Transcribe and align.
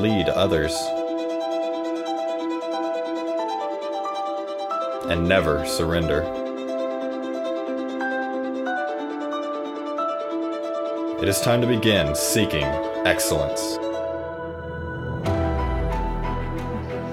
Lead 0.00 0.30
others. 0.30 0.74
And 5.10 5.28
never 5.28 5.66
surrender. 5.66 6.22
It 11.20 11.28
is 11.28 11.42
time 11.42 11.60
to 11.60 11.66
begin 11.66 12.14
seeking 12.14 12.64
excellence. 13.04 13.60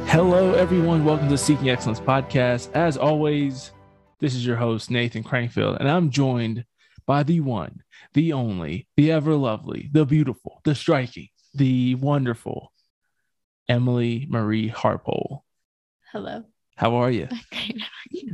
Hello, 0.09 0.53
everyone. 0.53 1.03
Welcome 1.03 1.27
to 1.27 1.37
Seeking 1.37 1.69
Excellence 1.69 1.99
Podcast. 1.99 2.71
As 2.73 2.95
always, 2.95 3.73
this 4.21 4.33
is 4.33 4.45
your 4.45 4.55
host, 4.55 4.89
Nathan 4.89 5.25
Crankfield, 5.25 5.77
and 5.81 5.89
I'm 5.89 6.09
joined 6.09 6.63
by 7.05 7.23
the 7.23 7.41
one, 7.41 7.83
the 8.13 8.31
only, 8.31 8.87
the 8.95 9.11
ever 9.11 9.35
lovely, 9.35 9.89
the 9.91 10.05
beautiful, 10.05 10.61
the 10.63 10.73
striking, 10.73 11.27
the 11.53 11.95
wonderful 11.95 12.71
Emily 13.69 14.25
Marie 14.29 14.69
Harpole. 14.69 15.43
Hello. 16.11 16.43
How 16.75 16.95
are 16.95 17.11
you? 17.11 17.27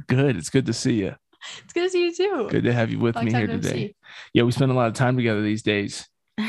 Good. 0.08 0.38
It's 0.38 0.50
good 0.50 0.66
to 0.68 0.74
see 0.74 0.96
you. 0.96 1.16
It's 1.64 1.74
good 1.74 1.84
to 1.84 1.90
see 1.90 2.06
you 2.06 2.16
too. 2.16 2.48
Good 2.50 2.64
to 2.66 2.74
have 2.74 2.90
you 2.92 3.00
with 3.00 3.16
Long 3.16 3.26
me 3.26 3.34
here 3.34 3.48
today. 3.48 3.70
see. 3.70 3.96
Yeah, 4.34 4.44
we 4.44 4.52
spend 4.52 4.72
a 4.72 4.76
lot 4.76 4.88
of 4.88 4.94
time 4.94 5.18
together 5.18 5.42
these 5.42 5.64
days. 5.64 6.08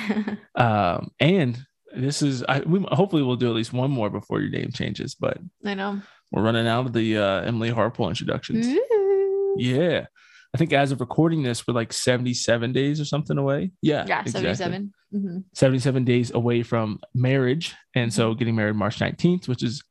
Um, 0.57 1.11
and 1.19 1.59
this 1.97 2.23
is, 2.23 2.45
I, 2.49 2.61
we, 2.61 2.79
hopefully, 2.89 3.25
we'll 3.25 3.35
do 3.35 3.49
at 3.49 3.57
least 3.57 3.73
one 3.73 3.91
more 3.91 4.09
before 4.09 4.41
your 4.41 4.51
name 4.51 4.71
changes, 4.73 5.17
but 5.17 5.39
I 5.65 5.75
know. 5.75 6.01
we're 6.31 6.43
running 6.45 6.69
out 6.69 6.87
of 6.87 6.93
the 6.93 7.19
uh, 7.19 7.41
Emily 7.41 7.71
Harpole 7.71 8.09
introductions. 8.09 8.65
Ooh. 8.69 9.57
Yeah. 9.59 10.07
I 10.55 10.57
think 10.57 10.73
as 10.73 10.93
of 10.93 11.01
recording 11.01 11.43
this, 11.43 11.67
we're 11.67 11.75
like 11.75 11.93
77 11.93 12.73
days 12.73 13.01
or 13.01 13.05
something 13.05 13.37
away. 13.39 13.73
Yeah. 13.83 14.05
Yeah, 14.07 14.21
exactly. 14.23 14.55
77. 14.55 14.93
hmm 15.11 15.39
77 15.53 16.05
days 16.05 16.31
away 16.33 16.63
from 16.63 17.01
marriage. 17.15 17.75
And 17.95 18.11
Mm-hmm. 18.11 18.17
so 18.17 18.35
getting 18.35 18.55
married 18.55 18.77
March 18.77 18.99
19th, 19.01 19.49
which 19.49 19.63
is 19.65 19.83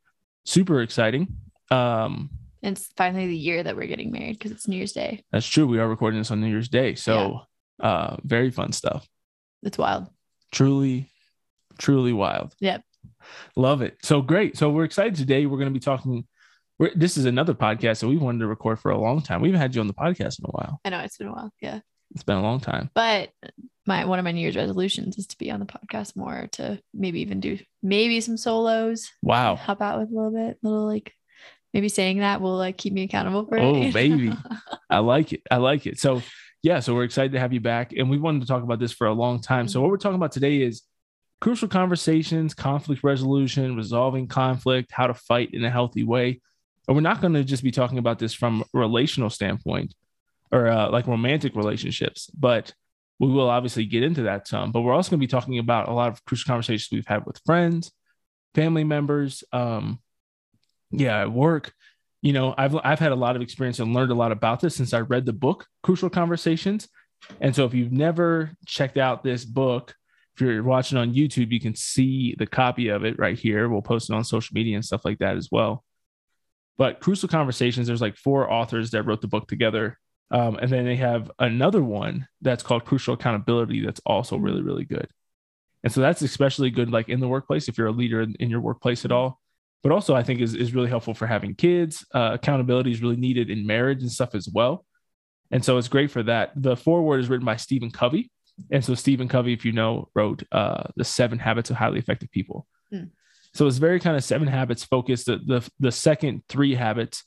super 0.45 0.81
exciting. 0.81 1.27
Um, 1.69 2.29
It's 2.61 2.87
finally 2.95 3.27
the 3.27 3.35
year 3.37 3.61
that 3.63 3.75
we're 3.75 3.87
getting 3.87 4.11
married 4.11 4.33
because 4.39 4.51
it's 4.51 4.67
New 4.67 4.77
Year's 4.77 4.93
Day. 4.93 5.23
that's 5.31 5.45
true. 5.47 5.67
We 5.67 5.79
are 5.79 5.87
recording 5.87 6.19
this 6.19 6.31
on 6.31 6.39
New 6.39 6.47
Year's 6.49 6.69
Day. 6.69 6.95
So 6.95 7.41
uh, 7.81 8.17
very 8.23 8.49
fun 8.51 8.71
stuff. 8.71 9.05
It's 9.63 9.77
wild. 9.77 10.07
Truly, 10.51 11.09
truly 11.77 12.13
wild. 12.13 12.53
Yep. 12.59 12.83
Love 13.55 13.81
it. 13.81 13.97
So 14.03 14.21
great. 14.21 14.57
So 14.57 14.69
we're 14.69 14.83
excited 14.85 15.15
today. 15.15 15.45
We're 15.45 15.57
going 15.57 15.73
to 15.73 15.79
be 15.79 15.79
talking. 15.83 16.25
We're, 16.79 16.91
this 16.95 17.17
is 17.17 17.25
another 17.25 17.53
podcast 17.53 17.99
that 17.99 18.07
we 18.07 18.17
wanted 18.17 18.39
to 18.39 18.47
record 18.47 18.79
for 18.79 18.91
a 18.91 18.97
long 18.97 19.21
time. 19.21 19.41
We 19.41 19.49
haven't 19.49 19.61
had 19.61 19.75
you 19.75 19.81
on 19.81 19.87
the 19.87 19.93
podcast 19.93 20.39
in 20.39 20.45
a 20.45 20.51
while. 20.51 20.79
I 20.83 20.89
know 20.89 20.99
it's 20.99 21.17
been 21.17 21.27
a 21.27 21.33
while. 21.33 21.51
Yeah. 21.61 21.79
It's 22.11 22.23
been 22.23 22.37
a 22.37 22.41
long 22.41 22.59
time. 22.59 22.89
But 22.93 23.29
my 23.85 24.05
one 24.05 24.19
of 24.19 24.25
my 24.25 24.31
New 24.31 24.41
Year's 24.41 24.55
resolutions 24.55 25.17
is 25.17 25.27
to 25.27 25.37
be 25.37 25.51
on 25.51 25.59
the 25.59 25.65
podcast 25.65 26.15
more, 26.15 26.47
to 26.53 26.79
maybe 26.93 27.21
even 27.21 27.39
do 27.39 27.57
maybe 27.81 28.21
some 28.21 28.37
solos. 28.37 29.09
Wow. 29.21 29.55
Help 29.55 29.81
out 29.81 29.99
with 29.99 30.11
a 30.11 30.13
little 30.13 30.31
bit, 30.31 30.57
little 30.61 30.85
like 30.85 31.13
maybe 31.73 31.89
saying 31.89 32.19
that 32.19 32.41
will 32.41 32.55
like 32.55 32.77
keep 32.77 32.93
me 32.93 33.03
accountable 33.03 33.45
for 33.45 33.57
oh, 33.57 33.75
it. 33.75 33.89
Oh, 33.89 33.91
baby. 33.91 34.33
I 34.89 34.99
like 34.99 35.33
it. 35.33 35.41
I 35.49 35.57
like 35.57 35.87
it. 35.87 35.99
So, 35.99 36.21
yeah, 36.61 36.79
so 36.79 36.93
we're 36.93 37.03
excited 37.03 37.33
to 37.33 37.39
have 37.39 37.51
you 37.51 37.59
back. 37.59 37.93
And 37.93 38.09
we 38.09 38.17
wanted 38.17 38.41
to 38.41 38.47
talk 38.47 38.63
about 38.63 38.79
this 38.79 38.93
for 38.93 39.07
a 39.07 39.13
long 39.13 39.41
time. 39.41 39.67
So, 39.67 39.77
mm-hmm. 39.77 39.83
what 39.83 39.91
we're 39.91 39.97
talking 39.97 40.15
about 40.15 40.31
today 40.31 40.61
is 40.61 40.83
crucial 41.41 41.67
conversations, 41.67 42.53
conflict 42.53 43.03
resolution, 43.03 43.75
resolving 43.75 44.27
conflict, 44.27 44.91
how 44.91 45.07
to 45.07 45.13
fight 45.13 45.49
in 45.53 45.63
a 45.65 45.69
healthy 45.69 46.03
way. 46.03 46.41
And 46.87 46.95
we're 46.95 47.01
not 47.01 47.21
going 47.21 47.33
to 47.33 47.43
just 47.43 47.63
be 47.63 47.71
talking 47.71 47.97
about 47.97 48.19
this 48.19 48.33
from 48.33 48.63
a 48.73 48.77
relational 48.77 49.29
standpoint 49.29 49.93
or 50.51 50.67
uh, 50.67 50.89
like 50.89 51.07
romantic 51.07 51.55
relationships, 51.55 52.29
but 52.37 52.73
we 53.19 53.27
will 53.27 53.49
obviously 53.49 53.85
get 53.85 54.03
into 54.03 54.23
that 54.23 54.47
some. 54.47 54.71
But 54.71 54.81
we're 54.81 54.93
also 54.93 55.11
going 55.11 55.19
to 55.19 55.27
be 55.27 55.31
talking 55.31 55.59
about 55.59 55.87
a 55.87 55.93
lot 55.93 56.09
of 56.09 56.23
crucial 56.25 56.47
conversations 56.51 56.89
we've 56.91 57.07
had 57.07 57.25
with 57.25 57.41
friends, 57.45 57.91
family 58.53 58.83
members, 58.83 59.43
um, 59.51 59.99
yeah, 60.91 61.21
at 61.21 61.31
work. 61.31 61.73
You 62.21 62.31
know 62.31 62.55
i've 62.57 62.73
i've 62.85 62.99
had 62.99 63.11
a 63.11 63.17
lot 63.17 63.35
of 63.35 63.41
experience 63.41 63.79
and 63.79 63.93
learned 63.93 64.11
a 64.11 64.15
lot 64.15 64.31
about 64.31 64.61
this 64.61 64.77
since 64.77 64.93
i 64.93 65.01
read 65.01 65.25
the 65.25 65.33
book 65.33 65.67
crucial 65.81 66.09
conversations. 66.09 66.87
And 67.41 67.53
so 67.53 67.65
if 67.65 67.73
you've 67.73 67.91
never 67.91 68.51
checked 68.65 68.97
out 68.97 69.23
this 69.23 69.43
book 69.43 69.93
if 70.33 70.41
you're 70.41 70.63
watching 70.63 70.97
on 70.97 71.13
youtube 71.13 71.51
you 71.51 71.59
can 71.59 71.75
see 71.75 72.33
the 72.39 72.47
copy 72.47 72.87
of 72.87 73.03
it 73.03 73.19
right 73.19 73.37
here. 73.37 73.67
We'll 73.67 73.81
post 73.81 74.09
it 74.09 74.13
on 74.13 74.23
social 74.23 74.53
media 74.53 74.75
and 74.75 74.85
stuff 74.85 75.03
like 75.03 75.19
that 75.19 75.35
as 75.35 75.49
well 75.51 75.83
but 76.77 76.99
crucial 76.99 77.29
conversations 77.29 77.87
there's 77.87 78.01
like 78.01 78.15
four 78.15 78.51
authors 78.51 78.91
that 78.91 79.03
wrote 79.03 79.21
the 79.21 79.27
book 79.27 79.47
together 79.47 79.97
um, 80.31 80.55
and 80.57 80.71
then 80.71 80.85
they 80.85 80.95
have 80.95 81.29
another 81.39 81.83
one 81.83 82.27
that's 82.41 82.63
called 82.63 82.85
crucial 82.85 83.13
accountability 83.13 83.83
that's 83.85 84.01
also 84.05 84.37
really 84.37 84.61
really 84.61 84.85
good 84.85 85.07
and 85.83 85.91
so 85.91 86.01
that's 86.01 86.21
especially 86.21 86.69
good 86.69 86.91
like 86.91 87.09
in 87.09 87.19
the 87.19 87.27
workplace 87.27 87.67
if 87.67 87.77
you're 87.77 87.87
a 87.87 87.91
leader 87.91 88.21
in, 88.21 88.35
in 88.39 88.49
your 88.49 88.61
workplace 88.61 89.05
at 89.05 89.11
all 89.11 89.39
but 89.83 89.91
also 89.91 90.15
I 90.15 90.23
think 90.23 90.39
is, 90.39 90.55
is 90.55 90.73
really 90.73 90.89
helpful 90.89 91.13
for 91.13 91.27
having 91.27 91.53
kids. 91.53 92.05
Uh, 92.13 92.31
accountability 92.33 92.91
is 92.91 93.01
really 93.01 93.17
needed 93.17 93.49
in 93.49 93.67
marriage 93.67 94.01
and 94.01 94.11
stuff 94.11 94.33
as 94.33 94.47
well. 94.47 94.85
And 95.51 95.63
so 95.63 95.77
it's 95.77 95.89
great 95.89 96.09
for 96.09 96.23
that. 96.23 96.51
The 96.55 96.77
foreword 96.77 97.19
is 97.19 97.29
written 97.29 97.45
by 97.45 97.57
Stephen 97.57 97.91
Covey. 97.91 98.31
And 98.71 98.83
so 98.83 98.95
Stephen 98.95 99.27
Covey, 99.27 99.53
if 99.53 99.65
you 99.65 99.73
know, 99.73 100.09
wrote 100.15 100.43
uh, 100.51 100.83
the 100.95 101.03
seven 101.03 101.37
habits 101.37 101.69
of 101.69 101.75
highly 101.75 101.99
effective 101.99 102.31
people. 102.31 102.65
Hmm. 102.91 103.03
So 103.53 103.67
it's 103.67 103.77
very 103.77 103.99
kind 103.99 104.17
of 104.17 104.23
seven 104.23 104.47
habits 104.47 104.83
focused. 104.83 105.27
The, 105.27 105.37
the, 105.37 105.69
the 105.79 105.91
second 105.91 106.43
three 106.49 106.75
habits, 106.75 107.23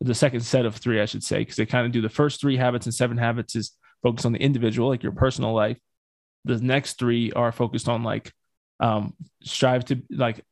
the 0.00 0.14
second 0.14 0.40
set 0.40 0.66
of 0.66 0.76
three, 0.76 1.00
I 1.00 1.06
should 1.06 1.22
say, 1.22 1.38
because 1.38 1.56
they 1.56 1.66
kind 1.66 1.86
of 1.86 1.92
do 1.92 2.02
the 2.02 2.08
first 2.08 2.40
three 2.40 2.56
habits 2.56 2.86
and 2.86 2.94
seven 2.94 3.16
habits 3.16 3.56
is 3.56 3.72
focused 4.02 4.26
on 4.26 4.32
the 4.32 4.40
individual, 4.42 4.88
like 4.88 5.02
your 5.02 5.12
personal 5.12 5.54
life. 5.54 5.78
The 6.44 6.58
next 6.58 6.98
three 6.98 7.32
are 7.32 7.52
focused 7.52 7.88
on 7.88 8.02
like 8.02 8.32
um, 8.80 9.14
strive 9.42 9.84
to 9.86 10.02
like 10.10 10.44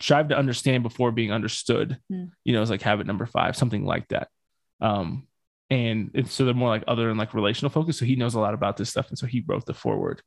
strive 0.00 0.28
to 0.28 0.38
understand 0.38 0.82
before 0.82 1.12
being 1.12 1.32
understood. 1.32 1.98
Hmm. 2.10 2.24
You 2.44 2.54
know, 2.54 2.62
it's 2.62 2.70
like 2.70 2.82
habit 2.82 3.06
number 3.06 3.26
five, 3.26 3.56
something 3.56 3.84
like 3.84 4.08
that. 4.08 4.28
Um, 4.80 5.28
and 5.70 6.10
it's 6.14 6.32
so 6.32 6.44
they're 6.44 6.54
more 6.54 6.68
like 6.68 6.84
other 6.88 7.10
and 7.10 7.18
like 7.18 7.34
relational 7.34 7.70
focus. 7.70 7.98
So 7.98 8.04
he 8.04 8.16
knows 8.16 8.34
a 8.34 8.40
lot 8.40 8.54
about 8.54 8.76
this 8.76 8.90
stuff, 8.90 9.08
and 9.08 9.18
so 9.18 9.26
he 9.26 9.44
wrote 9.46 9.66
the 9.66 9.74
forward. 9.74 10.22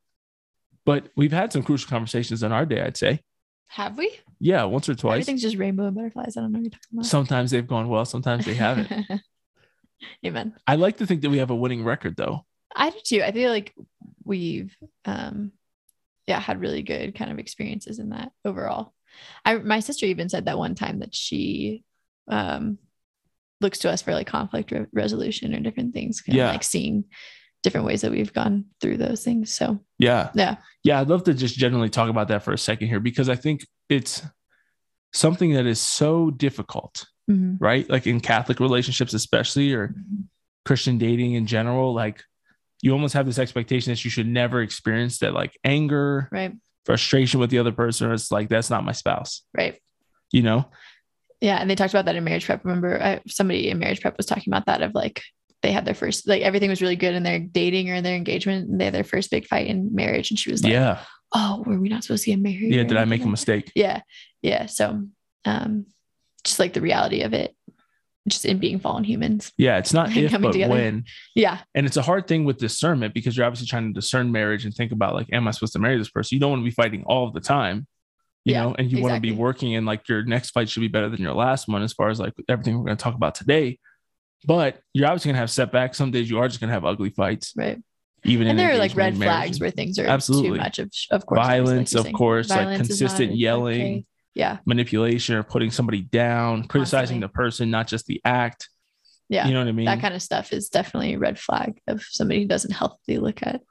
But 0.85 1.09
we've 1.15 1.31
had 1.31 1.51
some 1.51 1.63
crucial 1.63 1.89
conversations 1.89 2.43
in 2.43 2.51
our 2.51 2.65
day, 2.65 2.81
I'd 2.81 2.97
say. 2.97 3.21
Have 3.67 3.97
we? 3.97 4.11
Yeah, 4.39 4.63
once 4.65 4.87
or 4.89 4.95
twice. 4.95 5.13
Everything's 5.15 5.41
just 5.41 5.57
rainbow 5.57 5.87
and 5.87 5.95
butterflies. 5.95 6.37
I 6.37 6.41
don't 6.41 6.51
know 6.51 6.59
what 6.59 6.63
you're 6.63 6.71
talking 6.71 6.97
about. 6.99 7.05
Sometimes 7.05 7.51
they've 7.51 7.67
gone 7.67 7.89
well, 7.89 8.05
sometimes 8.05 8.45
they 8.45 8.53
haven't. 8.53 8.91
Amen. 10.25 10.53
I 10.65 10.75
like 10.75 10.97
to 10.97 11.05
think 11.05 11.21
that 11.21 11.29
we 11.29 11.39
have 11.39 11.49
a 11.49 11.55
winning 11.55 11.83
record, 11.83 12.15
though. 12.15 12.45
I 12.75 12.91
do 12.91 12.97
too. 13.03 13.23
I 13.23 13.31
feel 13.31 13.49
like 13.51 13.73
we've 14.23 14.75
um 15.05 15.51
yeah, 16.27 16.39
had 16.39 16.59
really 16.59 16.81
good 16.83 17.15
kind 17.15 17.31
of 17.31 17.39
experiences 17.39 17.99
in 17.99 18.09
that 18.09 18.31
overall. 18.45 18.93
I 19.45 19.57
my 19.57 19.79
sister 19.79 20.05
even 20.05 20.29
said 20.29 20.45
that 20.45 20.57
one 20.57 20.75
time 20.75 20.99
that 20.99 21.15
she 21.15 21.83
um 22.27 22.77
looks 23.59 23.79
to 23.79 23.89
us 23.89 24.01
for 24.03 24.13
like 24.13 24.27
conflict 24.27 24.71
re- 24.71 24.85
resolution 24.93 25.55
or 25.55 25.59
different 25.59 25.93
things, 25.93 26.21
kind 26.21 26.37
Yeah. 26.37 26.47
of 26.49 26.53
like 26.53 26.63
seeing 26.63 27.05
different 27.63 27.85
ways 27.85 28.01
that 28.01 28.11
we've 28.11 28.33
gone 28.33 28.65
through 28.81 28.97
those 28.97 29.23
things. 29.23 29.51
So 29.53 29.79
Yeah. 29.99 30.29
yeah. 30.35 30.57
Yeah, 30.83 31.01
I'd 31.01 31.07
love 31.09 31.23
to 31.25 31.33
just 31.33 31.55
generally 31.57 31.89
talk 31.89 32.09
about 32.09 32.27
that 32.29 32.43
for 32.43 32.53
a 32.53 32.57
second 32.57 32.87
here 32.87 32.99
because 32.99 33.29
I 33.29 33.35
think 33.35 33.65
it's 33.89 34.21
something 35.13 35.53
that 35.53 35.65
is 35.65 35.79
so 35.79 36.29
difficult, 36.31 37.05
Mhm. 37.29 37.57
right? 37.59 37.89
Like 37.89 38.07
in 38.07 38.19
Catholic 38.19 38.59
relationships, 38.59 39.13
especially, 39.13 39.73
or 39.73 39.95
Christian 40.65 40.97
dating 40.97 41.33
in 41.33 41.45
general. 41.47 41.93
Like 41.93 42.23
you 42.81 42.91
almost 42.91 43.13
have 43.15 43.25
this 43.25 43.39
expectation 43.39 43.91
that 43.91 44.03
you 44.05 44.11
should 44.11 44.27
never 44.27 44.61
experience 44.61 45.19
that 45.19 45.33
like 45.33 45.57
anger, 45.63 46.29
Right. 46.31 46.53
frustration 46.85 47.39
with 47.39 47.49
the 47.49 47.57
other 47.59 47.71
person. 47.71 48.11
It's 48.11 48.31
like 48.31 48.49
that's 48.49 48.69
not 48.69 48.85
my 48.85 48.91
spouse, 48.91 49.41
Right. 49.55 49.79
you 50.31 50.43
know? 50.43 50.69
Yeah. 51.41 51.57
And 51.57 51.69
they 51.69 51.75
talked 51.75 51.93
about 51.93 52.05
that 52.05 52.15
in 52.15 52.23
marriage 52.23 52.45
prep. 52.45 52.63
Remember, 52.63 53.01
I, 53.01 53.21
somebody 53.27 53.69
in 53.69 53.79
marriage 53.79 54.01
prep 54.01 54.15
was 54.17 54.25
talking 54.25 54.51
about 54.53 54.65
that 54.67 54.81
of 54.81 54.93
like, 54.93 55.23
they 55.63 55.71
had 55.71 55.85
their 55.85 55.93
first, 55.95 56.27
like 56.27 56.41
everything 56.43 56.69
was 56.69 56.81
really 56.81 56.95
good 56.95 57.15
in 57.15 57.23
their 57.23 57.39
dating 57.39 57.89
or 57.89 57.95
in 57.95 58.03
their 58.03 58.15
engagement. 58.15 58.69
And 58.69 58.79
they 58.79 58.85
had 58.85 58.93
their 58.93 59.03
first 59.03 59.31
big 59.31 59.45
fight 59.47 59.67
in 59.67 59.93
marriage. 59.95 60.29
And 60.29 60.39
she 60.39 60.51
was 60.51 60.63
like, 60.63 60.73
yeah. 60.73 60.99
Oh, 61.33 61.63
were 61.65 61.79
we 61.79 61.89
not 61.89 62.03
supposed 62.03 62.23
to 62.25 62.31
get 62.31 62.39
married? 62.39 62.73
Yeah. 62.73 62.83
Did 62.83 62.97
I 62.97 63.05
make 63.05 63.23
a 63.23 63.27
mistake? 63.27 63.71
yeah 63.75 64.01
yeah 64.43 64.67
so 64.67 65.03
um 65.45 65.85
just 66.43 66.59
like 66.59 66.73
the 66.73 66.79
reality 66.81 67.21
of 67.23 67.33
it 67.33 67.55
just 68.27 68.45
in 68.45 68.59
being 68.59 68.79
fallen 68.79 69.03
humans 69.03 69.51
Yeah. 69.57 69.77
It's 69.77 69.93
not 69.93 70.09
if, 70.15 70.31
coming 70.31 70.49
but 70.49 70.53
together. 70.53 70.73
when. 70.73 71.05
yeah 71.33 71.59
And 71.73 71.85
it's 71.87 71.97
a 71.97 72.01
hard 72.01 72.27
thing 72.27 72.45
with 72.45 72.57
discernment 72.57 73.13
because 73.13 73.35
you're 73.35 73.45
obviously 73.45 73.67
trying 73.67 73.87
to 73.87 73.93
discern 73.99 74.31
marriage 74.31 74.63
and 74.65 74.73
think 74.73 74.91
about 74.91 75.15
like, 75.15 75.27
am 75.33 75.47
I 75.47 75.51
supposed 75.51 75.73
to 75.73 75.79
marry 75.79 75.97
this 75.97 76.09
person? 76.09 76.35
You 76.35 76.39
don't 76.39 76.51
want 76.51 76.59
to 76.61 76.65
be 76.65 76.71
fighting 76.71 77.03
all 77.07 77.31
the 77.31 77.39
time, 77.39 77.87
you 78.45 78.53
Yeah, 78.53 78.63
know, 78.63 78.75
and 78.77 78.91
you 78.91 79.01
want 79.01 79.15
to 79.15 79.21
be 79.21 79.31
working 79.31 79.75
and 79.75 79.85
like 79.85 80.07
your 80.07 80.23
next 80.23 80.51
fight 80.51 80.69
should 80.69 80.81
be 80.81 80.87
better 80.87 81.09
than 81.09 81.21
your 81.21 81.33
last 81.33 81.67
one 81.67 81.81
as 81.83 81.93
far 81.93 82.09
as 82.09 82.19
like 82.19 82.33
everything 82.47 82.77
we're 82.77 82.85
going 82.85 82.97
to 82.97 83.03
talk 83.03 83.15
about 83.15 83.33
today. 83.35 83.79
But 84.45 84.79
you're 84.93 85.07
obviously 85.07 85.29
going 85.29 85.35
to 85.35 85.39
have 85.39 85.51
setbacks. 85.51 85.97
Some 85.97 86.11
days 86.11 86.29
you 86.29 86.39
are 86.39 86.47
just 86.47 86.59
going 86.59 86.69
to 86.69 86.73
have 86.73 86.85
ugly 86.85 87.09
fights, 87.09 87.53
right 87.55 87.79
even 88.23 88.47
and 88.47 88.51
in 88.51 88.57
there 88.65 88.75
are 88.75 88.77
like 88.79 88.95
red 88.95 89.15
flags 89.15 89.59
where 89.59 89.69
things 89.69 89.99
are 89.99 90.05
Absolutely. 90.07 90.49
too 90.49 90.55
much 90.57 90.79
of 90.79 90.91
of 91.11 91.25
course 91.25 91.37
violence, 91.39 91.93
you're 91.93 92.05
of 92.05 92.13
course, 92.13 92.49
like 92.49 92.59
Violence 92.59 92.79
not 92.79 92.87
consistent 92.87 93.29
okay. 93.31 93.37
yelling, 93.37 94.05
yeah 94.33 94.57
manipulation, 94.65 95.35
or 95.35 95.43
putting 95.43 95.71
somebody 95.71 96.01
down, 96.01 96.63
criticizing 96.67 97.21
Constantly. 97.21 97.27
the 97.27 97.29
person, 97.29 97.71
not 97.71 97.87
just 97.87 98.05
the 98.07 98.19
act. 98.25 98.69
yeah 99.29 99.47
You 99.47 99.53
know 99.53 99.59
what 99.59 99.67
I 99.69 99.71
mean? 99.71 99.85
that 99.85 100.01
kind 100.01 100.13
of 100.15 100.21
stuff 100.21 100.51
is 100.51 100.69
definitely 100.69 101.13
a 101.13 101.19
red 101.19 101.39
flag 101.39 101.79
of 101.87 102.03
somebody 102.03 102.41
who 102.41 102.47
doesn't 102.47 102.71
healthily 102.71 103.17
look 103.19 103.41
at 103.43 103.61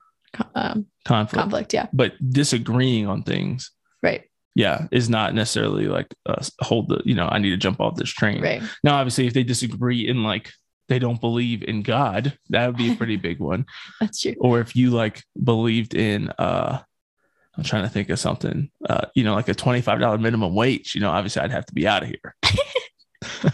um, 0.54 0.86
conflict. 1.04 1.40
conflict 1.40 1.74
yeah 1.74 1.86
But 1.92 2.12
disagreeing 2.26 3.06
on 3.08 3.24
things, 3.24 3.72
right 4.02 4.24
yeah, 4.56 4.86
is 4.90 5.10
not 5.10 5.34
necessarily 5.34 5.86
like 5.86 6.06
uh, 6.24 6.42
hold 6.62 6.88
the, 6.88 7.02
you 7.04 7.14
know, 7.14 7.28
I 7.28 7.38
need 7.38 7.50
to 7.50 7.58
jump 7.58 7.78
off 7.78 7.96
this 7.96 8.08
train. 8.08 8.42
right 8.42 8.62
Now, 8.82 8.96
obviously, 8.96 9.26
if 9.26 9.34
they 9.34 9.42
disagree 9.42 10.08
in 10.08 10.22
like 10.22 10.50
they 10.88 10.98
don't 10.98 11.20
believe 11.20 11.62
in 11.62 11.82
God, 11.82 12.38
that 12.48 12.66
would 12.66 12.78
be 12.78 12.90
a 12.90 12.96
pretty 12.96 13.16
big 13.16 13.38
one. 13.38 13.66
that's 14.00 14.22
true 14.22 14.34
Or 14.40 14.60
if 14.60 14.74
you 14.74 14.90
like 14.90 15.22
believed 15.44 15.94
in, 15.94 16.30
uh, 16.38 16.80
I'm 17.54 17.64
trying 17.64 17.82
to 17.82 17.90
think 17.90 18.08
of 18.08 18.18
something, 18.18 18.70
uh, 18.88 19.04
you 19.14 19.24
know, 19.24 19.34
like 19.34 19.50
a 19.50 19.54
$25 19.54 20.20
minimum 20.22 20.54
wage, 20.54 20.94
you 20.94 21.02
know, 21.02 21.10
obviously 21.10 21.42
I'd 21.42 21.52
have 21.52 21.66
to 21.66 21.74
be 21.74 21.86
out 21.86 22.02
of 22.02 22.08
here. 22.08 22.34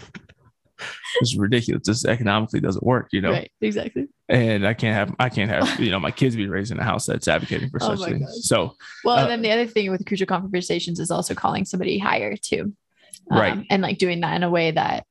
It's 1.21 1.35
ridiculous. 1.35 1.85
This 1.85 2.05
economically 2.05 2.59
doesn't 2.59 2.83
work, 2.83 3.09
you 3.11 3.21
know, 3.21 3.31
right 3.31 3.51
exactly 3.61 4.07
and 4.29 4.65
I 4.65 4.73
can't 4.73 4.95
have, 4.95 5.15
I 5.19 5.29
can't 5.29 5.49
have, 5.49 5.79
you 5.79 5.91
know, 5.91 5.99
my 5.99 6.11
kids 6.11 6.35
be 6.35 6.47
raised 6.47 6.71
in 6.71 6.79
a 6.79 6.83
house 6.83 7.05
that's 7.05 7.27
advocating 7.27 7.69
for 7.69 7.79
Oh 7.83 7.95
such 7.95 8.09
things. 8.09 8.25
God. 8.25 8.33
So, 8.35 8.75
Well, 9.03 9.17
Uh, 9.17 9.21
and 9.23 9.31
then 9.31 9.41
the 9.41 9.51
other 9.51 9.67
thing 9.67 9.91
with 9.91 10.05
crucial 10.05 10.27
conversations 10.27 10.99
is 10.99 11.11
also 11.11 11.33
calling 11.35 11.65
somebody 11.65 11.99
higher 11.99 12.35
too. 12.35 12.73
Um, 13.29 13.39
Right. 13.39 13.65
And 13.69 13.81
like 13.83 13.97
doing 13.97 14.21
that 14.21 14.35
in 14.35 14.43
a 14.43 14.49
way 14.49 14.71
that 14.71 15.05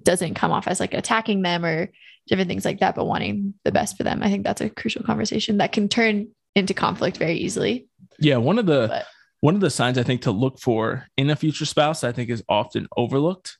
doesn't 0.00 0.34
come 0.34 0.50
off 0.52 0.66
as 0.68 0.80
like 0.80 0.94
attacking 0.94 1.42
them 1.42 1.64
or 1.64 1.90
different 2.26 2.48
things 2.48 2.64
like 2.64 2.80
that, 2.80 2.94
but 2.94 3.06
wanting 3.06 3.54
the 3.64 3.72
best 3.72 3.96
for 3.96 4.02
them. 4.04 4.22
I 4.22 4.28
think 4.28 4.44
that's 4.44 4.60
a 4.60 4.70
crucial 4.70 5.02
conversation 5.02 5.58
that 5.58 5.72
can 5.72 5.88
turn 5.88 6.28
into 6.54 6.74
conflict 6.74 7.16
very 7.16 7.38
easily. 7.38 7.88
yeah, 8.18 8.36
one 8.36 8.58
of 8.58 8.66
the, 8.66 8.86
But 8.88 9.06
one 9.40 9.54
of 9.54 9.60
the 9.60 9.70
signs 9.70 9.98
I 9.98 10.02
think 10.02 10.22
to 10.22 10.30
look 10.30 10.58
for 10.60 11.06
in 11.16 11.30
a 11.30 11.36
future 11.36 11.64
spouse, 11.64 12.04
I 12.04 12.12
think 12.12 12.28
is 12.28 12.44
often 12.48 12.86
overlooked, 12.96 13.56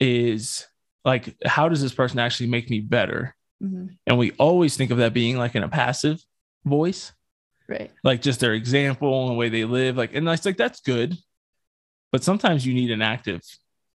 is 0.00 0.66
like, 1.04 1.34
how 1.44 1.68
does 1.68 1.82
this 1.82 1.94
person 1.94 2.18
actually 2.18 2.48
make 2.48 2.70
me 2.70 2.80
better? 2.80 3.34
mhm, 3.62 3.96
And 4.06 4.18
we 4.18 4.32
always 4.32 4.76
think 4.76 4.90
of 4.90 4.98
that 4.98 5.14
being 5.14 5.36
like 5.36 5.54
in 5.54 5.62
a 5.62 5.68
passive 5.68 6.22
voice, 6.64 7.12
right. 7.68 7.90
like 8.04 8.22
just 8.22 8.40
their 8.40 8.52
example 8.54 9.22
and 9.22 9.30
the 9.30 9.34
way 9.38 9.48
they 9.48 9.64
live. 9.64 9.96
Like, 9.96 10.14
and 10.14 10.28
it's 10.28 10.44
like, 10.46 10.56
that's 10.56 10.80
good. 10.80 11.16
But 12.12 12.24
sometimes 12.24 12.64
you 12.66 12.74
need 12.74 12.90
an 12.90 13.02
active 13.02 13.42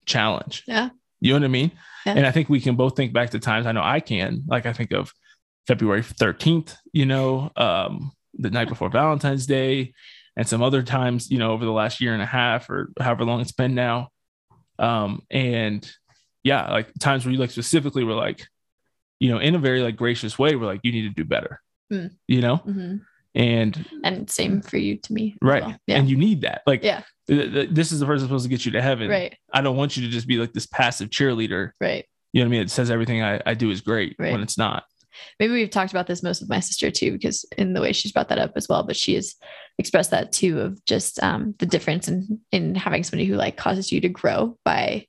challenge. 0.05 0.63
Yeah. 0.67 0.89
You 1.21 1.33
know 1.33 1.39
what 1.39 1.45
I 1.45 1.49
mean? 1.49 1.71
Yeah. 2.05 2.13
And 2.17 2.27
I 2.27 2.31
think 2.31 2.49
we 2.49 2.59
can 2.59 2.75
both 2.75 2.95
think 2.95 3.13
back 3.13 3.29
to 3.31 3.39
times 3.39 3.65
I 3.65 3.71
know 3.71 3.81
I 3.83 3.99
can, 4.01 4.43
like, 4.47 4.65
I 4.65 4.73
think 4.73 4.91
of 4.91 5.13
February 5.67 6.01
13th, 6.01 6.75
you 6.91 7.05
know, 7.05 7.49
um, 7.55 8.11
the 8.33 8.49
night 8.49 8.67
before 8.67 8.89
Valentine's 8.89 9.45
Day, 9.45 9.93
and 10.35 10.47
some 10.47 10.61
other 10.61 10.83
times, 10.83 11.31
you 11.31 11.37
know, 11.37 11.51
over 11.51 11.63
the 11.63 11.71
last 11.71 12.01
year 12.01 12.13
and 12.13 12.21
a 12.21 12.25
half 12.25 12.69
or 12.69 12.91
however 12.99 13.23
long 13.23 13.39
it's 13.39 13.51
been 13.51 13.73
now. 13.75 14.09
Um, 14.83 15.21
and 15.31 15.89
yeah, 16.43 16.69
like 16.71 16.89
times 16.99 17.25
where 17.25 17.31
you 17.33 17.39
like 17.39 17.51
specifically 17.51 18.03
were 18.03 18.13
like, 18.15 18.45
you 19.19 19.29
know, 19.29 19.37
in 19.39 19.55
a 19.55 19.59
very 19.59 19.81
like 19.81 19.95
gracious 19.95 20.37
way, 20.37 20.55
we're 20.55 20.65
like, 20.65 20.81
you 20.83 20.91
need 20.91 21.03
to 21.03 21.09
do 21.09 21.23
better, 21.23 21.61
Mm. 21.91 22.11
you 22.27 22.41
know, 22.41 22.57
mhm. 22.57 23.01
and 23.35 23.85
And 24.03 24.29
same 24.29 24.61
for 24.61 24.77
you 24.77 24.97
to 24.97 25.13
me. 25.13 25.35
right, 25.41 25.63
well. 25.63 25.77
Yeah. 25.87 25.97
and 25.97 26.09
you 26.09 26.17
need 26.17 26.41
that. 26.41 26.61
Like, 26.67 26.83
Yeah. 26.83 27.03
th- 27.27 27.51
th- 27.53 27.69
this 27.71 27.91
is 27.91 27.99
the 28.01 28.05
person 28.05 28.27
supposed 28.27 28.43
to 28.43 28.49
get 28.49 28.65
you 28.65 28.71
to 28.73 28.81
heaven. 28.81 29.09
right. 29.09 29.37
I 29.53 29.61
don't 29.61 29.77
want 29.77 29.95
you 29.95 30.03
to 30.03 30.09
just 30.09 30.27
be 30.27 30.37
like 30.37 30.51
this 30.53 30.65
passive 30.65 31.09
cheerleader. 31.09 31.71
Right. 31.79 32.05
You 32.33 32.41
know 32.41 32.47
what 32.47 32.55
I 32.55 32.57
mean? 32.57 32.61
It 32.63 32.71
says 32.71 32.89
everything 32.91 33.21
I, 33.23 33.39
I 33.45 33.53
do 33.53 33.69
is 33.71 33.81
great 33.81 34.15
Right. 34.19 34.31
when 34.33 34.41
it's 34.41 34.57
not. 34.57 34.83
Maybe 35.39 35.53
we've 35.53 35.69
talked 35.69 35.91
about 35.91 36.07
this 36.07 36.23
most 36.23 36.41
with 36.41 36.49
my 36.49 36.59
sister 36.59 36.91
too, 36.91 37.11
because 37.11 37.45
in 37.57 37.73
the 37.73 37.81
way 37.81 37.93
she's 37.93 38.11
brought 38.11 38.29
that 38.29 38.39
up 38.39 38.53
as 38.55 38.67
well, 38.67 38.83
but 38.83 38.95
she 38.95 39.15
has 39.15 39.35
expressed 39.77 40.11
that 40.11 40.31
too 40.31 40.59
of 40.59 40.83
just 40.85 41.21
um, 41.23 41.55
the 41.59 41.65
difference 41.65 42.07
in 42.07 42.39
in 42.51 42.75
having 42.75 43.03
somebody 43.03 43.25
who 43.25 43.35
like 43.35 43.57
causes 43.57 43.91
you 43.91 44.01
to 44.01 44.09
grow 44.09 44.57
by 44.63 45.05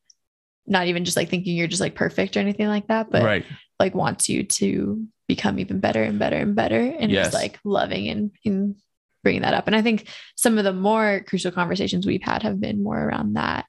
not 0.67 0.87
even 0.87 1.05
just 1.05 1.17
like 1.17 1.29
thinking 1.29 1.57
you're 1.57 1.67
just 1.67 1.81
like 1.83 1.95
perfect 1.95 2.37
or 2.37 2.41
anything 2.41 2.69
like 2.69 2.87
that, 2.89 3.11
but 3.11 3.23
right. 3.23 3.45
like 3.79 3.95
wants 3.95 4.29
you 4.29 4.45
to 4.45 5.07
become 5.29 5.59
even 5.59 5.81
better 5.81 6.03
and 6.03 6.19
better 6.19 6.37
and 6.37 6.55
better, 6.55 6.81
and 6.81 7.11
Yes. 7.11 7.27
just 7.27 7.35
like 7.35 7.59
loving 7.65 8.09
and 8.09 8.31
and 8.45 8.77
bringing 9.23 9.43
that 9.43 9.55
up. 9.55 9.67
And 9.67 9.75
I 9.75 9.83
think 9.83 10.09
some 10.37 10.59
of 10.59 10.65
the 10.65 10.73
more 10.73 11.25
crucial 11.27 11.51
conversations 11.51 12.07
we've 12.07 12.23
had 12.23 12.43
have 12.43 12.61
been 12.61 12.83
more 12.83 13.03
around 13.03 13.35
that 13.35 13.65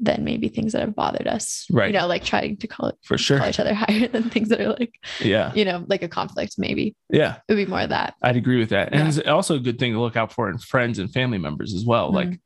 than 0.00 0.24
maybe 0.24 0.48
things 0.48 0.72
that 0.72 0.80
have 0.80 0.94
bothered 0.94 1.28
us. 1.28 1.66
Right. 1.70 1.92
You 1.94 1.98
know, 2.00 2.06
like 2.06 2.24
trying 2.24 2.56
to 2.56 2.66
call 2.66 2.88
it 2.88 2.96
For 3.04 3.16
sure. 3.16 3.38
call 3.38 3.48
each 3.48 3.60
other 3.60 3.74
higher 3.84 4.08
than 4.08 4.24
things 4.30 4.48
that 4.48 4.60
are 4.60 4.70
like, 4.70 4.92
Yeah. 5.20 5.52
you 5.54 5.64
know, 5.64 5.84
like 5.88 6.02
a 6.02 6.08
conflict, 6.08 6.54
maybe. 6.58 6.96
Yeah. 7.10 7.36
It 7.48 7.54
would 7.54 7.64
be 7.64 7.70
more 7.70 7.82
of 7.82 7.90
that. 7.90 8.14
I'd 8.22 8.36
agree 8.36 8.58
with 8.58 8.70
that. 8.70 8.92
And 8.92 9.02
Yeah. 9.02 9.20
it's 9.20 9.28
also 9.28 9.54
a 9.54 9.60
good 9.60 9.78
thing 9.78 9.92
to 9.92 10.00
look 10.00 10.16
out 10.16 10.32
for 10.32 10.50
in 10.50 10.58
friends 10.58 10.98
and 10.98 11.12
family 11.12 11.38
members 11.38 11.74
as 11.74 11.84
well. 11.84 12.10
Mhm. 12.10 12.14
Like 12.14 12.40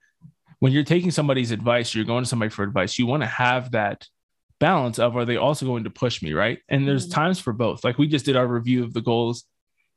when 0.58 0.72
you're 0.72 0.84
taking 0.84 1.10
somebody's 1.10 1.50
advice, 1.50 1.94
you're 1.94 2.04
going 2.04 2.24
to 2.24 2.28
somebody 2.28 2.50
for 2.50 2.64
advice, 2.64 2.98
you 2.98 3.06
want 3.06 3.22
to 3.22 3.28
have 3.28 3.70
that 3.72 4.06
balance 4.60 4.98
of 4.98 5.16
are 5.16 5.24
they 5.24 5.36
also 5.36 5.64
going 5.64 5.84
to 5.84 5.90
push 5.90 6.20
me? 6.22 6.34
Right. 6.34 6.58
And 6.68 6.86
there's 6.86 7.08
Mhm. 7.08 7.14
times 7.14 7.38
for 7.38 7.52
both. 7.54 7.82
Like 7.84 7.96
we 7.96 8.08
just 8.08 8.26
did 8.26 8.37
our 8.37 8.46
review 8.46 8.84
of 8.84 8.92
the 8.92 9.00
goals 9.00 9.44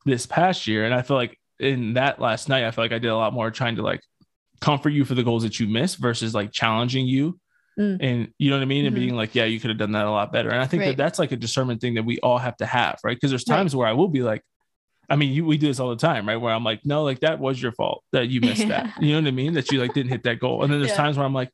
this 0.06 0.26
past 0.26 0.68
year. 0.68 0.86
And 0.86 0.94
I 0.94 1.02
feel 1.02 1.18
like 1.18 1.38
in 1.60 1.94
that 1.96 2.22
last 2.22 2.48
night, 2.48 2.64
I 2.64 2.72
feel 2.72 2.84
like 2.86 2.92
I 2.94 3.00
did 3.00 3.10
a 3.10 3.16
lot 3.18 3.34
more 3.34 3.52
trying 3.52 3.76
to 3.76 3.82
like 3.82 4.02
comfort 4.62 4.92
you 4.92 5.04
for 5.06 5.16
the 5.16 5.24
goals 5.24 5.42
that 5.42 5.60
you 5.60 5.68
missed 5.68 5.98
versus 5.98 6.36
like 6.36 6.52
challenging 6.52 7.08
you. 7.08 7.40
Mm. 7.80 7.98
And 8.02 8.28
you 8.38 8.50
know 8.50 8.58
what 8.58 8.64
I 8.64 8.66
mean? 8.66 8.86
And 8.86 8.96
Mhm. 8.96 9.00
being 9.00 9.16
like, 9.16 9.34
yeah, 9.34 9.46
you 9.46 9.60
could 9.60 9.70
have 9.70 9.78
done 9.80 9.94
that 9.94 10.06
a 10.06 10.12
lot 10.12 10.32
better. 10.34 10.50
And 10.50 10.60
I 10.60 10.66
think 10.68 10.84
that 10.84 10.98
that's 10.98 11.20
like 11.20 11.32
a 11.32 11.38
discernment 11.38 11.80
thing 11.82 11.94
that 11.96 12.04
we 12.04 12.20
all 12.20 12.38
have 12.38 12.58
to 12.58 12.66
have, 12.66 13.00
right? 13.04 13.16
Because 13.16 13.32
there's 13.32 13.46
Right. 13.48 13.58
times 13.58 13.76
where 13.76 13.88
I 13.88 13.94
will 13.94 14.10
be 14.10 14.22
like, 14.24 14.44
I 15.10 15.16
mean, 15.16 15.34
you, 15.34 15.46
we 15.46 15.58
do 15.58 15.68
this 15.68 15.80
all 15.80 15.90
the 15.90 15.96
time, 15.96 16.28
right? 16.28 16.38
Where 16.38 16.54
I'm 16.54 16.64
like, 16.64 16.86
no, 16.86 17.04
like 17.04 17.20
that 17.22 17.40
was 17.40 17.62
your 17.62 17.72
fault 17.74 18.04
that 18.12 18.30
you 18.30 18.42
missed 18.42 18.68
that. 18.68 18.94
You 19.02 19.14
know 19.14 19.22
what 19.22 19.28
I 19.28 19.32
mean? 19.32 19.54
That 19.54 19.72
you 19.72 19.80
like 19.82 19.94
didn't 19.94 20.10
hit 20.10 20.24
that 20.24 20.40
goal. 20.40 20.64
And 20.64 20.72
then 20.72 20.80
there's 20.80 20.92
Yeah. 20.92 20.98
times 20.98 21.18
where 21.18 21.26
I'm 21.26 21.34
like, 21.34 21.50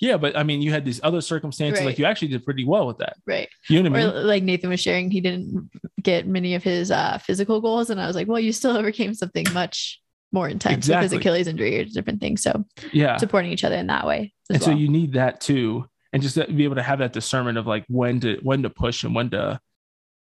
yeah, 0.00 0.16
but 0.16 0.36
I 0.36 0.44
mean, 0.44 0.62
you 0.62 0.70
had 0.70 0.84
these 0.84 1.00
other 1.02 1.20
circumstances, 1.20 1.84
like 1.84 1.98
you 1.98 2.04
actually 2.04 2.28
did 2.28 2.44
pretty 2.44 2.64
well 2.64 2.86
with 2.86 2.98
that. 2.98 3.16
Right. 3.26 3.48
You 3.68 3.82
know 3.82 3.90
what 3.90 3.98
I 4.00 4.04
Or 4.04 4.12
mean? 4.14 4.26
like 4.28 4.42
Nathan 4.44 4.70
was 4.70 4.78
sharing, 4.80 5.10
he 5.10 5.20
didn't 5.20 5.70
get 6.00 6.24
many 6.26 6.54
of 6.54 6.62
his 6.62 6.92
uh, 6.92 7.18
physical 7.18 7.60
goals. 7.60 7.90
And 7.90 8.00
I 8.00 8.06
was 8.06 8.14
like, 8.14 8.28
well, 8.28 8.38
you 8.38 8.52
still 8.52 8.76
overcame 8.76 9.12
something 9.14 9.44
much 9.52 10.00
more 10.32 10.48
intense 10.48 10.86
with 10.88 10.96
Exactly. 10.96 11.04
his 11.04 11.12
Achilles 11.14 11.46
injury 11.48 11.80
or 11.80 11.84
different 11.84 12.20
things. 12.20 12.42
So 12.42 12.64
Yeah. 12.92 13.16
supporting 13.16 13.50
each 13.52 13.64
other 13.64 13.76
in 13.76 13.86
that 13.88 14.06
way. 14.06 14.32
as 14.50 14.56
and 14.56 14.62
so 14.62 14.70
you 14.70 14.88
need 14.88 15.12
that 15.14 15.40
too 15.40 15.88
and 16.12 16.22
just 16.22 16.36
be 16.56 16.64
able 16.64 16.76
to 16.76 16.82
have 16.82 16.98
that 17.00 17.12
discernment 17.12 17.58
of 17.58 17.66
like 17.66 17.84
when 17.88 18.20
to 18.20 18.38
when 18.42 18.62
to 18.62 18.70
push 18.70 19.04
and 19.04 19.14
when 19.14 19.30
to 19.30 19.60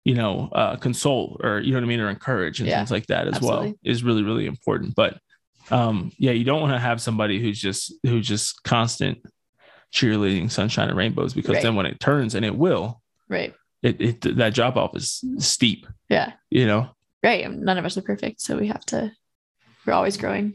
you 0.04 0.14
know 0.14 0.48
uh 0.52 0.76
console 0.76 1.40
or 1.42 1.60
you 1.60 1.70
know 1.72 1.76
what 1.78 1.84
i 1.84 1.86
mean 1.86 2.00
or 2.00 2.08
encourage 2.10 2.60
and 2.60 2.68
Yeah, 2.68 2.78
things 2.78 2.90
like 2.90 3.06
that 3.08 3.28
as 3.28 3.40
well 3.40 3.72
is 3.84 4.02
really 4.02 4.22
really 4.22 4.46
important 4.46 4.94
but 4.96 5.18
um 5.70 6.10
yeah 6.18 6.32
you 6.32 6.44
don't 6.44 6.60
want 6.60 6.72
to 6.72 6.78
have 6.80 7.00
somebody 7.00 7.40
who's 7.40 7.60
just 7.60 7.92
who's 8.04 8.26
just 8.26 8.62
constant 8.64 9.18
cheerleading 9.92 10.50
sunshine 10.50 10.88
and 10.88 10.96
rainbows 10.96 11.34
because 11.34 11.54
Right. 11.54 11.62
then 11.62 11.74
when 11.76 11.86
it 11.86 12.00
turns 12.00 12.34
and 12.34 12.44
it 12.44 12.56
will 12.56 13.00
right. 13.28 13.54
it, 13.82 14.00
it 14.00 14.36
that 14.36 14.54
drop 14.54 14.76
off 14.76 14.96
is 14.96 15.22
steep 15.38 15.86
Yeah. 16.08 16.32
you 16.50 16.66
know 16.66 16.90
Right. 17.22 17.50
None 17.50 17.76
of 17.78 17.84
us 17.84 17.98
are 17.98 18.02
perfect. 18.02 18.40
So 18.40 18.56
we 18.56 18.68
have 18.68 18.84
to, 18.86 19.10
we're 19.88 19.94
always 19.94 20.16
growing. 20.18 20.54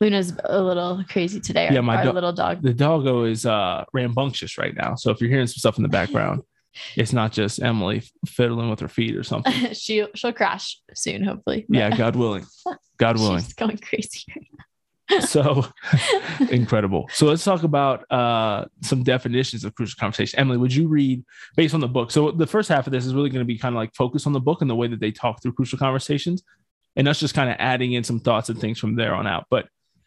Luna's 0.00 0.32
a 0.44 0.60
little 0.62 1.02
crazy 1.08 1.40
today. 1.40 1.66
Our, 1.68 1.72
Yeah, 1.72 1.80
my 1.80 1.96
our 1.96 2.04
do- 2.04 2.10
little 2.12 2.32
dog. 2.32 2.62
the 2.62 2.74
doggo 2.74 3.24
is 3.24 3.46
uh 3.46 3.84
rambunctious 3.94 4.58
right 4.58 4.74
now 4.76 4.94
so 4.94 5.10
if 5.10 5.20
you're 5.20 5.30
hearing 5.30 5.46
some 5.46 5.56
stuff 5.58 5.76
in 5.78 5.82
the 5.82 5.88
background 5.88 6.42
it's 6.96 7.12
not 7.12 7.32
just 7.32 7.62
emily 7.62 8.02
fiddling 8.26 8.68
with 8.68 8.80
her 8.80 8.88
feet 8.88 9.16
or 9.16 9.22
something 9.22 9.52
she'll, 9.72 10.08
she'll 10.14 10.32
crash 10.32 10.80
soon, 10.94 11.24
hopefully. 11.24 11.64
But 11.68 11.78
yeah 11.78 11.96
god 11.96 12.14
willing 12.16 12.44
god 12.98 13.18
willing 13.18 13.38
She's 13.42 13.54
going 13.54 13.78
crazy. 13.78 14.22
so 15.20 15.64
incredible. 16.50 17.08
So 17.12 17.26
let's 17.26 17.44
talk 17.44 17.62
about 17.62 18.10
uh, 18.10 18.64
some 18.82 19.02
definitions 19.02 19.62
of 19.64 19.74
crucial 19.74 19.98
conversation. 20.00 20.38
Emily, 20.38 20.56
would 20.56 20.74
you 20.74 20.88
read 20.88 21.22
based 21.56 21.74
on 21.74 21.80
the 21.80 21.88
book? 21.88 22.10
So 22.10 22.30
the 22.30 22.46
first 22.46 22.70
half 22.70 22.86
of 22.86 22.92
this 22.92 23.04
is 23.04 23.12
really 23.14 23.28
going 23.28 23.42
to 23.42 23.46
be 23.46 23.58
kind 23.58 23.74
of 23.74 23.78
like 23.78 23.94
focused 23.94 24.26
on 24.26 24.32
the 24.32 24.40
book 24.40 24.62
and 24.62 24.70
the 24.70 24.74
way 24.74 24.88
that 24.88 25.00
they 25.00 25.10
talk 25.10 25.42
through 25.42 25.52
crucial 25.52 25.78
conversations, 25.78 26.42
and 26.96 27.08
us 27.08 27.20
just 27.20 27.34
kind 27.34 27.50
of 27.50 27.56
adding 27.58 27.92
in 27.92 28.04
some 28.04 28.20
thoughts 28.20 28.48
and 28.48 28.60
things 28.60 28.78
from 28.78 28.94
there 28.96 29.14
on 29.14 29.26
out. 29.26 29.46
But 29.50 29.66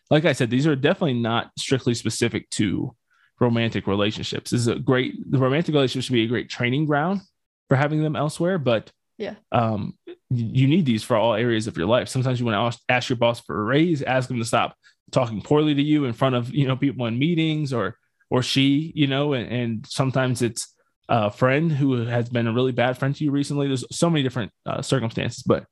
like 0.10 0.26
I 0.26 0.34
said, 0.34 0.50
these 0.50 0.68
are 0.68 0.76
definitely 0.76 1.20
not 1.20 1.52
strictly 1.58 1.94
specific 1.94 2.50
to 2.52 2.96
romantic 3.40 3.88
relationships. 3.88 4.52
This 4.52 4.62
is 4.62 4.68
a 4.68 4.76
great 4.76 5.14
the 5.30 5.38
romantic 5.38 5.74
relationship 5.74 6.06
should 6.08 6.14
be 6.14 6.24
a 6.24 6.28
great 6.28 6.50
training 6.50 6.86
ground 6.86 7.22
for 7.70 7.76
having 7.76 8.02
them 8.02 8.16
elsewhere, 8.16 8.58
but 8.58 8.90
Yeah. 9.18 9.36
um, 9.52 9.96
you 10.30 10.68
need 10.68 10.86
these 10.86 11.04
for 11.04 11.18
all 11.18 11.34
areas 11.34 11.68
of 11.68 11.78
your 11.78 11.88
life. 11.88 12.08
Sometimes 12.08 12.40
you 12.40 12.46
want 12.46 12.74
to 12.74 12.80
ask, 12.94 13.10
your 13.10 13.18
boss 13.18 13.40
for 13.42 13.60
a 13.60 13.64
raise, 13.64 14.02
ask 14.02 14.28
them 14.28 14.40
to 14.40 14.46
stop 14.46 14.76
talking 15.12 15.42
poorly 15.42 15.74
to 15.76 15.82
you 15.82 16.06
in 16.06 16.14
front 16.14 16.36
of 16.36 16.54
you 16.54 16.68
know 16.68 16.76
people 16.76 17.06
in 17.06 17.18
meetings 17.20 17.74
or 17.74 17.96
or 18.30 18.42
she, 18.44 18.92
you 18.96 19.08
know, 19.08 19.34
and, 19.34 19.50
and 19.52 19.88
sometimes 19.88 20.42
it's 20.42 20.74
a 21.08 21.32
friend 21.32 21.72
who 21.72 22.06
has 22.06 22.28
been 22.28 22.48
a 22.48 22.52
really 22.54 22.74
bad 22.74 22.98
friend 22.98 23.16
to 23.16 23.24
you 23.24 23.32
recently. 23.32 23.68
There's 23.68 23.86
so 23.96 24.10
many 24.10 24.22
different 24.24 24.52
uh, 24.66 24.82
circumstances, 24.82 25.44
but 25.44 25.64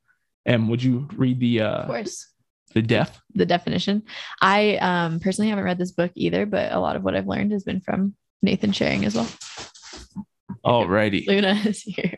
Em, 0.45 0.67
would 0.69 0.83
you 0.83 1.07
read 1.15 1.39
the 1.39 1.61
Of 1.61 1.83
uh, 1.83 1.87
course. 1.87 2.27
the 2.73 2.81
def? 2.81 3.21
The 3.33 3.45
definition. 3.45 4.03
I 4.41 4.77
um, 4.77 5.19
personally 5.19 5.49
haven't 5.49 5.65
read 5.65 5.77
this 5.79 5.91
book 5.91 6.11
either, 6.15 6.45
but 6.45 6.71
a 6.71 6.79
lot 6.79 6.95
of 6.95 7.03
what 7.03 7.15
I've 7.15 7.27
learned 7.27 7.51
has 7.51 7.63
been 7.63 7.81
from 7.81 8.15
Nathan 8.41 8.71
sharing 8.71 9.05
as 9.05 9.15
well. 9.15 9.27
Alrighty. 10.65 11.27
Luna 11.27 11.53
is 11.65 11.81
here. 11.81 12.17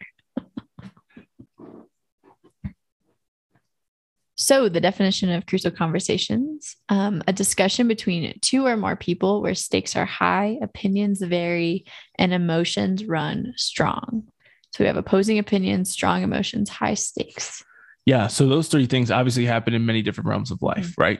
So, 4.39 4.69
the 4.69 4.79
definition 4.79 5.31
of 5.31 5.48
crucial 5.48 5.72
conversations 5.72 6.75
um, 6.89 7.24
a 7.27 7.34
discussion 7.34 7.88
between 7.88 8.38
two 8.41 8.67
or 8.67 8.77
more 8.77 8.96
people 8.96 9.41
where 9.41 9.55
stakes 9.55 9.96
are 9.96 10.05
high, 10.05 10.57
opinions 10.62 11.22
vary, 11.24 11.86
and 12.19 12.31
emotions 12.34 13.03
run 13.05 13.53
strong. 13.55 14.27
So, 14.74 14.84
we 14.84 14.88
have 14.88 14.96
opposing 14.98 15.39
opinions, 15.39 15.89
strong 15.89 16.22
emotions, 16.22 16.69
high 16.69 16.93
stakes. 16.93 17.63
Yeah. 18.08 18.28
So 18.28 18.48
those 18.48 18.70
three 18.70 18.86
things 18.86 19.12
obviously 19.12 19.46
happen 19.46 19.74
in 19.74 19.86
many 19.86 20.02
different 20.02 20.30
realms 20.30 20.50
of 20.50 20.62
life, 20.62 20.92
mm-hmm. 20.92 21.02
right? 21.02 21.20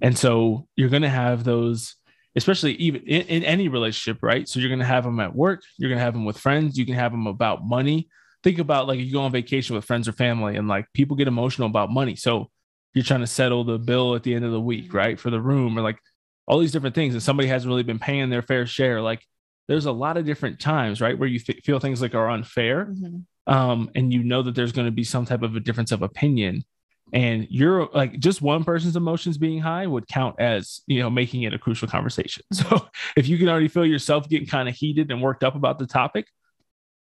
And 0.00 0.16
so 0.16 0.66
you're 0.76 0.88
going 0.88 1.02
to 1.02 1.10
have 1.10 1.44
those, 1.44 1.94
especially 2.36 2.72
even 2.76 3.02
in, 3.02 3.26
in 3.26 3.44
any 3.44 3.68
relationship, 3.68 4.22
right? 4.22 4.48
So 4.48 4.58
you're 4.58 4.70
going 4.70 4.78
to 4.78 4.86
have 4.86 5.04
them 5.04 5.20
at 5.20 5.36
work, 5.36 5.60
you're 5.76 5.90
going 5.90 5.98
to 5.98 6.04
have 6.04 6.14
them 6.14 6.24
with 6.24 6.38
friends, 6.38 6.78
you 6.78 6.86
can 6.86 6.94
have 6.94 7.12
them 7.12 7.26
about 7.26 7.66
money. 7.66 8.08
Think 8.42 8.58
about 8.58 8.88
like 8.88 8.98
you 8.98 9.12
go 9.12 9.20
on 9.20 9.30
vacation 9.30 9.76
with 9.76 9.84
friends 9.84 10.08
or 10.08 10.12
family, 10.12 10.56
and 10.56 10.66
like 10.66 10.86
people 10.94 11.18
get 11.18 11.28
emotional 11.28 11.68
about 11.68 11.90
money. 11.90 12.16
So 12.16 12.48
you're 12.94 13.04
trying 13.04 13.20
to 13.20 13.26
settle 13.26 13.64
the 13.64 13.78
bill 13.78 14.14
at 14.14 14.22
the 14.22 14.34
end 14.34 14.46
of 14.46 14.52
the 14.52 14.60
week, 14.60 14.86
mm-hmm. 14.86 14.96
right? 14.96 15.20
For 15.20 15.28
the 15.28 15.40
room 15.40 15.78
or 15.78 15.82
like 15.82 15.98
all 16.46 16.60
these 16.60 16.72
different 16.72 16.94
things, 16.94 17.12
and 17.12 17.22
somebody 17.22 17.48
hasn't 17.48 17.68
really 17.68 17.82
been 17.82 17.98
paying 17.98 18.30
their 18.30 18.42
fair 18.42 18.64
share. 18.64 19.02
Like 19.02 19.22
there's 19.68 19.84
a 19.84 19.92
lot 19.92 20.16
of 20.16 20.24
different 20.24 20.60
times, 20.60 21.02
right, 21.02 21.18
where 21.18 21.28
you 21.28 21.40
th- 21.40 21.60
feel 21.62 21.78
things 21.78 22.00
like 22.00 22.14
are 22.14 22.30
unfair 22.30 22.86
mm-hmm. 22.86 23.18
Um, 23.46 23.90
and 23.94 24.12
you 24.12 24.22
know 24.22 24.42
that 24.42 24.54
there's 24.54 24.72
going 24.72 24.86
to 24.86 24.92
be 24.92 25.04
some 25.04 25.24
type 25.24 25.42
of 25.42 25.56
a 25.56 25.60
difference 25.60 25.92
of 25.92 26.02
opinion 26.02 26.64
and 27.12 27.46
you're 27.50 27.88
like 27.92 28.18
just 28.18 28.40
one 28.40 28.64
person's 28.64 28.96
emotions 28.96 29.36
being 29.36 29.60
high 29.60 29.86
would 29.86 30.08
count 30.08 30.36
as 30.38 30.80
you 30.86 31.00
know 31.00 31.10
making 31.10 31.42
it 31.42 31.52
a 31.52 31.58
crucial 31.58 31.88
conversation. 31.88 32.42
So 32.52 32.88
if 33.16 33.28
you 33.28 33.38
can 33.38 33.48
already 33.48 33.68
feel 33.68 33.84
yourself 33.84 34.28
getting 34.28 34.46
kind 34.46 34.68
of 34.68 34.74
heated 34.74 35.10
and 35.10 35.20
worked 35.20 35.44
up 35.44 35.54
about 35.54 35.78
the 35.78 35.86
topic 35.86 36.26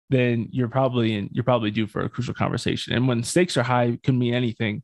then 0.10 0.50
you're 0.52 0.68
probably 0.68 1.14
in 1.14 1.30
you're 1.32 1.46
probably 1.46 1.72
due 1.72 1.88
for 1.88 2.02
a 2.02 2.10
crucial 2.10 2.34
conversation. 2.34 2.94
And 2.94 3.08
when 3.08 3.24
stakes 3.24 3.56
are 3.58 3.64
high 3.64 3.98
can 4.04 4.18
mean 4.20 4.34
anything 4.34 4.84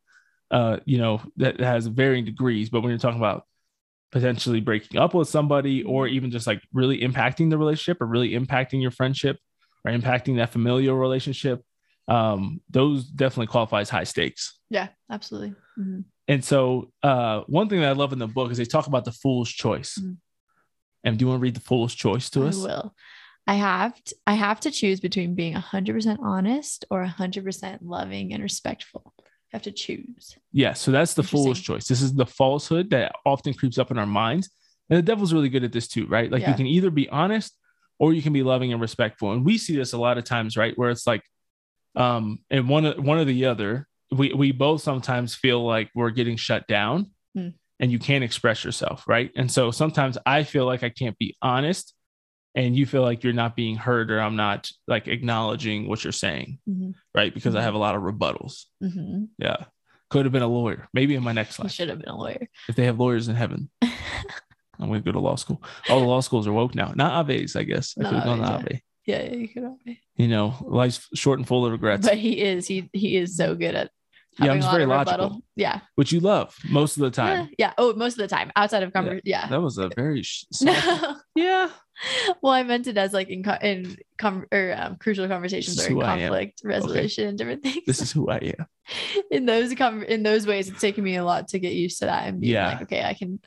uh 0.52 0.78
you 0.86 0.98
know 0.98 1.22
that 1.36 1.60
has 1.60 1.88
varying 1.88 2.24
degrees 2.24 2.70
but 2.70 2.82
when 2.82 2.90
you're 2.90 3.00
talking 3.00 3.20
about 3.20 3.44
potentially 4.14 4.62
breaking 4.62 4.98
up 4.98 5.14
with 5.14 5.28
somebody 5.28 5.84
or 5.84 6.08
even 6.08 6.32
just 6.32 6.48
like 6.48 6.62
really 6.72 7.00
impacting 7.00 7.50
the 7.50 7.58
relationship 7.58 8.02
or 8.02 8.06
really 8.06 8.32
impacting 8.32 8.82
your 8.82 8.92
friendship 8.92 9.38
or 9.88 9.98
impacting 9.98 10.38
that 10.38 10.52
familial 10.52 10.96
relationship 10.96 11.64
um 12.08 12.62
those 12.70 13.06
definitely 13.06 13.48
qualify 13.48 13.82
as 13.82 13.90
high 13.90 14.04
stakes 14.04 14.60
Yeah, 14.70 14.90
absolutely. 15.12 15.56
Mhm. 15.80 16.06
and 16.28 16.44
so 16.44 16.92
uh 17.04 17.42
one 17.48 17.68
thing 17.70 17.82
that 17.82 17.90
i 17.90 17.94
love 17.94 18.14
in 18.14 18.20
the 18.20 18.28
book 18.28 18.52
is 18.52 18.58
they 18.58 18.66
talk 18.66 18.88
about 18.88 19.06
the 19.06 19.12
fool's 19.12 19.50
choice 19.50 19.98
Mhm. 20.02 20.18
and 21.04 21.18
do 21.18 21.24
you 21.24 21.30
want 21.30 21.40
to 21.40 21.44
read 21.44 21.56
the 21.56 21.62
fool's 21.62 21.94
choice 21.96 22.30
to 22.32 22.44
I 22.44 22.48
us 22.48 22.58
will. 22.58 22.94
I 23.50 23.54
have 23.56 24.04
to, 24.04 24.16
I 24.28 24.34
have 24.34 24.60
to 24.62 24.72
choose 24.72 25.00
between 25.00 25.34
being 25.34 25.54
100% 25.54 26.20
honest 26.22 26.84
or 26.92 27.02
100% 27.06 27.82
loving 27.82 28.34
and 28.34 28.44
respectful. 28.44 29.14
You 29.18 29.24
have 29.54 29.62
to 29.62 29.72
choose. 29.72 30.36
Yeah, 30.52 30.74
so 30.74 30.92
that's 30.92 31.14
the 31.14 31.24
fool's 31.24 31.62
choice. 31.62 31.88
This 31.88 32.02
is 32.02 32.14
the 32.14 32.26
falsehood 32.26 32.90
that 32.90 33.14
often 33.26 33.54
creeps 33.54 33.78
up 33.78 33.90
in 33.90 33.98
our 33.98 34.06
minds. 34.06 34.50
And 34.90 34.98
the 34.98 35.02
devil's 35.02 35.32
really 35.32 35.48
good 35.48 35.64
at 35.64 35.72
this 35.72 35.88
too, 35.88 36.06
right? 36.08 36.30
Like 36.30 36.42
you 36.46 36.56
can 36.56 36.68
either 36.68 36.90
be 36.92 37.08
honest 37.08 37.56
or 38.00 38.14
you 38.14 38.22
can 38.22 38.34
be 38.34 38.44
loving 38.44 38.72
and 38.72 38.82
respectful. 38.82 39.32
And 39.32 39.46
we 39.46 39.58
see 39.58 39.76
this 39.76 39.94
a 39.94 39.98
lot 39.98 40.18
of 40.18 40.24
times, 40.24 40.56
right? 40.58 40.78
Where 40.78 40.90
it's 40.90 41.08
like 41.08 41.24
um 41.96 42.40
and 42.50 42.70
one 42.70 42.86
one 43.04 43.18
or 43.18 43.26
the 43.26 43.46
other, 43.46 43.88
we 44.12 44.34
we 44.34 44.52
both 44.52 44.82
sometimes 44.82 45.34
feel 45.36 45.66
like 45.66 45.90
we're 45.96 46.12
getting 46.12 46.38
shut 46.38 46.68
down 46.68 47.12
Hmm. 47.36 47.50
and 47.80 47.92
you 47.92 48.00
can't 48.00 48.24
express 48.24 48.64
yourself, 48.64 49.04
right? 49.08 49.32
And 49.36 49.52
so 49.52 49.72
sometimes 49.72 50.18
I 50.26 50.44
feel 50.44 50.66
like 50.66 50.84
I 50.84 50.90
can't 50.90 51.18
be 51.18 51.36
honest 51.42 51.94
and 52.56 52.76
you 52.76 52.86
feel 52.88 53.04
like 53.04 53.24
you're 53.24 53.34
not 53.34 53.56
being 53.56 53.76
heard 53.76 54.10
or 54.12 54.20
I'm 54.20 54.36
not 54.36 54.70
like 54.88 55.08
acknowledging 55.08 55.88
what 55.88 56.04
you're 56.04 56.12
saying, 56.14 56.60
Mhm. 56.68 56.94
right? 57.14 57.32
Because 57.34 57.54
I 57.56 57.60
Mhm. 57.60 57.64
have 57.64 57.76
a 57.76 57.78
lot 57.80 57.96
of 57.96 58.02
rebuttals. 58.02 58.66
Mhm. 58.84 59.28
Yeah. 59.38 59.66
Could 60.10 60.26
have 60.26 60.32
been 60.32 60.42
a 60.42 60.48
lawyer, 60.48 60.88
maybe 60.94 61.14
in 61.16 61.24
my 61.24 61.34
next 61.34 61.60
life. 61.60 61.72
should 61.72 61.90
have 61.90 62.00
been 62.00 62.10
a 62.10 62.18
lawyer. 62.18 62.48
If 62.70 62.76
they 62.76 62.86
have 62.86 63.00
lawyers 63.00 63.28
in 63.28 63.36
heaven, 63.36 63.70
I'm 64.80 64.88
going 64.88 65.02
to 65.02 65.06
go 65.06 65.12
to 65.14 65.20
law 65.20 65.36
school. 65.36 65.62
All 65.90 66.00
the 66.00 66.06
law 66.06 66.20
schools 66.22 66.48
are 66.48 66.54
woke 66.54 66.76
now. 66.76 66.94
Not 66.96 67.30
Aves, 67.30 67.56
I 67.56 67.64
guess. 67.64 67.96
I 68.00 68.04
could 68.04 68.14
have 68.14 68.24
gone 68.26 68.38
to 68.40 68.44
Aves, 68.46 68.52
Ave. 68.66 68.82
yeah, 69.06 69.24
yeah, 69.24 69.34
you 69.36 69.48
could 69.48 69.64
have. 69.64 69.74
You 70.16 70.28
know, 70.28 70.56
life's 70.62 71.08
short 71.16 71.40
and 71.40 71.48
full 71.48 71.66
of 71.66 71.72
regrets, 71.72 72.08
But 72.08 72.18
he 72.18 72.42
is 72.42 72.68
he 72.68 72.90
he 72.94 73.18
is 73.18 73.36
so 73.38 73.56
good 73.56 73.76
at 73.76 73.92
Yeah, 74.40 74.52
I'm 74.52 74.60
just 74.62 74.72
very 74.72 74.86
logical. 74.86 75.18
rebuttal. 75.26 75.42
Yeah. 75.56 75.80
which 75.96 76.12
you 76.12 76.20
love 76.20 76.56
most 76.70 76.98
of 76.98 77.02
the 77.02 77.12
time. 77.12 77.50
Yeah. 77.58 77.74
Oh, 77.78 77.94
most 77.94 78.14
of 78.14 78.20
the 78.20 78.28
time 78.28 78.52
outside 78.56 78.84
of 78.84 78.94
conversation. 78.94 79.22
Yeah. 79.26 79.48
That 79.48 79.62
was 79.62 79.78
a 79.78 79.90
very 79.96 80.24
No. 80.62 81.16
yeah. 81.36 81.70
well, 82.44 82.54
I 82.54 82.62
meant 82.64 82.86
it 82.86 82.98
as 82.98 83.12
like 83.14 83.30
in 83.30 83.42
co- 83.44 83.58
in 83.62 83.98
com- 84.20 84.46
or 84.52 84.76
um, 84.78 84.98
crucial 84.98 85.28
conversations 85.28 85.80
or 85.84 85.88
in 85.88 85.94
who 85.94 86.02
I 86.04 86.14
am. 86.18 86.20
conflict 86.30 86.62
resolution 86.64 87.28
and 87.30 87.38
different 87.38 87.64
things. 87.64 87.86
This 87.88 88.02
is 88.02 88.12
who 88.12 88.30
I 88.30 88.38
am. 88.60 88.68
in 89.32 89.46
those 89.48 89.74
com- 89.74 90.04
in 90.04 90.22
those 90.24 90.46
ways, 90.46 90.70
it's 90.70 90.80
taken 90.82 91.04
me 91.04 91.16
a 91.16 91.24
lot 91.26 91.48
to 91.50 91.60
get 91.60 91.74
used 91.74 91.98
to 92.00 92.06
that 92.06 92.28
and 92.28 92.40
being 92.40 92.54
Yeah. 92.54 92.68
like, 92.68 92.82
okay, 92.84 93.04
I 93.04 93.14
can. 93.16 93.40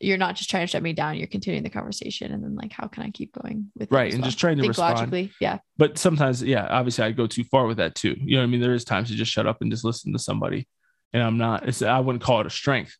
You're 0.00 0.18
not 0.18 0.36
just 0.36 0.50
trying 0.50 0.64
to 0.66 0.70
shut 0.70 0.82
me 0.82 0.92
down. 0.92 1.16
You're 1.16 1.26
continuing 1.26 1.62
the 1.62 1.70
conversation, 1.70 2.32
and 2.32 2.42
then 2.42 2.54
like, 2.54 2.72
how 2.72 2.86
can 2.88 3.02
I 3.02 3.10
keep 3.10 3.32
going 3.32 3.70
with 3.76 3.90
Right, 3.90 4.12
and 4.12 4.22
well? 4.22 4.28
just 4.30 4.38
trying 4.38 4.56
to 4.56 4.62
think 4.62 4.70
respond. 4.70 4.94
logically? 4.98 5.32
Yeah, 5.40 5.58
But 5.78 5.98
sometimes, 5.98 6.42
yeah, 6.42 6.66
obviously 6.68 7.04
I 7.04 7.12
go 7.12 7.26
too 7.26 7.44
far 7.44 7.66
with 7.66 7.78
that 7.78 7.94
too. 7.94 8.16
You 8.18 8.36
know 8.36 8.42
what 8.42 8.48
I 8.48 8.50
mean? 8.50 8.60
There 8.60 8.74
is 8.74 8.84
times 8.84 9.08
to 9.10 9.14
just 9.14 9.32
shut 9.32 9.46
up 9.46 9.62
and 9.62 9.70
just 9.70 9.84
listen 9.84 10.12
to 10.12 10.18
somebody. 10.18 10.68
And 11.12 11.22
I'm 11.22 11.38
not, 11.38 11.68
it's, 11.68 11.82
I 11.82 11.98
wouldn't 12.00 12.22
call 12.22 12.40
it 12.40 12.46
a 12.46 12.50
strength, 12.50 12.96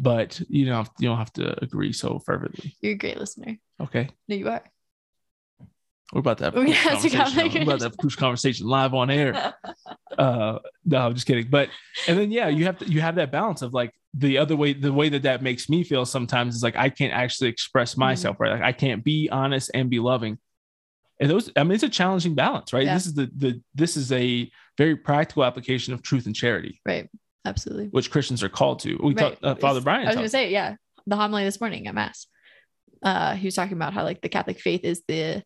but 0.00 0.40
you 0.48 0.66
know, 0.66 0.84
you 0.98 1.08
don't 1.08 1.18
have 1.18 1.32
to 1.34 1.62
agree 1.62 1.92
so 1.92 2.18
fervently. 2.18 2.74
you're 2.80 2.92
a 2.94 2.96
great 2.96 3.18
listener. 3.18 3.56
Okay. 3.80 4.08
No, 4.28 4.34
you 4.36 4.48
are. 4.48 4.64
We're 6.12 6.20
about 6.20 6.38
to 6.38 6.44
have 6.44 6.56
a 6.56 6.70
have 6.72 7.00
conversation. 7.02 7.62
About 7.62 7.78
to 7.78 7.84
have 7.86 7.94
a 7.94 7.96
cruise 7.96 8.16
conversation 8.16 8.66
live 8.66 8.94
on 8.94 9.10
air. 9.10 9.54
uh 10.18 10.58
no 10.84 10.98
i'm 11.06 11.14
just 11.14 11.24
kidding 11.24 11.46
but 11.48 11.68
and 12.08 12.18
then 12.18 12.32
yeah 12.32 12.48
you 12.48 12.64
have 12.64 12.76
to 12.78 12.84
you 12.90 13.00
have 13.00 13.14
that 13.14 13.30
balance 13.30 13.62
of 13.62 13.72
like 13.72 13.92
the 14.14 14.36
other 14.38 14.56
way 14.56 14.72
the 14.72 14.92
way 14.92 15.08
that 15.08 15.22
that 15.22 15.40
makes 15.40 15.68
me 15.68 15.84
feel 15.84 16.04
sometimes 16.04 16.56
is 16.56 16.64
like 16.64 16.74
i 16.76 16.88
can't 16.90 17.12
actually 17.12 17.48
express 17.48 17.92
Mm-hmm. 17.92 18.00
myself 18.00 18.36
right 18.40 18.50
like 18.50 18.62
i 18.62 18.72
can't 18.72 19.04
be 19.04 19.28
honest 19.30 19.70
and 19.72 19.88
be 19.88 20.00
loving 20.00 20.36
and 21.20 21.30
those 21.30 21.48
i 21.56 21.62
mean 21.62 21.72
it's 21.72 21.84
a 21.84 21.88
challenging 21.88 22.34
balance 22.34 22.72
right 22.72 22.84
Yeah. 22.86 22.94
this 22.94 23.06
is 23.06 23.14
the 23.14 23.30
the 23.36 23.62
this 23.76 23.96
is 23.96 24.10
a 24.10 24.50
very 24.76 24.96
practical 24.96 25.44
application 25.44 25.94
of 25.94 26.02
truth 26.02 26.26
and 26.26 26.34
charity 26.34 26.80
right. 26.84 27.08
Absolutely. 27.44 27.86
which 27.86 28.10
christians 28.10 28.42
are 28.42 28.48
called 28.48 28.80
to 28.80 28.98
we 29.00 29.14
Right. 29.14 29.40
talked 29.40 29.44
uh, 29.44 29.54
father 29.54 29.80
brian 29.80 30.06
I 30.06 30.10
was 30.10 30.16
gonna 30.16 30.28
say, 30.28 30.50
yeah, 30.50 30.74
the 31.06 31.14
homily 31.16 31.44
this 31.44 31.60
morning 31.60 31.86
at 31.86 31.94
mass. 31.94 32.26
Uh, 33.02 33.34
he 33.36 33.46
was 33.46 33.54
talking 33.54 33.74
about 33.76 33.94
how 33.94 34.02
like 34.02 34.20
the 34.20 34.28
Catholic 34.28 34.60
faith 34.60 34.80
is 34.84 35.02
the 35.08 35.42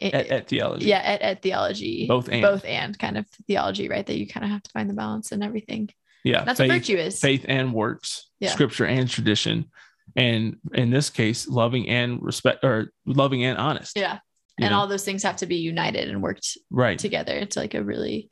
at, 0.00 0.14
at 0.28 0.48
theology 0.48 0.86
yeah 0.86 0.98
at, 0.98 1.22
at 1.22 1.42
theology 1.42 2.06
Both 2.06 2.28
and. 2.28 2.42
both 2.42 2.64
and 2.64 2.98
kind 2.98 3.18
of 3.18 3.26
theology 3.46 3.88
right 3.88 4.06
that 4.06 4.18
you 4.18 4.26
kind 4.26 4.44
of 4.44 4.50
have 4.50 4.62
to 4.62 4.70
find 4.70 4.88
the 4.88 4.94
balance 4.94 5.32
and 5.32 5.42
everything 5.42 5.90
yeah 6.24 6.44
that's 6.44 6.58
faith, 6.58 6.68
what 6.68 6.78
virtue 6.78 6.96
is 6.96 7.20
faith 7.20 7.44
and 7.48 7.72
works 7.72 8.28
Yeah. 8.40 8.50
scripture 8.50 8.86
and 8.86 9.08
tradition 9.08 9.66
and 10.16 10.56
in 10.72 10.90
this 10.90 11.10
case 11.10 11.48
loving 11.48 11.88
and 11.88 12.22
respect 12.22 12.64
or 12.64 12.92
loving 13.06 13.44
and 13.44 13.58
honest 13.58 13.96
yeah 13.96 14.18
and 14.60 14.70
know? 14.70 14.78
all 14.78 14.86
those 14.86 15.04
things 15.04 15.22
have 15.22 15.36
to 15.36 15.46
be 15.46 15.56
united 15.56 16.08
and 16.08 16.22
worked 16.22 16.56
right 16.70 16.98
together 16.98 17.34
it's 17.34 17.56
like 17.56 17.74
a 17.74 17.82
really 17.82 18.30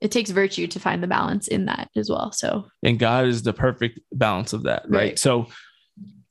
it 0.00 0.12
takes 0.12 0.30
virtue 0.30 0.68
to 0.68 0.78
find 0.78 1.02
the 1.02 1.08
balance 1.08 1.48
in 1.48 1.64
that 1.66 1.90
as 1.96 2.08
well 2.08 2.30
so 2.32 2.66
and 2.84 2.98
God 2.98 3.26
is 3.26 3.42
the 3.42 3.52
perfect 3.52 3.98
balance 4.12 4.52
of 4.52 4.62
that, 4.62 4.84
right? 4.88 4.98
Right. 4.98 5.18
So, 5.18 5.48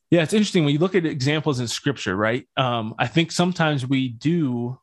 yeah, 0.10 0.24
it's 0.24 0.34
interesting 0.34 0.64
when 0.64 0.74
you 0.74 0.80
look 0.80 0.96
at 0.96 1.06
examples 1.06 1.60
in 1.60 1.68
Scripture, 1.68 2.16
right? 2.16 2.48
Um, 2.56 2.96
I 2.98 3.08
think 3.08 3.32
sometimes 3.32 3.86
we 3.86 4.10
do. 4.10 4.80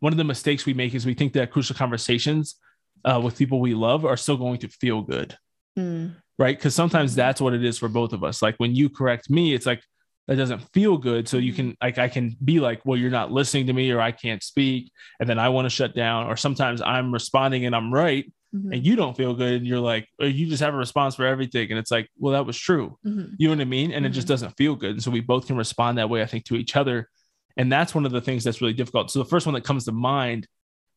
One 0.00 0.12
of 0.12 0.16
the 0.16 0.24
mistakes 0.24 0.66
we 0.66 0.74
make 0.74 0.94
is 0.94 1.06
we 1.06 1.14
think 1.14 1.32
that 1.34 1.50
crucial 1.50 1.76
conversations 1.76 2.56
uh, 3.04 3.20
with 3.22 3.38
people 3.38 3.60
we 3.60 3.74
love 3.74 4.04
are 4.04 4.16
still 4.16 4.36
going 4.36 4.58
to 4.58 4.68
feel 4.68 5.00
good, 5.02 5.38
mm, 5.78 6.14
right? 6.38 6.56
Because 6.56 6.74
sometimes 6.74 7.14
that's 7.14 7.40
what 7.40 7.54
it 7.54 7.64
is 7.64 7.78
for 7.78 7.88
both 7.88 8.12
of 8.12 8.22
us. 8.24 8.42
Like 8.42 8.56
when 8.58 8.74
you 8.74 8.90
correct 8.90 9.30
me, 9.30 9.54
it's 9.54 9.66
like 9.66 9.82
that 10.26 10.36
doesn't 10.36 10.60
feel 10.72 10.98
good. 10.98 11.28
So 11.28 11.36
you 11.38 11.52
Mhm. 11.52 11.56
can 11.56 11.76
like 11.82 11.98
I 11.98 12.08
can 12.08 12.36
be 12.44 12.60
like, 12.60 12.84
well, 12.84 12.98
you're 12.98 13.10
not 13.10 13.30
listening 13.30 13.66
to 13.68 13.72
me, 13.72 13.90
or 13.92 14.00
I 14.00 14.10
can't 14.12 14.42
speak, 14.42 14.90
and 15.20 15.28
then 15.28 15.38
I 15.38 15.48
want 15.50 15.66
to 15.66 15.70
shut 15.70 15.94
down. 15.94 16.26
Or 16.26 16.36
sometimes 16.36 16.82
I'm 16.82 17.12
responding 17.12 17.64
and 17.64 17.74
I'm 17.76 17.92
right, 17.92 18.30
Mhm. 18.54 18.72
and 18.72 18.86
you 18.86 18.94
don't 18.96 19.16
feel 19.16 19.34
good, 19.34 19.54
and 19.54 19.66
you're 19.66 19.80
like, 19.80 20.08
or 20.20 20.26
you 20.26 20.46
just 20.46 20.62
have 20.62 20.74
a 20.74 20.76
response 20.76 21.16
for 21.16 21.26
everything, 21.26 21.70
and 21.70 21.78
it's 21.78 21.90
like, 21.90 22.08
well, 22.18 22.32
that 22.34 22.46
was 22.46 22.56
true. 22.56 22.96
Mhm. 23.04 23.32
You 23.38 23.48
know 23.48 23.54
what 23.54 23.60
I 23.60 23.64
mean? 23.64 23.90
And 23.92 24.06
it 24.06 24.10
just 24.10 24.26
Mhm. 24.26 24.30
doesn't 24.30 24.56
feel 24.56 24.76
good. 24.76 24.92
And 24.92 25.02
so 25.02 25.10
we 25.10 25.20
both 25.20 25.46
can 25.46 25.56
respond 25.56 25.98
that 25.98 26.08
way, 26.08 26.22
I 26.22 26.26
think, 26.26 26.44
to 26.46 26.56
each 26.56 26.76
other. 26.76 27.08
And 27.56 27.70
that's 27.72 27.94
one 27.94 28.06
of 28.06 28.12
the 28.12 28.20
things 28.20 28.44
that's 28.44 28.60
really 28.60 28.72
difficult. 28.72 29.10
So 29.10 29.18
the 29.18 29.24
first 29.24 29.46
one 29.46 29.54
that 29.54 29.64
comes 29.64 29.84
to 29.86 29.92
mind 29.92 30.46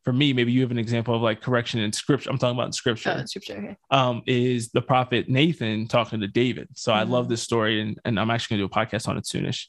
for 0.03 0.13
me, 0.13 0.31
maybe 0.31 0.53
you 0.53 0.61
have 0.61 0.71
an 0.71 0.77
example 0.79 1.13
of 1.13 1.21
like 1.21 1.41
correction 1.41 1.81
in 1.81 1.91
scripture. 1.91 2.29
I'm 2.29 2.37
talking 2.37 2.55
about 2.57 2.67
in 2.67 2.71
scripture 2.71 3.11
Oh, 3.13 3.19
in 3.19 3.27
scripture. 3.27 3.57
Okay. 3.57 3.75
um, 3.91 4.21
is 4.25 4.69
the 4.69 4.81
prophet 4.81 5.27
Nathan 5.27 5.85
talking 5.87 6.21
to 6.21 6.27
David. 6.29 6.69
So 6.75 6.93
I 6.93 7.03
love 7.03 7.25
Mhm. 7.25 7.29
this 7.29 7.43
story, 7.43 7.81
and, 7.81 7.99
and 8.05 8.17
I'm 8.17 8.29
actually 8.31 8.57
going 8.57 8.69
to 8.69 8.73
do 8.73 8.79
a 8.81 8.85
podcast 8.85 9.09
on 9.09 9.17
it 9.17 9.25
soonish. 9.25 9.65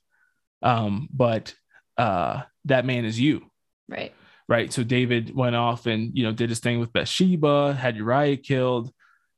Um, 0.62 1.08
but 1.12 1.54
uh, 1.96 2.42
that 2.66 2.84
man 2.86 3.04
is 3.04 3.18
you, 3.18 3.50
Right. 3.88 4.12
Right? 4.48 4.72
So 4.72 4.82
David 4.82 5.34
went 5.34 5.56
off 5.56 5.86
and 5.86 6.16
you 6.16 6.24
know 6.24 6.32
did 6.32 6.48
his 6.50 6.60
thing 6.60 6.80
with 6.80 6.92
Bathsheba, 6.92 7.74
had 7.74 7.96
Uriah 7.96 8.36
killed, 8.36 8.92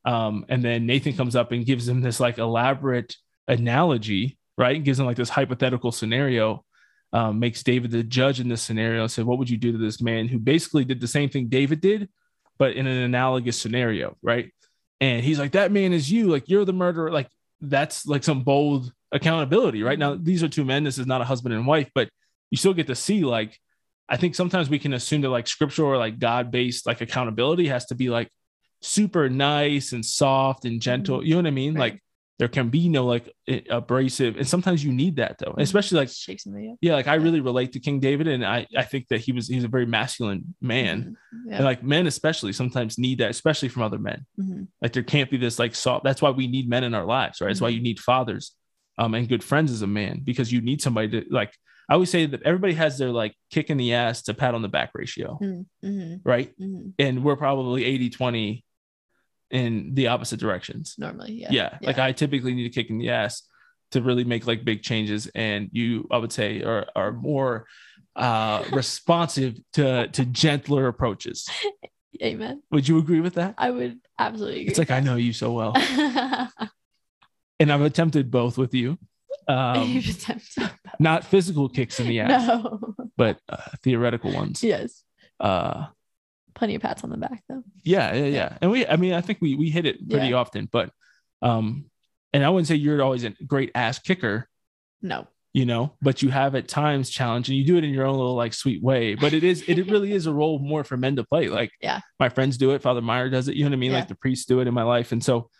um, 0.04 0.46
and 0.48 0.64
then 0.64 0.86
Nathan 0.86 1.14
comes 1.14 1.36
up 1.36 1.52
and 1.52 1.66
gives 1.66 1.88
him 1.88 2.00
this 2.00 2.20
like 2.20 2.38
elaborate 2.38 3.16
analogy, 3.48 4.38
right? 4.56 4.76
And 4.76 4.84
Gives 4.84 5.00
him 5.00 5.06
like 5.06 5.16
this 5.16 5.28
hypothetical 5.28 5.92
scenario. 5.92 6.64
Um, 7.12 7.40
makes 7.40 7.64
David 7.64 7.90
the 7.90 8.04
judge 8.04 8.38
in 8.38 8.48
this 8.48 8.62
scenario 8.62 9.08
said, 9.08 9.24
What 9.24 9.38
would 9.38 9.50
you 9.50 9.56
do 9.56 9.72
to 9.72 9.78
this 9.78 10.00
man 10.00 10.28
who 10.28 10.38
basically 10.38 10.84
did 10.84 11.00
the 11.00 11.08
same 11.08 11.28
thing 11.28 11.48
David 11.48 11.80
did, 11.80 12.08
but 12.56 12.74
in 12.74 12.86
an 12.86 13.02
analogous 13.02 13.60
scenario, 13.60 14.16
right? 14.22 14.52
And 15.00 15.24
he's 15.24 15.38
like, 15.40 15.52
That 15.52 15.72
man 15.72 15.92
is 15.92 16.10
you, 16.10 16.28
like 16.28 16.48
you're 16.48 16.64
the 16.64 16.72
murderer. 16.72 17.10
Like 17.10 17.28
that's 17.60 18.06
like 18.06 18.22
some 18.22 18.44
bold 18.44 18.92
accountability, 19.10 19.82
right? 19.82 19.98
Now, 19.98 20.14
these 20.14 20.44
are 20.44 20.48
two 20.48 20.64
men. 20.64 20.84
This 20.84 20.98
is 20.98 21.06
not 21.06 21.20
a 21.20 21.24
husband 21.24 21.52
and 21.52 21.66
wife, 21.66 21.90
but 21.94 22.08
you 22.50 22.56
still 22.56 22.74
get 22.74 22.86
to 22.86 22.94
see 22.94 23.24
like 23.24 23.58
I 24.12 24.16
think 24.16 24.34
sometimes 24.34 24.68
we 24.68 24.78
can 24.80 24.92
assume 24.92 25.20
that 25.22 25.30
like 25.30 25.46
scriptural 25.46 25.88
or 25.88 25.96
like 25.96 26.18
God 26.18 26.50
based 26.50 26.84
like 26.86 27.00
accountability 27.00 27.68
has 27.68 27.86
to 27.86 27.94
be 27.94 28.10
like 28.10 28.28
super 28.82 29.28
nice 29.28 29.92
and 29.92 30.04
soft 30.04 30.64
and 30.64 30.80
gentle. 30.82 31.24
You 31.24 31.34
know 31.34 31.42
what 31.42 31.46
I 31.46 31.50
mean? 31.52 31.74
Right. 31.74 31.92
Like 31.92 32.02
there 32.40 32.48
can 32.48 32.70
be 32.70 32.88
no 32.88 33.04
like 33.04 33.30
abrasive, 33.68 34.36
and 34.36 34.48
sometimes 34.48 34.82
you 34.82 34.92
need 34.92 35.16
that 35.16 35.36
though, 35.38 35.54
especially 35.58 35.98
like 35.98 36.08
shake 36.08 36.40
somebody 36.40 36.70
up. 36.70 36.76
yeah, 36.80 36.94
like 36.94 37.06
I 37.06 37.16
really 37.16 37.40
relate 37.40 37.72
to 37.72 37.80
King 37.80 38.00
David, 38.00 38.28
and 38.28 38.44
I 38.44 38.66
I 38.74 38.82
think 38.82 39.08
that 39.08 39.20
he 39.20 39.32
was 39.32 39.46
he's 39.46 39.64
a 39.64 39.68
very 39.68 39.84
masculine 39.86 40.54
man, 40.60 41.16
Mhm. 41.34 41.50
Yeah. 41.50 41.56
and 41.56 41.64
like 41.66 41.82
men 41.82 42.06
especially 42.06 42.54
sometimes 42.54 42.96
need 42.98 43.18
that, 43.18 43.30
especially 43.30 43.68
from 43.68 43.82
other 43.82 43.98
men. 43.98 44.24
Mhm. 44.40 44.68
Like 44.80 44.94
there 44.94 45.02
can't 45.02 45.30
be 45.30 45.36
this 45.36 45.58
like 45.58 45.74
soft. 45.74 46.02
That's 46.02 46.22
why 46.22 46.30
we 46.30 46.46
need 46.46 46.66
men 46.68 46.82
in 46.82 46.94
our 46.94 47.04
lives, 47.04 47.40
right? 47.42 47.48
That's 47.48 47.60
why 47.60 47.68
you 47.68 47.82
need 47.82 48.00
fathers, 48.00 48.52
um, 48.96 49.14
and 49.14 49.28
good 49.28 49.44
friends 49.44 49.70
as 49.70 49.82
a 49.82 49.86
man 49.86 50.20
because 50.24 50.50
you 50.50 50.62
need 50.62 50.80
somebody 50.80 51.08
to 51.10 51.24
like. 51.30 51.52
I 51.90 51.94
always 51.94 52.08
say 52.10 52.24
that 52.24 52.42
everybody 52.44 52.74
has 52.74 52.96
their 52.98 53.10
like 53.10 53.34
kick 53.50 53.68
in 53.68 53.76
the 53.76 53.94
ass 53.94 54.22
to 54.22 54.34
pat 54.34 54.54
on 54.54 54.62
the 54.62 54.68
back 54.68 54.90
ratio, 54.94 55.38
Mhm. 55.42 55.66
Mhm. 55.84 56.20
right? 56.24 56.56
Mhm. 56.56 56.92
And 57.00 57.24
we're 57.24 57.36
probably 57.36 57.84
80 57.84 58.10
20 58.10 58.64
in 59.50 59.94
the 59.94 60.06
opposite 60.06 60.38
directions. 60.38 60.94
Normally. 60.96 61.32
Yeah. 61.32 61.50
Yeah. 61.50 61.78
Like 61.82 61.98
I 61.98 62.12
typically 62.12 62.54
need 62.54 62.66
a 62.66 62.70
kick 62.70 62.90
in 62.90 62.98
the 62.98 63.10
ass 63.10 63.42
to 63.90 64.00
really 64.00 64.22
make 64.22 64.46
like 64.46 64.64
big 64.64 64.82
changes. 64.84 65.26
And 65.34 65.68
you, 65.72 66.06
I 66.12 66.18
would 66.18 66.30
say, 66.32 66.62
are 66.62 66.86
are 66.94 67.12
more 67.12 67.66
uh 68.14 68.62
responsive 68.72 69.58
to 69.72 70.06
to 70.06 70.24
gentler 70.24 70.86
approaches. 70.86 71.48
Amen. 72.22 72.62
Would 72.70 72.86
you 72.86 72.98
agree 72.98 73.20
with 73.20 73.34
that? 73.34 73.54
I 73.58 73.70
would 73.72 73.98
absolutely 74.18 74.60
agree. 74.60 74.70
It's 74.70 74.78
like 74.78 74.90
I 74.92 75.00
know 75.00 75.16
you 75.16 75.32
so 75.32 75.52
well. 75.52 75.74
And 77.58 77.70
I've 77.70 77.82
attempted 77.82 78.30
both 78.30 78.56
with 78.56 78.72
you. 78.72 78.96
Um 79.50 80.02
not 80.98 81.24
physical 81.24 81.68
kicks 81.68 81.98
in 82.00 82.06
the 82.06 82.20
ass, 82.20 82.46
No. 82.48 82.94
but 83.16 83.38
uh, 83.48 83.56
theoretical 83.82 84.32
ones. 84.32 84.62
yes. 84.62 85.02
Uh 85.38 85.86
Plenty 86.54 86.74
of 86.74 86.82
pats 86.82 87.04
on 87.04 87.10
the 87.10 87.16
back 87.16 87.42
though. 87.48 87.62
yeah, 87.84 88.12
yeah, 88.14 88.26
yeah. 88.26 88.58
And 88.60 88.70
we 88.70 88.86
I 88.86 88.96
mean, 88.96 89.12
I 89.14 89.20
think 89.22 89.38
we 89.40 89.54
we 89.54 89.70
hit 89.70 89.86
it 89.86 90.08
pretty 90.08 90.28
Yeah. 90.28 90.36
often, 90.36 90.68
but 90.70 90.90
um 91.42 91.86
and 92.32 92.44
I 92.44 92.48
wouldn't 92.50 92.68
say 92.68 92.76
you're 92.76 93.02
always 93.02 93.24
a 93.24 93.30
great 93.46 93.70
ass 93.74 93.98
kicker, 93.98 94.48
No. 95.02 95.26
you 95.52 95.64
know, 95.66 95.94
but 96.00 96.22
you 96.22 96.28
have 96.28 96.54
at 96.54 96.68
times 96.68 97.10
challenge 97.10 97.48
and 97.48 97.58
you 97.58 97.64
do 97.64 97.76
it 97.76 97.82
in 97.84 97.90
your 97.90 98.06
own 98.06 98.16
little 98.16 98.36
like 98.36 98.52
sweet 98.54 98.80
way. 98.82 99.14
But 99.16 99.32
it 99.32 99.42
is, 99.42 99.62
it 99.66 99.90
really 99.90 100.12
is 100.12 100.26
a 100.26 100.32
role 100.32 100.60
more 100.60 100.84
for 100.84 100.96
men 100.96 101.16
to 101.16 101.24
play. 101.24 101.48
Like, 101.48 101.72
Yeah. 101.80 101.98
my 102.20 102.28
friends 102.28 102.56
do 102.56 102.70
it, 102.72 102.82
Father 102.82 103.00
Meyer 103.00 103.28
does 103.30 103.48
it, 103.48 103.56
you 103.56 103.64
know 103.64 103.70
what 103.70 103.74
I 103.74 103.80
mean? 103.80 103.90
Yeah. 103.90 103.98
Like 103.98 104.08
the 104.08 104.14
priests 104.14 104.44
do 104.46 104.60
it 104.60 104.68
in 104.68 104.74
my 104.74 104.84
life. 104.84 105.10
And 105.10 105.24
so, 105.24 105.50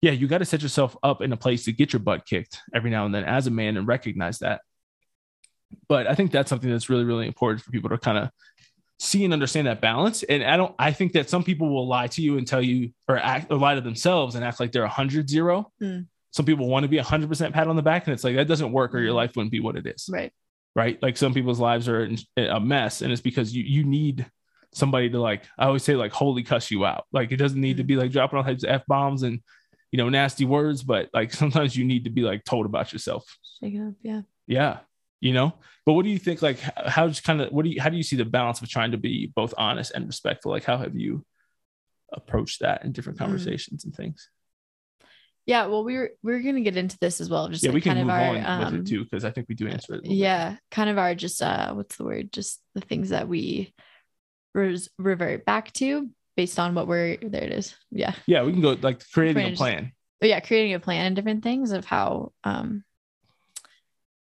yeah, 0.00 0.12
you 0.12 0.26
got 0.28 0.38
to 0.38 0.44
set 0.44 0.62
yourself 0.62 0.96
up 1.02 1.22
in 1.22 1.32
a 1.32 1.36
place 1.36 1.64
to 1.64 1.72
get 1.72 1.92
your 1.92 2.00
butt 2.00 2.24
kicked 2.26 2.60
every 2.74 2.90
now 2.90 3.04
and 3.06 3.14
then 3.14 3.24
as 3.24 3.46
a 3.46 3.50
man 3.50 3.76
and 3.76 3.86
recognize 3.88 4.38
that. 4.40 4.60
But 5.88 6.06
I 6.06 6.14
think 6.14 6.30
that's 6.30 6.48
something 6.48 6.70
that's 6.70 6.88
really, 6.88 7.04
really 7.04 7.26
important 7.26 7.62
for 7.62 7.70
people 7.70 7.90
to 7.90 7.98
kind 7.98 8.18
of 8.18 8.30
see 8.98 9.24
and 9.24 9.32
understand 9.32 9.66
that 9.66 9.80
balance. 9.80 10.22
And 10.22 10.42
I 10.42 10.56
don't, 10.56 10.74
I 10.78 10.92
think 10.92 11.12
that 11.12 11.28
some 11.28 11.44
people 11.44 11.68
will 11.68 11.86
lie 11.86 12.06
to 12.08 12.22
you 12.22 12.38
and 12.38 12.46
tell 12.46 12.62
you 12.62 12.90
or 13.06 13.16
act 13.18 13.50
or 13.52 13.58
lie 13.58 13.74
to 13.74 13.80
themselves 13.80 14.34
and 14.34 14.44
act 14.44 14.60
like 14.60 14.72
they're 14.72 14.84
a 14.84 14.88
hundred 14.88 15.28
zero. 15.28 15.70
Hmm. 15.80 16.00
Some 16.30 16.46
people 16.46 16.68
want 16.68 16.84
to 16.84 16.88
be 16.88 16.98
a 16.98 17.02
hundred 17.02 17.28
percent 17.28 17.54
pat 17.54 17.68
on 17.68 17.76
the 17.76 17.82
back, 17.82 18.06
and 18.06 18.14
it's 18.14 18.22
like 18.24 18.36
that 18.36 18.48
doesn't 18.48 18.70
work, 18.72 18.94
or 18.94 18.98
your 19.00 19.12
Mhm. 19.12 19.16
life 19.16 19.32
wouldn't 19.36 19.50
be 19.52 19.60
what 19.60 19.76
it 19.76 19.86
is 19.86 20.08
Right. 20.12 20.30
right? 20.76 21.02
Like 21.02 21.16
some 21.16 21.32
people's 21.34 21.58
lives 21.60 21.88
are 21.88 22.04
in- 22.04 22.18
a 22.36 22.60
mess, 22.60 23.02
and 23.02 23.10
it's 23.12 23.22
because 23.22 23.54
you 23.54 23.64
you 23.64 23.84
need 23.84 24.26
somebody 24.72 25.08
to 25.10 25.18
like. 25.20 25.44
I 25.58 25.66
always 25.66 25.82
say 25.82 25.96
like 25.96 26.12
holy 26.12 26.42
cuss 26.42 26.70
you 26.70 26.84
out. 26.84 27.04
Like 27.12 27.32
it 27.32 27.36
doesn't 27.38 27.60
need 27.60 27.78
to 27.78 27.84
be 27.84 27.96
like 27.96 28.10
dropping 28.12 28.36
all 28.38 28.44
types 28.44 28.62
of 28.64 28.70
f 28.70 28.86
bombs 28.86 29.22
and 29.22 29.40
you 29.92 29.96
know 29.98 30.08
nasty 30.08 30.44
words, 30.44 30.82
but 30.82 31.08
like 31.12 31.32
sometimes 31.42 31.76
you 31.76 31.84
need 31.84 32.04
to 32.04 32.10
be 32.10 32.22
like 32.22 32.44
told 32.44 32.66
about 32.66 32.92
yourself. 32.92 33.24
Shake 33.60 33.78
up. 33.80 33.94
Yeah. 34.02 34.22
Yeah, 34.46 34.78
you 35.20 35.32
know. 35.32 35.54
But 35.86 35.92
what 35.94 36.04
do 36.04 36.10
you 36.10 36.18
think? 36.18 36.42
Like 36.42 36.58
h- 36.64 36.72
how's 36.86 37.20
kind 37.20 37.40
of 37.40 37.50
what 37.52 37.64
do 37.64 37.70
you 37.70 37.80
how 37.80 37.88
do 37.90 37.96
you 37.96 38.02
see 38.02 38.16
the 38.16 38.24
balance 38.24 38.60
of 38.60 38.68
trying 38.68 38.92
to 38.92 38.98
be 38.98 39.32
both 39.34 39.54
honest 39.58 39.92
and 39.94 40.06
respectful? 40.06 40.52
Like 40.52 40.64
how 40.64 40.76
have 40.78 40.94
you 40.96 41.24
approached 42.12 42.60
that 42.60 42.84
in 42.84 42.92
different 42.92 43.18
Mm. 43.18 43.22
conversations 43.22 43.84
and 43.84 43.94
things? 43.94 44.28
Yeah. 45.46 45.66
Well, 45.66 45.82
we 45.84 45.96
were 45.96 46.10
we 46.22 46.34
are 46.34 46.40
gonna 46.40 46.60
get 46.60 46.76
into 46.76 46.98
this 47.00 47.20
as 47.22 47.30
well. 47.30 47.48
Just 47.48 47.62
yeah, 47.64 47.70
like 47.70 47.74
we 47.76 47.80
can 47.80 47.94
kind 47.96 48.06
move 48.06 48.14
of 48.14 48.20
our 48.20 48.36
on 48.36 48.64
um, 48.66 48.72
with 48.72 48.82
it 48.82 48.86
too 48.90 49.04
because 49.04 49.24
I 49.24 49.30
think 49.30 49.48
we 49.48 49.54
do 49.54 49.66
answer 49.66 49.94
it. 49.94 49.96
little 50.02 50.10
bit. 50.10 50.16
yeah 50.18 50.56
kind 50.70 50.90
of 50.90 50.98
our 50.98 51.14
just 51.14 51.42
uh 51.42 51.72
what's 51.74 51.96
the 51.96 52.04
word 52.04 52.30
just 52.32 52.60
the 52.74 52.80
things 52.82 53.08
that 53.10 53.28
we 53.28 53.72
res- 54.54 54.90
revert 54.98 55.46
back 55.46 55.72
to 55.74 56.10
based 56.38 56.60
on 56.60 56.72
what 56.72 56.86
we're 56.86 57.16
there 57.16 57.42
it 57.42 57.50
is 57.50 57.74
yeah 57.90 58.12
yeah, 58.26 58.44
we 58.44 58.52
can 58.52 58.62
go 58.62 58.76
like 58.80 59.02
creating 59.12 59.54
a 59.54 59.56
plan. 59.56 59.90
but 60.20 60.28
yeah 60.28 60.38
creating 60.38 60.72
a 60.72 60.78
plan 60.78 61.06
and 61.06 61.16
different 61.16 61.42
things 61.42 61.72
of 61.72 61.84
how 61.84 62.30
um 62.44 62.84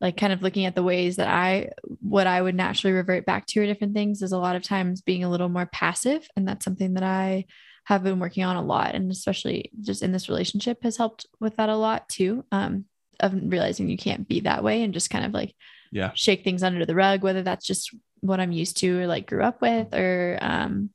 like 0.00 0.16
kind 0.16 0.32
of 0.32 0.40
looking 0.42 0.64
at 0.64 0.74
the 0.74 0.82
ways 0.82 1.16
that 1.16 1.28
i 1.28 1.68
what 2.00 2.26
i 2.26 2.40
would 2.40 2.54
naturally 2.54 2.94
revert 2.94 3.26
back 3.26 3.44
to 3.44 3.60
or 3.60 3.66
different 3.66 3.92
things 3.92 4.22
is 4.22 4.32
a 4.32 4.38
lot 4.38 4.56
of 4.56 4.62
times 4.62 5.02
being 5.02 5.24
a 5.24 5.28
little 5.28 5.50
more 5.50 5.66
passive 5.66 6.26
and 6.36 6.48
that's 6.48 6.64
something 6.64 6.94
that 6.94 7.02
i 7.02 7.44
have 7.84 8.02
been 8.02 8.18
working 8.18 8.44
on 8.44 8.56
a 8.56 8.62
lot 8.62 8.94
and 8.94 9.12
especially 9.12 9.70
just 9.82 10.02
in 10.02 10.10
this 10.10 10.30
relationship 10.30 10.82
has 10.82 10.96
helped 10.96 11.26
with 11.38 11.54
that 11.56 11.68
a 11.68 11.76
lot 11.76 12.08
too 12.08 12.42
um 12.50 12.86
of 13.20 13.34
realizing 13.34 13.90
you 13.90 13.98
can't 13.98 14.26
be 14.26 14.40
that 14.40 14.64
way 14.64 14.82
and 14.82 14.94
just 14.94 15.10
kind 15.10 15.26
of 15.26 15.34
like 15.34 15.54
Yeah. 15.92 16.12
shake 16.14 16.44
things 16.44 16.62
under 16.62 16.86
the 16.86 16.94
rug 16.94 17.22
whether 17.22 17.42
that's 17.42 17.66
just 17.66 17.94
what 18.20 18.40
i'm 18.40 18.52
used 18.52 18.78
to 18.78 19.00
or 19.00 19.06
like 19.06 19.26
grew 19.28 19.42
up 19.42 19.60
with 19.60 19.92
or 19.92 20.38
um 20.40 20.88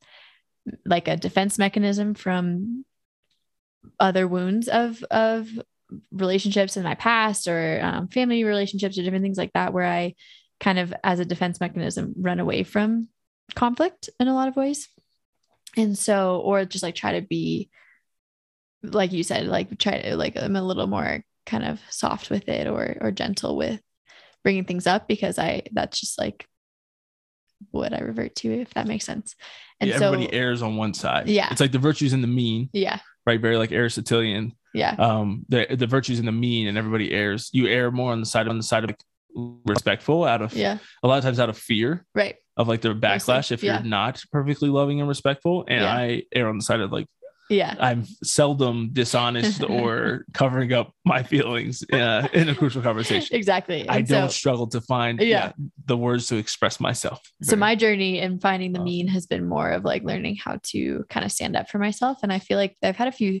like 0.84 1.08
a 1.08 1.16
defense 1.16 1.58
mechanism 1.58 2.14
from 2.14 2.84
other 4.00 4.26
wounds 4.26 4.68
of 4.68 5.02
of 5.10 5.48
relationships 6.10 6.76
in 6.76 6.82
my 6.82 6.94
past 6.94 7.46
or 7.46 7.80
um, 7.80 8.08
family 8.08 8.42
relationships 8.42 8.98
or 8.98 9.02
different 9.02 9.22
things 9.22 9.38
like 9.38 9.52
that 9.52 9.72
where 9.72 9.86
i 9.86 10.12
kind 10.58 10.78
of 10.78 10.92
as 11.04 11.20
a 11.20 11.24
defense 11.24 11.60
mechanism 11.60 12.14
run 12.16 12.40
away 12.40 12.64
from 12.64 13.08
conflict 13.54 14.10
in 14.18 14.28
a 14.28 14.34
lot 14.34 14.48
of 14.48 14.56
ways. 14.56 14.88
And 15.76 15.96
so 15.96 16.40
or 16.40 16.64
just 16.64 16.82
like 16.82 16.94
try 16.94 17.20
to 17.20 17.26
be 17.26 17.70
like 18.82 19.12
you 19.12 19.22
said 19.22 19.46
like 19.46 19.78
try 19.78 20.00
to 20.00 20.16
like 20.16 20.36
i'm 20.36 20.54
a 20.54 20.62
little 20.62 20.86
more 20.86 21.24
kind 21.44 21.64
of 21.64 21.80
soft 21.90 22.30
with 22.30 22.48
it 22.48 22.68
or 22.68 22.96
or 23.00 23.10
gentle 23.10 23.56
with 23.56 23.80
bringing 24.44 24.64
things 24.64 24.86
up 24.86 25.08
because 25.08 25.38
i 25.38 25.62
that's 25.72 25.98
just 25.98 26.20
like 26.20 26.46
what 27.70 27.92
i 27.92 27.98
revert 27.98 28.34
to 28.36 28.48
if 28.48 28.72
that 28.74 28.86
makes 28.86 29.04
sense 29.04 29.34
and 29.80 29.90
yeah, 29.90 29.98
so 29.98 30.06
everybody 30.06 30.32
errs 30.32 30.62
on 30.62 30.76
one 30.76 30.94
side. 30.94 31.28
Yeah. 31.28 31.48
It's 31.50 31.60
like 31.60 31.72
the 31.72 31.78
virtues 31.78 32.14
and 32.14 32.22
the 32.22 32.28
mean, 32.28 32.70
yeah 32.72 32.98
right? 33.26 33.40
Very 33.40 33.58
like 33.58 33.72
Aristotelian. 33.72 34.52
yeah 34.72 34.94
Um, 34.98 35.44
the 35.48 35.66
the 35.76 35.86
virtues 35.86 36.18
and 36.18 36.26
the 36.26 36.32
mean, 36.32 36.68
and 36.68 36.78
everybody 36.78 37.12
errs. 37.12 37.50
You 37.52 37.66
err 37.66 37.90
more 37.90 38.12
on 38.12 38.20
the 38.20 38.26
side 38.26 38.48
on 38.48 38.56
the 38.56 38.62
side 38.62 38.84
of 38.84 38.96
respectful, 39.66 40.24
out 40.24 40.40
of 40.40 40.54
yeah 40.54 40.78
a 41.02 41.08
lot 41.08 41.18
of 41.18 41.24
times 41.24 41.38
out 41.38 41.50
of 41.50 41.58
fear 41.58 42.06
right 42.14 42.36
of 42.56 42.68
like 42.68 42.80
the 42.80 42.94
backlash 42.94 43.52
if 43.52 43.62
yeah. 43.62 43.74
you're 43.74 43.82
not 43.88 44.22
perfectly 44.32 44.70
loving 44.70 45.00
and 45.00 45.08
respectful. 45.08 45.66
And 45.68 45.82
Yeah. 45.82 45.94
I 45.94 46.22
err 46.34 46.48
on 46.48 46.56
the 46.56 46.64
side 46.64 46.80
of 46.80 46.90
like 46.90 47.06
yeah 47.48 47.74
I'm 47.78 48.04
seldom 48.24 48.90
dishonest 48.92 49.62
or 49.68 50.24
covering 50.34 50.72
up 50.72 50.92
my 51.04 51.22
feelings 51.22 51.84
uh, 51.92 52.26
in 52.32 52.48
a 52.48 52.54
crucial 52.54 52.82
conversation. 52.82 53.36
exactly 53.36 53.88
I 53.88 53.98
And 53.98 54.08
don't 54.08 54.32
struggle 54.32 54.66
to 54.68 54.80
find 54.80 55.20
Yeah. 55.20 55.26
yeah, 55.26 55.52
the 55.86 55.96
words 55.96 56.26
to 56.28 56.36
express 56.36 56.80
myself. 56.80 57.20
so 57.42 57.50
Very- 57.50 57.60
my 57.60 57.74
journey 57.76 58.18
in 58.18 58.40
finding 58.40 58.72
the 58.72 58.80
mean 58.82 59.06
has 59.08 59.26
been 59.26 59.48
more 59.48 59.70
of 59.70 59.84
like 59.84 60.02
learning 60.02 60.36
how 60.36 60.58
to 60.72 61.04
kind 61.08 61.24
of 61.24 61.30
stand 61.32 61.56
up 61.56 61.68
for 61.70 61.78
myself 61.78 62.18
and 62.22 62.32
i 62.32 62.38
feel 62.38 62.58
like 62.58 62.76
i've 62.82 62.96
had 62.96 63.08
a 63.08 63.12
few 63.12 63.40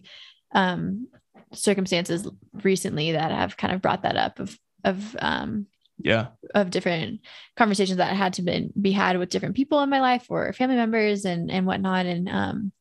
um 0.54 1.08
circumstances 1.52 2.28
recently 2.62 3.12
that 3.12 3.30
have 3.30 3.56
kind 3.56 3.74
of 3.74 3.80
brought 3.82 4.02
that 4.02 4.16
up 4.16 4.38
of 4.38 4.56
of 4.84 5.16
um 5.20 5.66
Yeah. 5.98 6.26
of 6.54 6.70
different 6.70 7.20
conversations 7.56 7.96
that 7.98 8.14
had 8.14 8.34
to 8.34 8.42
been, 8.42 8.72
be 8.80 8.92
had 8.92 9.18
with 9.18 9.30
different 9.30 9.56
people 9.56 9.80
in 9.82 9.88
my 9.90 10.00
life 10.00 10.26
or 10.28 10.52
family 10.52 10.76
members 10.76 11.24
and 11.24 11.50
and 11.50 11.66
whatnot 11.66 12.04
and 12.06 12.28
um 12.28 12.72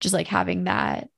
just 0.00 0.12
like 0.14 0.26
having 0.26 0.64
that 0.64 1.08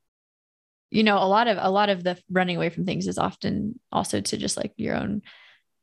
you 0.90 1.02
know 1.02 1.18
a 1.18 1.26
lot 1.28 1.48
of 1.48 1.58
a 1.60 1.70
lot 1.70 1.88
of 1.90 2.02
the 2.02 2.16
running 2.30 2.56
away 2.56 2.70
from 2.70 2.84
things 2.86 3.06
is 3.06 3.18
often 3.18 3.78
also 3.92 4.20
to 4.20 4.36
just 4.36 4.56
like 4.56 4.72
your 4.76 4.94
own 4.94 5.20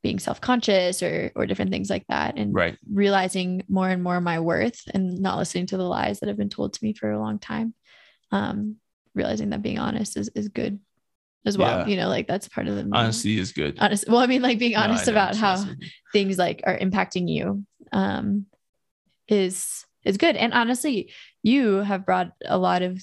being 0.02 0.20
self-conscious 0.20 1.02
or 1.04 1.32
or 1.36 1.46
different 1.46 1.72
things 1.72 1.90
like 1.90 2.06
that 2.10 2.38
and 2.38 2.54
Right. 2.54 2.78
realizing 2.92 3.64
more 3.68 3.90
and 3.90 4.02
more 4.04 4.20
my 4.22 4.40
worth 4.40 4.82
and 4.94 5.20
not 5.20 5.38
listening 5.38 5.68
to 5.68 5.78
the 5.78 5.84
lies 5.84 6.20
that 6.20 6.28
have 6.28 6.38
been 6.38 6.50
told 6.50 6.74
to 6.74 6.84
me 6.84 6.94
for 6.94 7.12
a 7.12 7.20
long 7.20 7.40
time 7.40 7.74
um 8.32 8.78
realizing 9.14 9.50
that 9.52 9.62
being 9.62 9.80
honest 9.80 10.18
is 10.18 10.30
is 10.36 10.48
good 10.50 10.80
as 11.46 11.58
well 11.58 11.80
Yeah. 11.80 11.88
you 11.88 11.98
know 11.98 12.08
like 12.08 12.28
that's 12.28 12.48
part 12.48 12.68
of 12.68 12.76
the 12.76 12.90
Honesty 12.92 13.38
is 13.40 13.52
good. 13.52 13.78
honest 13.80 14.08
well 14.08 14.20
i 14.20 14.28
mean 14.28 14.42
like 14.42 14.58
being 14.60 14.76
honest 14.76 15.06
know 15.08 15.14
about 15.14 15.36
how 15.36 15.64
things 16.14 16.38
like 16.38 16.62
are 16.66 16.78
impacting 16.78 17.30
you 17.30 17.64
um 17.92 18.46
is 19.28 19.86
is 20.04 20.18
good 20.18 20.36
and 20.36 20.54
honestly 20.54 21.12
you 21.46 21.76
have 21.78 22.06
brought 22.08 22.32
a 22.44 22.58
lot 22.58 22.82
of 22.82 23.02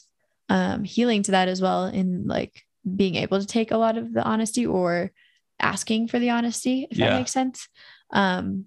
um 0.49 0.83
healing 0.83 1.23
to 1.23 1.31
that 1.31 1.49
as 1.49 1.63
well 1.63 1.87
in 1.87 2.27
like 2.27 2.63
being 2.97 3.15
able 3.15 3.39
to 3.41 3.47
take 3.47 3.71
a 3.71 3.77
lot 3.77 3.97
of 3.97 4.13
the 4.13 4.23
honesty 4.23 4.67
or 4.67 5.13
asking 5.61 6.09
for 6.09 6.19
the 6.19 6.31
honesty 6.31 6.89
if 6.91 6.99
Yeah. 6.99 7.11
that 7.11 7.19
makes 7.19 7.31
sense 7.31 7.69
um 8.13 8.67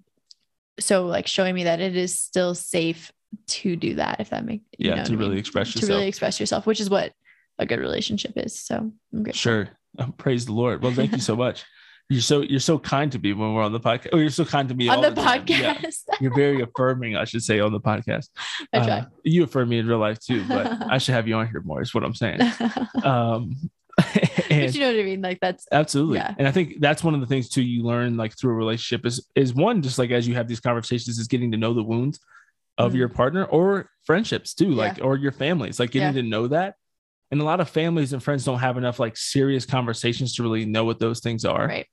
so 0.80 1.06
like 1.06 1.26
showing 1.26 1.54
me 1.54 1.64
that 1.64 1.80
it 1.80 1.94
is 1.94 2.18
still 2.18 2.54
safe 2.54 3.12
to 3.48 3.76
do 3.76 3.96
that 3.96 4.16
if 4.20 4.30
that 4.30 4.44
makes 4.46 4.64
Yeah, 4.78 5.02
to 5.04 5.16
really 5.16 5.38
express 5.38 5.68
yourself 5.68 5.88
to 5.88 5.92
really 5.94 6.08
express 6.08 6.40
yourself 6.40 6.66
which 6.66 6.80
is 6.80 6.88
what 6.88 7.12
a 7.58 7.66
good 7.66 7.78
relationship 7.78 8.32
is 8.36 8.58
so 8.58 8.76
I'm 9.12 9.22
grateful. 9.22 9.38
Sure. 9.38 9.68
Praise 10.18 10.46
the 10.46 10.52
Lord. 10.52 10.82
Well, 10.82 10.92
thank 10.92 11.12
you 11.12 11.20
so 11.20 11.36
much. 11.46 11.64
You're 12.08 12.20
so 12.20 12.40
you're 12.42 12.60
so 12.60 12.78
kind 12.78 13.10
to 13.12 13.18
me 13.18 13.32
when 13.32 13.52
we're 13.54 13.62
on 13.64 13.72
the 13.72 13.80
podcast. 13.80 14.10
Oh, 14.12 14.18
you're 14.18 14.30
so 14.30 14.44
kind 14.44 14.68
to 14.68 14.74
me 14.76 14.88
on 14.88 14.96
all 14.98 15.02
the, 15.02 15.10
time. 15.10 15.42
Yeah. 15.48 15.74
podcast 15.74 16.02
You're 16.20 16.34
very 16.34 16.60
affirming, 16.62 17.16
I 17.16 17.24
should 17.24 17.42
say, 17.42 17.58
on 17.58 17.72
the 17.72 17.80
podcast. 17.80 18.28
I 18.72 18.78
Uh, 18.78 18.84
try. 18.86 19.06
you 19.24 19.42
affirm 19.42 19.68
me 19.70 19.78
in 19.80 19.88
real 19.88 19.98
life 19.98 20.20
too, 20.20 20.44
but 20.46 20.66
I 20.88 20.98
should 20.98 21.14
have 21.14 21.26
you 21.26 21.34
on 21.34 21.48
here 21.48 21.62
more. 21.62 21.82
Is 21.82 21.92
what 21.94 22.04
I'm 22.04 22.14
saying. 22.14 22.38
Um, 23.02 23.70
but 23.96 24.74
you 24.74 24.80
know 24.80 24.88
what 24.92 25.00
I 25.00 25.02
mean? 25.04 25.22
Like 25.22 25.38
that's 25.40 25.66
absolutely, 25.72 26.18
Yeah. 26.18 26.34
and 26.38 26.46
I 26.46 26.52
think 26.52 26.80
that's 26.80 27.02
one 27.02 27.14
of 27.14 27.20
the 27.20 27.26
things 27.26 27.48
too 27.48 27.62
you 27.62 27.82
learn 27.82 28.16
like 28.16 28.36
through 28.38 28.52
a 28.52 28.54
relationship 28.54 29.04
is 29.06 29.26
is 29.34 29.54
one 29.54 29.80
just 29.82 29.98
like 29.98 30.10
as 30.10 30.28
you 30.28 30.34
have 30.34 30.46
these 30.48 30.60
conversations 30.60 31.18
is 31.18 31.26
getting 31.28 31.50
to 31.52 31.56
know 31.58 31.72
the 31.74 31.82
wounds 31.82 32.20
of 32.78 32.92
Mhm. 32.92 32.96
your 32.96 33.08
partner 33.08 33.44
or 33.46 33.90
friendships 34.04 34.54
too, 34.54 34.70
Yeah. 34.70 34.76
like 34.76 34.98
or 35.02 35.16
your 35.16 35.32
families, 35.32 35.80
like 35.80 35.90
getting 35.90 36.14
Yeah. 36.14 36.22
to 36.22 36.28
know 36.28 36.46
that. 36.48 36.74
And 37.32 37.40
a 37.40 37.44
lot 37.44 37.58
of 37.60 37.68
families 37.70 38.12
and 38.12 38.22
friends 38.22 38.44
don't 38.44 38.58
have 38.60 38.76
enough 38.76 39.00
like 39.00 39.16
serious 39.16 39.64
conversations 39.66 40.36
to 40.36 40.42
really 40.44 40.64
know 40.66 40.84
what 40.84 41.00
those 41.00 41.20
things 41.20 41.44
are. 41.44 41.66
right. 41.66 41.86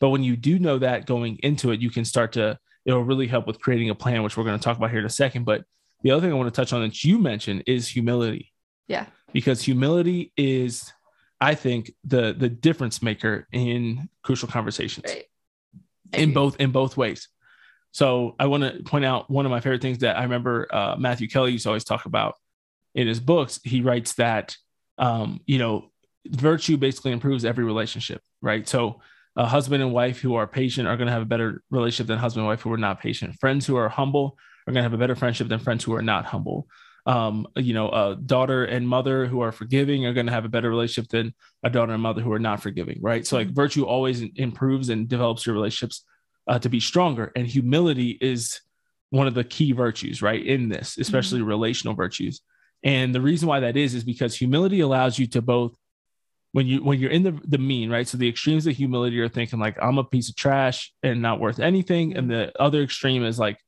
But 0.00 0.10
when 0.10 0.22
you 0.22 0.36
do 0.36 0.58
know 0.58 0.78
that 0.78 1.06
going 1.06 1.38
into 1.42 1.70
it, 1.70 1.80
you 1.80 1.90
can 1.90 2.04
start 2.04 2.32
to, 2.32 2.58
it'll 2.84 3.04
really 3.04 3.26
help 3.26 3.46
with 3.46 3.60
creating 3.60 3.90
a 3.90 3.94
plan, 3.94 4.22
which 4.22 4.36
we're 4.36 4.44
going 4.44 4.58
to 4.58 4.62
talk 4.62 4.76
about 4.76 4.90
here 4.90 5.00
in 5.00 5.06
a 5.06 5.10
second. 5.10 5.44
But 5.44 5.64
the 6.02 6.10
other 6.12 6.20
thing 6.20 6.30
I 6.30 6.34
want 6.34 6.52
to 6.52 6.56
touch 6.58 6.72
on 6.72 6.82
that 6.82 7.02
you 7.04 7.18
mentioned 7.18 7.64
is 7.66 7.88
humility. 7.88 8.52
Yeah. 8.86 9.06
Because 9.32 9.62
humility 9.62 10.32
is, 10.36 10.92
I 11.40 11.54
think, 11.54 11.92
the 12.04 12.32
the 12.32 12.48
difference 12.48 13.02
maker 13.02 13.46
in 13.52 14.08
crucial 14.22 14.48
conversations 14.48 15.04
Right. 15.06 15.24
In 16.14 16.32
both 16.32 16.58
in 16.58 16.70
both 16.70 16.96
ways. 16.96 17.28
So 17.92 18.34
I 18.38 18.46
want 18.46 18.62
to 18.62 18.82
point 18.82 19.04
out 19.04 19.30
one 19.30 19.44
of 19.44 19.50
my 19.50 19.60
favorite 19.60 19.82
things 19.82 19.98
that 19.98 20.16
I 20.16 20.22
remember 20.22 20.68
uh, 20.74 20.96
Matthew 20.98 21.28
Kelly 21.28 21.52
used 21.52 21.64
to 21.64 21.70
always 21.70 21.84
talk 21.84 22.06
about 22.06 22.36
in 22.94 23.06
his 23.06 23.20
books. 23.20 23.60
He 23.62 23.82
writes 23.82 24.14
that 24.14 24.56
um, 24.96 25.40
you 25.46 25.58
know 25.58 25.90
virtue 26.26 26.76
basically 26.78 27.12
improves 27.12 27.44
every 27.44 27.64
relationship, 27.64 28.22
right? 28.40 28.66
So 28.66 29.00
a 29.38 29.46
husband 29.46 29.82
and 29.82 29.92
wife 29.92 30.18
who 30.18 30.34
are 30.34 30.48
patient 30.48 30.88
are 30.88 30.96
going 30.96 31.06
to 31.06 31.12
have 31.12 31.22
a 31.22 31.26
better 31.26 31.62
relationship 31.70 32.08
than 32.08 32.18
husband 32.18 32.40
and 32.40 32.48
wife 32.48 32.60
who 32.60 32.72
are 32.72 32.76
not 32.76 33.00
patient. 33.00 33.38
Friends 33.38 33.64
who 33.64 33.76
are 33.76 33.88
humble 33.88 34.36
are 34.66 34.72
going 34.72 34.82
to 34.82 34.82
have 34.82 34.92
a 34.92 34.98
better 34.98 35.14
friendship 35.14 35.46
than 35.46 35.60
friends 35.60 35.84
who 35.84 35.94
are 35.94 36.02
not 36.02 36.24
humble. 36.24 36.66
Um, 37.06 37.46
you 37.54 37.72
know, 37.72 37.88
a 37.88 38.16
daughter 38.16 38.64
and 38.64 38.86
mother 38.86 39.26
who 39.26 39.40
are 39.40 39.52
forgiving 39.52 40.04
are 40.06 40.12
going 40.12 40.26
to 40.26 40.32
have 40.32 40.44
a 40.44 40.48
better 40.48 40.68
relationship 40.68 41.08
than 41.08 41.34
a 41.62 41.70
daughter 41.70 41.92
and 41.92 42.02
mother 42.02 42.20
who 42.20 42.32
are 42.32 42.40
not 42.40 42.60
forgiving, 42.60 42.98
right? 43.00 43.24
So 43.24 43.36
like 43.36 43.48
virtue 43.50 43.86
always 43.86 44.22
improves 44.34 44.88
and 44.88 45.08
develops 45.08 45.46
your 45.46 45.54
relationships 45.54 46.04
uh, 46.48 46.58
to 46.58 46.68
be 46.68 46.80
stronger, 46.80 47.30
and 47.36 47.46
humility 47.46 48.18
is 48.20 48.60
one 49.10 49.28
of 49.28 49.34
the 49.34 49.44
key 49.44 49.70
virtues, 49.70 50.20
right? 50.20 50.44
In 50.44 50.68
this, 50.68 50.98
especially 50.98 51.42
relational 51.42 51.94
virtues. 51.94 52.40
And 52.82 53.14
the 53.14 53.20
reason 53.20 53.48
why 53.48 53.60
that 53.60 53.76
is 53.76 53.94
is 53.94 54.04
because 54.04 54.34
humility 54.34 54.80
allows 54.80 55.16
you 55.16 55.26
to 55.28 55.40
both 55.40 55.77
when 56.58 56.66
you 56.66 56.82
when 56.82 56.98
you're 56.98 57.12
in 57.18 57.22
the 57.22 57.38
the 57.46 57.56
mean, 57.58 57.88
right? 57.88 58.08
So 58.08 58.18
the 58.18 58.28
extremes 58.28 58.66
of 58.66 58.74
humility 58.76 59.20
are 59.20 59.28
thinking 59.28 59.60
like 59.60 59.76
I'm 59.80 59.98
a 59.98 60.02
piece 60.14 60.28
of 60.28 60.34
trash 60.34 60.92
and 61.04 61.22
not 61.22 61.38
worth 61.38 61.60
anything, 61.60 62.16
and 62.16 62.28
the 62.28 62.52
other 62.60 62.82
extreme 62.82 63.22
is 63.24 63.38
like 63.38 63.58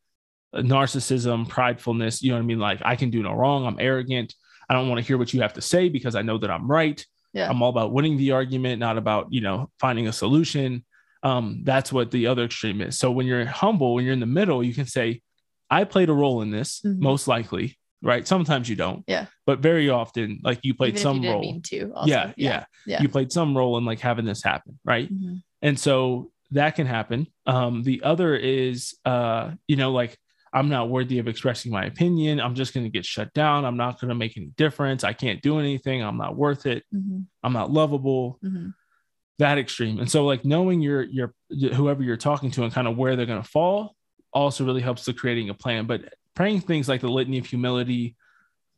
narcissism, 0.54 1.46
pridefulness. 1.48 2.20
You 2.20 2.30
know 2.30 2.36
what 2.38 2.42
I 2.42 2.46
mean? 2.46 2.58
Like 2.58 2.80
I 2.84 2.96
can 2.96 3.10
do 3.10 3.22
no 3.22 3.32
wrong. 3.32 3.64
I'm 3.64 3.78
arrogant. 3.78 4.34
I 4.68 4.74
don't 4.74 4.88
want 4.88 5.00
to 5.00 5.06
hear 5.06 5.18
what 5.18 5.32
you 5.32 5.40
have 5.42 5.54
to 5.54 5.60
say 5.60 5.88
because 5.88 6.16
I 6.16 6.22
know 6.22 6.38
that 6.38 6.50
I'm 6.50 6.68
right. 6.68 7.04
Yeah. 7.32 7.48
I'm 7.48 7.62
all 7.62 7.70
about 7.70 7.92
winning 7.92 8.16
the 8.16 8.32
argument, 8.32 8.80
not 8.80 8.98
about 8.98 9.28
you 9.30 9.40
know 9.40 9.70
finding 9.78 10.08
a 10.08 10.12
solution. 10.12 10.84
Um, 11.22 11.60
that's 11.64 11.92
what 11.92 12.10
the 12.10 12.26
other 12.26 12.44
extreme 12.44 12.80
is. 12.80 12.98
So 12.98 13.12
when 13.12 13.26
you're 13.26 13.44
humble, 13.44 13.94
when 13.94 14.04
you're 14.04 14.14
in 14.14 14.20
the 14.20 14.26
middle, 14.26 14.64
you 14.64 14.74
can 14.74 14.86
say, 14.86 15.22
"I 15.70 15.84
played 15.84 16.08
a 16.08 16.12
role 16.14 16.42
in 16.42 16.50
this, 16.50 16.80
Mhm. 16.84 16.98
most 16.98 17.28
likely." 17.28 17.78
Right? 18.02 18.26
Sometimes 18.26 18.68
you 18.68 18.76
don't. 18.76 19.04
Yeah. 19.06 19.26
But 19.46 19.58
very 19.60 19.90
often, 19.90 20.40
like 20.42 20.60
you 20.62 20.72
played 20.74 20.94
Even 20.94 21.02
some 21.02 21.22
you 21.22 21.30
role. 21.30 21.60
to. 21.64 21.92
Also. 21.94 22.08
yeah, 22.10 22.32
yeah, 22.36 22.64
Yeah. 22.86 23.02
You 23.02 23.08
played 23.08 23.30
some 23.30 23.56
role 23.56 23.76
in 23.78 23.84
like 23.84 24.00
having 24.00 24.24
this 24.24 24.42
happen, 24.42 24.78
right? 24.84 25.12
Mhm. 25.12 25.42
and 25.62 25.78
so 25.78 26.30
that 26.52 26.74
can 26.74 26.84
happen 26.86 27.28
um 27.46 27.84
the 27.84 28.02
other 28.02 28.34
is 28.34 28.96
uh 29.04 29.52
you 29.68 29.76
know 29.76 29.92
like 29.92 30.16
i'm 30.52 30.68
not 30.68 30.88
worthy 30.90 31.20
of 31.20 31.28
expressing 31.28 31.70
my 31.70 31.84
opinion 31.84 32.40
i'm 32.40 32.56
just 32.56 32.74
going 32.74 32.82
to 32.82 32.90
get 32.90 33.04
shut 33.06 33.32
down 33.34 33.64
i'm 33.64 33.76
not 33.76 34.00
going 34.00 34.08
to 34.08 34.16
make 34.16 34.36
any 34.36 34.46
difference 34.56 35.04
i 35.04 35.12
can't 35.12 35.40
do 35.42 35.60
anything 35.60 36.02
i'm 36.02 36.16
not 36.16 36.34
worth 36.36 36.66
it 36.66 36.82
Mhm. 36.92 37.26
i'm 37.44 37.52
not 37.52 37.70
lovable 37.70 38.40
Mhm. 38.42 38.74
that 39.38 39.58
extreme 39.58 40.00
and 40.00 40.10
so 40.10 40.24
like 40.26 40.44
knowing 40.44 40.80
your 40.80 41.02
your 41.04 41.34
whoever 41.74 42.02
you're 42.02 42.16
talking 42.16 42.50
to 42.52 42.64
and 42.64 42.72
kind 42.72 42.88
of 42.88 42.96
where 42.96 43.14
they're 43.14 43.26
going 43.26 43.42
to 43.42 43.48
fall 43.48 43.94
also 44.32 44.64
really 44.64 44.82
helps 44.82 45.04
to 45.04 45.12
creating 45.12 45.50
a 45.50 45.54
plan 45.54 45.86
but 45.86 46.00
praying 46.40 46.60
things 46.60 46.88
like 46.88 47.00
the 47.00 47.08
litany 47.08 47.38
of 47.38 47.46
humility 47.46 48.16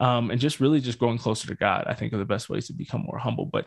um 0.00 0.30
and 0.30 0.40
just 0.40 0.60
really 0.60 0.80
just 0.80 0.98
growing 0.98 1.18
closer 1.18 1.46
to 1.46 1.54
god 1.54 1.84
i 1.86 1.94
think 1.94 2.12
are 2.12 2.18
the 2.18 2.24
best 2.24 2.48
ways 2.48 2.66
to 2.66 2.72
become 2.72 3.02
more 3.02 3.18
humble 3.18 3.46
but 3.46 3.66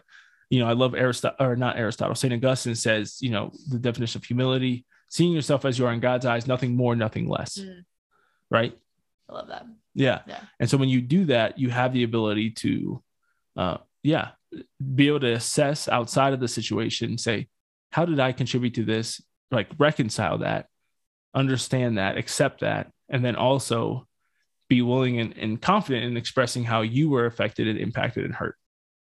you 0.50 0.60
know, 0.60 0.68
I 0.68 0.74
love 0.74 0.96
Aristotle 0.96 1.46
or 1.46 1.56
not 1.56 1.78
Aristotle. 1.78 2.16
St. 2.16 2.34
Augustine 2.34 2.76
says, 2.76 3.18
you 3.22 3.30
know, 3.30 3.52
the 3.70 3.80
definition 3.80 4.20
of 4.20 4.26
humility, 4.26 4.86
seeing 5.10 5.34
yourself 5.34 5.66
as 5.66 5.80
you 5.80 5.86
are 5.86 5.94
in 5.94 6.00
God's 6.00 6.26
eyes, 6.26 6.48
nothing 6.48 6.76
more, 6.76 6.96
nothing 6.96 7.28
less. 7.28 7.58
Mm. 7.58 7.84
Right. 8.52 8.78
I 9.30 9.34
love 9.34 9.48
that. 9.48 9.66
Yeah. 9.96 10.22
Yeah. 10.28 10.40
And 10.60 10.70
so 10.70 10.78
when 10.78 10.90
you 10.90 11.02
do 11.02 11.26
that, 11.26 11.58
you 11.58 11.70
have 11.70 11.94
the 11.94 12.04
ability 12.04 12.52
to, 12.52 13.04
uh, 13.58 13.78
yeah, 14.04 14.32
be 14.94 15.08
able 15.08 15.22
to 15.22 15.34
assess 15.34 15.88
outside 15.88 16.34
of 16.34 16.40
the 16.40 16.48
situation, 16.48 17.18
say, 17.18 17.48
how 17.92 18.06
did 18.06 18.20
I 18.20 18.32
contribute 18.32 18.76
to 18.76 18.84
this? 18.84 19.22
Like 19.52 19.70
reconcile 19.80 20.40
that, 20.40 20.68
understand 21.34 21.98
that, 21.98 22.18
accept 22.18 22.62
that, 22.62 22.92
and 23.10 23.24
then 23.24 23.36
also 23.36 24.08
be 24.70 24.82
willing 24.82 25.20
and, 25.20 25.38
and 25.38 25.62
confident 25.62 26.06
in 26.06 26.18
expressing 26.18 26.64
how 26.64 26.82
you 26.82 27.10
were 27.10 27.26
affected 27.26 27.68
and 27.68 27.78
impacted 27.80 28.26
and 28.26 28.34
hurt. 28.34 28.56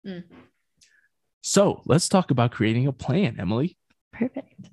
Mm. 0.06 0.24
So 1.42 1.82
let's 1.86 2.08
talk 2.08 2.30
about 2.30 2.52
creating 2.52 2.86
a 2.86 2.92
plan, 2.92 3.36
Emily. 3.38 3.76
Perfect. 4.12 4.70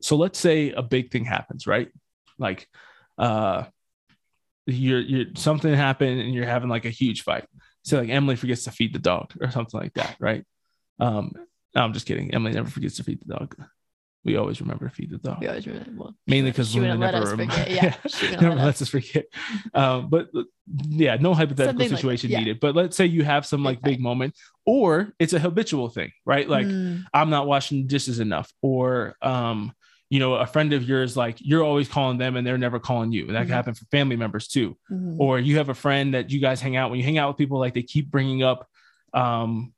So 0.00 0.16
let's 0.16 0.38
say 0.38 0.70
a 0.70 0.82
big 0.82 1.10
thing 1.10 1.24
happens, 1.24 1.66
right? 1.66 1.88
Like, 2.38 2.68
uh, 3.16 3.64
you're 4.66 5.00
you're 5.00 5.26
something 5.34 5.72
happened 5.72 6.20
and 6.20 6.34
you're 6.34 6.46
having 6.46 6.68
like 6.68 6.84
a 6.84 6.90
huge 6.90 7.22
fight. 7.22 7.46
So 7.84 7.98
like 7.98 8.10
Emily 8.10 8.36
forgets 8.36 8.64
to 8.64 8.70
feed 8.70 8.92
the 8.92 8.98
dog 8.98 9.32
or 9.40 9.50
something 9.50 9.80
like 9.80 9.94
that, 9.94 10.16
right? 10.20 10.44
Um, 11.00 11.32
no, 11.74 11.82
I'm 11.82 11.92
just 11.92 12.06
kidding. 12.06 12.34
Emily 12.34 12.52
never 12.52 12.68
forgets 12.68 12.96
to 12.96 13.04
feed 13.04 13.20
the 13.20 13.34
dog. 13.34 13.56
We 14.24 14.36
always 14.36 14.60
remember 14.60 14.88
to 14.88 14.94
feed 14.94 15.10
the 15.10 15.18
dog. 15.18 15.38
We 15.40 15.46
always 15.48 15.66
remember. 15.66 15.90
Well, 15.96 16.14
Mainly 16.26 16.50
because 16.50 16.74
Luna 16.74 16.96
let 16.96 17.12
never 17.12 17.24
rem- 17.36 17.38
forget. 17.48 17.70
Yeah. 17.70 17.94
Never 18.40 18.56
let 18.56 18.64
lets 18.66 18.82
us. 18.82 18.88
forget. 18.88 19.26
Um, 19.72 20.10
but 20.10 20.28
yeah, 20.88 21.16
no 21.16 21.34
hypothetical 21.34 21.72
Something 21.78 21.90
like 21.92 21.96
situation 21.98 22.30
yeah. 22.30 22.38
needed. 22.40 22.60
But 22.60 22.74
let's 22.74 22.96
say 22.96 23.06
you 23.06 23.24
have 23.24 23.46
some 23.46 23.62
like 23.62 23.80
big 23.80 24.00
moment, 24.00 24.34
or 24.66 25.12
it's 25.18 25.32
a 25.32 25.38
habitual 25.38 25.88
thing, 25.88 26.10
right? 26.26 26.48
Like 26.48 26.66
Mm, 26.66 27.04
I'm 27.14 27.30
not 27.30 27.46
washing 27.46 27.86
dishes 27.86 28.18
enough, 28.20 28.52
or 28.60 29.14
um, 29.22 29.72
you 30.10 30.18
know, 30.18 30.34
a 30.34 30.46
friend 30.46 30.72
of 30.72 30.82
yours, 30.88 31.16
like 31.16 31.36
you're 31.40 31.62
always 31.64 31.88
calling 31.88 32.18
them 32.18 32.36
and 32.36 32.46
they're 32.46 32.58
never 32.58 32.78
calling 32.80 33.12
you. 33.12 33.26
That 33.28 33.42
Mhm. 33.44 33.46
can 33.46 33.48
happen 33.54 33.74
for 33.74 33.84
family 33.86 34.16
members 34.16 34.48
too. 34.48 34.76
mhm. 34.90 35.16
Or 35.18 35.38
you 35.38 35.56
have 35.58 35.68
a 35.68 35.74
friend 35.74 36.14
that 36.14 36.30
you 36.30 36.40
guys 36.40 36.60
hang 36.60 36.76
out 36.76 36.90
when 36.90 36.98
you 36.98 37.04
hang 37.04 37.18
out 37.18 37.28
with 37.28 37.36
people, 37.38 37.58
like 37.58 37.74
they 37.74 37.82
keep 37.82 38.10
bringing 38.10 38.42
up, 38.42 38.66
um, 39.14 39.72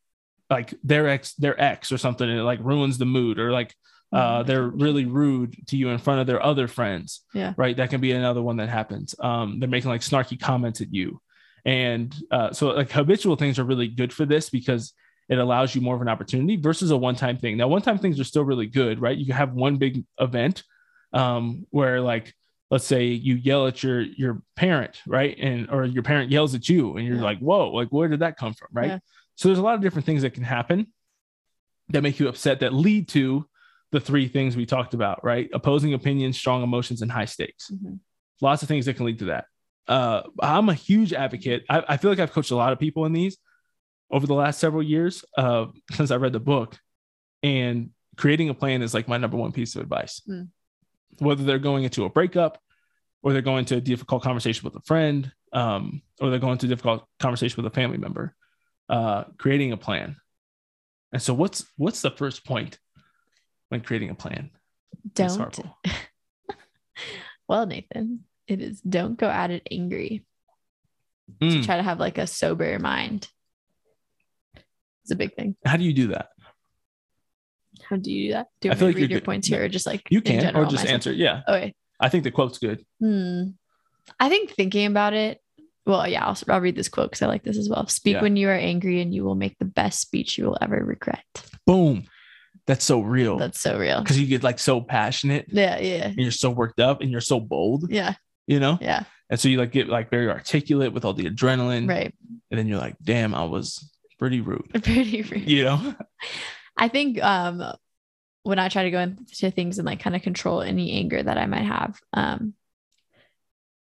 like 0.48 0.74
their 0.82 1.08
ex, 1.08 1.34
their 1.34 1.60
ex 1.60 1.92
or 1.92 1.98
something, 1.98 2.28
and 2.28 2.38
it 2.38 2.42
like 2.42 2.58
ruins 2.62 2.98
the 2.98 3.04
mood, 3.06 3.38
or 3.38 3.52
like 3.52 3.74
uh, 4.12 4.42
Mhm. 4.42 4.46
they're 4.46 4.68
really 4.68 5.04
rude 5.04 5.54
to 5.68 5.76
you 5.76 5.88
in 5.90 5.98
front 5.98 6.20
of 6.20 6.26
their 6.26 6.42
other 6.42 6.66
friends. 6.68 7.22
Yeah. 7.34 7.54
Right. 7.56 7.76
That 7.76 7.90
can 7.90 8.00
be 8.00 8.12
another 8.12 8.42
one 8.42 8.56
that 8.56 8.68
happens. 8.68 9.14
Um, 9.20 9.60
they're 9.60 9.68
making 9.68 9.90
like 9.90 10.00
snarky 10.00 10.38
comments 10.40 10.80
at 10.80 10.92
you. 10.92 11.20
And 11.64 12.14
uh, 12.30 12.52
so 12.52 12.68
like 12.70 12.90
habitual 12.90 13.36
things 13.36 13.58
are 13.58 13.64
really 13.64 13.88
good 13.88 14.12
for 14.12 14.24
this 14.26 14.50
because 14.50 14.92
it 15.28 15.38
allows 15.38 15.74
you 15.74 15.80
more 15.80 15.94
of 15.94 16.02
an 16.02 16.08
opportunity 16.08 16.56
versus 16.56 16.90
a 16.90 16.96
one-time 16.96 17.36
thing. 17.38 17.56
Now, 17.56 17.68
one-time 17.68 17.98
things 17.98 18.18
are 18.18 18.24
still 18.24 18.44
really 18.44 18.66
good, 18.66 19.00
right? 19.00 19.16
You 19.16 19.26
can 19.26 19.36
have 19.36 19.52
one 19.52 19.76
big 19.76 20.04
event 20.18 20.64
um, 21.12 21.66
where 21.70 22.00
like 22.00 22.34
let's 22.70 22.84
say 22.86 23.06
you 23.06 23.34
yell 23.34 23.66
at 23.66 23.82
your 23.82 24.00
your 24.00 24.42
parent, 24.56 25.00
right? 25.06 25.36
And 25.38 25.68
or 25.70 25.84
your 25.84 26.02
parent 26.04 26.30
yells 26.30 26.54
at 26.54 26.68
you 26.68 26.96
and 26.96 27.06
you're 27.06 27.16
Yeah. 27.16 27.22
like, 27.22 27.38
whoa, 27.40 27.70
like 27.70 27.88
where 27.88 28.08
did 28.08 28.20
that 28.20 28.36
come 28.36 28.54
from? 28.54 28.68
Right. 28.72 28.88
Yeah. 28.88 28.98
So 29.36 29.48
there's 29.48 29.58
a 29.58 29.62
lot 29.62 29.74
of 29.74 29.80
different 29.82 30.06
things 30.06 30.22
that 30.22 30.34
can 30.34 30.44
happen 30.44 30.86
that 31.90 32.02
make 32.02 32.20
you 32.20 32.28
upset 32.28 32.60
that 32.60 32.72
lead 32.72 33.08
to 33.08 33.46
the 33.92 34.00
three 34.00 34.28
things 34.28 34.56
we 34.56 34.66
talked 34.66 34.94
about, 34.94 35.24
right? 35.24 35.48
Opposing 35.52 35.94
opinions, 35.94 36.38
strong 36.38 36.62
emotions, 36.62 37.02
and 37.02 37.10
high 37.10 37.24
stakes. 37.24 37.70
Mhm. 37.70 37.98
Lots 38.40 38.62
of 38.62 38.68
things 38.68 38.86
that 38.86 38.94
can 38.94 39.06
lead 39.06 39.18
to 39.20 39.26
that. 39.26 39.46
Uh, 39.88 40.22
I'm 40.40 40.68
a 40.68 40.74
huge 40.74 41.12
advocate. 41.12 41.64
I, 41.68 41.82
I 41.88 41.96
feel 41.96 42.10
like 42.10 42.20
I've 42.20 42.32
coached 42.32 42.52
a 42.52 42.56
lot 42.56 42.72
of 42.72 42.78
people 42.78 43.04
in 43.06 43.12
these 43.12 43.36
over 44.10 44.26
the 44.26 44.34
last 44.34 44.60
several 44.60 44.82
years 44.82 45.24
uh, 45.36 45.66
since 45.92 46.10
I 46.10 46.16
read 46.16 46.32
the 46.32 46.40
book. 46.40 46.78
And 47.42 47.90
creating 48.16 48.48
a 48.50 48.54
plan 48.54 48.82
is 48.82 48.94
like 48.94 49.08
my 49.08 49.16
number 49.16 49.36
one 49.36 49.52
piece 49.52 49.74
of 49.74 49.82
advice. 49.82 50.22
Mm. 50.28 50.48
Whether 51.18 51.42
they're 51.44 51.58
going 51.58 51.84
into 51.84 52.04
a 52.04 52.10
breakup, 52.10 52.58
or 53.22 53.32
they're 53.32 53.42
going 53.42 53.64
to 53.66 53.76
a 53.76 53.80
difficult 53.80 54.22
conversation 54.22 54.64
with 54.64 54.74
a 54.76 54.86
friend, 54.86 55.30
um, 55.52 56.02
or 56.20 56.30
they're 56.30 56.38
going 56.38 56.58
to 56.58 56.66
a 56.66 56.68
difficult 56.68 57.04
conversation 57.18 57.62
with 57.62 57.70
a 57.70 57.74
family 57.74 57.98
member, 57.98 58.34
uh, 58.88 59.24
creating 59.36 59.72
a 59.72 59.76
plan. 59.76 60.16
And 61.12 61.20
so, 61.20 61.34
what's 61.34 61.66
what's 61.76 62.00
the 62.02 62.10
first 62.10 62.46
point 62.46 62.78
when 63.70 63.80
creating 63.80 64.10
a 64.10 64.14
plan? 64.14 64.50
Don't. 65.14 65.58
Well, 67.48 67.66
Nathan, 67.66 68.20
it 68.46 68.60
is 68.60 68.80
don't 68.82 69.18
go 69.18 69.28
at 69.28 69.50
it 69.50 69.66
angry. 69.70 70.24
So 71.40 71.46
Mm, 71.46 71.64
try 71.64 71.76
to 71.78 71.82
have 71.82 71.98
like 71.98 72.16
a 72.18 72.26
sober 72.28 72.78
mind. 72.78 73.28
It's 75.02 75.10
a 75.10 75.16
big 75.16 75.34
thing. 75.34 75.56
How 75.64 75.76
do 75.76 75.82
you 75.82 75.92
do 75.92 76.08
that? 76.08 76.28
How 77.88 77.96
do 77.96 78.12
you 78.12 78.28
do 78.28 78.32
that? 78.34 78.46
Do 78.60 78.68
you 78.68 78.72
I 78.72 78.74
feel 78.76 78.86
like 78.88 78.94
read 78.96 79.00
you're 79.02 79.10
your 79.10 79.20
good. 79.20 79.24
points 79.26 79.48
here 79.48 79.64
or 79.64 79.68
just 79.68 79.84
like 79.86 80.02
You 80.10 80.20
can, 80.20 80.54
or 80.54 80.64
just 80.66 80.84
my 80.84 80.90
answer. 80.92 81.12
Yeah, 81.12 81.40
Okay. 81.48 81.74
I 81.98 82.08
think 82.08 82.22
the 82.22 82.30
quote's 82.30 82.58
good. 82.58 82.84
Hmm. 83.00 83.42
I 84.20 84.28
think 84.28 84.50
thinking 84.52 84.86
about 84.86 85.14
it. 85.14 85.40
Well, 85.86 86.06
yeah, 86.06 86.24
I'll, 86.26 86.38
I'll 86.48 86.60
read 86.60 86.76
this 86.76 86.88
quote 86.88 87.10
because 87.10 87.22
I 87.22 87.26
like 87.26 87.42
this 87.42 87.58
as 87.58 87.68
well. 87.68 87.86
Speak 87.88 88.14
Yeah. 88.16 88.22
when 88.22 88.36
you 88.36 88.48
are 88.48 88.54
angry, 88.54 89.00
and 89.00 89.12
you 89.12 89.24
will 89.24 89.34
make 89.34 89.58
the 89.58 89.64
best 89.64 90.00
speech 90.00 90.38
you 90.38 90.44
will 90.44 90.58
ever 90.60 90.76
regret. 90.84 91.24
Boom. 91.66 92.04
That's 92.66 92.84
so 92.84 93.00
real. 93.00 93.38
That's 93.38 93.60
so 93.60 93.78
real. 93.78 94.00
because 94.00 94.18
you 94.20 94.26
get 94.26 94.42
like 94.42 94.58
so 94.58 94.80
passionate 94.80 95.46
Yeah, 95.48 95.78
yeah, 95.78 96.06
and 96.06 96.18
you're 96.18 96.30
so 96.30 96.50
worked 96.50 96.80
up 96.80 97.00
and 97.00 97.10
you're 97.10 97.20
so 97.20 97.40
bold, 97.40 97.90
yeah, 97.90 98.14
you 98.46 98.60
know? 98.60 98.78
yeah. 98.80 99.04
And 99.28 99.38
so 99.38 99.48
you 99.48 99.58
like 99.58 99.70
get 99.70 99.88
like 99.88 100.10
very 100.10 100.28
articulate 100.28 100.92
with 100.92 101.04
all 101.04 101.14
the 101.14 101.24
adrenaline. 101.30 101.88
Right. 101.88 102.12
And 102.50 102.58
then 102.58 102.66
you're 102.66 102.80
like, 102.80 102.96
damn, 103.02 103.32
I 103.32 103.44
was 103.44 103.88
pretty 104.18 104.40
rude. 104.40 104.68
Pretty. 104.82 105.22
free. 105.22 105.38
You 105.46 105.64
know? 105.64 105.94
I 106.76 106.88
think 106.88 107.22
um 107.22 107.62
when 108.42 108.58
I 108.58 108.68
try 108.68 108.84
to 108.84 108.90
go 108.90 109.00
into 109.00 109.50
things 109.50 109.78
and 109.78 109.86
like 109.86 110.00
kind 110.00 110.16
of 110.16 110.22
control 110.22 110.62
any 110.62 110.92
anger 110.92 111.22
that 111.22 111.38
I 111.38 111.46
might 111.46 111.64
have, 111.66 111.98
um, 112.12 112.54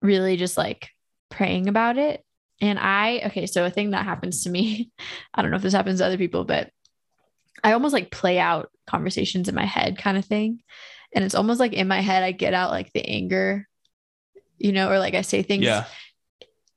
really 0.02 0.36
just 0.36 0.56
like 0.56 0.90
praying 1.30 1.68
about 1.68 1.96
it. 1.96 2.24
And 2.60 2.78
I, 2.78 3.22
okay, 3.26 3.46
so 3.46 3.64
a 3.64 3.70
thing 3.70 3.92
that 3.92 4.04
happens 4.04 4.42
to 4.44 4.50
me, 4.50 4.90
I 5.34 5.42
don't 5.42 5.50
know 5.50 5.56
if 5.56 5.62
this 5.62 5.72
happens 5.74 6.00
to 6.00 6.06
other 6.06 6.18
people, 6.18 6.44
but 6.44 6.70
I 7.64 7.72
almost 7.72 7.92
like 7.92 8.10
play 8.10 8.38
out 8.38 8.70
conversations 8.86 9.48
in 9.48 9.54
my 9.54 9.64
head 9.66 9.98
kind 9.98 10.16
of 10.18 10.24
thing. 10.24 10.60
And 11.14 11.24
it's 11.24 11.34
almost 11.34 11.60
like 11.60 11.72
in 11.72 11.88
my 11.88 12.00
head, 12.00 12.22
I 12.22 12.32
get 12.32 12.54
out 12.54 12.70
like 12.70 12.92
the 12.92 13.04
anger, 13.06 13.66
you 14.58 14.72
know, 14.72 14.90
or 14.90 14.98
like 14.98 15.14
I 15.14 15.22
say 15.22 15.42
things 15.42 15.64
Yeah. 15.64 15.84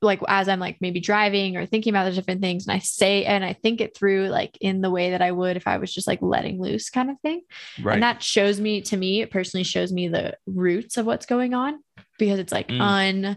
like 0.00 0.20
as 0.26 0.48
I'm 0.48 0.58
like 0.60 0.78
maybe 0.80 1.00
driving 1.00 1.56
or 1.56 1.66
thinking 1.66 1.92
about 1.92 2.04
the 2.04 2.12
different 2.12 2.40
things 2.40 2.66
and 2.66 2.74
I 2.74 2.78
say 2.80 3.24
and 3.24 3.44
I 3.44 3.52
think 3.52 3.80
it 3.80 3.96
through 3.96 4.28
like 4.28 4.56
in 4.60 4.80
the 4.80 4.90
way 4.90 5.10
that 5.10 5.22
I 5.22 5.30
would 5.32 5.56
if 5.56 5.66
I 5.66 5.76
was 5.78 5.92
just 5.92 6.06
like 6.06 6.20
letting 6.22 6.60
loose 6.60 6.90
kind 6.90 7.10
of 7.10 7.20
thing. 7.20 7.42
Right. 7.82 7.94
And 7.94 8.02
that 8.02 8.22
shows 8.22 8.58
me 8.60 8.80
to 8.82 8.96
me, 8.96 9.22
it 9.22 9.30
personally 9.30 9.64
shows 9.64 9.92
me 9.92 10.08
the 10.08 10.36
roots 10.46 10.96
of 10.96 11.06
what's 11.06 11.26
going 11.26 11.54
on 11.54 11.82
because 12.18 12.38
it's 12.38 12.52
like 12.52 12.68
Mm. 12.68 12.80
un 12.80 13.36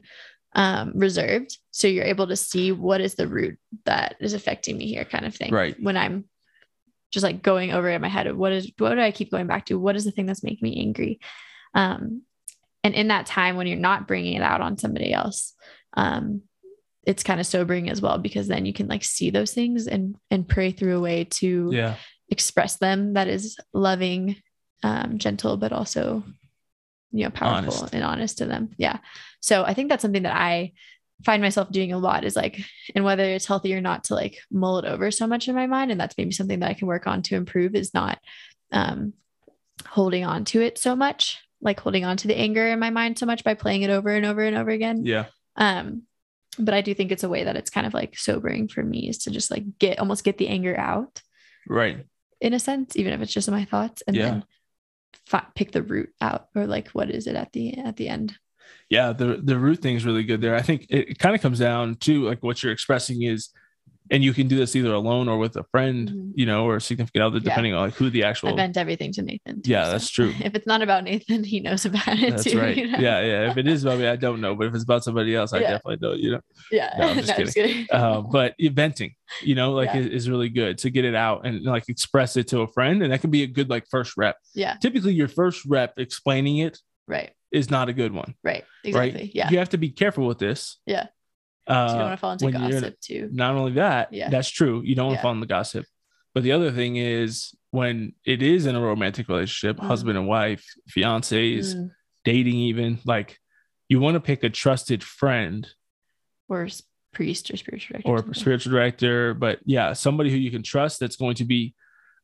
um 0.54 0.94
reserved. 0.96 1.58
So 1.72 1.88
you're 1.90 2.06
able 2.06 2.28
to 2.28 2.36
see 2.38 2.72
what 2.72 3.02
is 3.02 3.16
the 3.16 3.28
root 3.28 3.60
that 3.84 4.16
is 4.22 4.34
affecting 4.34 4.78
me 4.78 4.88
here 4.88 5.04
kind 5.06 5.26
of 5.26 5.36
thing. 5.36 5.52
Right. 5.54 5.76
When 5.82 5.98
I'm 5.98 6.26
just 7.12 7.24
like 7.24 7.42
going 7.42 7.72
over 7.72 7.90
in 7.90 8.02
my 8.02 8.10
head 8.10 8.28
of 8.28 8.38
what 8.38 8.52
is 8.52 8.72
what 8.78 8.94
do 8.96 9.02
I 9.02 9.12
keep 9.12 9.32
going 9.32 9.48
back 9.48 9.66
to? 9.68 9.80
What 9.80 9.96
is 9.96 10.06
the 10.06 10.12
thing 10.12 10.26
that's 10.26 10.44
making 10.44 10.68
me 10.68 10.82
angry? 10.82 11.20
Um 11.74 12.24
and 12.84 12.94
in 12.94 13.08
that 13.08 13.26
time 13.26 13.56
when 13.56 13.68
you're 13.68 13.78
not 13.78 14.08
bringing 14.08 14.36
it 14.36 14.44
out 14.44 14.62
on 14.62 14.78
somebody 14.78 15.14
else, 15.14 15.54
um 15.96 16.42
it's 17.06 17.24
kind 17.24 17.40
of 17.40 17.46
sobering 17.46 17.90
as 17.90 18.02
well 18.02 18.18
because 18.18 18.48
then 18.48 18.66
you 18.66 18.74
can 18.74 18.88
like 18.88 19.04
see 19.04 19.30
those 19.30 19.54
things 19.54 19.88
and 19.88 20.16
and 20.32 20.48
pray 20.48 20.72
through 20.72 20.98
a 20.98 21.02
way 21.02 21.24
to 21.26 21.70
yeah. 21.72 21.96
express 22.30 22.78
them 22.78 23.14
that 23.14 23.28
is 23.28 23.58
loving 23.74 24.36
um 24.84 25.18
gentle 25.18 25.58
but 25.58 25.72
also 25.72 26.24
you 27.12 27.24
know 27.24 27.30
powerful 27.30 27.74
Honest. 27.74 27.94
and 27.94 28.04
honest 28.04 28.38
to 28.40 28.46
them 28.46 28.72
yeah 28.78 28.98
so 29.40 29.64
i 29.64 29.74
think 29.74 29.90
that's 29.90 30.02
something 30.02 30.24
that 30.24 30.36
i 30.36 30.74
find 31.24 31.42
myself 31.42 31.72
doing 31.72 31.94
a 31.94 31.98
lot 31.98 32.26
is 32.26 32.36
like 32.36 32.60
and 32.94 33.06
whether 33.06 33.24
it's 33.24 33.46
healthy 33.46 33.74
or 33.74 33.82
not 33.82 34.04
to 34.06 34.14
like 34.16 34.38
mull 34.52 34.78
it 34.80 34.86
over 34.86 35.12
so 35.12 35.26
much 35.26 35.48
in 35.48 35.56
my 35.56 35.66
mind 35.66 35.90
and 35.92 36.00
that's 36.00 36.18
maybe 36.18 36.32
something 36.32 36.60
that 36.60 36.70
i 36.70 36.74
can 36.74 36.88
work 36.88 37.08
on 37.08 37.22
to 37.22 37.36
improve 37.36 37.74
is 37.74 37.94
not 37.94 38.20
um 38.72 39.14
holding 39.88 40.26
on 40.26 40.44
to 40.46 40.62
it 40.62 40.78
so 40.78 40.96
much 40.96 41.40
like 41.62 41.80
holding 41.80 42.04
on 42.06 42.18
to 42.18 42.28
the 42.28 42.38
anger 42.38 42.68
in 42.68 42.80
my 42.80 42.90
mind 42.90 43.18
so 43.18 43.26
much 43.26 43.44
by 43.44 43.54
playing 43.54 43.82
it 43.82 43.90
over 43.90 44.10
and 44.10 44.26
over 44.26 44.42
and 44.42 44.58
over 44.58 44.70
again 44.72 45.06
Yeah. 45.06 45.26
um, 45.56 46.04
but 46.60 46.74
I 46.74 46.82
do 46.82 46.94
think 46.94 47.12
it's 47.12 47.24
a 47.24 47.30
way 47.30 47.44
that 47.46 47.56
it's 47.58 47.70
kind 47.70 47.86
of 47.88 47.94
like 47.94 48.18
sobering 48.18 48.68
for 48.70 48.82
me 48.84 49.10
is 49.10 49.18
to 49.20 49.32
just 49.32 49.52
like 49.52 49.78
get 49.80 50.00
almost 50.00 50.24
get 50.24 50.38
the 50.38 50.48
anger 50.48 50.78
out 50.78 51.22
Right. 51.68 52.06
in 52.40 52.54
a 52.54 52.60
sense, 52.60 52.96
even 52.96 53.12
if 53.14 53.22
it's 53.22 53.34
just 53.34 53.50
my 53.52 53.66
thoughts, 53.66 54.04
and 54.08 54.16
Yeah. 54.16 54.24
then 54.30 54.44
fi- 55.26 55.48
pick 55.56 55.72
the 55.72 55.82
root 55.84 56.12
out 56.22 56.48
or 56.56 56.66
like 56.68 56.90
what 56.90 57.10
is 57.10 57.28
it 57.28 57.36
at 57.36 57.52
the 57.52 57.78
at 57.78 57.98
the 57.98 58.08
end. 58.08 58.38
Yeah. 58.90 59.14
The 59.14 59.40
the 59.44 59.58
root 59.58 59.80
thing 59.82 59.96
is 59.96 60.06
really 60.06 60.24
good 60.24 60.42
there. 60.42 60.56
I 60.56 60.62
think 60.62 60.86
it, 60.90 61.10
it 61.10 61.20
kind 61.20 61.36
of 61.36 61.42
comes 61.42 61.60
down 61.60 61.96
to 62.02 62.24
like 62.24 62.42
what 62.44 62.62
you're 62.64 62.72
expressing 62.74 63.24
is, 63.24 63.50
and 64.12 64.24
you 64.24 64.34
can 64.34 64.48
do 64.48 64.56
this 64.56 64.76
either 64.76 64.94
alone 64.94 65.28
or 65.28 65.40
with 65.40 65.56
a 65.58 65.64
friend, 65.72 66.08
Mhm. 66.10 66.32
you 66.36 66.46
know, 66.46 66.66
or 66.66 66.76
a 66.76 66.82
significant 66.82 67.24
other, 67.24 67.38
Yeah. 67.38 67.44
depending 67.46 67.74
on 67.74 67.82
like 67.88 67.96
who 67.96 68.12
the 68.12 68.24
actual. 68.24 68.50
I 68.50 68.56
vent 68.56 68.78
everything 68.78 69.12
to 69.14 69.24
Nathan. 69.24 69.64
too, 69.64 69.72
Yeah, 69.72 69.86
so 69.86 69.92
that's 69.94 70.10
true. 70.12 70.32
If 70.44 70.54
it's 70.54 70.68
not 70.68 70.84
about 70.84 71.04
Nathan, 71.06 71.44
he 71.44 71.60
knows 71.60 71.86
about 71.86 72.08
it 72.10 72.30
That's 72.30 72.44
too. 72.44 72.60
right. 72.60 72.78
you 72.78 72.92
know? 72.92 73.00
Yeah, 73.00 73.22
yeah. 73.22 73.50
If 73.50 73.58
it 73.58 73.68
is 73.68 73.84
about 73.84 73.98
me, 73.98 74.06
I 74.08 74.16
don't 74.16 74.42
know. 74.42 74.54
But 74.54 74.68
if 74.68 74.76
it's 74.76 74.84
about 74.84 75.04
somebody 75.04 75.34
else, 75.36 75.54
I 75.54 75.62
Yeah. 75.62 75.72
definitely 75.72 76.08
know. 76.08 76.14
You 76.14 76.32
know. 76.34 76.42
yeah. 76.72 76.94
No, 77.00 77.08
I'm 77.08 77.16
just 77.24 77.36
kidding. 77.56 77.88
Uh, 77.92 78.22
but 78.22 78.54
venting, 78.74 79.16
you 79.42 79.56
know, 79.56 79.72
like 79.72 79.90
Yeah. 79.96 80.02
is 80.02 80.30
really 80.30 80.50
good 80.50 80.78
to 80.80 80.92
get 80.92 81.04
it 81.04 81.16
out 81.16 81.48
and 81.48 81.64
like 81.64 81.90
express 81.90 82.38
it 82.38 82.48
to 82.50 82.60
a 82.62 82.68
friend, 82.68 83.02
and 83.02 83.12
that 83.12 83.22
can 83.22 83.32
be 83.32 83.42
a 83.42 83.48
good 83.48 83.72
like 83.72 83.86
first 83.90 84.14
rep. 84.18 84.38
yeah. 84.54 84.76
Typically, 84.80 85.14
your 85.16 85.28
first 85.28 85.66
rep 85.66 85.96
explaining 85.98 86.60
it 86.60 86.78
Right. 87.08 87.32
Is 87.56 87.70
not 87.72 87.90
a 87.90 87.94
good 87.94 88.12
one, 88.12 88.36
Right. 88.44 88.64
Exactly. 88.84 89.22
right? 89.22 89.32
Yeah. 89.34 89.50
You 89.50 89.58
have 89.60 89.70
to 89.70 89.78
be 89.78 89.90
careful 89.90 90.28
with 90.28 90.40
this. 90.40 90.78
Yeah. 90.86 91.08
Uh, 91.68 91.88
so 91.88 91.94
you 91.94 92.00
don't 92.00 92.08
want 92.10 92.18
to 92.18 92.22
fall 92.22 92.32
into 92.34 92.46
when 92.46 92.54
you're 92.54 92.64
in 92.66 92.72
gossip 92.82 93.00
too. 93.02 93.30
not 93.32 93.56
only 93.56 93.72
that, 93.74 94.14
Yeah. 94.14 94.30
that's 94.30 94.50
true. 94.50 94.82
You 94.84 94.94
don't 94.96 95.08
want 95.08 95.16
Yeah. 95.16 95.22
to 95.22 95.22
fall 95.24 95.32
into 95.34 95.48
gossip. 95.48 95.86
But 96.34 96.44
the 96.44 96.52
other 96.52 96.72
thing 96.72 96.98
is 96.98 97.56
when 97.72 98.14
it 98.26 98.42
is 98.44 98.66
in 98.66 98.76
a 98.76 98.82
romantic 98.82 99.28
relationship, 99.30 99.78
Mm. 99.78 99.88
husband 99.88 100.18
and 100.18 100.28
wife, 100.28 100.66
fiancés, 100.90 101.76
Mm. 101.76 101.92
dating, 102.24 102.56
even 102.56 103.00
like 103.06 103.40
you 103.90 104.00
want 104.00 104.16
to 104.16 104.20
pick 104.20 104.44
a 104.44 104.50
trusted 104.50 105.04
friend 105.04 105.68
Or 106.50 106.68
priest 107.14 107.50
or 107.52 107.58
spiritual 107.58 108.00
director. 108.02 108.30
or 108.30 108.34
spiritual 108.34 108.72
director, 108.74 109.34
but 109.34 109.60
yeah, 109.66 109.94
somebody 109.94 110.30
who 110.30 110.38
you 110.38 110.52
can 110.52 110.62
trust 110.64 111.00
that's 111.00 111.16
going 111.16 111.36
to 111.36 111.46
be 111.46 111.74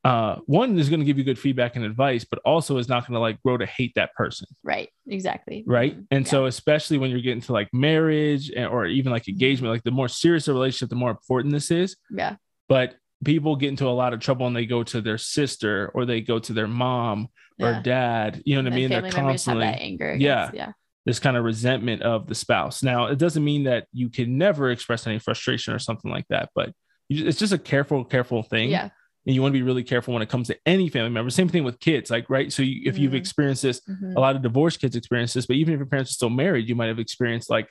uh 0.04 0.38
one 0.48 0.80
is 0.80 0.90
going 0.90 1.00
to 1.00 1.06
give 1.06 1.18
you 1.20 1.24
good 1.24 1.38
feedback 1.38 1.76
and 1.76 1.86
advice, 1.86 2.24
but 2.26 2.40
also 2.44 2.78
is 2.78 2.90
not 2.90 3.06
going 3.08 3.14
to 3.14 3.20
like 3.20 3.42
grow 3.44 3.58
to 3.58 3.66
hate 3.68 3.94
that 3.96 4.14
person. 4.16 4.48
Right. 4.64 4.90
Exactly. 5.08 5.64
Right. 5.68 5.96
Mhm. 5.98 6.06
And 6.12 6.26
Yeah. 6.26 6.32
so, 6.32 6.46
especially 6.46 6.98
when 6.98 7.12
you're 7.12 7.22
getting 7.22 7.42
to 7.42 7.54
like 7.54 7.70
marriage 7.72 8.50
and, 8.50 8.66
or 8.68 8.86
even 8.88 9.12
like 9.12 9.28
engagement, 9.28 9.72
like 9.72 9.84
the 9.84 9.92
more 9.92 10.08
serious 10.08 10.46
the 10.46 10.54
relationship, 10.54 10.90
the 10.90 10.96
more 10.96 11.12
important 11.12 11.54
this 11.54 11.70
is. 11.72 11.96
yeah. 12.10 12.36
But 12.68 12.96
people 13.24 13.56
get 13.56 13.70
into 13.70 13.88
a 13.88 13.90
lot 13.92 14.14
of 14.14 14.20
trouble 14.20 14.46
when 14.46 14.54
they 14.54 14.66
go 14.66 14.82
to 14.82 15.02
their 15.02 15.18
sister 15.20 15.92
or 15.94 16.06
they 16.06 16.22
go 16.22 16.40
to 16.40 16.54
their 16.54 16.68
mom 16.68 17.28
or 17.60 17.80
dad. 17.84 18.42
You 18.46 18.56
know 18.56 18.64
what 18.64 18.74
I 18.74 18.76
mean? 18.76 18.90
They're 18.90 19.12
constantly 19.12 19.66
that 19.66 19.80
anger. 19.82 20.16
Yeah. 20.16 20.48
against- 20.50 20.56
Yeah. 20.56 20.72
this 21.06 21.20
kind 21.20 21.38
of 21.38 21.44
resentment 21.44 22.02
of 22.02 22.26
the 22.28 22.34
spouse. 22.34 22.82
Now, 22.82 23.06
it 23.08 23.20
doesn't 23.20 23.44
mean 23.44 23.64
that 23.66 23.86
you 23.94 24.10
can 24.10 24.38
never 24.40 24.72
express 24.72 25.06
any 25.06 25.20
frustration 25.20 25.74
or 25.76 25.80
something 25.80 26.10
like 26.10 26.26
that, 26.30 26.50
but 26.56 26.72
you, 27.10 27.28
it's 27.28 27.38
just 27.38 27.54
a 27.54 27.58
careful, 27.60 28.04
careful 28.06 28.42
thing. 28.42 28.70
Yeah. 28.72 28.90
And 29.26 29.36
you 29.36 29.42
want 29.42 29.54
to 29.54 29.58
be 29.60 29.62
really 29.64 29.84
careful 29.84 30.14
when 30.16 30.24
it 30.24 30.30
comes 30.30 30.48
to 30.48 30.58
any 30.66 30.90
family 30.90 31.10
member. 31.12 31.30
Same 31.30 31.48
thing 31.48 31.64
with 31.64 31.80
kids, 31.80 32.10
like, 32.10 32.28
right? 32.30 32.52
So 32.52 32.64
you, 32.64 32.82
if 32.86 32.98
you've 32.98 33.12
Mhm. 33.14 33.18
experienced 33.18 33.62
this, 33.62 33.80
Mhm. 33.88 34.16
a 34.16 34.20
lot 34.20 34.36
of 34.36 34.42
divorced 34.42 34.82
kids 34.82 34.96
experience 34.96 35.34
this, 35.34 35.46
but 35.46 35.58
even 35.58 35.74
if 35.76 35.78
your 35.78 35.86
parents 35.86 36.10
are 36.12 36.14
still 36.16 36.32
married, 36.32 36.68
you 36.68 36.74
might 36.76 36.88
have 36.88 36.98
experienced 36.98 37.50
like 37.50 37.70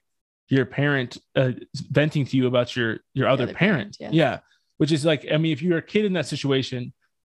your 0.48 0.64
parent 0.64 1.18
uh, 1.34 1.52
venting 1.90 2.24
to 2.26 2.36
you 2.36 2.46
about 2.46 2.76
your 2.76 2.98
your 3.14 3.26
other, 3.28 3.44
other 3.44 3.52
parent. 3.54 3.96
parent, 3.98 4.14
yeah. 4.14 4.38
Which 4.76 4.92
is 4.92 5.04
like, 5.04 5.26
I 5.32 5.36
mean, 5.38 5.52
if 5.52 5.60
you're 5.60 5.78
a 5.78 5.82
kid 5.82 6.04
in 6.04 6.12
that 6.14 6.26
situation, 6.26 6.92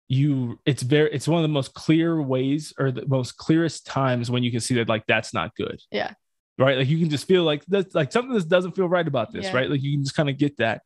you 0.09 0.59
it's 0.67 0.83
very 0.83 1.11
it's 1.13 1.27
one 1.27 1.39
of 1.39 1.43
the 1.43 1.49
most 1.53 1.73
clear 1.73 2.21
ways 2.21 2.75
or 2.79 2.91
the 2.91 3.07
most 3.07 3.39
clearest 3.39 3.87
times 3.87 4.31
when 4.31 4.43
you 4.43 4.51
can 4.51 4.61
see 4.61 4.75
that 4.75 4.89
like 4.89 5.07
that's 5.07 5.33
not 5.33 5.55
good. 5.57 5.81
Yeah. 5.91 6.13
Right. 6.59 6.77
Like 6.77 6.89
you 6.89 6.99
can 6.99 7.09
just 7.09 7.27
feel 7.27 7.45
like 7.45 7.65
that's 7.67 7.95
like 7.95 8.13
something 8.13 8.35
that 8.35 8.47
doesn't 8.49 8.73
feel 8.73 8.89
right 8.89 9.07
about 9.09 9.33
this, 9.33 9.47
Yeah. 9.47 9.57
right? 9.57 9.71
Like 9.71 9.83
you 9.83 9.93
can 9.97 10.05
just 10.05 10.15
kind 10.15 10.29
of 10.29 10.37
get 10.37 10.59
that. 10.59 10.83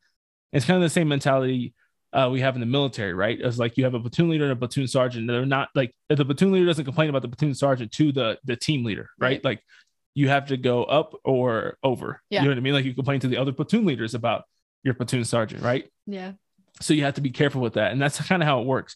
It's 0.53 0.65
kind 0.65 0.77
of 0.77 0.81
the 0.83 0.89
same 0.89 1.09
mentality 1.09 1.73
uh, 2.13 2.29
we 2.31 2.41
have 2.41 2.55
in 2.55 2.61
the 2.61 2.65
military, 2.65 3.13
right? 3.13 3.39
It's 3.39 3.57
like 3.57 3.77
you 3.77 3.83
have 3.83 3.93
a 3.93 3.99
platoon 3.99 4.29
leader 4.29 4.45
and 4.45 4.53
a 4.53 4.55
platoon 4.55 4.87
sergeant. 4.87 5.27
They're 5.27 5.45
not 5.45 5.69
like 5.75 5.93
the 6.09 6.23
platoon 6.23 6.51
leader 6.51 6.65
doesn't 6.65 6.85
complain 6.85 7.09
about 7.09 7.21
the 7.21 7.27
platoon 7.27 7.53
sergeant 7.53 7.91
to 7.93 8.11
the 8.11 8.39
the 8.45 8.55
team 8.55 8.83
leader, 8.83 9.09
right? 9.19 9.27
Right. 9.27 9.43
Like 9.43 9.63
you 10.13 10.29
have 10.29 10.47
to 10.47 10.57
go 10.57 10.83
up 10.83 11.13
or 11.23 11.77
over. 11.83 12.21
Yeah. 12.29 12.41
You 12.41 12.45
know 12.45 12.51
what 12.51 12.57
I 12.57 12.61
mean? 12.61 12.73
Like 12.73 12.85
you 12.85 12.93
complain 12.93 13.19
to 13.19 13.27
the 13.27 13.37
other 13.37 13.51
platoon 13.51 13.85
leaders 13.85 14.15
about 14.15 14.43
your 14.83 14.93
platoon 14.93 15.25
sergeant, 15.25 15.61
right? 15.61 15.89
Yeah. 16.05 16.33
So 16.81 16.93
you 16.93 17.03
have 17.03 17.15
to 17.15 17.21
be 17.21 17.31
careful 17.31 17.61
with 17.61 17.73
that, 17.73 17.91
and 17.91 18.01
that's 18.01 18.19
kind 18.27 18.41
of 18.41 18.47
how 18.47 18.61
it 18.61 18.67
works. 18.67 18.95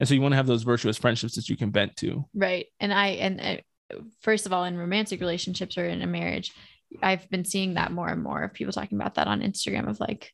And 0.00 0.08
so 0.08 0.14
you 0.14 0.20
want 0.20 0.32
to 0.32 0.36
have 0.36 0.46
those 0.46 0.62
virtuous 0.64 0.98
friendships 0.98 1.36
that 1.36 1.48
you 1.48 1.56
can 1.56 1.70
vent 1.70 1.96
to. 1.98 2.24
Right. 2.34 2.66
And 2.80 2.92
I, 2.92 3.08
and 3.08 3.40
uh, 3.40 4.02
first 4.20 4.46
of 4.46 4.52
all, 4.52 4.64
in 4.64 4.76
romantic 4.76 5.20
relationships 5.20 5.78
or 5.78 5.86
in 5.86 6.02
a 6.02 6.06
marriage, 6.06 6.52
I've 7.00 7.28
been 7.30 7.44
seeing 7.44 7.74
that 7.74 7.92
more 7.92 8.08
and 8.08 8.22
more 8.22 8.42
of 8.42 8.52
people 8.52 8.72
talking 8.72 8.98
about 8.98 9.14
that 9.14 9.28
on 9.28 9.42
Instagram 9.42 9.88
of 9.88 10.00
like 10.00 10.32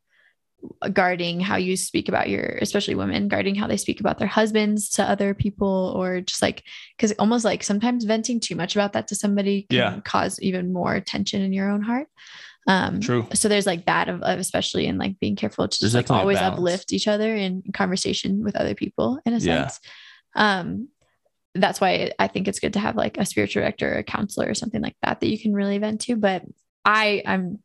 guarding 0.93 1.41
how 1.41 1.57
you 1.57 1.77
speak 1.77 2.09
about 2.09 2.29
your, 2.29 2.59
especially 2.61 2.95
women, 2.95 3.29
guarding 3.29 3.55
how 3.55 3.67
they 3.67 3.77
speak 3.77 4.01
about 4.01 4.19
their 4.19 4.29
husbands 4.29 4.89
to 4.91 5.03
other 5.03 5.35
people, 5.35 5.93
or 5.97 6.21
just 6.21 6.43
like, 6.43 6.65
because 6.97 7.13
almost 7.19 7.45
like 7.45 7.63
sometimes 7.63 8.05
venting 8.05 8.41
too 8.41 8.55
much 8.57 8.75
about 8.75 8.93
that 8.93 9.09
to 9.09 9.15
somebody 9.15 9.67
can 9.71 9.77
Yeah. 9.79 10.01
cause 10.05 10.41
even 10.41 10.73
more 10.73 11.01
tension 11.01 11.43
in 11.43 11.53
your 11.53 11.71
own 11.71 11.83
heart. 11.83 12.09
Um, 12.67 13.01
True. 13.01 13.27
so 13.33 13.49
there's 13.49 13.67
like 13.67 13.87
that 13.87 14.09
of, 14.09 14.21
of 14.23 14.39
especially 14.39 14.87
in 14.87 14.99
like 14.99 15.19
being 15.21 15.37
careful 15.37 15.67
to 15.69 15.79
There's 15.81 15.93
just 15.95 16.11
like 16.11 16.21
always 16.21 16.39
balance. 16.39 16.59
uplift 16.59 16.93
each 16.93 17.09
other 17.09 17.35
in 17.35 17.63
conversation 17.73 18.43
with 18.45 18.57
other 18.57 18.75
people 18.75 19.21
in 19.25 19.33
a 19.33 19.39
Yeah. 19.39 19.69
sense. 19.69 19.81
Um, 20.37 20.89
that's 21.55 21.81
why 21.81 22.13
I 22.19 22.27
think 22.29 22.47
it's 22.47 22.61
good 22.61 22.75
to 22.75 22.79
have 22.79 22.95
like 22.95 23.17
a 23.17 23.25
spiritual 23.25 23.63
director 23.63 23.95
or 23.95 23.99
a 23.99 24.05
counselor 24.05 24.49
or 24.49 24.55
something 24.55 24.83
like 24.83 24.97
that 25.03 25.21
that 25.21 25.29
you 25.29 25.41
can 25.41 25.55
really 25.55 25.79
vent 25.79 26.03
to. 26.03 26.17
But 26.17 26.43
I 26.85 27.23
I'm 27.27 27.63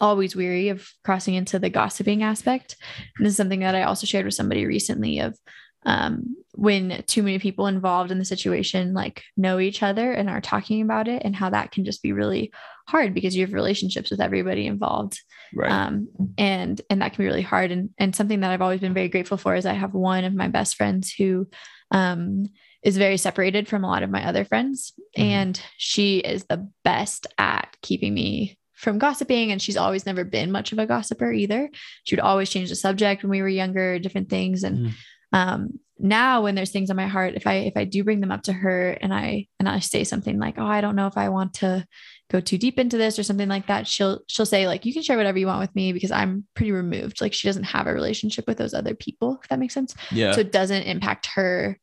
always 0.00 0.34
weary 0.36 0.68
of 0.68 0.88
crossing 1.04 1.34
into 1.34 1.58
the 1.58 1.70
gossiping 1.70 2.22
aspect. 2.22 2.76
And 3.16 3.26
this 3.26 3.32
is 3.32 3.36
something 3.36 3.60
that 3.60 3.74
I 3.74 3.82
also 3.82 4.06
shared 4.06 4.24
with 4.24 4.34
somebody 4.34 4.66
recently 4.66 5.18
of 5.20 5.38
um, 5.86 6.36
when 6.52 7.02
too 7.06 7.22
many 7.22 7.38
people 7.38 7.66
involved 7.66 8.10
in 8.10 8.18
the 8.18 8.24
situation 8.24 8.94
like 8.94 9.22
know 9.36 9.58
each 9.58 9.82
other 9.82 10.12
and 10.12 10.30
are 10.30 10.40
talking 10.40 10.80
about 10.80 11.08
it 11.08 11.22
and 11.24 11.36
how 11.36 11.50
that 11.50 11.72
can 11.72 11.84
just 11.84 12.02
be 12.02 12.12
really 12.12 12.52
hard 12.88 13.12
because 13.12 13.36
you 13.36 13.44
have 13.44 13.52
relationships 13.52 14.10
with 14.10 14.20
everybody 14.20 14.66
involved 14.66 15.20
Right. 15.54 15.70
um, 15.70 16.08
and 16.38 16.80
and 16.88 17.02
that 17.02 17.12
can 17.12 17.22
be 17.22 17.26
really 17.26 17.42
hard 17.42 17.70
and 17.70 17.90
and 17.98 18.16
something 18.16 18.40
that 18.40 18.50
i've 18.50 18.62
always 18.62 18.80
been 18.80 18.94
very 18.94 19.08
grateful 19.08 19.36
for 19.36 19.54
is 19.54 19.66
i 19.66 19.72
have 19.74 19.92
one 19.92 20.24
of 20.24 20.34
my 20.34 20.48
best 20.48 20.74
friends 20.76 21.12
who 21.12 21.46
um, 21.90 22.46
is 22.82 22.96
very 22.96 23.18
separated 23.18 23.68
from 23.68 23.84
a 23.84 23.88
lot 23.88 24.02
of 24.02 24.10
my 24.10 24.26
other 24.26 24.44
friends 24.46 24.94
Mhm. 25.18 25.22
and 25.22 25.60
she 25.76 26.18
is 26.18 26.44
the 26.44 26.66
best 26.82 27.26
at 27.36 27.76
keeping 27.82 28.14
me 28.14 28.56
from 28.74 28.98
gossiping 28.98 29.52
and 29.52 29.62
she's 29.62 29.76
always 29.76 30.04
never 30.06 30.24
been 30.24 30.50
much 30.52 30.72
of 30.72 30.78
a 30.78 30.86
gossiper 30.86 31.32
either 31.32 31.70
she 32.04 32.14
would 32.14 32.20
always 32.22 32.50
change 32.50 32.68
the 32.68 32.76
subject 32.76 33.22
when 33.22 33.30
we 33.30 33.40
were 33.42 33.48
younger 33.48 33.98
different 33.98 34.28
things 34.28 34.64
and 34.64 34.78
Mhm. 34.78 34.92
um 35.32 35.68
now 35.96 36.42
when 36.42 36.56
there's 36.56 36.70
things 36.72 36.90
on 36.90 36.96
my 36.96 37.06
heart 37.06 37.34
if 37.36 37.46
i 37.46 37.54
if 37.54 37.76
i 37.76 37.84
do 37.84 38.02
bring 38.02 38.20
them 38.20 38.32
up 38.32 38.42
to 38.42 38.52
her 38.52 38.90
and 39.00 39.14
i 39.14 39.46
and 39.60 39.68
i 39.68 39.78
say 39.78 40.02
something 40.02 40.40
like 40.40 40.58
oh 40.58 40.66
i 40.66 40.80
don't 40.80 40.96
know 40.96 41.06
if 41.06 41.16
i 41.16 41.28
want 41.28 41.54
to 41.54 41.86
go 42.30 42.40
too 42.40 42.58
deep 42.58 42.80
into 42.80 42.96
this 42.98 43.16
or 43.16 43.22
something 43.22 43.48
like 43.48 43.68
that 43.68 43.86
she'll 43.86 44.20
she'll 44.26 44.44
say 44.44 44.66
like 44.66 44.84
you 44.84 44.92
can 44.92 45.02
share 45.02 45.16
whatever 45.16 45.38
you 45.38 45.46
want 45.46 45.60
with 45.60 45.74
me 45.76 45.92
because 45.92 46.10
i'm 46.10 46.44
pretty 46.54 46.72
removed 46.72 47.20
like 47.20 47.32
she 47.32 47.46
doesn't 47.46 47.62
have 47.62 47.86
a 47.86 47.92
relationship 47.94 48.44
with 48.48 48.58
those 48.58 48.74
other 48.74 48.94
people 48.94 49.38
if 49.40 49.48
that 49.48 49.58
makes 49.60 49.72
sense 49.74 49.94
yeah. 50.10 50.32
so 50.32 50.40
it 50.40 50.50
doesn't 50.50 50.82
impact 50.82 51.26
her 51.26 51.78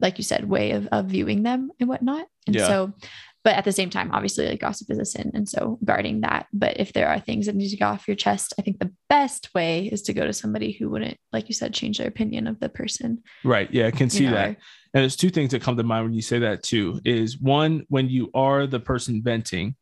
like 0.00 0.18
you 0.18 0.24
said 0.24 0.46
way 0.46 0.72
of, 0.72 0.86
of 0.92 1.06
viewing 1.06 1.42
them 1.42 1.70
and 1.80 1.88
whatnot 1.88 2.26
and 2.46 2.56
Yeah. 2.56 2.66
so 2.68 2.92
but 3.46 3.54
at 3.54 3.64
the 3.64 3.70
same 3.72 3.88
time 3.90 4.10
obviously 4.12 4.48
like 4.48 4.60
gossip 4.60 4.90
is 4.90 4.98
a 4.98 5.04
sin 5.04 5.30
and 5.32 5.48
so 5.48 5.78
guarding 5.84 6.20
that 6.22 6.46
but 6.52 6.78
if 6.80 6.92
there 6.92 7.08
are 7.08 7.20
things 7.20 7.46
that 7.46 7.54
need 7.54 7.68
to 7.70 7.76
go 7.76 7.86
off 7.86 8.08
your 8.08 8.16
chest 8.16 8.52
i 8.58 8.62
think 8.62 8.78
the 8.80 8.92
best 9.08 9.48
way 9.54 9.86
is 9.86 10.02
to 10.02 10.12
go 10.12 10.26
to 10.26 10.32
somebody 10.32 10.72
who 10.72 10.90
wouldn't 10.90 11.16
like 11.32 11.48
you 11.48 11.54
said 11.54 11.72
change 11.72 11.98
their 11.98 12.08
opinion 12.08 12.48
of 12.48 12.58
the 12.58 12.68
person 12.68 13.22
right. 13.44 13.72
Yeah. 13.72 13.86
I 13.86 13.92
can 13.92 14.06
you 14.06 14.10
see 14.10 14.24
know, 14.26 14.32
that. 14.32 14.50
or- 14.50 14.56
And 14.94 15.02
there's 15.02 15.14
two 15.16 15.30
things 15.30 15.50
that 15.52 15.62
come 15.62 15.76
to 15.76 15.82
mind 15.84 16.04
when 16.06 16.14
you 16.14 16.22
say 16.22 16.38
that 16.40 16.62
too. 16.62 17.00
Is 17.04 17.38
one 17.38 17.84
when 17.88 18.08
you 18.08 18.30
are 18.34 18.66
the 18.66 18.80
person 18.80 19.22
venting, 19.22 19.76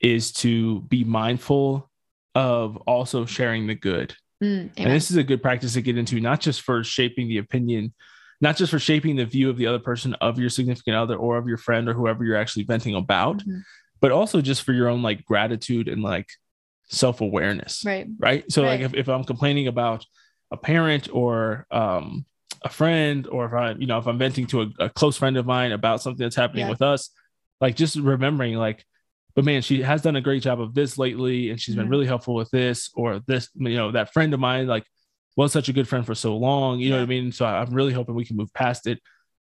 is 0.00 0.32
to 0.32 0.80
be 0.82 1.04
mindful 1.04 1.88
of 2.34 2.76
also 2.78 3.24
sharing 3.26 3.66
the 3.68 3.74
good. 3.76 4.14
Mm, 4.42 4.70
And 4.76 4.90
this 4.90 5.10
is 5.10 5.16
a 5.16 5.22
good 5.22 5.40
practice 5.42 5.74
to 5.74 5.82
get 5.82 5.96
into, 5.96 6.20
not 6.20 6.40
just 6.40 6.62
for 6.62 6.82
shaping 6.84 7.28
the 7.28 7.38
opinion, 7.38 7.94
not 8.44 8.56
just 8.56 8.70
for 8.70 8.78
shaping 8.78 9.16
the 9.16 9.24
view 9.24 9.48
of 9.50 9.56
the 9.56 9.66
other 9.66 9.78
person, 9.90 10.14
of 10.20 10.38
your 10.38 10.50
significant 10.50 10.94
other, 10.96 11.16
or 11.16 11.36
of 11.38 11.48
your 11.48 11.56
friend, 11.66 11.88
or 11.88 11.94
whoever 11.94 12.24
you're 12.24 12.36
actually 12.44 12.64
venting 12.64 12.94
about, 12.94 13.38
Mhm. 13.38 13.62
but 14.02 14.12
also 14.12 14.40
just 14.40 14.62
for 14.62 14.72
your 14.72 14.88
own 14.88 15.02
like 15.02 15.24
gratitude 15.24 15.88
and 15.88 16.02
like 16.02 16.28
self 16.90 17.20
awareness. 17.22 17.82
right 17.84 18.06
Right. 18.18 18.42
So, 18.52 18.62
like, 18.62 18.80
if, 18.82 18.92
if 18.94 19.08
I'm 19.08 19.24
complaining 19.24 19.66
about 19.68 20.04
a 20.50 20.56
parent 20.56 21.08
or 21.12 21.66
um, 21.70 22.26
a 22.62 22.68
friend, 22.68 23.26
or 23.26 23.46
if 23.46 23.52
I'm, 23.52 23.80
you 23.80 23.86
know, 23.86 23.98
if 23.98 24.06
I'm 24.06 24.18
venting 24.18 24.46
to 24.48 24.62
a, 24.62 24.66
a 24.86 24.88
close 24.90 25.16
friend 25.16 25.36
of 25.38 25.46
mine 25.46 25.72
about 25.72 26.02
something 26.02 26.22
that's 26.24 26.36
happening 26.36 26.66
Yeah. 26.66 26.70
with 26.70 26.82
us, 26.82 27.10
like 27.60 27.74
just 27.76 27.96
remembering, 27.96 28.54
like, 28.56 28.84
but 29.34 29.44
man, 29.44 29.62
she 29.62 29.82
has 29.82 30.02
done 30.02 30.16
a 30.16 30.20
great 30.20 30.42
job 30.42 30.60
of 30.60 30.74
this 30.74 30.98
lately, 30.98 31.50
and 31.50 31.58
she's 31.60 31.74
been 31.74 31.86
Mhm. 31.88 31.90
really 31.94 32.06
helpful 32.06 32.34
with 32.34 32.50
this 32.50 32.90
or 32.94 33.20
this. 33.26 33.48
You 33.54 33.76
know, 33.80 33.90
that 33.92 34.12
friend 34.12 34.32
of 34.34 34.40
mine, 34.40 34.66
like, 34.66 34.84
was 35.36 35.52
such 35.52 35.68
a 35.68 35.72
good 35.72 35.88
friend 35.88 36.06
for 36.06 36.14
so 36.14 36.36
long. 36.36 36.78
You 36.78 36.90
know 36.90 36.96
Yeah. 36.96 37.02
what 37.02 37.06
I 37.06 37.08
mean? 37.08 37.32
So 37.32 37.44
I'm 37.46 37.74
really 37.74 37.92
hoping 37.92 38.14
we 38.14 38.24
can 38.24 38.36
move 38.36 38.52
past 38.54 38.86
it, 38.86 39.00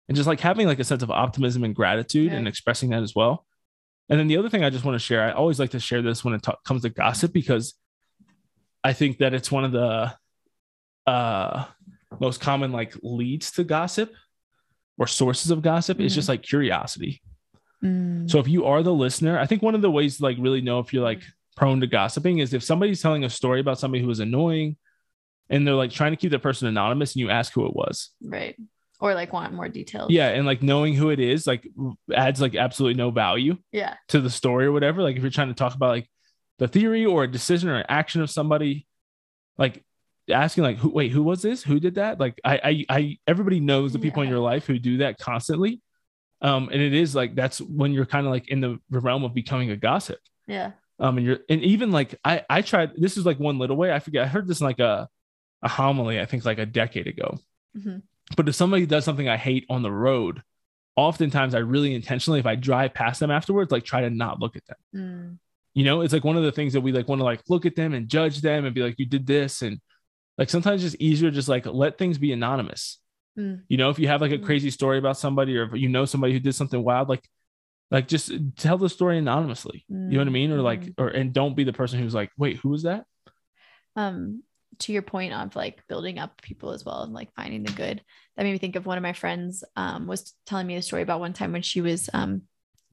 and 0.09 0.17
just 0.17 0.27
like 0.27 0.41
having 0.41 0.67
like 0.67 0.79
a 0.79 0.85
sense 0.85 1.03
of 1.03 1.11
optimism 1.11 1.65
and 1.65 1.75
gratitude 1.75 2.33
and 2.33 2.47
expressing 2.49 2.91
that 2.91 3.03
as 3.03 3.15
well. 3.15 3.47
And 4.09 4.19
then 4.19 4.27
the 4.29 4.37
other 4.39 4.49
thing 4.49 4.65
I 4.65 4.71
just 4.71 4.85
want 4.85 4.95
to 4.97 4.99
share, 5.05 5.23
I 5.23 5.33
always 5.33 5.59
like 5.61 5.71
to 5.71 5.81
share 5.81 6.03
this 6.03 6.25
when 6.25 6.35
it 6.35 6.45
comes 6.65 6.83
to 6.83 6.91
gossip 6.91 7.33
because 7.33 7.75
I 8.83 8.93
think 8.93 9.19
that 9.19 9.35
it's 9.35 9.53
one 9.53 9.65
of 9.65 9.73
the 9.73 10.15
uh, 11.07 11.65
most 12.21 12.41
common 12.41 12.73
like 12.73 12.95
leads 13.03 13.51
to 13.53 13.65
gossip 13.65 14.13
or 14.99 15.07
sources 15.07 15.51
of 15.51 15.63
gossip 15.63 16.01
is 16.01 16.13
Mhm. 16.13 16.15
just 16.17 16.29
like 16.29 16.43
curiosity. 16.43 17.23
Mm, 17.83 18.29
So 18.31 18.39
if 18.39 18.49
you 18.49 18.67
are 18.67 18.83
the 18.83 18.93
listener, 18.93 19.39
I 19.39 19.47
think 19.47 19.63
one 19.63 19.75
of 19.75 19.81
the 19.83 19.91
ways 19.91 20.19
to 20.19 20.23
like 20.25 20.37
really 20.39 20.61
know 20.61 20.79
if 20.81 20.93
you're 20.93 21.03
like 21.05 21.23
prone 21.57 21.81
to 21.81 21.87
gossiping 21.87 22.39
is 22.39 22.53
if 22.53 22.63
somebody's 22.63 23.01
telling 23.01 23.25
a 23.25 23.31
story 23.31 23.61
about 23.61 23.79
somebody 23.79 24.03
who 24.03 24.11
is 24.11 24.21
annoying 24.21 24.77
and 25.51 25.67
they're 25.67 25.75
like 25.75 25.91
trying 25.91 26.13
to 26.13 26.17
keep 26.17 26.31
the 26.31 26.39
person 26.39 26.69
anonymous 26.69 27.15
and 27.15 27.21
you 27.21 27.29
ask 27.31 27.53
who 27.53 27.67
it 27.67 27.75
was. 27.75 28.11
right 28.23 28.57
or 29.03 29.15
like 29.15 29.33
want 29.33 29.55
more 29.55 29.69
details 29.69 30.11
Yeah. 30.11 30.29
And 30.29 30.45
like 30.47 30.63
knowing 30.63 30.95
who 30.95 31.09
it 31.11 31.21
is 31.21 31.47
like 31.47 31.67
adds 32.15 32.41
like 32.41 32.55
absolutely 32.55 32.99
no 32.99 33.11
value 33.11 33.57
yeah 33.73 33.95
to 34.09 34.21
the 34.21 34.29
story 34.31 34.67
or 34.67 34.73
whatever. 34.73 35.03
Like 35.03 35.17
if 35.17 35.23
you're 35.23 35.31
trying 35.31 35.49
to 35.49 35.55
talk 35.55 35.75
about 35.75 35.89
like 35.89 36.09
the 36.59 36.69
theory 36.69 37.07
or 37.07 37.25
a 37.25 37.31
decision 37.31 37.71
or 37.71 37.77
an 37.77 37.87
action 37.89 38.21
of 38.21 38.31
somebody, 38.31 38.87
like 39.57 39.83
asking 40.31 40.65
like 40.65 40.77
who 40.77 40.91
wait, 40.91 41.13
who 41.13 41.23
was 41.23 41.41
this? 41.41 41.63
Who 41.63 41.81
did 41.81 41.95
that? 41.95 42.21
Like 42.21 42.39
I 42.45 42.61
I, 42.63 42.85
I 42.99 43.19
everybody 43.27 43.59
knows 43.59 43.95
the 43.95 43.99
people 43.99 44.23
in 44.23 44.29
your 44.29 44.39
life 44.39 44.67
who 44.67 44.79
do 44.79 44.99
that 44.99 45.19
constantly. 45.19 45.81
Um, 46.43 46.69
and 46.71 46.81
it 46.81 46.93
is 46.93 47.15
like 47.15 47.35
that's 47.35 47.59
when 47.61 47.93
you're 47.93 48.07
kind 48.07 48.27
of 48.27 48.33
like 48.33 48.49
in 48.49 48.61
the 48.61 48.79
realm 48.91 49.25
of 49.25 49.33
becoming 49.33 49.71
a 49.71 49.77
gossip. 49.77 50.19
yeah 50.47 50.73
Um, 50.99 51.17
and 51.17 51.27
you're 51.27 51.39
and 51.49 51.63
even 51.63 51.91
like 51.91 52.17
I 52.23 52.45
I 52.51 52.61
tried 52.61 52.91
this 52.97 53.17
is 53.17 53.25
like 53.25 53.39
one 53.41 53.59
little 53.59 53.77
way. 53.77 53.91
I 53.91 53.99
forget 53.99 54.25
I 54.25 54.27
heard 54.27 54.47
this 54.47 54.61
in 54.61 54.67
like 54.67 54.79
a 54.79 55.09
a 55.63 55.69
homily, 55.69 56.21
I 56.21 56.25
think 56.27 56.45
like 56.45 56.59
a 56.59 56.67
decade 56.67 57.07
ago. 57.07 57.39
Mhm. 57.77 58.03
But 58.37 58.49
if 58.49 58.55
somebody 58.55 58.87
does 58.87 59.05
something 59.05 59.29
I 59.29 59.37
hate 59.37 59.67
on 59.69 59.83
the 59.83 59.93
road, 59.93 60.43
oftentimes 60.97 61.55
I 61.55 61.59
really 61.59 61.95
intentionally, 61.95 62.41
if 62.41 62.47
I 62.47 62.55
drive 62.57 62.95
past 62.95 63.21
them 63.21 63.31
afterwards, 63.31 63.71
like 63.73 63.85
try 63.85 64.01
to 64.03 64.11
not 64.11 64.41
look 64.41 64.57
at 64.57 64.63
them. 64.67 64.77
Mm, 64.95 65.39
You 65.75 65.85
know, 65.85 66.01
it's 66.01 66.13
like 66.13 66.25
one 66.25 66.37
of 66.37 66.43
the 66.43 66.53
things 66.53 66.73
that 66.73 66.81
we 66.81 66.93
like 66.93 67.09
want 67.09 67.21
to 67.21 67.25
like 67.25 67.43
look 67.49 67.65
at 67.67 67.77
them 67.77 67.95
and 67.95 68.09
judge 68.09 68.41
them 68.41 68.65
and 68.65 68.75
be 68.75 68.83
like, 68.83 68.99
you 68.99 69.07
did 69.07 69.27
this. 69.27 69.63
And 69.63 69.81
like 70.37 70.51
sometimes 70.51 70.85
it's 70.85 70.97
easier 70.99 71.31
just 71.31 71.49
like 71.49 71.65
let 71.67 71.97
things 71.99 72.19
be 72.19 72.33
anonymous. 72.33 72.99
Mm. 73.39 73.63
You 73.69 73.77
know, 73.77 73.91
if 73.91 73.99
you 73.99 74.09
have 74.09 74.21
like 74.21 74.33
a 74.33 74.39
Mm. 74.39 74.45
crazy 74.45 74.71
story 74.71 74.99
about 74.99 75.17
somebody 75.17 75.57
or 75.57 75.65
if 75.65 75.75
you 75.75 75.89
know 75.89 76.05
somebody 76.07 76.33
who 76.33 76.41
did 76.41 76.55
something 76.55 76.83
wild, 76.83 77.09
like 77.09 77.29
like 77.93 78.07
just 78.09 78.31
tell 78.57 78.79
the 78.79 78.89
story 78.89 79.19
anonymously. 79.19 79.85
You 79.89 79.97
know 79.97 80.19
what 80.19 80.29
I 80.29 80.31
mean? 80.31 80.53
Or 80.53 80.61
like 80.63 80.83
Mhm. 80.83 80.95
or 80.99 81.09
and 81.09 81.33
don't 81.33 81.55
be 81.57 81.65
the 81.65 81.73
person 81.73 81.99
who's 82.01 82.15
like, 82.15 82.31
wait, 82.37 82.57
who 82.59 82.69
was 82.71 82.83
that? 82.85 83.05
um 83.97 84.43
to 84.81 84.93
your 84.93 85.03
point 85.03 85.33
of 85.33 85.55
like 85.57 85.87
building 85.89 86.19
up 86.19 86.41
people 86.43 86.73
as 86.73 86.85
well 86.85 87.03
and 87.03 87.13
like 87.13 87.33
finding 87.35 87.63
the 87.63 87.73
good 87.73 88.03
that 88.37 88.43
made 88.45 88.53
me 88.53 88.59
think 88.59 88.77
of 88.77 88.87
one 88.87 88.97
of 88.99 89.03
my 89.03 89.13
friends 89.13 89.63
um 89.77 90.07
was 90.07 90.35
telling 90.47 90.67
me 90.67 90.77
a 90.77 90.83
story 90.83 91.03
about 91.03 91.21
one 91.21 91.33
time 91.33 91.53
when 91.53 91.63
she 91.63 91.81
was 91.81 92.11
um 92.13 92.43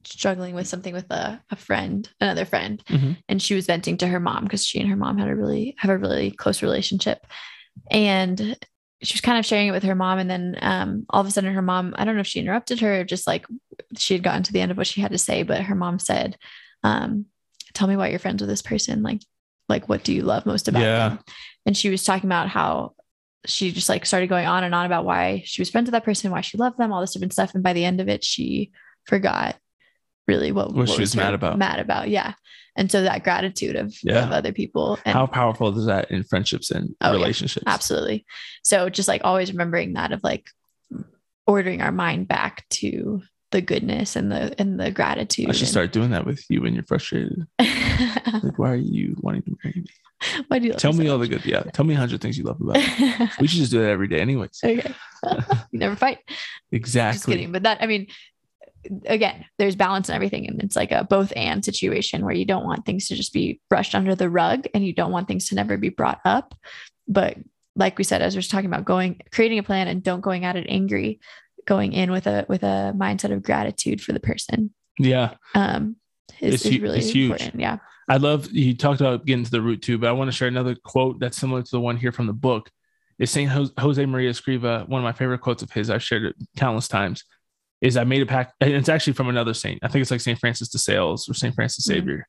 struggling 0.04 0.54
with 0.54 0.66
something 0.68 0.94
with 0.94 1.10
a, 1.10 1.42
a 1.50 1.56
friend 1.56 2.08
another 2.20 2.44
friend 2.44 2.82
Mhm. 2.88 3.16
and 3.28 3.42
she 3.42 3.54
was 3.54 3.66
venting 3.66 3.96
to 3.98 4.06
her 4.06 4.20
mom 4.20 4.44
because 4.44 4.64
she 4.64 4.78
and 4.80 4.88
her 4.88 4.96
mom 4.96 5.18
had 5.18 5.28
a 5.28 5.34
really 5.34 5.74
have 5.78 5.90
a 5.90 5.98
really 5.98 6.30
close 6.30 6.62
relationship 6.62 7.26
and 7.90 8.56
she 9.02 9.14
was 9.14 9.20
kind 9.20 9.38
of 9.38 9.46
sharing 9.46 9.68
it 9.68 9.72
with 9.72 9.84
her 9.84 9.94
mom 9.94 10.18
and 10.18 10.30
then 10.30 10.56
um 10.60 11.06
all 11.10 11.20
of 11.20 11.26
a 11.26 11.30
sudden 11.30 11.52
her 11.52 11.62
mom 11.62 11.94
i 11.98 12.04
don't 12.04 12.14
know 12.14 12.20
if 12.20 12.26
she 12.26 12.40
interrupted 12.40 12.80
her 12.80 13.00
or 13.00 13.04
just 13.04 13.26
like 13.26 13.46
she 13.96 14.14
had 14.14 14.22
gotten 14.22 14.42
to 14.42 14.52
the 14.52 14.60
end 14.60 14.70
of 14.70 14.76
what 14.76 14.86
she 14.86 15.00
had 15.00 15.12
to 15.12 15.18
say 15.18 15.42
but 15.42 15.62
her 15.62 15.74
mom 15.74 15.98
said 15.98 16.36
um 16.82 17.26
tell 17.74 17.88
me 17.88 17.96
why 17.96 18.08
you're 18.08 18.18
friends 18.18 18.40
with 18.40 18.48
this 18.50 18.62
person 18.62 19.02
like 19.02 19.20
like 19.68 19.88
what 19.88 20.02
do 20.02 20.12
you 20.14 20.22
love 20.22 20.46
most 20.46 20.68
about 20.68 20.80
Yeah. 20.82 21.08
them 21.10 21.18
and 21.68 21.76
she 21.76 21.90
was 21.90 22.02
talking 22.02 22.26
about 22.28 22.48
how 22.48 22.94
she 23.46 23.70
just 23.70 23.88
like 23.90 24.04
started 24.06 24.28
going 24.28 24.46
on 24.46 24.64
and 24.64 24.74
on 24.74 24.86
about 24.86 25.04
why 25.04 25.42
she 25.44 25.60
was 25.60 25.68
friends 25.70 25.86
with 25.86 25.92
that 25.92 26.04
person 26.04 26.30
why 26.32 26.40
she 26.40 26.56
loved 26.56 26.78
them 26.78 26.90
all 26.92 27.00
this 27.02 27.12
different 27.12 27.32
stuff 27.34 27.54
and 27.54 27.62
by 27.62 27.72
the 27.74 27.84
end 27.84 28.00
of 28.00 28.08
it 28.08 28.24
she 28.24 28.70
forgot 29.06 29.56
really 30.26 30.50
what, 30.50 30.68
What 30.68 30.76
what 30.76 30.88
she 30.90 31.00
was 31.00 31.14
mad 31.16 31.34
about. 31.34 31.56
Mad 31.58 31.78
about, 31.80 32.08
yeah. 32.10 32.34
And 32.76 32.90
so 32.92 33.02
that 33.02 33.24
gratitude 33.24 33.76
of, 33.76 33.96
Yeah. 34.02 34.24
of 34.26 34.32
other 34.32 34.52
people 34.52 34.98
and 35.04 35.14
How 35.14 35.26
powerful 35.26 35.76
is 35.78 35.86
that 35.86 36.10
in 36.10 36.22
friendships 36.24 36.70
and 36.70 36.94
Oh, 37.00 37.12
yeah. 37.12 37.16
relationships? 37.16 37.64
absolutely. 37.66 38.26
So 38.62 38.88
just 38.90 39.08
like 39.08 39.22
always 39.24 39.50
remembering 39.52 39.94
that 39.94 40.12
of 40.12 40.22
like 40.22 40.46
ordering 41.46 41.80
our 41.80 41.92
mind 41.92 42.28
back 42.28 42.68
to 42.70 43.22
the 43.50 43.60
goodness 43.60 44.16
and 44.16 44.30
the 44.30 44.54
and 44.60 44.78
the 44.78 44.90
gratitude. 44.90 45.48
I 45.48 45.52
should 45.52 45.68
start 45.68 45.92
doing 45.92 46.10
that 46.10 46.26
with 46.26 46.44
you 46.48 46.62
when 46.62 46.74
you're 46.74 46.84
frustrated. 46.84 47.46
Like, 47.58 48.58
why 48.58 48.70
are 48.72 48.76
you 48.76 49.16
wanting 49.20 49.42
to 49.42 49.56
marry 49.64 49.80
me? 49.80 49.86
Why 50.48 50.58
do 50.58 50.66
you 50.66 50.72
love 50.72 50.80
Tell 50.80 50.92
me 50.92 51.06
so 51.06 51.12
all 51.12 51.18
the 51.18 51.28
good. 51.28 51.44
Yeah. 51.44 51.62
Tell 51.62 51.84
me 51.84 51.94
a 51.94 51.96
hundred 51.96 52.20
things 52.20 52.36
you 52.36 52.44
love 52.44 52.60
about 52.60 52.76
me. 52.76 53.28
We 53.40 53.46
should 53.46 53.60
just 53.60 53.70
do 53.70 53.80
that 53.80 53.88
every 53.88 54.08
day, 54.08 54.20
anyways. 54.20 54.60
okay. 54.64 54.92
you 55.70 55.78
never 55.78 55.96
fight. 55.96 56.18
Exactly. 56.72 57.16
Just 57.16 57.26
kidding. 57.26 57.52
But 57.52 57.62
that, 57.62 57.78
I 57.80 57.86
mean, 57.86 58.08
again, 59.06 59.44
there's 59.58 59.76
balance 59.76 60.08
and 60.08 60.16
everything. 60.16 60.46
And 60.48 60.62
it's 60.62 60.76
like 60.76 60.90
a 60.90 61.04
both 61.04 61.32
and 61.36 61.64
situation 61.64 62.24
where 62.24 62.34
you 62.34 62.44
don't 62.44 62.64
want 62.64 62.84
things 62.84 63.06
to 63.08 63.14
just 63.14 63.32
be 63.32 63.60
brushed 63.68 63.94
under 63.94 64.14
the 64.14 64.30
rug 64.30 64.66
and 64.74 64.84
you 64.84 64.92
don't 64.92 65.12
want 65.12 65.28
things 65.28 65.48
to 65.48 65.54
never 65.54 65.76
be 65.76 65.88
brought 65.88 66.20
up. 66.24 66.54
But 67.06 67.36
like 67.76 67.96
we 67.96 68.04
said, 68.04 68.22
as 68.22 68.34
we're 68.34 68.42
talking 68.42 68.66
about 68.66 68.84
going, 68.84 69.20
creating 69.30 69.58
a 69.58 69.62
plan 69.62 69.88
and 69.88 70.02
don't 70.02 70.20
going 70.20 70.44
at 70.44 70.56
it 70.56 70.66
angry, 70.68 71.20
going 71.68 71.92
in 71.92 72.10
with 72.10 72.26
a, 72.26 72.44
with 72.48 72.62
a 72.64 72.92
mindset 72.96 73.30
of 73.32 73.42
gratitude 73.44 74.00
for 74.00 74.12
the 74.12 74.20
person. 74.20 74.74
Yeah. 74.98 75.34
Um, 75.54 75.96
is, 76.40 76.54
It's 76.54 76.66
is 76.66 76.80
really 76.80 76.98
it's 76.98 77.10
huge. 77.10 77.30
important. 77.32 77.60
Yeah. 77.60 77.78
I 78.08 78.16
love 78.16 78.50
you 78.50 78.74
talked 78.74 79.00
about 79.02 79.26
getting 79.26 79.44
to 79.44 79.50
the 79.50 79.60
root 79.60 79.82
too, 79.82 79.98
but 79.98 80.08
I 80.08 80.12
want 80.12 80.28
to 80.28 80.36
share 80.36 80.48
another 80.48 80.74
quote 80.74 81.20
that's 81.20 81.36
similar 81.36 81.62
to 81.62 81.70
the 81.70 81.80
one 81.80 81.96
here 81.98 82.10
from 82.10 82.26
the 82.26 82.32
book. 82.32 82.70
It's 83.18 83.30
Saint 83.32 83.50
Jose, 83.78 84.06
Maria 84.06 84.30
Escriva. 84.30 84.88
One 84.88 85.00
of 85.00 85.04
my 85.04 85.12
favorite 85.12 85.40
quotes 85.40 85.62
of 85.62 85.70
his. 85.70 85.90
I've 85.90 86.02
shared 86.02 86.22
it 86.24 86.36
countless 86.56 86.88
times. 86.88 87.24
Is 87.80 87.96
I 87.96 88.04
made 88.04 88.22
a 88.22 88.26
pact, 88.26 88.54
and 88.60 88.72
it's 88.72 88.88
actually 88.88 89.12
from 89.12 89.28
another 89.28 89.52
saint. 89.54 89.78
I 89.82 89.88
think 89.88 90.02
it's 90.02 90.10
like 90.10 90.20
Saint 90.20 90.38
Francis 90.38 90.68
de 90.68 90.78
Sales 90.78 91.28
or 91.28 91.34
Saint 91.34 91.54
Francis 91.54 91.86
Mhm. 91.86 91.94
Xavier. 91.94 92.28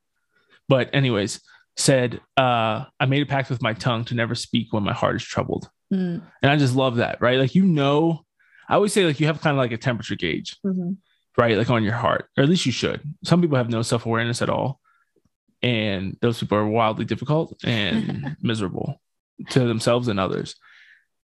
But 0.68 0.90
anyways, 0.94 1.40
said 1.76 2.20
uh, 2.36 2.84
I 3.00 3.06
made 3.06 3.22
a 3.22 3.26
pact 3.26 3.48
with 3.50 3.62
my 3.62 3.72
tongue 3.72 4.04
to 4.06 4.14
never 4.14 4.34
speak 4.34 4.72
when 4.72 4.82
my 4.82 4.92
heart 4.92 5.16
is 5.16 5.24
troubled, 5.24 5.70
Mm, 5.92 6.22
and 6.42 6.52
I 6.52 6.56
just 6.56 6.74
love 6.76 6.96
that. 6.96 7.20
Right, 7.20 7.38
like 7.38 7.54
you 7.54 7.64
know, 7.64 8.24
I 8.70 8.74
always 8.74 8.92
say 8.92 9.04
like 9.04 9.20
you 9.20 9.26
have 9.26 9.40
kind 9.40 9.56
of 9.56 9.58
like 9.58 9.72
a 9.72 9.76
temperature 9.76 10.14
gauge 10.14 10.56
mhm. 10.64 10.96
right? 11.36 11.56
Like 11.58 11.70
on 11.70 11.82
your 11.82 11.94
heart, 11.94 12.28
or 12.36 12.44
at 12.44 12.48
least 12.48 12.66
you 12.66 12.72
should. 12.72 13.00
Some 13.24 13.40
people 13.40 13.56
have 13.56 13.68
no 13.68 13.82
self 13.82 14.06
awareness 14.06 14.42
at 14.42 14.48
all. 14.48 14.80
And 15.62 16.16
those 16.22 16.40
people 16.40 16.56
are 16.56 16.66
wildly 16.66 17.04
difficult 17.04 17.62
and 17.64 18.36
miserable 18.42 19.00
to 19.50 19.60
themselves 19.60 20.08
and 20.08 20.18
others. 20.18 20.54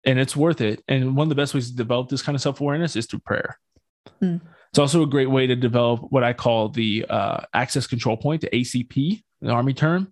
And 0.05 0.19
it's 0.19 0.37
worth 0.37 0.61
it. 0.61 0.83
And 0.87 1.17
one 1.17 1.27
of 1.27 1.29
the 1.31 1.35
best 1.35 1.55
ways 1.55 1.71
to 1.71 1.77
develop 1.77 2.09
this 2.09 2.23
kind 2.23 2.37
of 2.37 2.43
self 2.43 2.61
awareness 2.61 2.97
is 2.97 3.07
through 3.07 3.21
prayer. 3.21 3.59
Mm. 4.23 4.41
It's 4.71 4.79
also 4.79 5.03
a 5.03 5.07
great 5.07 5.31
way 5.31 5.47
to 5.47 5.57
develop 5.57 6.03
what 6.11 6.25
I 6.25 6.35
call 6.35 6.69
the 6.69 7.07
uh, 7.09 7.41
access 7.55 7.87
control 7.87 8.19
point, 8.19 8.43
the 8.43 8.51
ACP, 8.51 9.23
the 9.41 9.51
Army 9.51 9.73
term, 9.73 10.11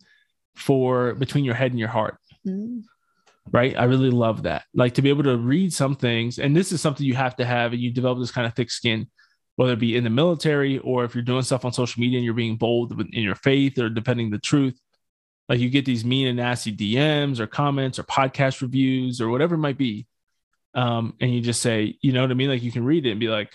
for 0.55 1.15
between 1.15 1.45
your 1.45 1.55
head 1.55 1.73
and 1.73 1.79
your 1.79 1.89
heart 1.89 2.19
Mm, 2.47 2.85
right? 3.53 3.77
I 3.77 3.85
really 3.85 4.11
love 4.11 4.45
that. 4.45 4.65
Like 4.75 4.95
to 4.95 5.03
be 5.03 5.09
able 5.09 5.25
to 5.25 5.37
read 5.37 5.73
some 5.73 5.95
things, 5.95 6.39
and 6.39 6.57
this 6.57 6.73
is 6.73 6.81
something 6.81 7.07
you 7.07 7.15
have 7.15 7.37
to 7.37 7.45
have, 7.45 7.73
and 7.73 7.81
you 7.81 7.93
develop 7.93 8.19
this 8.19 8.31
kind 8.31 8.47
of 8.47 8.55
thick 8.55 8.71
skin, 8.71 9.09
whether 9.57 9.73
it 9.73 9.79
be 9.79 9.97
in 9.97 10.05
the 10.05 10.11
military 10.11 10.79
or 10.79 11.05
if 11.05 11.15
you're 11.15 11.25
doing 11.25 11.43
stuff 11.43 11.65
on 11.65 11.73
social 11.73 12.01
media 12.01 12.19
and 12.19 12.25
you're 12.25 12.35
being 12.35 12.57
bold 12.57 12.99
in 13.01 13.23
your 13.23 13.35
faith 13.35 13.79
or 13.79 13.89
defending 13.89 14.31
the 14.31 14.39
truth. 14.39 14.79
Like 15.49 15.61
you 15.61 15.71
get 15.71 15.85
these 15.85 16.05
mean 16.05 16.27
and 16.27 16.37
nasty 16.37 16.75
DMs 16.77 17.39
or 17.39 17.47
comments 17.47 17.99
or 17.99 18.03
podcast 18.03 18.63
reviews 18.63 19.21
or 19.21 19.29
whatever 19.29 19.55
it 19.55 19.59
might 19.59 19.79
be. 19.79 20.07
Um, 20.75 21.15
and 21.21 21.33
you 21.33 21.41
just 21.41 21.63
say, 21.63 21.97
you 22.03 22.13
know 22.13 22.21
what 22.21 22.33
I 22.33 22.35
mean? 22.35 22.49
Like 22.49 22.63
you 22.63 22.73
can 22.73 22.85
read 22.85 23.07
it 23.07 23.13
and 23.13 23.21
be 23.21 23.29
like, 23.29 23.53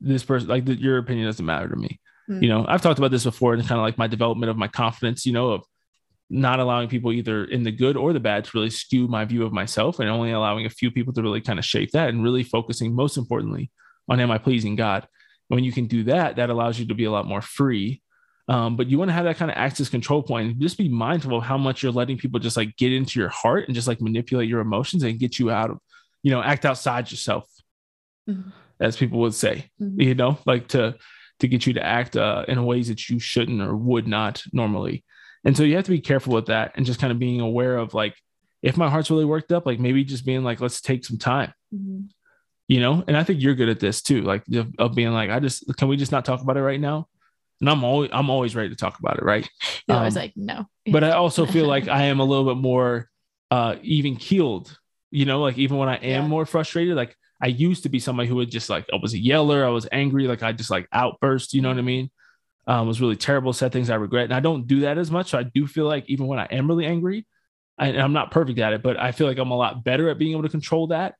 this 0.00 0.24
person, 0.24 0.48
like 0.48 0.64
the, 0.64 0.74
your 0.74 0.98
opinion 0.98 1.26
doesn't 1.26 1.44
matter 1.44 1.68
to 1.68 1.76
me. 1.76 2.00
Mm. 2.28 2.42
You 2.42 2.48
know, 2.48 2.64
I've 2.66 2.82
talked 2.82 2.98
about 2.98 3.10
this 3.10 3.24
before 3.24 3.54
and 3.54 3.62
kind 3.66 3.78
of 3.78 3.84
like 3.84 3.98
my 3.98 4.06
development 4.06 4.50
of 4.50 4.56
my 4.56 4.68
confidence, 4.68 5.26
you 5.26 5.32
know, 5.32 5.50
of 5.50 5.64
not 6.30 6.58
allowing 6.60 6.88
people 6.88 7.12
either 7.12 7.44
in 7.44 7.62
the 7.62 7.70
good 7.70 7.96
or 7.96 8.12
the 8.12 8.20
bad 8.20 8.44
to 8.44 8.50
really 8.54 8.70
skew 8.70 9.06
my 9.06 9.24
view 9.24 9.44
of 9.44 9.52
myself 9.52 10.00
and 10.00 10.08
only 10.08 10.32
allowing 10.32 10.66
a 10.66 10.70
few 10.70 10.90
people 10.90 11.12
to 11.12 11.22
really 11.22 11.40
kind 11.40 11.58
of 11.58 11.64
shape 11.64 11.90
that 11.92 12.08
and 12.08 12.22
really 12.24 12.42
focusing 12.42 12.94
most 12.94 13.16
importantly 13.16 13.70
on 14.08 14.20
am 14.20 14.30
I 14.30 14.38
pleasing 14.38 14.74
God? 14.76 15.06
When 15.48 15.64
you 15.64 15.72
can 15.72 15.86
do 15.86 16.04
that, 16.04 16.36
that 16.36 16.50
allows 16.50 16.78
you 16.78 16.86
to 16.86 16.94
be 16.94 17.04
a 17.04 17.10
lot 17.10 17.26
more 17.26 17.42
free. 17.42 18.00
Um, 18.48 18.76
but 18.76 18.88
you 18.88 18.98
want 18.98 19.08
to 19.10 19.12
have 19.14 19.24
that 19.24 19.36
kind 19.36 19.50
of 19.50 19.56
access 19.56 19.88
control 19.88 20.22
point 20.22 20.52
and 20.52 20.60
just 20.60 20.76
be 20.78 20.88
mindful 20.88 21.36
of 21.38 21.44
how 21.44 21.56
much 21.56 21.82
you're 21.82 21.92
letting 21.92 22.18
people 22.18 22.40
just 22.40 22.56
like 22.56 22.76
get 22.76 22.92
into 22.92 23.18
your 23.20 23.30
heart 23.30 23.66
and 23.66 23.74
just 23.74 23.88
like 23.88 24.00
manipulate 24.02 24.48
your 24.48 24.60
emotions 24.60 25.02
and 25.02 25.18
get 25.18 25.38
you 25.38 25.50
out 25.50 25.70
of, 25.70 25.78
you 26.22 26.30
know, 26.30 26.42
act 26.42 26.64
outside 26.66 27.10
yourself, 27.10 27.46
Mhm. 28.28 28.52
as 28.80 28.96
people 28.96 29.20
would 29.20 29.34
say, 29.34 29.70
Mhm. 29.80 30.02
you 30.02 30.14
know, 30.14 30.38
like 30.46 30.68
to 30.68 30.96
to 31.40 31.48
get 31.48 31.66
you 31.66 31.72
to 31.72 31.84
act 31.84 32.16
uh, 32.16 32.44
in 32.46 32.64
ways 32.64 32.86
that 32.88 33.08
you 33.10 33.18
shouldn't 33.18 33.60
or 33.60 33.74
would 33.76 34.06
not 34.06 34.42
normally. 34.52 35.04
And 35.44 35.56
so 35.56 35.62
you 35.62 35.76
have 35.76 35.84
to 35.84 35.90
be 35.90 36.00
careful 36.00 36.32
with 36.34 36.46
that 36.46 36.72
and 36.76 36.86
just 36.86 37.00
kind 37.00 37.12
of 37.12 37.18
being 37.18 37.40
aware 37.40 37.76
of 37.76 37.94
like, 37.94 38.16
if 38.62 38.76
my 38.76 38.88
heart's 38.88 39.10
really 39.10 39.24
worked 39.26 39.52
up, 39.52 39.66
like 39.66 39.78
maybe 39.78 40.04
just 40.04 40.24
being 40.24 40.42
like, 40.42 40.60
let's 40.60 40.80
take 40.80 41.04
some 41.04 41.18
time, 41.18 41.52
Mhm. 41.74 42.08
you 42.68 42.80
know? 42.80 43.04
And 43.06 43.16
I 43.16 43.24
think 43.24 43.42
you're 43.42 43.54
good 43.54 43.68
at 43.68 43.78
this 43.80 44.00
too, 44.00 44.22
like 44.22 44.42
of, 44.78 44.94
being 44.94 45.12
like, 45.12 45.28
I 45.30 45.38
just, 45.40 45.64
can 45.76 45.88
we 45.88 45.96
just 45.98 46.12
not 46.12 46.24
talk 46.24 46.40
about 46.40 46.56
it 46.56 46.62
right 46.62 46.80
now? 46.80 47.08
And 47.60 47.68
I'm 47.68 47.84
always, 47.84 48.10
I'm 48.12 48.30
always 48.30 48.56
ready 48.56 48.70
to 48.70 48.76
talk 48.76 48.98
about 48.98 49.18
it. 49.18 49.24
Right. 49.24 49.48
No, 49.86 49.98
I 49.98 50.04
was 50.04 50.16
Um, 50.16 50.22
like, 50.22 50.32
no. 50.36 50.66
But 50.90 51.04
I 51.04 51.10
also 51.12 51.44
feel 51.46 51.66
like 51.66 51.88
I 52.00 52.04
am 52.04 52.20
a 52.20 52.24
little 52.24 52.46
bit 52.54 52.60
more 52.60 53.10
uh, 53.50 53.76
even 53.82 54.16
keeled, 54.16 54.76
you 55.10 55.26
know, 55.26 55.40
like 55.42 55.58
even 55.58 55.76
when 55.76 55.88
I 55.90 55.96
am 55.96 56.22
Yeah. 56.22 56.28
more 56.28 56.46
frustrated, 56.46 56.96
like 56.96 57.14
I 57.42 57.48
used 57.48 57.82
to 57.82 57.90
be 57.90 58.00
somebody 58.00 58.28
who 58.30 58.36
would 58.36 58.50
just 58.50 58.70
like, 58.70 58.86
I 58.92 58.96
was 58.96 59.12
a 59.12 59.18
yeller, 59.18 59.64
I 59.64 59.68
was 59.68 59.86
angry, 59.92 60.26
like 60.26 60.42
I 60.42 60.52
just 60.52 60.70
like 60.70 60.88
outburst, 60.90 61.52
you 61.52 61.60
know 61.60 61.68
what 61.68 61.78
I 61.78 61.82
mean? 61.82 62.10
Um, 62.66 62.88
was 62.88 63.00
really 63.00 63.16
terrible, 63.16 63.52
said 63.52 63.72
things 63.72 63.90
I 63.90 63.96
regret. 63.96 64.24
And 64.24 64.32
I 64.32 64.40
don't 64.40 64.66
do 64.66 64.80
that 64.80 64.96
as 64.96 65.10
much. 65.10 65.30
So 65.30 65.38
I 65.38 65.42
do 65.42 65.66
feel 65.66 65.84
like 65.86 66.04
even 66.08 66.26
when 66.26 66.38
I 66.38 66.46
am 66.46 66.66
really 66.66 66.86
angry, 66.86 67.26
I, 67.76 67.88
and 67.88 68.00
I'm 68.00 68.14
not 68.14 68.30
perfect 68.30 68.58
at 68.58 68.72
it, 68.72 68.82
but 68.82 68.98
I 68.98 69.12
feel 69.12 69.26
like 69.26 69.36
I'm 69.36 69.50
a 69.50 69.56
lot 69.56 69.84
better 69.84 70.08
at 70.08 70.18
being 70.18 70.32
able 70.32 70.44
to 70.44 70.48
control 70.48 70.86
that 70.86 71.14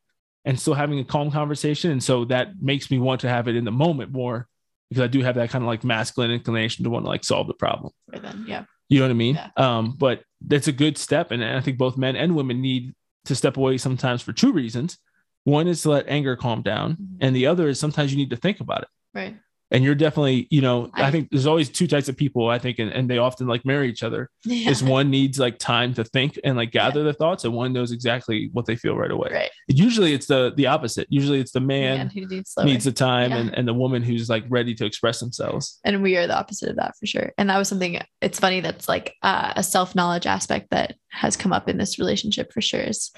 and 0.47 0.59
still 0.59 0.73
having 0.73 1.01
a 1.01 1.05
calm 1.05 1.31
conversation. 1.31 1.91
And 1.91 2.03
so 2.03 2.25
that 2.27 2.63
makes 2.63 2.91
me 2.91 2.99
want 2.99 3.21
to 3.23 3.29
have 3.29 3.47
it 3.47 3.57
in 3.57 3.65
the 3.65 3.71
moment 3.73 4.11
more 4.11 4.49
because 4.89 5.03
I 5.03 5.07
do 5.07 5.21
have 5.23 5.35
that 5.35 5.51
kind 5.51 5.63
of 5.63 5.67
like 5.69 5.85
masculine 5.85 6.31
inclination 6.31 6.85
to 6.85 6.91
want 6.91 7.05
to 7.05 7.09
like 7.11 7.25
solve 7.25 7.47
the 7.47 7.55
problem. 7.55 7.93
For 8.11 8.21
them, 8.21 8.47
yeah. 8.49 8.65
You 8.89 9.01
know 9.01 9.07
what 9.07 9.11
I 9.11 9.15
mean? 9.15 9.35
Yeah. 9.35 9.51
Um, 9.57 9.95
but 9.99 10.23
that's 10.47 10.69
a 10.69 10.73
good 10.73 10.97
step. 10.97 11.31
And 11.31 11.45
I 11.45 11.61
think 11.61 11.77
both 11.77 11.99
men 11.99 12.17
and 12.17 12.35
women 12.37 12.63
need 12.63 12.95
to 13.27 13.35
step 13.35 13.57
away 13.59 13.77
sometimes 13.77 14.23
for 14.23 14.33
two 14.33 14.53
reasons. 14.53 14.97
One 15.45 15.69
is 15.69 15.83
to 15.83 15.91
let 15.91 16.09
anger 16.09 16.37
calm 16.37 16.63
down, 16.63 16.93
Mhm. 16.97 17.17
and 17.21 17.37
the 17.37 17.47
other 17.47 17.69
is 17.69 17.79
sometimes 17.79 18.13
you 18.13 18.17
need 18.17 18.31
to 18.31 18.37
think 18.37 18.61
about 18.61 18.83
it. 18.83 18.89
Right. 19.15 19.37
And 19.71 19.83
you're 19.83 19.95
definitely, 19.95 20.47
you 20.51 20.61
know, 20.61 20.91
I, 20.95 21.05
I- 21.05 21.11
think 21.11 21.31
there's 21.31 21.47
always 21.47 21.69
two 21.69 21.87
types 21.87 22.09
of 22.09 22.17
people, 22.17 22.49
I 22.49 22.59
think, 22.59 22.79
and, 22.79 22.93
and 22.93 23.09
they 23.11 23.19
often 23.19 23.47
like 23.49 23.65
marry 23.65 23.89
each 23.89 24.03
other. 24.03 24.31
Yeah. 24.47 24.71
Is 24.71 24.85
one 24.85 25.11
needs 25.11 25.39
like 25.39 25.59
time 25.59 25.95
to 25.95 26.05
think 26.05 26.39
and 26.45 26.55
like 26.57 26.71
gather 26.71 27.03
their 27.03 27.15
thoughts, 27.15 27.45
and 27.45 27.55
one 27.55 27.73
knows 27.73 27.93
exactly 27.93 28.51
what 28.53 28.67
they 28.67 28.77
feel 28.77 28.95
right 28.95 29.11
away. 29.11 29.31
Right. 29.33 29.51
Usually 29.69 30.13
it's 30.13 30.27
the 30.27 30.53
the 30.55 30.67
opposite. 30.67 31.07
Usually 31.09 31.41
it's 31.41 31.53
the 31.53 31.61
man, 31.61 31.97
Man 31.97 32.11
who 32.11 32.27
needs 32.27 32.53
needs 32.63 32.85
the 32.85 32.93
time 32.93 33.31
Yeah. 33.31 33.39
and, 33.39 33.55
and 33.59 33.67
the 33.67 33.73
woman 33.75 34.03
who's 34.03 34.29
like 34.29 34.45
ready 34.51 34.75
to 34.75 34.85
express 34.85 35.19
themselves. 35.19 35.81
and 35.83 36.03
we 36.03 36.17
are 36.19 36.27
the 36.27 36.37
opposite 36.39 36.69
of 36.69 36.77
that 36.77 36.95
for 37.01 37.07
sure 37.07 37.33
and 37.39 37.49
that 37.49 37.57
was 37.59 37.69
something 37.69 37.99
it's 38.21 38.39
funny 38.39 38.61
that's 38.61 38.87
like 38.89 39.15
uh, 39.23 39.55
a 39.57 39.63
self-knowledge 39.63 40.27
aspect 40.27 40.69
that 40.71 40.95
has 41.11 41.37
come 41.37 41.53
up 41.53 41.69
in 41.69 41.79
this 41.79 41.99
relationship 41.99 42.53
for 42.53 42.61
sure 42.61 42.81
is 42.83 43.11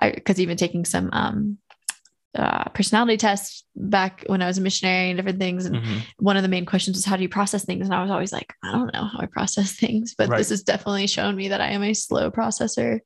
because 0.00 0.40
even 0.40 0.56
taking 0.56 0.84
some 0.84 1.08
um 1.12 1.56
uh, 2.34 2.64
personality 2.70 3.16
tests 3.16 3.64
back 3.76 4.24
when 4.26 4.42
I 4.42 4.46
was 4.46 4.58
a 4.58 4.60
missionary 4.60 5.10
and 5.10 5.16
different 5.16 5.38
things. 5.38 5.66
And 5.66 5.76
Mhm. 5.76 6.00
one 6.18 6.36
of 6.36 6.42
the 6.42 6.48
main 6.48 6.66
questions 6.66 6.96
was, 6.96 7.04
How 7.04 7.16
do 7.16 7.22
you 7.22 7.28
process 7.28 7.64
things? 7.64 7.86
And 7.86 7.94
I 7.94 8.02
was 8.02 8.10
always 8.10 8.32
like, 8.32 8.52
I 8.62 8.72
don't 8.72 8.92
know 8.92 9.04
how 9.04 9.18
I 9.20 9.26
process 9.26 9.72
things, 9.84 10.14
but 10.16 10.28
Right. 10.28 10.38
this 10.38 10.48
has 10.50 10.62
definitely 10.62 11.06
shown 11.06 11.36
me 11.36 11.48
that 11.48 11.60
I 11.60 11.68
am 11.68 11.82
a 11.82 11.94
slow 11.94 12.30
processor. 12.30 13.00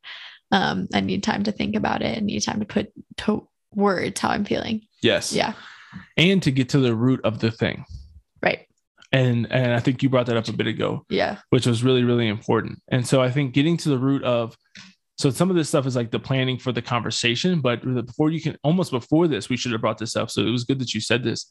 Um, 0.51 0.89
I 0.95 1.01
need 1.01 1.23
time 1.23 1.43
to 1.45 1.53
think 1.53 1.77
about 1.77 2.01
it 2.03 2.17
and 2.17 2.27
need 2.27 2.41
time 2.41 2.61
to 2.61 2.67
put 2.67 2.91
to 3.19 3.47
words 3.75 4.19
how 4.21 4.31
I'm 4.31 4.45
feeling. 4.47 4.83
Yes. 5.03 5.33
Yeah. 5.33 5.53
And 6.17 6.43
to 6.43 6.51
get 6.51 6.71
to 6.71 6.79
the 6.81 6.95
root 6.95 7.21
of 7.25 7.39
the 7.41 7.51
thing. 7.51 7.85
Right. 8.43 8.67
And 9.13 9.51
and 9.53 9.73
I 9.75 9.81
think 9.81 10.03
you 10.03 10.09
brought 10.09 10.27
that 10.27 10.37
up 10.39 10.49
a 10.49 10.53
bit 10.53 10.67
ago. 10.67 11.05
Yeah. 11.11 11.39
which 11.51 11.67
was 11.67 11.83
really 11.83 12.05
really 12.05 12.29
important 12.29 12.81
and 12.89 13.07
so 13.07 13.23
i 13.23 13.31
think 13.31 13.55
getting 13.55 13.77
to 13.79 13.89
the 13.89 13.99
root 13.99 14.23
of 14.23 14.57
so 15.19 15.31
some 15.31 15.51
of 15.51 15.57
this 15.57 15.69
stuff 15.69 15.85
is 15.87 15.97
like 15.97 16.11
the 16.13 16.19
planning 16.19 16.59
for 16.59 16.73
the 16.73 16.83
conversation 16.83 17.61
but 17.61 17.83
before 18.07 18.31
you 18.31 18.41
can 18.41 18.57
almost 18.63 18.91
before 18.91 19.27
this 19.29 19.49
we 19.49 19.57
should 19.57 19.73
have 19.73 19.81
brought 19.81 19.99
this 19.99 20.17
up 20.17 20.31
so 20.31 20.41
it 20.43 20.51
was 20.51 20.65
good 20.65 20.79
that 20.79 20.95
you 20.95 21.01
said 21.01 21.23
this 21.25 21.51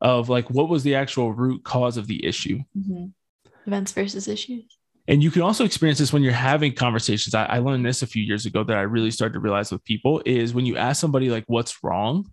of 0.00 0.28
like 0.28 0.48
what 0.50 0.68
was 0.68 0.82
the 0.82 0.94
actual 0.94 1.32
root 1.32 1.62
cause 1.64 1.96
of 1.96 2.06
the 2.06 2.24
issue 2.24 2.58
Mhm. 2.76 3.12
Events 3.66 3.92
versus 3.92 4.28
issues. 4.28 4.64
and 5.08 5.22
you 5.22 5.30
can 5.30 5.42
also 5.42 5.64
experience 5.64 5.98
this 5.98 6.12
when 6.12 6.22
you're 6.22 6.32
having 6.32 6.72
conversations 6.72 7.34
I, 7.34 7.44
I 7.46 7.58
learned 7.58 7.84
this 7.86 8.02
a 8.02 8.06
few 8.06 8.22
years 8.22 8.46
ago 8.46 8.64
that 8.64 8.76
i 8.76 8.82
really 8.82 9.10
started 9.10 9.34
to 9.34 9.40
realize 9.40 9.70
with 9.70 9.84
people 9.84 10.22
is 10.26 10.54
when 10.54 10.66
you 10.66 10.76
ask 10.76 11.00
somebody 11.00 11.30
like 11.30 11.44
what's 11.46 11.82
wrong 11.84 12.30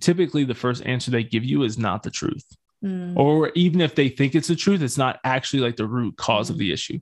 typically 0.00 0.44
the 0.44 0.54
first 0.54 0.84
answer 0.84 1.10
they 1.10 1.24
give 1.24 1.44
you 1.44 1.62
is 1.62 1.78
not 1.78 2.02
the 2.02 2.10
truth 2.10 2.44
Mm. 2.84 3.16
or 3.16 3.50
even 3.54 3.80
if 3.80 3.94
they 3.94 4.10
think 4.10 4.34
it's 4.34 4.48
the 4.48 4.54
truth, 4.54 4.82
it's 4.82 4.98
not 4.98 5.18
actually 5.24 5.60
like 5.60 5.76
the 5.76 5.86
root 5.86 6.14
cause 6.18 6.50
of 6.50 6.58
the 6.58 6.70
issue. 6.74 6.98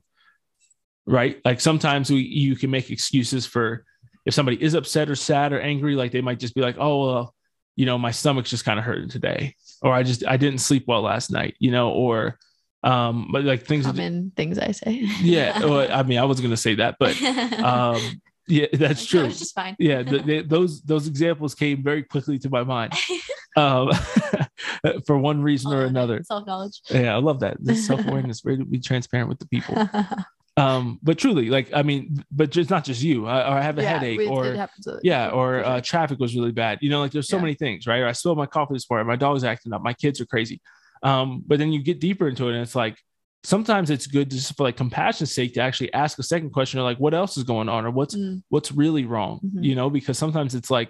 Right. 1.07 1.39
Like 1.45 1.61
sometimes 1.61 2.09
we, 2.09 2.17
you 2.21 2.55
can 2.55 2.71
make 2.71 2.89
excuses 2.89 3.45
for 3.45 3.85
if 4.25 4.33
somebody 4.33 4.61
is 4.61 4.73
upset 4.73 5.09
or 5.09 5.15
sad 5.15 5.53
or 5.53 5.59
angry, 5.59 5.95
like 5.95 6.11
they 6.11 6.21
might 6.21 6.39
just 6.39 6.55
be 6.55 6.61
like, 6.61 6.77
oh, 6.79 7.05
well, 7.05 7.35
you 7.75 7.85
know, 7.85 7.97
my 7.97 8.11
stomach's 8.11 8.49
just 8.49 8.65
kind 8.65 8.79
of 8.79 8.85
hurting 8.85 9.09
today. 9.09 9.53
or 9.83 9.93
I 9.93 10.01
just 10.03 10.25
I 10.25 10.37
didn't 10.37 10.59
sleep 10.61 10.85
well 10.87 11.01
last 11.01 11.29
night, 11.31 11.55
you 11.59 11.69
know, 11.71 11.91
or 11.91 12.39
um, 12.83 13.29
but 13.31 13.43
like 13.43 13.65
things. 13.65 13.85
Common 13.85 14.31
things 14.35 14.57
I 14.59 14.71
say. 14.71 15.01
Yeah, 15.21 15.59
well, 15.59 15.91
I 15.91 16.03
mean, 16.03 16.17
I 16.17 16.23
was 16.25 16.39
gonna 16.41 16.57
say 16.57 16.75
that, 16.75 16.95
but 16.99 17.19
um, 17.59 18.01
yeah, 18.47 18.67
that's 18.73 19.01
Like, 19.01 19.09
true. 19.09 19.25
It's 19.25 19.39
just 19.39 19.53
fine. 19.55 19.75
yeah, 19.79 20.01
the, 20.03 20.19
the, 20.19 20.41
those 20.41 20.81
those 20.81 21.07
examples 21.07 21.53
came 21.55 21.83
very 21.83 22.01
quickly 22.03 22.39
to 22.39 22.49
my 22.49 22.63
mind, 22.63 22.93
um, 23.57 23.89
for 25.05 25.17
one 25.17 25.41
reason 25.41 25.73
or 25.73 25.85
another. 25.85 26.23
Self 26.23 26.45
knowledge. 26.47 26.81
Yeah, 26.89 27.13
I 27.15 27.19
love 27.19 27.39
that. 27.41 27.57
This 27.59 27.85
self 27.85 28.05
awareness, 28.07 28.43
ready 28.45 28.59
to 28.59 28.65
be 28.65 28.79
transparent 28.79 29.29
with 29.29 29.39
the 29.39 29.47
people. 29.47 29.75
Um, 30.57 30.99
but 31.03 31.17
truly, 31.17 31.49
like, 31.49 31.69
I 31.73 31.83
mean, 31.83 32.23
but 32.31 32.49
just 32.49 32.69
not 32.69 32.85
just 32.85 33.01
you. 33.01 33.25
I, 33.25 33.41
or 33.41 33.57
I 33.57 33.61
have 33.61 33.77
a 33.77 33.83
headache, 33.83 34.21
it, 34.21 34.27
or 34.29 34.57
yeah, 35.03 35.29
or 35.29 35.63
uh, 35.63 35.81
traffic 35.81 36.17
was 36.19 36.33
really 36.35 36.51
bad. 36.53 36.79
You 36.81 36.89
know, 36.89 37.01
like 37.01 37.11
there's 37.11 37.27
so 37.27 37.37
Yeah. 37.37 37.41
many 37.41 37.53
things, 37.55 37.87
right? 37.87 37.99
Or 37.99 38.07
I 38.07 38.13
spilled 38.13 38.37
my 38.37 38.45
coffee 38.45 38.73
this 38.73 38.89
morning. 38.89 39.05
My 39.07 39.17
dog's 39.17 39.43
acting 39.43 39.73
up. 39.73 39.81
My 39.81 39.93
kids 39.93 40.21
are 40.21 40.25
crazy. 40.25 40.61
Um, 41.03 41.43
but 41.45 41.59
then 41.59 41.73
you 41.73 41.83
get 41.83 41.99
deeper 41.99 42.27
into 42.27 42.47
it, 42.47 42.53
and 42.53 42.61
it's 42.61 42.75
like 42.75 42.97
sometimes 43.43 43.89
it's 43.89 44.07
good 44.07 44.31
just 44.31 44.55
for 44.55 44.63
like 44.63 44.77
compassion's 44.77 45.33
sake 45.33 45.53
to 45.55 45.61
actually 45.61 45.91
ask 45.93 46.17
a 46.19 46.23
second 46.23 46.51
question, 46.51 46.79
or 46.79 46.83
like, 46.83 46.99
what 46.99 47.13
else 47.13 47.35
is 47.37 47.43
going 47.43 47.67
on, 47.67 47.85
or 47.85 47.91
what's 47.91 48.15
Mm, 48.15 48.41
what's 48.49 48.71
really 48.71 49.05
wrong 49.05 49.41
Mhm. 49.43 49.63
you 49.63 49.75
know 49.75 49.89
because 49.89 50.17
sometimes 50.17 50.55
it's 50.55 50.71
like 50.71 50.89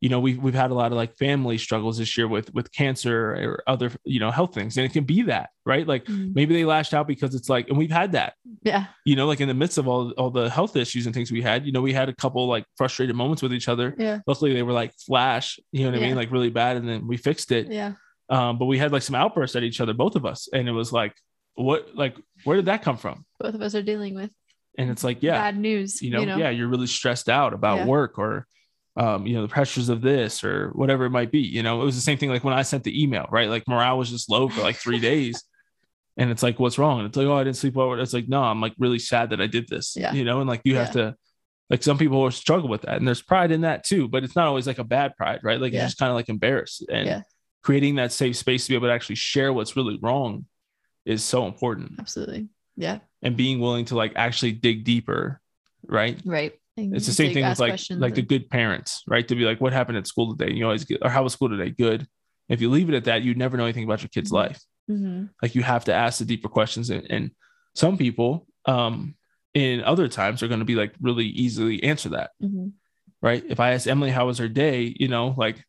you 0.00 0.08
know 0.08 0.18
we've, 0.18 0.42
we've 0.42 0.54
had 0.54 0.70
a 0.70 0.74
lot 0.74 0.92
of 0.92 0.96
like 0.96 1.16
family 1.16 1.58
struggles 1.58 1.98
this 1.98 2.16
year 2.16 2.26
with 2.26 2.52
with 2.54 2.72
cancer 2.72 3.34
or 3.34 3.62
other 3.66 3.92
you 4.04 4.18
know 4.18 4.30
health 4.30 4.54
things 4.54 4.76
and 4.76 4.86
it 4.86 4.92
can 4.92 5.04
be 5.04 5.22
that 5.22 5.50
right 5.66 5.86
like 5.86 6.04
mm. 6.06 6.34
maybe 6.34 6.54
they 6.54 6.64
lashed 6.64 6.94
out 6.94 7.06
because 7.06 7.34
it's 7.34 7.48
like 7.48 7.68
and 7.68 7.76
we've 7.76 7.90
had 7.90 8.12
that 8.12 8.34
yeah. 8.62 8.86
you 9.04 9.14
know 9.14 9.26
like 9.26 9.40
in 9.40 9.48
the 9.48 9.54
midst 9.54 9.78
of 9.78 9.86
all 9.86 10.10
all 10.12 10.30
the 10.30 10.48
health 10.48 10.74
issues 10.76 11.06
and 11.06 11.14
things 11.14 11.30
we 11.30 11.42
had 11.42 11.66
you 11.66 11.72
know 11.72 11.82
we 11.82 11.92
had 11.92 12.08
a 12.08 12.14
couple 12.14 12.46
like 12.48 12.64
frustrated 12.76 13.14
moments 13.14 13.42
with 13.42 13.52
each 13.52 13.68
other 13.68 13.94
Yeah. 13.98 14.20
luckily 14.26 14.54
they 14.54 14.62
were 14.62 14.72
like 14.72 14.92
flash 14.94 15.58
you 15.72 15.84
know 15.84 15.90
what 15.90 15.98
i 15.98 16.02
mean 16.02 16.16
like 16.16 16.30
really 16.32 16.50
bad 16.50 16.76
and 16.76 16.88
then 16.88 17.06
we 17.06 17.16
fixed 17.16 17.52
it 17.52 17.70
Yeah. 17.70 17.92
um 18.30 18.58
but 18.58 18.66
we 18.66 18.78
had 18.78 18.92
like 18.92 19.02
some 19.02 19.14
outbursts 19.14 19.56
at 19.56 19.62
each 19.62 19.80
other 19.80 19.92
both 19.92 20.16
of 20.16 20.24
us 20.24 20.48
and 20.52 20.68
it 20.68 20.72
was 20.72 20.92
like 20.92 21.14
what 21.56 21.94
like 21.94 22.16
where 22.44 22.56
did 22.56 22.66
that 22.66 22.82
come 22.82 22.96
from 22.96 23.24
Both 23.38 23.54
of 23.54 23.60
us 23.60 23.74
are 23.74 23.82
dealing 23.82 24.14
with 24.14 24.30
and 24.78 24.88
it's 24.90 25.04
like 25.04 25.22
yeah 25.22 25.32
bad 25.32 25.58
news. 25.58 26.00
you 26.00 26.10
know, 26.10 26.22
yeah, 26.36 26.48
you're 26.48 26.68
really 26.68 26.86
stressed 26.86 27.28
out 27.28 27.52
about 27.52 27.78
Yeah. 27.78 27.86
work 27.86 28.18
or 28.18 28.46
um, 28.96 29.26
you 29.26 29.34
know, 29.34 29.42
the 29.42 29.48
pressures 29.48 29.88
of 29.88 30.00
this 30.02 30.42
or 30.44 30.70
whatever 30.74 31.04
it 31.04 31.10
might 31.10 31.30
be. 31.30 31.40
You 31.40 31.62
know, 31.62 31.80
it 31.80 31.84
was 31.84 31.94
the 31.94 32.00
same 32.02 32.18
thing 32.18 32.28
like 32.30 32.44
when 32.44 32.54
I 32.54 32.62
sent 32.62 32.84
the 32.84 33.02
email, 33.02 33.26
right? 33.30 33.48
Like 33.48 33.66
morale 33.68 33.98
was 33.98 34.10
just 34.10 34.28
low 34.30 34.48
for 34.48 34.60
like 34.62 34.76
three 34.76 34.98
days. 35.10 35.42
And 36.16 36.30
it's 36.30 36.42
like, 36.42 36.58
what's 36.58 36.76
wrong? 36.78 36.98
And 36.98 37.08
it's 37.08 37.16
like, 37.16 37.26
oh, 37.26 37.36
I 37.36 37.44
didn't 37.44 37.56
sleep 37.56 37.74
well. 37.74 37.94
It's 37.94 38.12
like, 38.12 38.28
no, 38.28 38.42
I'm 38.42 38.60
like 38.60 38.74
really 38.78 38.98
sad 38.98 39.30
that 39.30 39.40
I 39.40 39.46
did 39.46 39.68
this. 39.68 39.96
Yeah. 39.96 40.12
You 40.12 40.24
know, 40.24 40.40
and 40.40 40.48
like 40.48 40.60
you 40.64 40.76
have 40.76 40.90
to 40.92 41.14
like 41.70 41.82
some 41.84 41.96
people 41.98 42.28
struggle 42.32 42.68
with 42.68 42.82
that. 42.82 42.96
And 42.96 43.06
there's 43.06 43.22
pride 43.22 43.52
in 43.52 43.60
that 43.62 43.84
too, 43.84 44.08
but 44.08 44.24
it's 44.24 44.34
not 44.36 44.48
always 44.48 44.66
like 44.66 44.78
a 44.78 44.84
bad 44.84 45.16
pride, 45.16 45.40
right? 45.44 45.60
Like 45.60 45.72
Yeah. 45.72 45.80
you're 45.80 45.86
just 45.86 45.98
kind 45.98 46.10
of 46.10 46.16
like 46.16 46.28
embarrassed. 46.28 46.84
And 46.90 47.06
Yeah. 47.06 47.22
creating 47.62 47.94
that 47.94 48.12
safe 48.12 48.36
space 48.36 48.64
to 48.66 48.70
be 48.70 48.74
able 48.74 48.88
to 48.88 48.92
actually 48.92 49.14
share 49.14 49.52
what's 49.52 49.76
really 49.76 49.98
wrong 50.02 50.46
is 51.06 51.24
so 51.24 51.46
important. 51.46 51.92
Absolutely. 52.00 52.48
Yeah. 52.76 52.98
And 53.22 53.36
being 53.36 53.60
willing 53.60 53.84
to 53.86 53.94
like 53.94 54.12
actually 54.16 54.52
dig 54.52 54.84
deeper, 54.84 55.40
right? 55.86 56.20
Right. 56.24 56.54
It's 56.92 57.06
the 57.06 57.12
same 57.12 57.32
thing 57.34 57.48
with 57.48 57.58
like 57.58 57.80
like 58.00 58.14
the 58.14 58.22
good 58.22 58.48
parents, 58.50 59.02
right? 59.06 59.26
To 59.28 59.34
be 59.34 59.44
like, 59.44 59.60
what 59.60 59.72
happened 59.72 59.98
at 59.98 60.06
school 60.06 60.36
today? 60.36 60.52
You 60.54 60.64
always 60.64 60.84
get, 60.84 60.98
or 61.02 61.10
how 61.10 61.22
was 61.22 61.32
school 61.32 61.48
today? 61.48 61.70
Good. 61.70 62.06
If 62.48 62.60
you 62.60 62.70
leave 62.70 62.88
it 62.88 62.94
at 62.94 63.04
that, 63.04 63.22
you 63.22 63.34
never 63.34 63.56
know 63.56 63.64
anything 63.64 63.84
about 63.84 64.02
your 64.02 64.08
kid's 64.08 64.30
Mhm. 64.30 64.34
life. 64.34 64.60
Mhm. 64.90 65.28
Like 65.42 65.54
you 65.54 65.62
have 65.62 65.84
to 65.84 65.94
ask 65.94 66.18
the 66.18 66.24
deeper 66.24 66.48
questions, 66.48 66.90
and, 66.90 67.06
and 67.10 67.30
some 67.74 67.96
people, 67.96 68.46
um, 68.66 69.14
in 69.54 69.82
other 69.84 70.08
times, 70.08 70.42
are 70.42 70.48
going 70.48 70.58
to 70.60 70.64
be 70.64 70.74
like 70.74 70.94
really 71.00 71.26
easily 71.26 71.82
answer 71.84 72.08
that, 72.10 72.30
Mhm. 72.42 72.72
right? 73.22 73.44
If 73.48 73.60
I 73.60 73.72
ask 73.72 73.86
Emily 73.86 74.10
how 74.10 74.26
was 74.26 74.38
her 74.38 74.48
day, 74.48 74.94
you 74.98 75.08
know, 75.08 75.34
like 75.36 75.64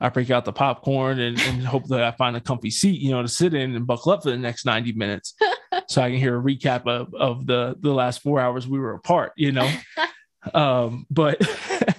I 0.00 0.08
break 0.10 0.30
out 0.30 0.44
the 0.44 0.52
popcorn 0.52 1.18
and, 1.18 1.40
and 1.40 1.64
hope 1.66 1.88
that 1.88 2.02
I 2.04 2.12
find 2.12 2.36
a 2.36 2.40
comfy 2.40 2.70
seat, 2.70 3.00
you 3.00 3.10
know, 3.10 3.22
to 3.22 3.28
sit 3.28 3.52
in 3.54 3.74
and 3.74 3.86
buckle 3.86 4.12
up 4.12 4.22
for 4.22 4.30
the 4.30 4.36
next 4.36 4.64
90 4.64 4.92
minutes 4.92 5.34
so 5.88 6.00
I 6.02 6.10
can 6.10 6.18
hear 6.20 6.38
a 6.38 6.42
recap 6.42 6.86
of, 6.86 7.12
of 7.14 7.46
the, 7.46 7.76
the 7.80 7.90
last 7.92 8.22
four 8.22 8.38
hours 8.40 8.68
we 8.68 8.78
were 8.78 8.94
apart, 8.94 9.32
you 9.36 9.50
know? 9.52 9.68
um, 10.54 11.06
but 11.10 11.40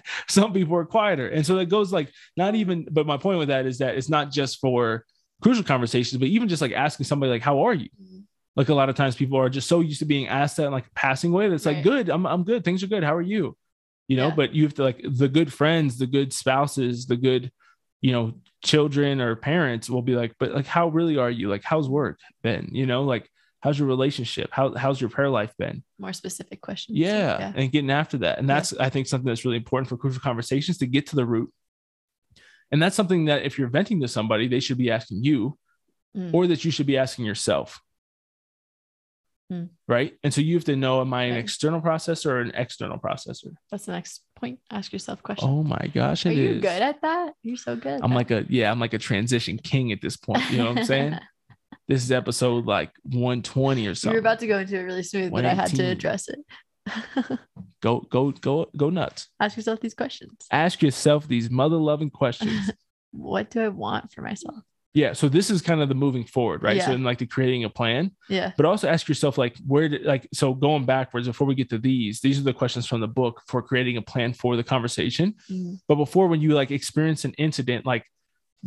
some 0.27 0.53
people 0.53 0.75
are 0.75 0.85
quieter. 0.85 1.27
And 1.27 1.45
so 1.45 1.55
that 1.55 1.65
goes 1.65 1.91
like 1.91 2.11
not 2.37 2.55
even, 2.55 2.87
but 2.91 3.05
my 3.05 3.17
point 3.17 3.39
with 3.39 3.49
that 3.49 3.65
is 3.65 3.79
that 3.79 3.95
it's 3.95 4.09
not 4.09 4.31
just 4.31 4.59
for 4.59 5.05
crucial 5.41 5.63
conversations, 5.63 6.19
but 6.19 6.27
even 6.27 6.47
just 6.47 6.61
like 6.61 6.71
asking 6.71 7.05
somebody 7.05 7.31
like, 7.31 7.41
how 7.41 7.65
are 7.65 7.73
you? 7.73 7.89
Mhm. 8.01 8.23
Like 8.55 8.69
a 8.69 8.73
lot 8.73 8.89
of 8.89 8.95
times 8.95 9.15
people 9.15 9.37
are 9.37 9.49
just 9.49 9.67
so 9.69 9.79
used 9.79 9.99
to 9.99 10.05
being 10.05 10.27
asked 10.27 10.57
that 10.57 10.65
in 10.65 10.71
like 10.71 10.87
a 10.87 10.93
passing 10.95 11.31
way 11.31 11.47
that's 11.49 11.65
like, 11.65 11.83
good, 11.83 12.09
I'm, 12.09 12.25
I'm 12.25 12.43
good. 12.43 12.63
Things 12.63 12.83
are 12.83 12.87
good. 12.87 13.03
How 13.03 13.15
are 13.15 13.21
you? 13.21 13.55
You 14.07 14.17
know, 14.17 14.27
Yeah. 14.29 14.35
but 14.35 14.53
you 14.53 14.63
have 14.63 14.73
to 14.75 14.83
like 14.83 15.01
the 15.03 15.29
good 15.29 15.53
friends, 15.53 15.97
the 15.97 16.07
good 16.07 16.33
spouses, 16.33 17.05
the 17.05 17.15
good, 17.15 17.51
you 18.01 18.11
know, 18.11 18.33
children 18.63 19.21
or 19.21 19.35
parents 19.35 19.89
will 19.89 20.01
be 20.01 20.15
like, 20.15 20.33
but 20.39 20.51
like, 20.53 20.65
how 20.65 20.87
really 20.89 21.17
are 21.17 21.29
you? 21.29 21.47
Like, 21.49 21.63
how's 21.63 21.87
work 21.87 22.19
been? 22.41 22.69
You 22.73 22.85
know, 22.85 23.03
like, 23.03 23.29
how's 23.61 23.77
your 23.77 23.87
relationship? 23.87 24.49
How, 24.51 24.73
how's 24.75 24.99
your 25.01 25.09
prayer 25.09 25.29
life 25.29 25.53
been? 25.57 25.83
More 25.99 26.13
specific 26.13 26.61
questions. 26.61 26.97
Yeah, 26.97 27.51
and 27.55 27.71
getting 27.71 27.91
after 27.91 28.17
that. 28.19 28.37
And 28.39 28.47
Yeah. 28.47 28.55
that's 28.55 28.73
I 28.73 28.89
think 28.89 29.07
something 29.07 29.27
that's 29.27 29.43
really 29.45 29.57
important 29.57 29.89
for 29.89 29.97
crucial 29.97 30.21
conversations 30.21 30.77
to 30.79 30.87
get 30.87 31.07
to 31.07 31.15
the 31.15 31.25
root. 31.25 31.51
And 32.71 32.81
that's 32.81 32.95
something 32.95 33.25
that 33.25 33.43
if 33.43 33.57
you're 33.57 33.67
venting 33.69 33.99
to 34.01 34.07
somebody, 34.07 34.47
they 34.47 34.59
should 34.59 34.77
be 34.77 34.91
asking 34.91 35.23
you, 35.23 35.57
Mm. 36.17 36.33
or 36.33 36.47
that 36.47 36.65
you 36.65 36.71
should 36.71 36.87
be 36.87 36.97
asking 36.97 37.25
yourself. 37.25 37.79
Mm. 39.51 39.69
Right. 39.87 40.13
And 40.23 40.33
so 40.33 40.41
you 40.41 40.55
have 40.55 40.63
to 40.65 40.75
know 40.75 41.01
am 41.01 41.13
I 41.13 41.23
an 41.25 41.31
Right. 41.33 41.39
external 41.39 41.81
processor 41.81 42.27
or 42.27 42.41
an 42.41 42.51
external 42.53 42.97
processor? 42.99 43.53
That's 43.71 43.85
the 43.85 43.91
next 43.93 44.21
point. 44.35 44.59
Ask 44.71 44.93
yourself 44.93 45.21
questions. 45.23 45.49
Oh 45.49 45.63
my 45.63 45.87
gosh, 45.93 46.25
Are 46.25 46.31
you 46.31 46.49
is. 46.55 46.61
good 46.61 46.81
at 46.81 47.01
that? 47.01 47.33
You're 47.43 47.57
so 47.57 47.75
good. 47.75 48.01
I'm 48.03 48.11
that. 48.11 48.15
like 48.15 48.31
a 48.31 48.45
yeah, 48.49 48.71
I'm 48.71 48.79
like 48.79 48.93
a 48.93 48.99
transition 48.99 49.57
king 49.57 49.91
at 49.91 50.01
this 50.01 50.17
point. 50.17 50.43
You 50.51 50.59
know 50.59 50.69
what 50.69 50.77
I'm 50.79 50.85
saying? 50.85 51.17
this 51.89 52.03
is 52.03 52.11
episode 52.11 52.65
like 52.65 52.91
120 53.03 53.87
or 53.87 53.89
something. 53.89 53.89
you 53.89 53.95
something. 53.95 54.13
were 54.13 54.19
about 54.19 54.39
to 54.39 54.47
go 54.47 54.59
into 54.59 54.77
it 54.77 54.83
really 54.83 55.03
smooth, 55.03 55.31
but 55.31 55.43
I 55.45 55.53
had 55.53 55.75
to 55.75 55.83
address 55.83 56.29
it. 56.29 56.39
go 57.81 57.99
go 57.99 58.31
go 58.31 58.69
go 58.77 58.89
nuts. 58.89 59.27
Ask 59.39 59.57
yourself 59.57 59.79
these 59.81 59.93
questions. 59.93 60.45
Ask 60.51 60.81
yourself 60.81 61.27
these 61.27 61.49
mother 61.49 61.75
loving 61.77 62.09
questions. 62.09 62.71
What 63.11 63.49
do 63.49 63.59
I 63.61 63.69
want 63.69 64.11
for 64.11 64.21
myself? 64.21 64.57
Yeah. 64.93 65.13
So 65.13 65.29
this 65.29 65.49
is 65.49 65.63
kind 65.63 65.81
of 65.81 65.89
the 65.89 65.95
moving 65.95 66.23
forward, 66.23 66.61
right? 66.61 66.77
Yeah. 66.77 66.85
So 66.85 66.91
in 66.91 67.03
like 67.03 67.17
the 67.17 67.25
creating 67.25 67.63
a 67.63 67.69
plan, 67.69 68.11
Yeah. 68.29 68.51
but 68.55 68.67
also 68.67 68.87
ask 68.87 69.07
yourself 69.07 69.35
like 69.35 69.57
where 69.65 69.89
did 69.89 70.03
like 70.03 70.27
so 70.31 70.53
going 70.53 70.85
backwards 70.85 71.25
before 71.27 71.47
we 71.47 71.55
get 71.55 71.71
to 71.71 71.79
these, 71.79 72.21
these 72.21 72.39
are 72.39 72.43
the 72.43 72.53
questions 72.53 72.85
from 72.85 73.01
the 73.01 73.07
book 73.07 73.41
for 73.47 73.63
creating 73.63 73.97
a 73.97 74.03
plan 74.03 74.33
for 74.33 74.55
the 74.55 74.63
conversation. 74.63 75.33
Mm. 75.49 75.79
But 75.87 75.95
before 75.95 76.27
when 76.27 76.39
you 76.39 76.51
like 76.53 76.69
experience 76.69 77.25
an 77.25 77.33
incident, 77.39 77.83
like 77.83 78.05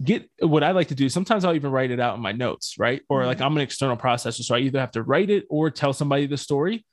get 0.03 0.29
what 0.41 0.63
I 0.63 0.71
like 0.71 0.89
to 0.89 0.95
do, 0.95 1.09
sometimes 1.09 1.45
I'll 1.45 1.55
even 1.55 1.71
write 1.71 1.91
it 1.91 2.01
out 2.01 2.15
in 2.15 2.21
my 2.23 2.33
notes, 2.33 2.77
right? 2.79 3.03
Or 3.09 3.27
like 3.27 3.41
I'm 3.41 3.57
an 3.57 3.63
external 3.63 3.97
processor. 3.97 4.43
So 4.43 4.55
I 4.55 4.61
either 4.61 4.81
have 4.81 4.93
to 4.93 5.03
write 5.03 5.31
it 5.31 5.45
or 5.51 5.71
tell 5.71 5.93
somebody 5.93 6.27
the 6.27 6.37
story. 6.39 6.85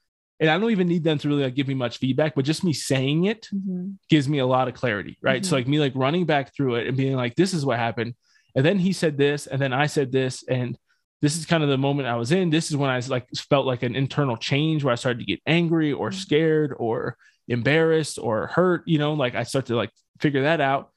And 0.42 0.50
I 0.50 0.58
don't 0.58 0.72
even 0.72 0.88
need 0.88 1.04
them 1.04 1.18
to 1.18 1.28
really 1.28 1.44
like 1.44 1.56
give 1.56 1.68
me 1.68 1.74
much 1.74 1.98
feedback, 1.98 2.34
but 2.36 2.46
just 2.46 2.64
me 2.64 2.72
saying 2.74 3.26
it 3.26 3.48
Mhm. 3.54 3.96
gives 4.10 4.28
me 4.30 4.40
a 4.40 4.46
lot 4.46 4.68
of 4.68 4.74
clarity, 4.74 5.18
right? 5.22 5.46
So 5.46 5.56
Mhm. 5.56 5.60
like 5.60 5.68
me 5.68 5.80
like 5.80 5.94
running 5.96 6.26
back 6.26 6.54
through 6.56 6.76
it 6.76 6.88
and 6.88 6.96
being 6.98 7.16
like, 7.16 7.36
this 7.36 7.54
is 7.54 7.66
what 7.66 7.78
happened. 7.78 8.16
And 8.56 8.66
then 8.66 8.80
he 8.80 8.94
said 8.94 9.18
this, 9.18 9.48
and 9.48 9.62
then 9.62 9.74
I 9.74 9.86
said 9.86 10.12
this, 10.12 10.44
and 10.48 10.78
this 11.22 11.38
is 11.38 11.46
kind 11.46 11.64
of 11.64 11.70
the 11.70 11.78
moment 11.78 12.08
I 12.08 12.16
was 12.16 12.32
in. 12.32 12.50
This 12.50 12.70
is 12.72 12.78
when 12.78 12.90
I 12.90 13.00
like 13.08 13.28
felt 13.50 13.66
like 13.66 13.84
an 13.84 13.96
internal 13.96 14.38
change 14.38 14.84
where 14.84 14.94
I 14.94 14.96
started 14.96 15.20
to 15.20 15.26
get 15.26 15.42
angry 15.46 15.92
or 15.92 16.10
Mhm. 16.10 16.14
scared 16.16 16.74
or 16.78 17.18
embarrassed 17.50 18.18
or 18.22 18.48
hurt, 18.48 18.84
you 18.86 18.98
know, 19.00 19.14
like 19.14 19.36
I 19.36 19.44
start 19.44 19.66
to 19.68 19.76
like 19.76 19.92
figure 20.20 20.44
that 20.44 20.62
out. 20.62 20.92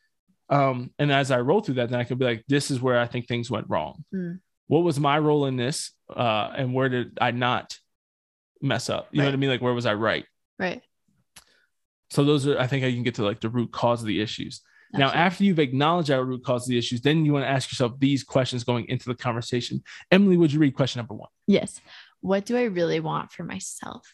Um, 0.48 0.90
and 0.98 1.10
as 1.10 1.30
I 1.30 1.40
roll 1.40 1.60
through 1.60 1.76
that, 1.76 1.90
then 1.90 1.98
I 2.00 2.04
can 2.04 2.18
be 2.18 2.24
like, 2.24 2.44
this 2.48 2.70
is 2.70 2.80
where 2.80 2.98
I 2.98 3.06
think 3.06 3.26
things 3.26 3.50
went 3.50 3.66
wrong. 3.68 4.04
Mm. 4.14 4.40
What 4.66 4.84
was 4.84 5.00
my 5.00 5.18
role 5.18 5.46
in 5.46 5.56
this? 5.56 5.92
Uh, 6.14 6.52
and 6.56 6.74
where 6.74 6.88
did 6.88 7.18
I 7.20 7.30
not 7.30 7.78
mess 8.60 8.90
up? 8.90 9.08
You 9.12 9.18
know 9.18 9.26
what 9.26 9.34
I 9.34 9.38
mean? 9.38 9.50
Like 9.50 9.62
where 9.62 9.74
was 9.74 9.86
I 9.86 9.94
right? 9.94 10.26
Right. 10.58 10.82
So 12.10 12.24
those 12.24 12.46
are, 12.46 12.58
I 12.58 12.66
think, 12.66 12.84
I 12.84 12.92
can 12.92 13.02
get 13.02 13.14
to 13.14 13.24
like 13.24 13.40
the 13.40 13.48
root 13.48 13.72
cause 13.72 14.02
of 14.02 14.06
the 14.06 14.20
issues. 14.20 14.60
Now, 14.94 15.08
after 15.08 15.42
you've 15.42 15.58
acknowledged 15.58 16.10
that 16.10 16.22
root 16.22 16.44
cause 16.44 16.66
of 16.66 16.68
the 16.68 16.76
issues, 16.76 17.00
then 17.00 17.24
you 17.24 17.32
want 17.32 17.46
to 17.46 17.48
ask 17.48 17.72
yourself 17.72 17.98
these 17.98 18.22
questions 18.22 18.62
going 18.62 18.86
into 18.88 19.08
the 19.08 19.14
conversation. 19.14 19.82
Emily, 20.10 20.36
would 20.36 20.52
you 20.52 20.58
read 20.58 20.74
question 20.74 20.98
number 20.98 21.14
one? 21.14 21.30
Yes. 21.46 21.80
What 22.20 22.44
do 22.44 22.58
I 22.58 22.64
really 22.64 23.00
want 23.00 23.32
for 23.32 23.42
myself? 23.42 24.12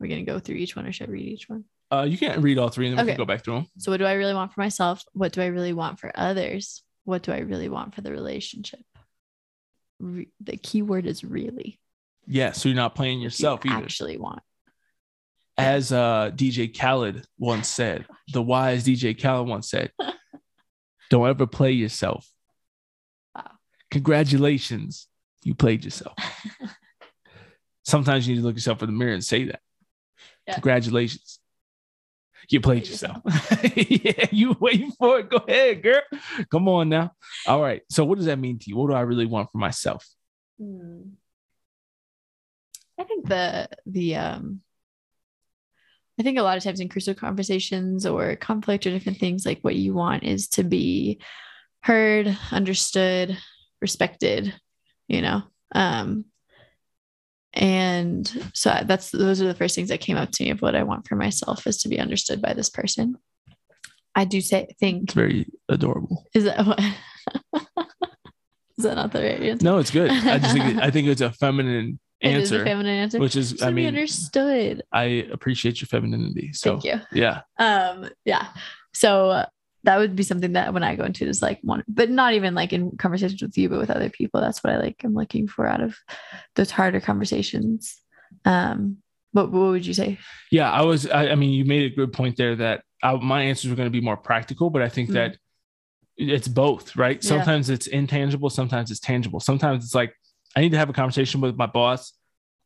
We're 0.00 0.08
going 0.08 0.26
to 0.26 0.32
go 0.32 0.40
through 0.40 0.56
each 0.56 0.74
one, 0.74 0.84
or 0.84 0.92
should 0.92 1.08
I 1.08 1.12
read 1.12 1.28
each 1.28 1.48
one? 1.48 1.66
Uh, 1.90 2.06
you 2.08 2.18
can't 2.18 2.42
read 2.42 2.58
all 2.58 2.68
three, 2.68 2.88
and 2.88 2.98
then 2.98 3.04
we 3.06 3.10
Okay. 3.12 3.16
can 3.16 3.24
go 3.24 3.32
back 3.32 3.44
through 3.44 3.54
them. 3.54 3.66
So, 3.78 3.90
what 3.90 3.96
do 3.98 4.04
I 4.04 4.12
really 4.12 4.34
want 4.34 4.52
for 4.52 4.60
myself? 4.60 5.02
What 5.14 5.32
do 5.32 5.40
I 5.40 5.46
really 5.46 5.72
want 5.72 5.98
for 5.98 6.12
others? 6.14 6.82
What 7.04 7.22
do 7.22 7.32
I 7.32 7.38
really 7.38 7.68
want 7.70 7.94
for 7.94 8.02
the 8.02 8.12
relationship? 8.12 8.80
Re- 9.98 10.28
the 10.40 10.56
key 10.58 10.82
word 10.82 11.06
is 11.06 11.24
really. 11.24 11.80
Yeah, 12.26 12.52
so 12.52 12.68
you're 12.68 12.76
not 12.76 12.94
playing 12.94 13.18
What 13.18 13.22
you 13.22 13.24
yourself 13.24 13.64
either. 13.64 13.76
actually 13.84 14.18
want. 14.18 14.42
As 15.56 15.90
uh, 15.90 16.30
DJ 16.34 16.68
Khaled 16.78 17.24
once 17.38 17.66
said, 17.68 18.06
the 18.32 18.42
wise 18.42 18.84
DJ 18.84 19.20
Khaled 19.20 19.48
once 19.48 19.70
said, 19.70 19.90
"Don't 21.10 21.26
ever 21.26 21.46
play 21.46 21.72
yourself." 21.72 22.30
Wow. 23.34 23.52
Congratulations, 23.90 25.08
you 25.42 25.54
played 25.54 25.84
yourself. 25.84 26.14
Sometimes 27.84 28.28
you 28.28 28.34
need 28.34 28.42
to 28.42 28.46
look 28.46 28.56
yourself 28.56 28.82
in 28.82 28.88
the 28.88 28.92
mirror 28.96 29.14
and 29.14 29.24
say 29.24 29.44
that. 29.44 29.60
Yeah. 30.46 30.54
Congratulations. 30.54 31.37
You 32.50 32.60
played 32.60 32.86
yourself. 32.86 33.18
yeah, 33.76 34.26
you 34.32 34.56
waiting 34.58 34.90
for 34.92 35.20
it. 35.20 35.28
Go 35.28 35.36
ahead, 35.36 35.82
girl. 35.82 36.00
Come 36.50 36.66
on 36.68 36.88
now. 36.88 37.12
All 37.46 37.60
right. 37.60 37.82
So, 37.90 38.04
what 38.04 38.16
does 38.16 38.26
that 38.26 38.38
mean 38.38 38.58
to 38.58 38.70
you? 38.70 38.76
What 38.76 38.88
do 38.88 38.96
I 38.96 39.02
really 39.02 39.26
want 39.26 39.50
for 39.52 39.58
myself? 39.58 40.06
Hmm. 40.58 41.00
I 42.98 43.04
think 43.04 43.28
the 43.28 43.68
the 43.86 44.16
um 44.16 44.60
I 46.18 46.22
think 46.24 46.38
a 46.38 46.42
lot 46.42 46.56
of 46.56 46.64
times 46.64 46.80
in 46.80 46.88
crucial 46.88 47.14
conversations 47.14 48.04
or 48.04 48.34
conflict 48.34 48.86
or 48.86 48.90
different 48.90 49.18
things, 49.18 49.46
like 49.46 49.60
what 49.60 49.76
you 49.76 49.94
want 49.94 50.24
is 50.24 50.48
to 50.48 50.64
be 50.64 51.20
heard, 51.82 52.36
understood, 52.50 53.38
respected, 53.80 54.54
you 55.06 55.22
know. 55.22 55.42
Um 55.74 56.24
and 57.58 58.50
so 58.54 58.80
that's 58.86 59.10
those 59.10 59.42
are 59.42 59.46
the 59.46 59.54
first 59.54 59.74
things 59.74 59.88
that 59.90 60.00
came 60.00 60.16
up 60.16 60.30
to 60.32 60.44
me 60.44 60.50
of 60.50 60.62
what 60.62 60.74
I 60.76 60.82
want 60.84 61.06
for 61.06 61.16
myself 61.16 61.66
is 61.66 61.78
to 61.82 61.88
be 61.88 61.98
understood 61.98 62.40
by 62.40 62.54
this 62.54 62.70
person. 62.70 63.16
I 64.14 64.24
do 64.24 64.40
say 64.40 64.68
think 64.80 65.04
It's 65.04 65.14
very 65.14 65.46
adorable. 65.68 66.24
is 66.34 66.44
that 66.44 66.64
what 66.66 66.80
is 68.78 68.84
that 68.84 68.94
not 68.94 69.12
the 69.12 69.20
right 69.20 69.42
answer? 69.42 69.64
No, 69.64 69.78
it's 69.78 69.90
good. 69.90 70.10
I 70.10 70.38
just 70.38 70.54
think 70.54 70.78
I 70.78 70.90
think 70.90 71.08
it's 71.08 71.20
a 71.20 71.32
feminine 71.32 71.98
It 72.20 72.34
is 72.34 72.50
a 72.50 72.56
answer, 72.56 72.64
feminine 72.64 72.98
answer. 72.98 73.20
which 73.20 73.36
is 73.36 73.52
To 73.54 73.66
I 73.66 73.68
be 73.68 73.74
mean 73.74 73.86
understood. 73.88 74.82
I 74.92 75.02
appreciate 75.32 75.80
your 75.80 75.86
femininity. 75.86 76.52
So 76.52 76.78
Thank 76.80 76.84
you. 76.84 77.00
yeah, 77.12 77.42
um 77.58 78.08
yeah 78.24 78.48
so 78.94 79.30
uh, 79.30 79.46
that 79.88 79.98
would 79.98 80.14
be 80.14 80.22
something 80.22 80.52
that 80.52 80.74
when 80.74 80.82
i 80.82 80.94
go 80.94 81.04
into 81.04 81.26
is 81.26 81.40
like 81.40 81.58
one 81.62 81.82
but 81.88 82.10
not 82.10 82.34
even 82.34 82.54
like 82.54 82.72
in 82.74 82.90
conversations 82.98 83.40
with 83.40 83.56
you 83.56 83.68
but 83.70 83.78
with 83.78 83.90
other 83.90 84.10
people 84.10 84.38
that's 84.40 84.62
what 84.62 84.72
i 84.72 84.76
like 84.76 85.00
i'm 85.02 85.14
looking 85.14 85.48
for 85.48 85.66
out 85.66 85.80
of 85.80 85.96
those 86.56 86.70
harder 86.70 87.00
conversations 87.00 87.96
um 88.44 88.98
what, 89.32 89.50
what 89.50 89.70
would 89.70 89.86
you 89.86 89.94
say 89.94 90.18
yeah. 90.50 90.70
I 90.70 90.82
was. 90.82 91.08
I, 91.08 91.28
I 91.28 91.34
mean, 91.34 91.50
you 91.50 91.64
made 91.64 91.92
a 91.92 91.94
good 91.94 92.12
point 92.12 92.36
there 92.36 92.56
that 92.56 92.82
I, 93.02 93.14
my 93.16 93.42
answers 93.42 93.70
were 93.70 93.76
going 93.76 93.86
to 93.86 93.90
be 93.90 94.00
more 94.00 94.16
practical, 94.16 94.70
but 94.70 94.82
I 94.82 94.88
think 94.88 95.10
Mm. 95.10 95.14
that 95.14 95.36
it's 96.16 96.48
both, 96.48 96.96
right? 96.96 97.22
Yeah. 97.22 97.28
Sometimes 97.28 97.70
it's 97.70 97.86
intangible, 97.86 98.50
sometimes 98.50 98.90
it's 98.90 99.00
tangible. 99.00 99.40
Sometimes 99.40 99.84
it's 99.84 99.94
like 99.94 100.14
I 100.56 100.60
need 100.60 100.72
to 100.72 100.78
have 100.78 100.88
a 100.88 100.94
conversation 100.94 101.40
with 101.40 101.56
my 101.56 101.66
boss 101.66 102.12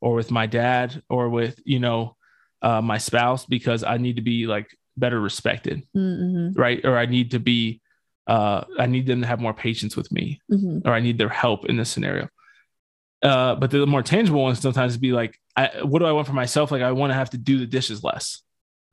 or 0.00 0.14
with 0.14 0.30
my 0.30 0.46
dad 0.46 1.02
or 1.08 1.28
with 1.28 1.60
you 1.64 1.80
know 1.80 2.16
uh, 2.62 2.80
my 2.80 2.98
spouse 2.98 3.44
because 3.44 3.82
I 3.82 3.96
need 3.98 4.16
to 4.16 4.22
be 4.22 4.46
like 4.46 4.68
better 4.96 5.20
respected, 5.20 5.86
mm-hmm. 5.96 6.58
right? 6.60 6.84
Or 6.84 6.96
I 6.96 7.06
need 7.06 7.32
to 7.32 7.40
be. 7.40 7.80
Uh, 8.26 8.64
I 8.78 8.86
need 8.86 9.06
them 9.06 9.22
to 9.22 9.26
have 9.26 9.40
more 9.40 9.52
patience 9.52 9.96
with 9.96 10.12
me. 10.12 10.40
Mm-hmm. 10.50 10.88
or 10.88 10.92
I 10.92 11.00
need 11.00 11.18
their 11.18 11.28
help 11.28 11.66
in 11.66 11.76
this 11.76 11.90
scenario. 11.90 12.28
Uh, 13.22 13.54
but 13.54 13.70
the 13.70 13.86
more 13.86 14.02
tangible 14.02 14.42
ones 14.42 14.60
sometimes 14.60 14.96
be 14.96 15.12
like, 15.12 15.38
I, 15.56 15.82
what 15.82 15.98
do 16.00 16.06
I 16.06 16.12
want 16.12 16.26
for 16.26 16.32
myself? 16.32 16.70
Like, 16.70 16.82
I 16.82 16.92
want 16.92 17.10
to 17.10 17.14
have 17.14 17.30
to 17.30 17.38
do 17.38 17.58
the 17.58 17.66
dishes 17.66 18.02
less, 18.02 18.42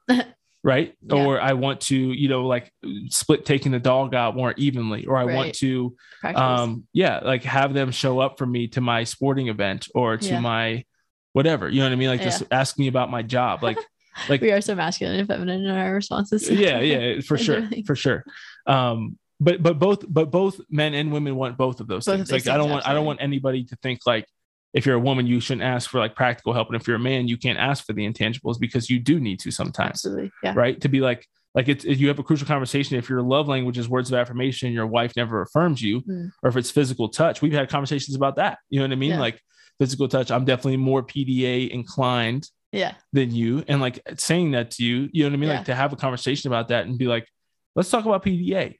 right? 0.63 0.93
Yeah. 1.01 1.15
Or 1.15 1.41
I 1.41 1.53
want 1.53 1.81
to, 1.81 1.95
you 1.95 2.27
know, 2.27 2.45
like 2.45 2.71
split 3.09 3.45
taking 3.45 3.71
the 3.71 3.79
dog 3.79 4.13
out 4.13 4.35
more 4.35 4.53
evenly, 4.57 5.05
or 5.05 5.17
I 5.17 5.25
want 5.25 5.35
Right. 5.35 5.53
to, 5.55 5.95
um, 6.23 6.83
yeah, 6.93 7.19
like 7.19 7.43
have 7.43 7.73
them 7.73 7.91
show 7.91 8.19
up 8.19 8.37
for 8.37 8.45
me 8.45 8.67
to 8.69 8.81
my 8.81 9.03
sporting 9.03 9.47
event 9.47 9.87
or 9.95 10.17
to 10.17 10.27
Yeah. 10.27 10.39
my 10.39 10.85
whatever. 11.33 11.69
You 11.69 11.79
know 11.79 11.85
what 11.85 11.93
I 11.93 11.95
mean? 11.95 12.09
Like 12.09 12.21
just 12.21 12.43
ask 12.51 12.77
me 12.77 12.87
about 12.87 13.09
my 13.09 13.21
job, 13.21 13.63
like 13.63 13.77
like 14.27 14.41
we 14.41 14.51
are 14.51 14.61
so 14.61 14.75
masculine 14.75 15.19
and 15.19 15.27
feminine 15.27 15.63
in 15.65 15.71
our 15.71 15.93
responses. 15.93 16.49
Yeah 16.49 16.79
yeah 16.79 17.21
for 17.27 17.37
sure 17.37 17.67
for 17.85 17.95
sure. 17.95 18.23
Um 18.65 19.17
but 19.39 19.63
but 19.63 19.79
both 19.79 20.03
but 20.07 20.31
both 20.31 20.59
men 20.69 20.93
and 20.93 21.11
women 21.11 21.35
want 21.35 21.57
both 21.57 21.79
of 21.79 21.87
those 21.87 22.05
Both 22.05 22.15
things. 22.27 22.31
Like 22.31 22.47
i 22.47 22.57
don't 22.57 22.63
things, 22.65 22.71
want 22.73 22.87
i 22.87 22.93
don't 22.93 23.05
want 23.05 23.21
anybody 23.21 23.63
to 23.65 23.75
think 23.77 23.99
like 24.05 24.25
if 24.73 24.85
you're 24.85 24.95
a 24.95 24.99
woman 24.99 25.25
you 25.25 25.39
shouldn't 25.39 25.63
ask 25.63 25.89
for 25.89 25.97
like 25.99 26.15
practical 26.15 26.53
help. 26.53 26.67
And 26.67 26.75
if 26.79 26.87
you're 26.87 26.97
a 26.97 26.99
man 26.99 27.27
you 27.27 27.37
can't 27.37 27.57
ask 27.57 27.85
for 27.85 27.93
the 27.93 28.05
intangibles 28.07 28.59
because 28.59 28.89
you 28.89 28.99
do 28.99 29.19
need 29.19 29.39
to 29.39 29.51
sometimes. 29.51 29.91
Absolutely 29.91 30.31
yeah. 30.43 30.53
Right? 30.55 30.79
To 30.81 30.89
be 30.89 30.99
like 31.01 31.25
like 31.55 31.67
it's 31.67 31.83
you 31.85 32.07
have 32.09 32.19
a 32.19 32.23
crucial 32.23 32.45
conversation. 32.45 32.95
If 32.97 33.09
your 33.09 33.21
love 33.23 33.47
language 33.47 33.77
is 33.79 33.89
words 33.89 34.11
of 34.11 34.17
affirmation 34.19 34.71
your 34.71 34.85
wife 34.87 35.13
never 35.15 35.41
affirms 35.41 35.81
you 35.81 36.01
Mm. 36.01 36.31
or 36.43 36.49
if 36.49 36.57
it's 36.57 36.69
physical 36.69 37.09
touch 37.09 37.41
we've 37.41 37.53
had 37.53 37.69
conversations 37.69 38.15
about 38.15 38.35
that. 38.35 38.59
You 38.69 38.79
know 38.79 38.85
what 38.85 38.91
i 38.91 38.95
mean? 38.95 39.11
Yeah. 39.11 39.19
like 39.19 39.41
physical 39.79 40.07
touch 40.09 40.29
i'm 40.29 40.43
definitely 40.45 40.75
more 40.77 41.01
pda 41.01 41.69
inclined 41.69 42.47
yeah 42.71 42.93
than 43.13 43.31
you 43.33 43.63
and 43.67 43.81
like 43.81 43.99
saying 44.17 44.51
that 44.51 44.71
to 44.71 44.83
you 44.83 45.09
you 45.11 45.23
know 45.23 45.29
what 45.29 45.33
i 45.33 45.37
mean 45.37 45.49
Yeah. 45.49 45.55
like 45.57 45.65
to 45.65 45.75
have 45.75 45.91
a 45.93 45.95
conversation 45.95 46.49
about 46.49 46.67
that 46.69 46.85
and 46.85 46.97
be 46.97 47.07
like 47.07 47.27
let's 47.75 47.89
talk 47.89 48.05
about 48.05 48.23
pda 48.23 48.75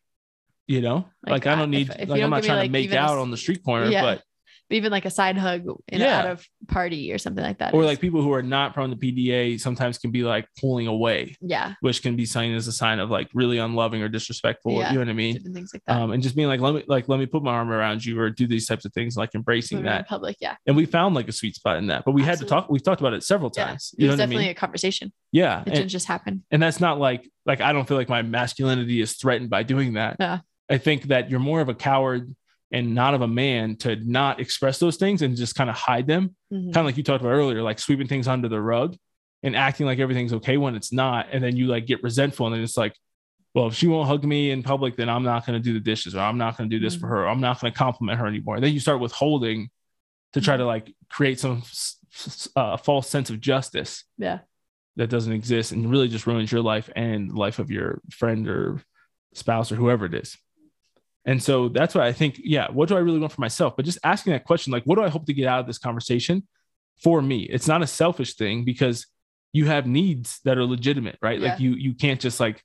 you 0.67 0.81
know 0.81 1.07
like, 1.25 1.45
Like, 1.45 1.47
i 1.47 1.55
don't 1.55 1.71
need 1.71 1.89
if- 1.89 1.99
if 1.99 2.09
like 2.09 2.21
i'm 2.21 2.29
not 2.29 2.43
trying 2.43 2.57
like, 2.59 2.67
to 2.67 2.71
make 2.71 2.85
even 2.85 2.97
a 2.97 3.01
out 3.01 3.17
on 3.17 3.31
the 3.31 3.37
street 3.37 3.63
corner 3.63 3.87
Yeah. 3.89 4.01
but 4.01 4.23
even 4.71 4.91
like 4.91 5.05
a 5.05 5.09
side 5.09 5.37
hug 5.37 5.63
in 5.87 5.99
Yeah. 6.01 6.17
a, 6.17 6.19
out 6.25 6.31
of 6.31 6.45
party 6.67 7.11
or 7.11 7.17
something 7.17 7.43
like 7.43 7.57
that 7.59 7.73
or 7.73 7.81
is- 7.81 7.87
like 7.87 7.99
people 7.99 8.21
who 8.21 8.33
are 8.33 8.43
not 8.43 8.73
prone 8.73 8.89
to 8.91 8.95
pda 8.95 9.59
sometimes 9.59 9.97
can 9.97 10.11
be 10.11 10.23
like 10.23 10.47
pulling 10.59 10.87
away 10.87 11.35
yeah. 11.41 11.73
which 11.81 12.01
can 12.01 12.15
be 12.15 12.25
seen 12.25 12.53
as 12.53 12.67
a 12.67 12.71
sign 12.71 12.99
of 12.99 13.09
like 13.09 13.29
really 13.33 13.57
unloving 13.57 14.01
or 14.03 14.09
disrespectful 14.09 14.73
Yeah. 14.73 14.89
you 14.89 14.93
know 14.95 15.01
what 15.01 15.09
i 15.09 15.13
mean? 15.13 15.35
Different 15.35 15.55
things 15.55 15.71
like 15.73 15.83
that. 15.87 15.95
Um 15.97 16.11
and 16.11 16.21
just 16.21 16.35
being 16.35 16.47
like 16.47 16.59
let 16.59 16.73
me 16.75 16.83
like 16.87 17.09
let 17.09 17.19
me 17.19 17.25
put 17.25 17.43
my 17.43 17.51
arm 17.51 17.71
around 17.71 18.05
you 18.05 18.19
or 18.19 18.29
do 18.29 18.47
these 18.47 18.67
types 18.67 18.85
of 18.85 18.93
things 18.93 19.17
like 19.17 19.33
embracing 19.35 19.77
When 19.79 19.85
we're 19.85 19.91
in 19.91 19.97
that. 19.97 20.07
public 20.07 20.37
yeah. 20.39 20.55
And 20.67 20.75
we 20.75 20.85
found 20.85 21.15
like 21.15 21.27
a 21.27 21.31
sweet 21.33 21.55
spot 21.55 21.77
in 21.77 21.87
that 21.87 22.05
but 22.05 22.11
we 22.11 22.23
had 22.23 22.37
to 22.39 22.45
talk 22.45 22.69
we've 22.69 22.83
talked 22.83 23.01
about 23.01 23.13
it 23.13 23.23
several 23.23 23.51
yeah. 23.55 23.65
times 23.65 23.93
it 23.97 24.01
you 24.01 24.07
know 24.07 24.13
was 24.13 24.19
what 24.19 24.23
i 24.23 24.25
definitely 24.25 24.43
mean? 24.45 24.51
a 24.51 24.55
conversation. 24.55 25.11
Yeah 25.31 25.61
it 25.61 25.67
and- 25.67 25.75
didn't 25.75 25.89
just 25.89 26.07
happen. 26.07 26.43
and 26.51 26.61
that's 26.61 26.79
not 26.79 26.99
like 26.99 27.29
like 27.45 27.61
I 27.61 27.73
don't 27.73 27.87
feel 27.87 27.97
like 27.97 28.09
my 28.09 28.21
masculinity 28.21 29.01
is 29.01 29.13
threatened 29.13 29.49
by 29.49 29.63
doing 29.63 29.93
that. 29.93 30.17
Yeah. 30.19 30.39
I 30.69 30.77
think 30.77 31.03
that 31.05 31.31
you're 31.31 31.39
more 31.39 31.61
of 31.61 31.69
a 31.69 31.73
coward 31.73 32.35
and 32.71 32.93
not 32.93 33.13
of 33.13 33.21
a 33.21 33.27
man 33.27 33.75
to 33.77 33.95
not 33.97 34.39
express 34.39 34.77
those 34.79 34.97
things 34.97 35.21
and 35.21 35.35
just 35.35 35.55
kind 35.55 35.69
of 35.69 35.75
hide 35.75 36.05
them. 36.07 36.35
Mhm. 36.53 36.65
Kind 36.73 36.77
of 36.77 36.85
like 36.85 36.97
you 36.97 37.03
talked 37.03 37.21
about 37.21 37.31
earlier, 37.33 37.61
like 37.63 37.79
sweeping 37.79 38.07
things 38.07 38.27
under 38.27 38.47
the 38.47 38.61
rug 38.61 38.95
and 39.41 39.55
acting 39.55 39.85
like 39.85 39.99
everything's 39.99 40.33
okay 40.33 40.57
when 40.57 40.75
it's 40.75 40.93
not. 40.93 41.27
And 41.31 41.43
then 41.43 41.55
you 41.55 41.67
like 41.67 41.85
get 41.87 42.03
resentful 42.03 42.45
and 42.45 42.55
then 42.55 42.61
it's 42.63 42.77
like, 42.77 42.95
well, 43.55 43.67
if 43.67 43.73
she 43.73 43.87
won't 43.87 44.07
hug 44.07 44.23
me 44.23 44.51
in 44.51 44.61
public, 44.61 44.95
then 44.95 45.09
I'm 45.09 45.23
not 45.23 45.45
going 45.45 45.57
to 45.57 45.63
do 45.63 45.73
the 45.73 45.79
dishes 45.79 46.15
or 46.15 46.19
I'm 46.19 46.37
not 46.37 46.57
going 46.57 46.69
to 46.69 46.75
do 46.77 46.79
this 46.83 46.95
for 46.95 47.07
Mhm. 47.07 47.09
her. 47.09 47.27
I'm 47.27 47.41
not 47.41 47.59
going 47.59 47.73
to 47.73 47.77
compliment 47.77 48.19
her 48.19 48.27
anymore. 48.27 48.55
And 48.55 48.63
then 48.63 48.73
you 48.73 48.79
start 48.79 48.99
withholding 48.99 49.69
to 50.33 50.41
try 50.41 50.55
to 50.55 50.61
Mm-hmm. 50.61 50.67
like 50.67 50.95
create 51.09 51.39
some 51.39 51.63
uh, 52.55 52.77
false 52.77 53.07
sense 53.09 53.29
of 53.29 53.39
justice 53.39 54.03
yeah 54.17 54.39
that 54.95 55.09
doesn't 55.09 55.31
exist 55.33 55.71
and 55.71 55.89
really 55.89 56.07
just 56.07 56.27
ruins 56.27 56.51
your 56.51 56.61
life 56.61 56.89
and 56.95 57.31
life 57.33 57.57
of 57.59 57.71
your 57.71 58.01
friend 58.11 58.47
or 58.47 58.81
spouse 59.33 59.71
or 59.71 59.75
whoever 59.75 60.05
it 60.05 60.13
is. 60.13 60.37
And 61.25 61.41
so 61.41 61.69
that's 61.69 61.95
why 61.95 62.07
I 62.07 62.13
think, 62.13 62.39
yeah, 62.43 62.67
what 62.71 62.89
do 62.89 62.95
I 62.95 62.99
really 62.99 63.19
want 63.19 63.33
for 63.33 63.41
myself? 63.41 63.75
But 63.75 63.85
just 63.85 63.99
asking 64.03 64.33
that 64.33 64.45
question, 64.45 64.71
like, 64.71 64.83
what 64.83 64.95
do 64.95 65.03
I 65.03 65.09
hope 65.09 65.25
to 65.25 65.33
get 65.33 65.47
out 65.47 65.59
of 65.59 65.67
this 65.67 65.77
conversation 65.77 66.47
for 67.03 67.21
me? 67.21 67.41
It's 67.43 67.67
not 67.67 67.81
a 67.81 67.87
selfish 67.87 68.35
thing 68.35 68.63
because 68.63 69.05
you 69.51 69.65
have 69.65 69.85
needs 69.87 70.39
that 70.45 70.57
are 70.57 70.65
legitimate, 70.65 71.17
right? 71.21 71.39
Like 71.39 71.59
you 71.59 71.71
you 71.71 71.93
can't 71.93 72.19
just 72.19 72.39
like 72.39 72.63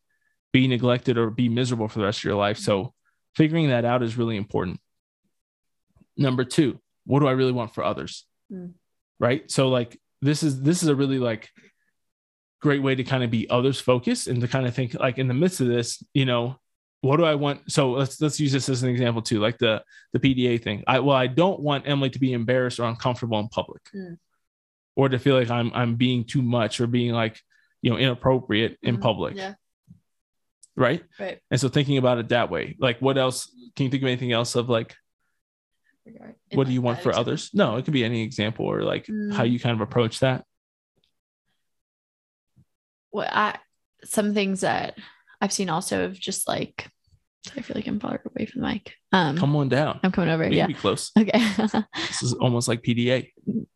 be 0.53 0.69
neglected 0.69 1.17
or 1.19 1.31
be 1.31 1.49
miserable 1.49 1.89
for 1.89 1.99
the 1.99 2.05
rest 2.05 2.21
of 2.21 2.25
your 2.25 2.37
life. 2.37 2.59
So 2.59 2.93
figuring 3.35 3.69
that 3.69 3.85
out 3.85 4.03
is 4.03 4.17
really 4.17 4.37
important. 4.37 4.81
Number 6.17 6.45
two, 6.45 6.79
what 7.07 7.21
do 7.21 7.27
I 7.27 7.33
really 7.33 7.53
want 7.53 7.75
for 7.75 7.83
others? 7.83 8.27
Hmm. 8.51 8.69
Right. 9.19 9.51
So 9.51 9.69
like 9.69 9.99
this 10.21 10.43
is 10.43 10.61
this 10.61 10.83
is 10.83 10.89
a 10.89 10.95
really 10.95 11.19
like 11.19 11.51
great 12.61 12.83
way 12.83 12.95
to 12.95 13.05
kind 13.05 13.25
of 13.25 13.31
be 13.31 13.49
others 13.49 13.81
focused 13.81 14.27
and 14.27 14.41
to 14.41 14.49
kind 14.49 14.67
of 14.67 14.75
think 14.75 14.95
like 14.95 15.19
in 15.19 15.29
the 15.29 15.35
midst 15.35 15.61
of 15.61 15.69
this, 15.69 16.03
you 16.13 16.25
know, 16.25 16.57
what 17.05 17.19
do 17.19 17.25
I 17.25 17.35
want? 17.35 17.71
So 17.71 17.93
let's 17.93 18.21
let's 18.21 18.41
use 18.41 18.53
this 18.53 18.69
as 18.69 18.83
an 18.83 18.89
example 18.89 19.21
too, 19.23 19.39
like 19.41 19.59
the 19.59 19.83
the 20.13 20.19
PDA 20.19 20.63
thing. 20.63 20.83
I 20.87 21.01
well, 21.01 21.17
I 21.17 21.27
don't 21.27 21.61
want 21.61 21.87
Emily 21.87 22.11
to 22.11 22.19
be 22.19 22.33
embarrassed 22.33 22.81
or 22.81 22.85
uncomfortable 22.89 23.39
in 23.41 23.49
public, 23.49 23.83
Mm. 23.95 24.19
or 24.97 25.09
to 25.09 25.19
feel 25.19 25.37
like 25.39 25.51
I'm 25.51 25.71
I'm 25.75 25.97
being 25.97 26.25
too 26.25 26.43
much 26.43 26.81
or 26.81 26.87
being 26.87 27.13
like 27.13 27.41
you 27.83 27.91
know 27.91 27.99
inappropriate 27.99 28.79
in 28.83 28.97
Mhm. 28.97 29.03
public, 29.03 29.37
yeah 29.37 29.55
right? 30.77 31.05
right 31.21 31.39
And 31.51 31.61
so 31.61 31.69
thinking 31.69 31.99
about 31.99 32.19
it 32.19 32.31
that 32.31 32.51
way, 32.51 32.75
like 32.81 32.99
what 33.01 33.17
else? 33.19 33.47
Can 33.77 33.85
you 33.85 33.91
think 33.91 34.03
of 34.03 34.09
anything 34.09 34.33
else 34.33 34.55
of 34.57 34.69
like 34.69 34.97
what 36.53 36.67
do 36.67 36.73
you 36.73 36.83
want 36.83 37.01
for 37.01 37.11
example. 37.11 37.21
others? 37.21 37.51
No, 37.55 37.77
it 37.77 37.85
could 37.85 37.95
be 37.95 38.05
any 38.05 38.23
example 38.23 38.67
or 38.67 38.83
like 38.83 39.07
how 39.07 39.45
Mm. 39.45 39.51
you 39.53 39.61
kind 39.61 39.75
of 39.75 39.81
approach 39.83 40.21
that. 40.21 40.45
Well, 43.13 43.29
I 43.31 43.59
some 44.05 44.35
things 44.35 44.61
that 44.63 44.99
I've 45.41 45.53
seen 45.53 45.69
also 45.71 46.05
of 46.07 46.19
just 46.19 46.49
like 46.49 46.89
I 47.57 47.61
feel 47.61 47.75
like 47.77 47.87
I'm 47.87 48.01
far 48.01 48.21
away 48.25 48.47
from 48.47 48.63
the 48.63 48.69
mic. 48.69 48.95
Um, 49.13 49.37
Come 49.37 49.55
on 49.57 49.69
down. 49.69 50.01
I'm 50.03 50.13
coming 50.13 50.31
over. 50.31 50.51
Yeah. 50.51 50.67
be 50.67 50.75
close. 50.75 51.11
Okay. 51.19 51.39
This 52.09 52.23
is 52.23 52.33
almost 52.35 52.69
like 52.69 52.83
PDA. 52.83 53.33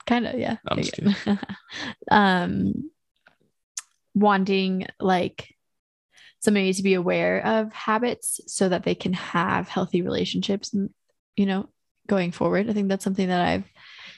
kind 0.06 0.26
of. 0.26 0.38
Yeah. 0.38 0.56
I'm 0.66 0.78
just 0.82 0.98
Okay. 0.98 1.38
um, 2.10 2.90
wanting 4.14 4.86
like 5.00 5.54
somebody 6.40 6.72
to 6.72 6.82
be 6.82 6.94
aware 6.94 7.44
of 7.44 7.72
habits 7.72 8.40
so 8.46 8.68
that 8.68 8.84
they 8.84 8.94
can 8.94 9.12
have 9.12 9.68
healthy 9.68 10.02
relationships. 10.02 10.72
and 10.72 10.90
You 11.36 11.46
know, 11.46 11.68
going 12.06 12.32
forward. 12.32 12.70
I 12.70 12.72
think 12.72 12.88
that's 12.88 13.04
something 13.04 13.28
that 13.28 13.40
I've 13.46 13.64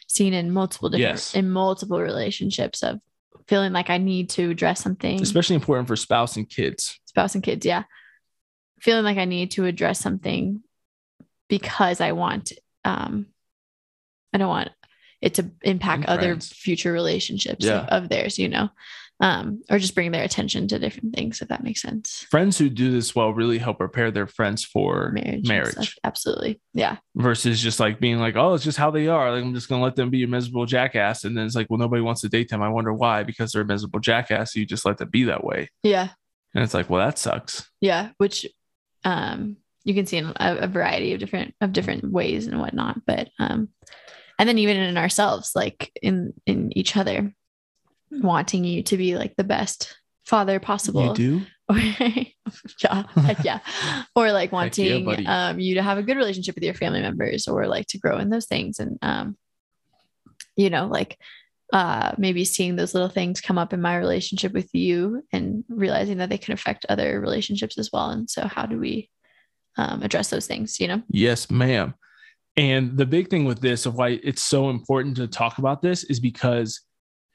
seen 0.07 0.33
in 0.33 0.53
multiple 0.53 0.91
different 0.91 1.15
Yes. 1.17 1.35
in 1.35 1.51
multiple 1.51 2.01
relationships 2.01 2.83
of 2.83 3.01
feeling 3.49 3.73
like 3.73 3.91
I 3.91 3.99
need 3.99 4.31
to 4.31 4.51
address 4.51 4.81
something. 4.81 5.21
Especially 5.21 5.57
important 5.57 5.89
for 5.89 5.97
spouse 5.97 6.37
and 6.37 6.49
kids. 6.49 6.99
spouse 7.07 7.35
and 7.35 7.43
kids 7.43 7.67
yeah 7.67 7.83
feeling 8.81 9.05
like 9.05 9.19
i 9.19 9.25
need 9.25 9.51
to 9.53 9.65
address 9.67 9.99
something 10.01 10.63
because 11.49 12.01
i 12.01 12.13
want 12.13 12.53
um 12.85 13.27
i 14.33 14.39
don't 14.39 14.49
want 14.49 14.71
it 15.23 15.35
to 15.35 15.51
impact 15.63 16.03
And 16.03 16.09
other 16.09 16.29
friends. 16.31 16.49
future 16.49 16.93
relationships 16.93 17.63
Yeah. 17.67 17.81
of, 17.89 18.05
of 18.05 18.09
theirs, 18.09 18.39
you 18.39 18.49
know, 18.49 18.71
um, 19.21 19.61
or 19.69 19.79
just 19.79 19.95
bring 19.95 20.13
their 20.13 20.25
attention 20.25 20.67
to 20.69 20.79
different 20.79 21.15
things, 21.15 21.43
if 21.43 21.49
that 21.49 21.63
makes 21.63 21.83
sense. 21.83 22.25
Friends 22.31 22.57
who 22.57 22.71
do 22.71 22.91
this 22.91 23.15
well 23.15 23.35
really 23.35 23.59
help 23.59 23.77
prepare 23.77 24.11
their 24.11 24.27
friends 24.27 24.65
for 24.65 25.13
Marriage. 25.13 25.47
marriage. 25.47 25.99
Absolutely. 26.05 26.59
Yeah. 26.73 26.97
versus 27.17 27.61
just 27.61 27.81
like 27.81 28.01
being 28.01 28.19
like, 28.19 28.37
oh, 28.37 28.55
it's 28.55 28.65
just 28.65 28.79
how 28.79 28.91
they 28.91 29.09
are. 29.09 29.31
Like, 29.31 29.45
I'm 29.45 29.53
just 29.53 29.69
gonna 29.69 29.83
let 29.83 29.95
them 29.95 30.09
be 30.09 30.23
a 30.23 30.27
miserable 30.27 30.65
jackass. 30.65 31.25
And 31.25 31.37
then 31.37 31.45
it's 31.45 31.55
like, 31.55 31.67
well, 31.69 31.79
nobody 31.79 32.01
wants 32.01 32.23
to 32.23 32.31
date 32.31 32.49
them. 32.49 32.63
I 32.63 32.71
wonder 32.71 32.95
why, 32.95 33.23
because 33.23 33.53
they're 33.53 33.61
a 33.61 33.67
miserable 33.67 34.01
jackass. 34.01 34.55
So 34.55 34.61
you 34.61 34.65
just 34.65 34.87
let 34.87 34.97
them 34.97 35.11
be 35.11 35.25
that 35.25 35.45
way. 35.45 35.69
Yeah. 35.83 36.09
And 36.55 36.65
it's 36.65 36.73
like, 36.73 36.89
well, 36.89 37.05
that 37.07 37.19
sucks. 37.19 37.69
Yeah. 37.83 38.13
Which 38.17 38.47
um 39.05 39.57
you 39.85 39.95
can 39.95 40.07
see 40.07 40.19
in 40.19 40.27
a, 40.27 40.35
a 40.39 40.67
variety 40.69 41.13
of 41.13 41.21
different 41.21 41.55
of 41.61 41.73
different 41.73 42.11
ways 42.11 42.47
and 42.47 42.61
whatnot. 42.61 43.01
But 43.07 43.29
um 43.39 43.69
and 44.39 44.49
then 44.49 44.59
even 44.59 44.77
in 44.77 44.97
ourselves, 44.97 45.53
like 45.55 45.93
in 46.03 46.33
in 46.47 46.77
each 46.77 46.97
other, 46.97 47.35
wanting 48.11 48.65
you 48.65 48.83
to 48.85 48.97
be 48.97 49.17
like 49.17 49.37
the 49.37 49.45
best 49.45 49.97
father 50.25 50.61
possible. 50.61 51.09
You 51.09 51.15
do? 51.15 51.43
Or, 51.71 51.79
yeah, 51.79 52.25
yeah. 53.45 53.61
Or 54.17 54.33
like 54.33 54.51
Heck 54.51 54.77
yeah, 54.77 54.97
wanting 54.97 55.27
um, 55.29 55.61
you 55.61 55.77
to 55.77 55.83
have 55.85 55.99
a 55.99 56.03
good 56.03 56.17
relationship 56.17 56.57
with 56.57 56.65
your 56.65 56.75
family 56.75 57.01
members 57.01 57.47
or 57.47 57.69
like 57.69 57.87
to 57.89 57.99
grow 57.99 58.19
in 58.19 58.29
those 58.29 58.47
things. 58.47 58.81
And, 58.81 58.99
um, 59.03 59.37
you 60.57 60.69
know, 60.69 60.89
like 60.89 61.17
uh, 61.73 62.13
maybe 62.19 62.45
seeing 62.45 62.77
those 62.77 62.95
little 62.95 63.09
things 63.09 63.41
come 63.41 63.59
up 63.59 63.73
in 63.73 63.81
my 63.81 63.97
relationship 63.97 64.53
with 64.53 64.75
you 64.75 65.23
and 65.33 65.65
realizing 65.69 66.19
that 66.19 66.29
they 66.29 66.39
can 66.39 66.53
affect 66.53 66.87
other 66.89 67.21
relationships 67.21 67.79
as 67.79 67.91
well. 67.93 68.11
And 68.11 68.29
so, 68.29 68.47
how 68.47 68.67
do 68.67 68.79
we 68.79 69.09
um, 69.77 70.03
address 70.03 70.31
those 70.31 70.47
things, 70.47 70.81
you 70.81 70.89
know? 70.89 71.03
Yes, 71.09 71.51
ma'am. 71.51 71.95
And 72.57 72.97
the 72.97 73.07
big 73.07 73.29
thing 73.29 73.45
with 73.45 73.61
this 73.61 73.87
of 73.87 73.95
why 73.95 74.21
it's 74.23 74.43
so 74.43 74.71
important 74.71 75.17
to 75.17 75.29
talk 75.29 75.59
about 75.59 75.81
this 75.81 76.05
is 76.05 76.19
because 76.21 76.81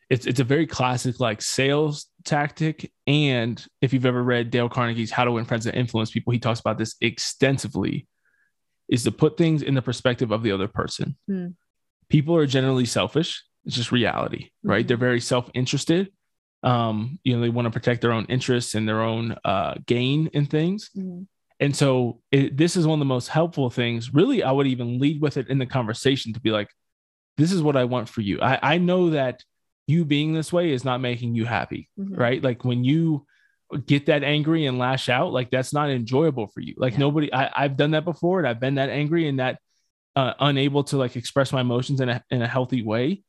it's 0.10 0.28
it's 0.28 0.40
a 0.40 0.44
very 0.44 0.68
classic 0.68 1.20
like 1.20 1.42
sales 1.42 2.08
tactic. 2.26 2.92
And 3.08 3.64
if 3.82 3.94
you've 3.94 4.06
ever 4.06 4.22
read 4.22 4.52
Dale 4.52 4.70
Carnegie's 4.70 5.12
How 5.12 5.24
to 5.24 5.32
Win 5.32 5.46
Friends 5.46 5.66
and 5.66 5.76
Influence 5.76 6.12
People, 6.12 6.34
he 6.34 6.40
talks 6.40 6.60
about 6.60 6.78
this 6.78 6.96
extensively. 7.02 8.08
Is 8.88 9.04
to 9.06 9.12
put 9.12 9.36
things 9.36 9.64
in 9.64 9.74
the 9.74 9.82
perspective 9.82 10.32
of 10.32 10.44
the 10.44 10.52
other 10.52 10.68
person. 10.68 11.18
Hmm. 11.28 11.48
People 12.08 12.36
are 12.36 12.46
generally 12.46 12.86
selfish. 12.86 13.44
It's 13.66 13.76
just 13.76 13.92
reality, 13.92 14.50
right? 14.64 14.84
Mhm. 14.86 14.88
They're 14.88 14.98
very 14.98 15.22
self-interested. 15.22 16.12
Um, 16.64 17.20
you 17.24 17.36
know, 17.36 17.42
they 17.42 17.50
want 17.50 17.66
to 17.68 17.72
protect 17.72 18.02
their 18.02 18.12
own 18.12 18.26
interests 18.26 18.76
and 18.76 18.88
their 18.88 19.02
own 19.02 19.36
uh, 19.44 19.76
gain 19.86 20.28
in 20.34 20.46
things. 20.46 20.90
And 21.60 21.76
so 21.76 22.22
it, 22.32 22.58
this 22.58 22.76
is 22.76 22.86
one 22.88 23.00
of 23.00 23.00
the 23.00 23.06
most 23.06 23.28
helpful 23.28 23.70
things. 23.70 24.14
Really, 24.14 24.44
I 24.44 24.52
would 24.52 24.68
even 24.68 25.00
lead 25.00 25.22
with 25.22 25.38
it 25.38 25.48
in 25.50 25.58
the 25.60 25.66
conversation 25.66 26.34
to 26.34 26.40
be 26.40 26.52
like, 26.52 26.70
this 27.38 27.52
is 27.52 27.62
what 27.62 27.76
I 27.76 27.84
want 27.86 28.10
for 28.10 28.22
you. 28.22 28.42
I, 28.42 28.60
I 28.62 28.78
know 28.78 29.12
that 29.12 29.44
you 29.88 30.06
being 30.06 30.34
this 30.34 30.52
way 30.52 30.72
is 30.72 30.84
not 30.84 31.02
making 31.02 31.36
you 31.36 31.46
happy, 31.46 31.90
Mhm. 32.00 32.18
right? 32.18 32.42
Like 32.42 32.66
when 32.66 32.84
you 32.84 33.26
get 33.86 34.08
that 34.08 34.24
angry 34.24 34.66
and 34.66 34.78
lash 34.80 35.10
out, 35.10 35.34
like 35.34 35.50
that's 35.52 35.74
not 35.74 35.90
enjoyable 35.90 36.48
for 36.48 36.62
you. 36.62 36.74
Like 36.78 36.94
Yeah. 36.94 37.00
nobody, 37.00 37.32
I, 37.34 37.64
I've 37.64 37.78
done 37.78 37.92
that 37.92 38.06
before 38.06 38.40
and 38.40 38.48
I've 38.48 38.60
been 38.60 38.76
that 38.76 38.90
angry 38.90 39.28
and 39.28 39.40
that 39.40 39.60
uh, 40.16 40.34
unable 40.40 40.84
to 40.86 40.98
like 40.98 41.16
express 41.16 41.52
my 41.52 41.62
emotions 41.62 42.00
in 42.02 42.10
a, 42.10 42.24
in 42.32 42.42
a 42.42 42.48
healthy 42.48 42.82
way 42.84 43.24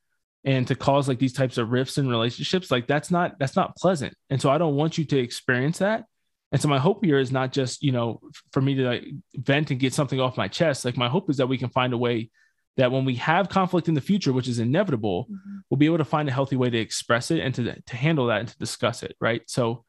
and 0.47 0.67
to 0.69 0.75
cause 0.75 1.09
like 1.09 1.19
these 1.19 1.33
types 1.35 1.59
of 1.59 1.73
rifts 1.73 1.99
in 1.99 2.09
relationships 2.09 2.71
like 2.71 2.87
that's 2.87 3.11
not 3.11 3.39
that's 3.39 3.57
not 3.57 3.77
pleasant. 3.77 4.15
And 4.31 4.41
so 4.41 4.49
i 4.51 4.57
don't 4.59 4.77
want 4.77 4.97
you 4.97 5.05
to 5.05 5.19
experience 5.19 5.79
that. 5.79 6.05
And 6.53 6.63
so 6.63 6.69
my 6.69 6.79
hope 6.79 7.05
here 7.05 7.19
is 7.19 7.33
not 7.33 7.53
just 7.53 7.83
you 7.83 7.93
know 7.93 8.21
for 8.53 8.63
me 8.63 8.75
to 8.77 8.85
like 8.85 9.05
vent 9.35 9.71
and 9.71 9.81
get 9.81 9.93
something 9.93 10.21
off 10.21 10.37
my 10.39 10.49
chest. 10.49 10.85
Like 10.85 10.97
my 10.97 11.09
hope 11.09 11.29
is 11.29 11.37
that 11.39 11.49
we 11.49 11.59
can 11.59 11.69
find 11.69 11.93
a 11.93 11.99
way 11.99 12.31
that 12.77 12.93
when 12.93 13.05
we 13.05 13.17
have 13.17 13.49
conflict 13.49 13.89
in 13.89 13.95
the 13.95 14.01
future 14.01 14.33
which 14.33 14.49
is 14.49 14.59
inevitable 14.59 15.27
Mhm. 15.31 15.61
we'll 15.69 15.79
be 15.79 15.87
able 15.87 15.99
to 15.99 16.05
find 16.15 16.29
a 16.29 16.33
healthy 16.33 16.57
way 16.57 16.71
to 16.71 16.79
express 16.79 17.31
it 17.31 17.41
and 17.41 17.55
to, 17.57 17.63
to 17.91 17.97
handle 17.97 18.27
that 18.27 18.41
and 18.41 18.49
to 18.49 18.59
discuss 18.59 19.03
it 19.03 19.17
right? 19.21 19.43
So 19.47 19.85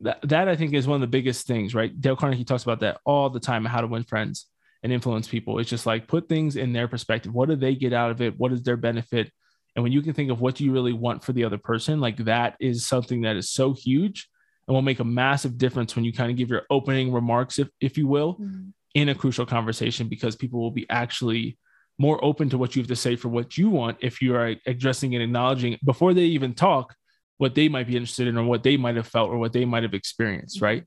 that, 0.00 0.18
that 0.28 0.46
i 0.48 0.56
think 0.56 0.74
is 0.74 0.86
one 0.86 0.96
of 0.96 1.00
the 1.00 1.16
biggest 1.18 1.46
things 1.46 1.74
right? 1.74 1.92
Dale 2.00 2.16
carnegie 2.16 2.44
talks 2.44 2.64
about 2.64 2.80
that 2.80 2.98
all 3.04 3.30
the 3.30 3.40
time 3.40 3.64
how 3.64 3.80
to 3.82 3.86
win 3.86 4.02
friends 4.02 4.46
and 4.82 4.92
influence 4.92 5.26
people. 5.26 5.58
It's 5.58 5.70
just 5.70 5.86
like 5.86 6.06
put 6.06 6.28
things 6.28 6.56
in 6.56 6.72
their 6.72 6.86
perspective. 6.88 7.32
What 7.32 7.48
do 7.48 7.56
they 7.56 7.74
get 7.74 7.92
out 7.94 8.10
of 8.10 8.20
it? 8.20 8.38
What 8.38 8.52
is 8.52 8.62
their 8.62 8.76
benefit 8.76 9.32
and 9.76 9.82
when 9.82 9.92
you 9.92 10.02
can 10.02 10.14
think 10.14 10.30
of 10.30 10.40
what 10.40 10.54
do 10.56 10.64
you 10.64 10.72
really 10.72 10.94
want 10.94 11.22
for 11.22 11.32
the 11.32 11.44
other 11.44 11.58
person 11.58 12.00
like 12.00 12.16
that 12.24 12.56
is 12.58 12.86
something 12.86 13.20
that 13.22 13.36
is 13.36 13.50
so 13.50 13.72
huge 13.74 14.28
and 14.66 14.74
will 14.74 14.82
make 14.82 14.98
a 15.00 15.04
massive 15.04 15.56
difference 15.58 15.94
when 15.94 16.04
you 16.04 16.12
kind 16.12 16.30
of 16.30 16.36
give 16.36 16.50
your 16.50 16.62
opening 16.70 17.12
remarks 17.12 17.58
if, 17.58 17.68
if 17.80 17.96
you 17.96 18.08
will 18.08 18.34
Mhm. 18.40 18.72
in 18.94 19.08
a 19.10 19.14
crucial 19.14 19.46
conversation 19.46 20.08
because 20.08 20.34
people 20.34 20.58
will 20.60 20.70
be 20.72 20.86
actually 20.90 21.58
more 21.98 22.22
open 22.24 22.48
to 22.50 22.58
what 22.58 22.74
you 22.74 22.82
have 22.82 22.88
to 22.88 22.96
say 22.96 23.14
for 23.16 23.28
what 23.28 23.56
you 23.56 23.70
want 23.70 23.96
if 24.00 24.20
you 24.20 24.34
are 24.34 24.54
addressing 24.66 25.14
and 25.14 25.22
acknowledging 25.22 25.78
before 25.84 26.12
they 26.14 26.24
even 26.24 26.52
talk 26.54 26.94
what 27.38 27.54
they 27.54 27.68
might 27.68 27.86
be 27.86 27.96
interested 27.96 28.26
in 28.26 28.36
or 28.38 28.44
what 28.44 28.62
they 28.62 28.76
might 28.78 28.96
have 28.96 29.06
felt 29.06 29.30
or 29.30 29.36
what 29.38 29.52
they 29.52 29.64
might 29.66 29.82
have 29.82 29.94
experienced 29.94 30.60
right 30.60 30.84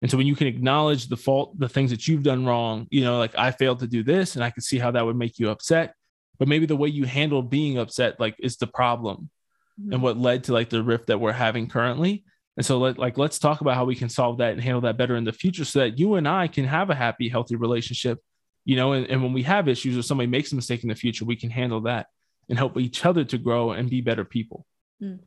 and 0.00 0.08
so 0.10 0.16
when 0.16 0.28
you 0.28 0.36
can 0.36 0.46
acknowledge 0.46 1.08
the 1.08 1.16
fault 1.16 1.58
the 1.58 1.68
things 1.68 1.90
that 1.90 2.06
you've 2.06 2.22
done 2.22 2.46
wrong 2.46 2.86
you 2.90 3.02
know 3.02 3.18
like 3.18 3.36
i 3.36 3.50
failed 3.50 3.80
to 3.80 3.86
do 3.88 4.02
this 4.04 4.34
and 4.36 4.44
i 4.44 4.50
can 4.50 4.62
see 4.62 4.78
how 4.78 4.90
that 4.92 5.04
would 5.04 5.16
make 5.16 5.38
you 5.40 5.48
upset 5.50 5.94
but 6.38 6.48
maybe 6.48 6.66
the 6.66 6.76
way 6.76 6.88
you 6.88 7.04
handle 7.04 7.42
being 7.42 7.78
upset 7.78 8.18
like 8.20 8.36
is 8.38 8.56
the 8.56 8.66
problem 8.66 9.30
and 9.78 9.92
mm-hmm. 9.92 10.02
what 10.02 10.18
led 10.18 10.44
to 10.44 10.52
like 10.52 10.70
the 10.70 10.82
rift 10.82 11.06
that 11.06 11.20
we're 11.20 11.32
having 11.32 11.68
currently. 11.68 12.24
And 12.56 12.66
so 12.66 12.78
let, 12.78 12.98
like 12.98 13.16
let's 13.16 13.38
talk 13.38 13.60
about 13.60 13.76
how 13.76 13.84
we 13.84 13.94
can 13.94 14.08
solve 14.08 14.38
that 14.38 14.52
and 14.52 14.60
handle 14.60 14.80
that 14.82 14.96
better 14.96 15.14
in 15.14 15.24
the 15.24 15.32
future 15.32 15.64
so 15.64 15.78
that 15.78 15.98
you 15.98 16.14
and 16.16 16.26
i 16.26 16.48
can 16.48 16.64
have 16.64 16.90
a 16.90 16.94
happy 16.94 17.28
healthy 17.28 17.54
relationship 17.54 18.18
you 18.64 18.74
know 18.74 18.92
and, 18.94 19.06
and 19.06 19.22
when 19.22 19.32
we 19.32 19.44
have 19.44 19.68
issues 19.68 19.96
or 19.96 20.02
somebody 20.02 20.26
makes 20.26 20.50
a 20.50 20.56
mistake 20.56 20.82
in 20.82 20.88
the 20.88 20.96
future 20.96 21.24
we 21.24 21.36
can 21.36 21.50
handle 21.50 21.82
that 21.82 22.08
and 22.48 22.58
help 22.58 22.76
each 22.76 23.04
other 23.04 23.24
to 23.24 23.38
grow 23.38 23.70
and 23.72 23.88
be 23.88 24.00
better 24.00 24.24
people. 24.24 24.66
Mm. 25.00 25.20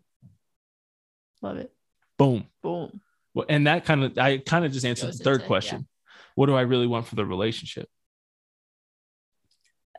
Love 1.42 1.58
it. 1.58 1.72
boom. 2.18 2.46
Boom. 2.62 3.00
well, 3.34 3.46
and 3.48 3.66
that 3.66 3.86
kind 3.86 4.04
of 4.04 4.18
i 4.18 4.38
kind 4.38 4.66
of 4.66 4.74
just 4.74 4.86
answered 4.86 5.14
the 5.14 5.24
third 5.24 5.46
question. 5.46 5.88
What 6.36 6.48
do 6.48 6.56
i 6.56 6.62
really 6.62 6.88
want 6.88 7.08
for 7.08 7.16
the 7.16 7.26
relationship 7.26 7.88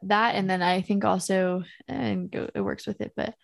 that 0.09 0.34
and 0.34 0.48
then 0.48 0.62
i 0.62 0.80
think 0.80 1.05
also 1.05 1.62
and 1.88 2.30
go, 2.30 2.48
it 2.55 2.61
works 2.61 2.86
with 2.86 3.00
it 3.00 3.12
but 3.16 3.34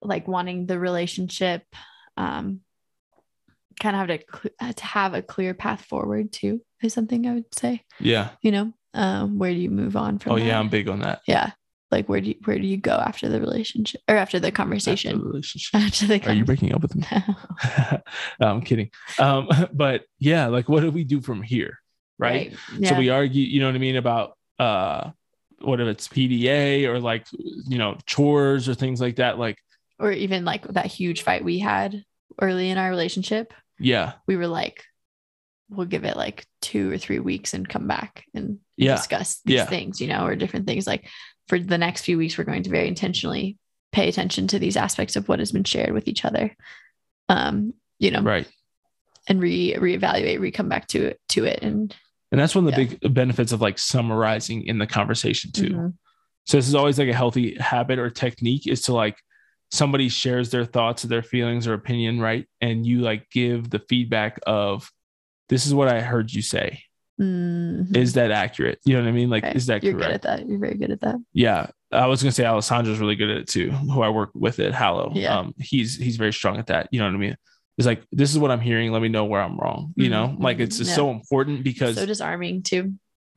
like 0.00 0.26
wanting 0.26 0.66
the 0.66 0.78
relationship 0.78 1.64
um 2.16 2.60
kind 3.80 3.96
of 3.96 4.08
have 4.08 4.20
to 4.20 4.74
to 4.74 4.84
have 4.84 5.14
a 5.14 5.22
clear 5.22 5.54
path 5.54 5.84
forward 5.84 6.32
too 6.32 6.60
is 6.82 6.92
something 6.92 7.26
i 7.26 7.34
would 7.34 7.54
say. 7.54 7.84
Yeah. 8.00 8.30
You 8.42 8.52
know 8.52 8.72
um 8.94 9.38
where 9.38 9.52
do 9.52 9.58
you 9.58 9.70
move 9.70 9.96
on 9.96 10.18
from 10.18 10.32
oh 10.32 10.36
yeah 10.36 10.58
i'm 10.58 10.68
big 10.68 10.88
on 10.88 11.00
that. 11.00 11.22
Yeah. 11.26 11.52
Like 11.90 12.08
where 12.08 12.20
do 12.20 12.28
you 12.28 12.36
where 12.44 12.58
do 12.58 12.66
you 12.66 12.76
go 12.76 12.92
after 12.92 13.28
the 13.28 13.40
relationship 13.40 14.00
or 14.08 14.16
after 14.16 14.38
the 14.40 14.48
After 14.48 14.50
the 14.50 14.56
conversation? 14.56 15.20
relationship. 15.20 15.74
After 15.80 16.06
the 16.06 16.26
are 16.26 16.32
you 16.32 16.44
breaking 16.44 16.74
up 16.74 16.82
with 16.82 16.94
me? 16.94 17.04
No, 18.40 18.46
i'm 18.48 18.62
kidding. 18.62 18.90
Um 19.18 19.48
but 19.72 20.04
yeah 20.18 20.46
like 20.46 20.68
what 20.68 20.80
do 20.80 20.90
we 20.90 21.04
do 21.04 21.20
from 21.20 21.42
here 21.42 21.78
right, 22.18 22.52
yeah. 22.78 22.90
so 22.90 22.98
we 22.98 23.08
argue 23.08 23.42
you 23.42 23.60
know 23.60 23.66
what 23.66 23.74
i 23.74 23.78
mean 23.78 23.96
about 23.96 24.36
uh 24.62 25.10
what 25.60 25.80
if 25.80 25.86
it's 25.88 26.08
pda 26.08 26.84
or 26.88 26.98
like 27.00 27.26
you 27.68 27.78
know 27.78 27.96
chores 28.06 28.68
or 28.68 28.74
things 28.74 29.00
like 29.00 29.16
that 29.16 29.38
like 29.38 29.58
or 29.98 30.10
even 30.12 30.44
like 30.44 30.66
that 30.68 30.86
huge 30.86 31.22
fight 31.22 31.44
we 31.44 31.58
had 31.58 32.04
early 32.40 32.70
in 32.70 32.78
our 32.78 32.88
relationship. 32.90 33.52
Yeah. 33.78 34.14
We 34.26 34.36
were 34.36 34.48
like 34.48 34.84
we'll 35.68 35.86
give 35.86 36.04
it 36.04 36.16
like 36.16 36.44
two 36.60 36.90
or 36.92 36.98
three 36.98 37.18
weeks 37.20 37.54
and 37.54 37.68
come 37.68 37.86
back 37.86 38.24
and 38.34 38.58
Yeah. 38.76 38.96
discuss 38.96 39.40
these 39.44 39.56
Yeah. 39.56 39.66
things 39.66 40.00
you 40.00 40.08
know 40.08 40.26
or 40.26 40.34
different 40.36 40.66
things. 40.66 40.86
Like 40.86 41.08
for 41.48 41.58
the 41.58 41.78
next 41.78 42.04
few 42.04 42.18
weeks 42.18 42.36
we're 42.36 42.50
going 42.50 42.64
to 42.64 42.70
very 42.70 42.88
intentionally 42.88 43.58
pay 43.92 44.08
attention 44.08 44.48
to 44.48 44.58
these 44.58 44.76
aspects 44.76 45.14
of 45.16 45.28
what 45.28 45.38
has 45.38 45.52
been 45.52 45.64
shared 45.64 45.92
with 45.92 46.08
each 46.08 46.24
other. 46.24 46.56
Um 47.28 47.74
you 47.98 48.10
know 48.10 48.22
right. 48.22 48.48
and 49.28 49.40
re 49.40 49.74
reevaluate 49.74 50.40
re 50.40 50.50
come 50.50 50.68
back 50.68 50.88
to 50.88 50.98
it 51.10 51.20
to 51.34 51.44
it 51.44 51.60
and 51.62 51.94
and 52.32 52.40
that's 52.40 52.54
one 52.56 52.66
of 52.66 52.74
the 52.74 52.82
Yeah. 52.82 52.88
big 53.00 53.14
benefits 53.14 53.52
of 53.52 53.60
like 53.60 53.78
summarizing 53.78 54.66
in 54.66 54.78
the 54.78 54.86
conversation 54.86 55.52
too 55.52 55.68
Mhm. 55.70 55.94
So 56.44 56.56
this 56.58 56.66
is 56.66 56.74
always 56.74 56.98
like 56.98 57.08
a 57.08 57.14
healthy 57.14 57.54
habit 57.60 58.00
or 58.00 58.10
technique 58.10 58.66
is 58.66 58.82
to 58.82 58.92
like 58.92 59.16
somebody 59.70 60.08
shares 60.08 60.50
their 60.50 60.64
thoughts 60.64 61.04
or 61.04 61.08
their 61.08 61.22
feelings 61.22 61.66
or 61.68 61.72
opinion, 61.74 62.20
right? 62.20 62.46
And 62.60 62.84
you 62.84 63.00
like 63.00 63.30
give 63.30 63.70
the 63.70 63.78
feedback 63.78 64.40
of 64.44 64.90
this 65.48 65.66
is 65.66 65.72
what 65.72 65.86
I 65.88 66.00
heard 66.00 66.32
you 66.32 66.42
say. 66.42 66.82
Mhm. 67.20 67.96
Is 67.96 68.14
that 68.14 68.32
accurate? 68.32 68.80
You 68.84 68.94
know 68.96 69.02
what 69.02 69.08
I 69.08 69.12
mean? 69.12 69.30
Like, 69.30 69.44
is 69.54 69.66
that 69.66 69.84
you're 69.84 69.92
good 69.92 70.10
at 70.10 70.22
that 70.22 70.48
you're 70.48 70.58
very 70.58 70.74
good 70.74 70.90
at 70.90 71.00
that 71.02 71.16
Yeah. 71.32 71.68
I 71.92 72.06
was 72.06 72.22
gonna 72.22 72.32
say 72.32 72.42
Alessandra's 72.44 72.98
really 72.98 73.16
good 73.16 73.30
at 73.30 73.36
it 73.36 73.46
too, 73.48 73.70
who 73.70 74.02
I 74.02 74.08
work 74.08 74.30
with 74.34 74.58
at 74.58 74.74
Hallow. 74.74 75.12
Yeah. 75.14 75.38
Um, 75.38 75.54
he's 75.58 75.96
he's 75.96 76.16
very 76.16 76.32
strong 76.32 76.58
at 76.58 76.66
that. 76.66 76.88
You 76.90 76.98
know 76.98 77.06
what 77.06 77.14
I 77.14 77.18
mean? 77.18 77.36
It's 77.78 77.86
like 77.86 78.04
this 78.12 78.30
is 78.30 78.38
what 78.38 78.50
I'm 78.50 78.60
hearing. 78.60 78.92
Let 78.92 79.02
me 79.02 79.08
know 79.08 79.24
where 79.24 79.40
I'm 79.40 79.56
wrong. 79.56 79.94
You 79.96 80.10
know, 80.10 80.28
Mhm, 80.28 80.42
like 80.42 80.60
it's 80.60 80.76
mhm, 80.76 80.78
just 80.80 80.90
yeah. 80.90 80.96
so 80.96 81.10
important 81.10 81.64
because 81.64 81.94
so 81.96 82.04
disarming 82.06 82.62
too 82.62 82.94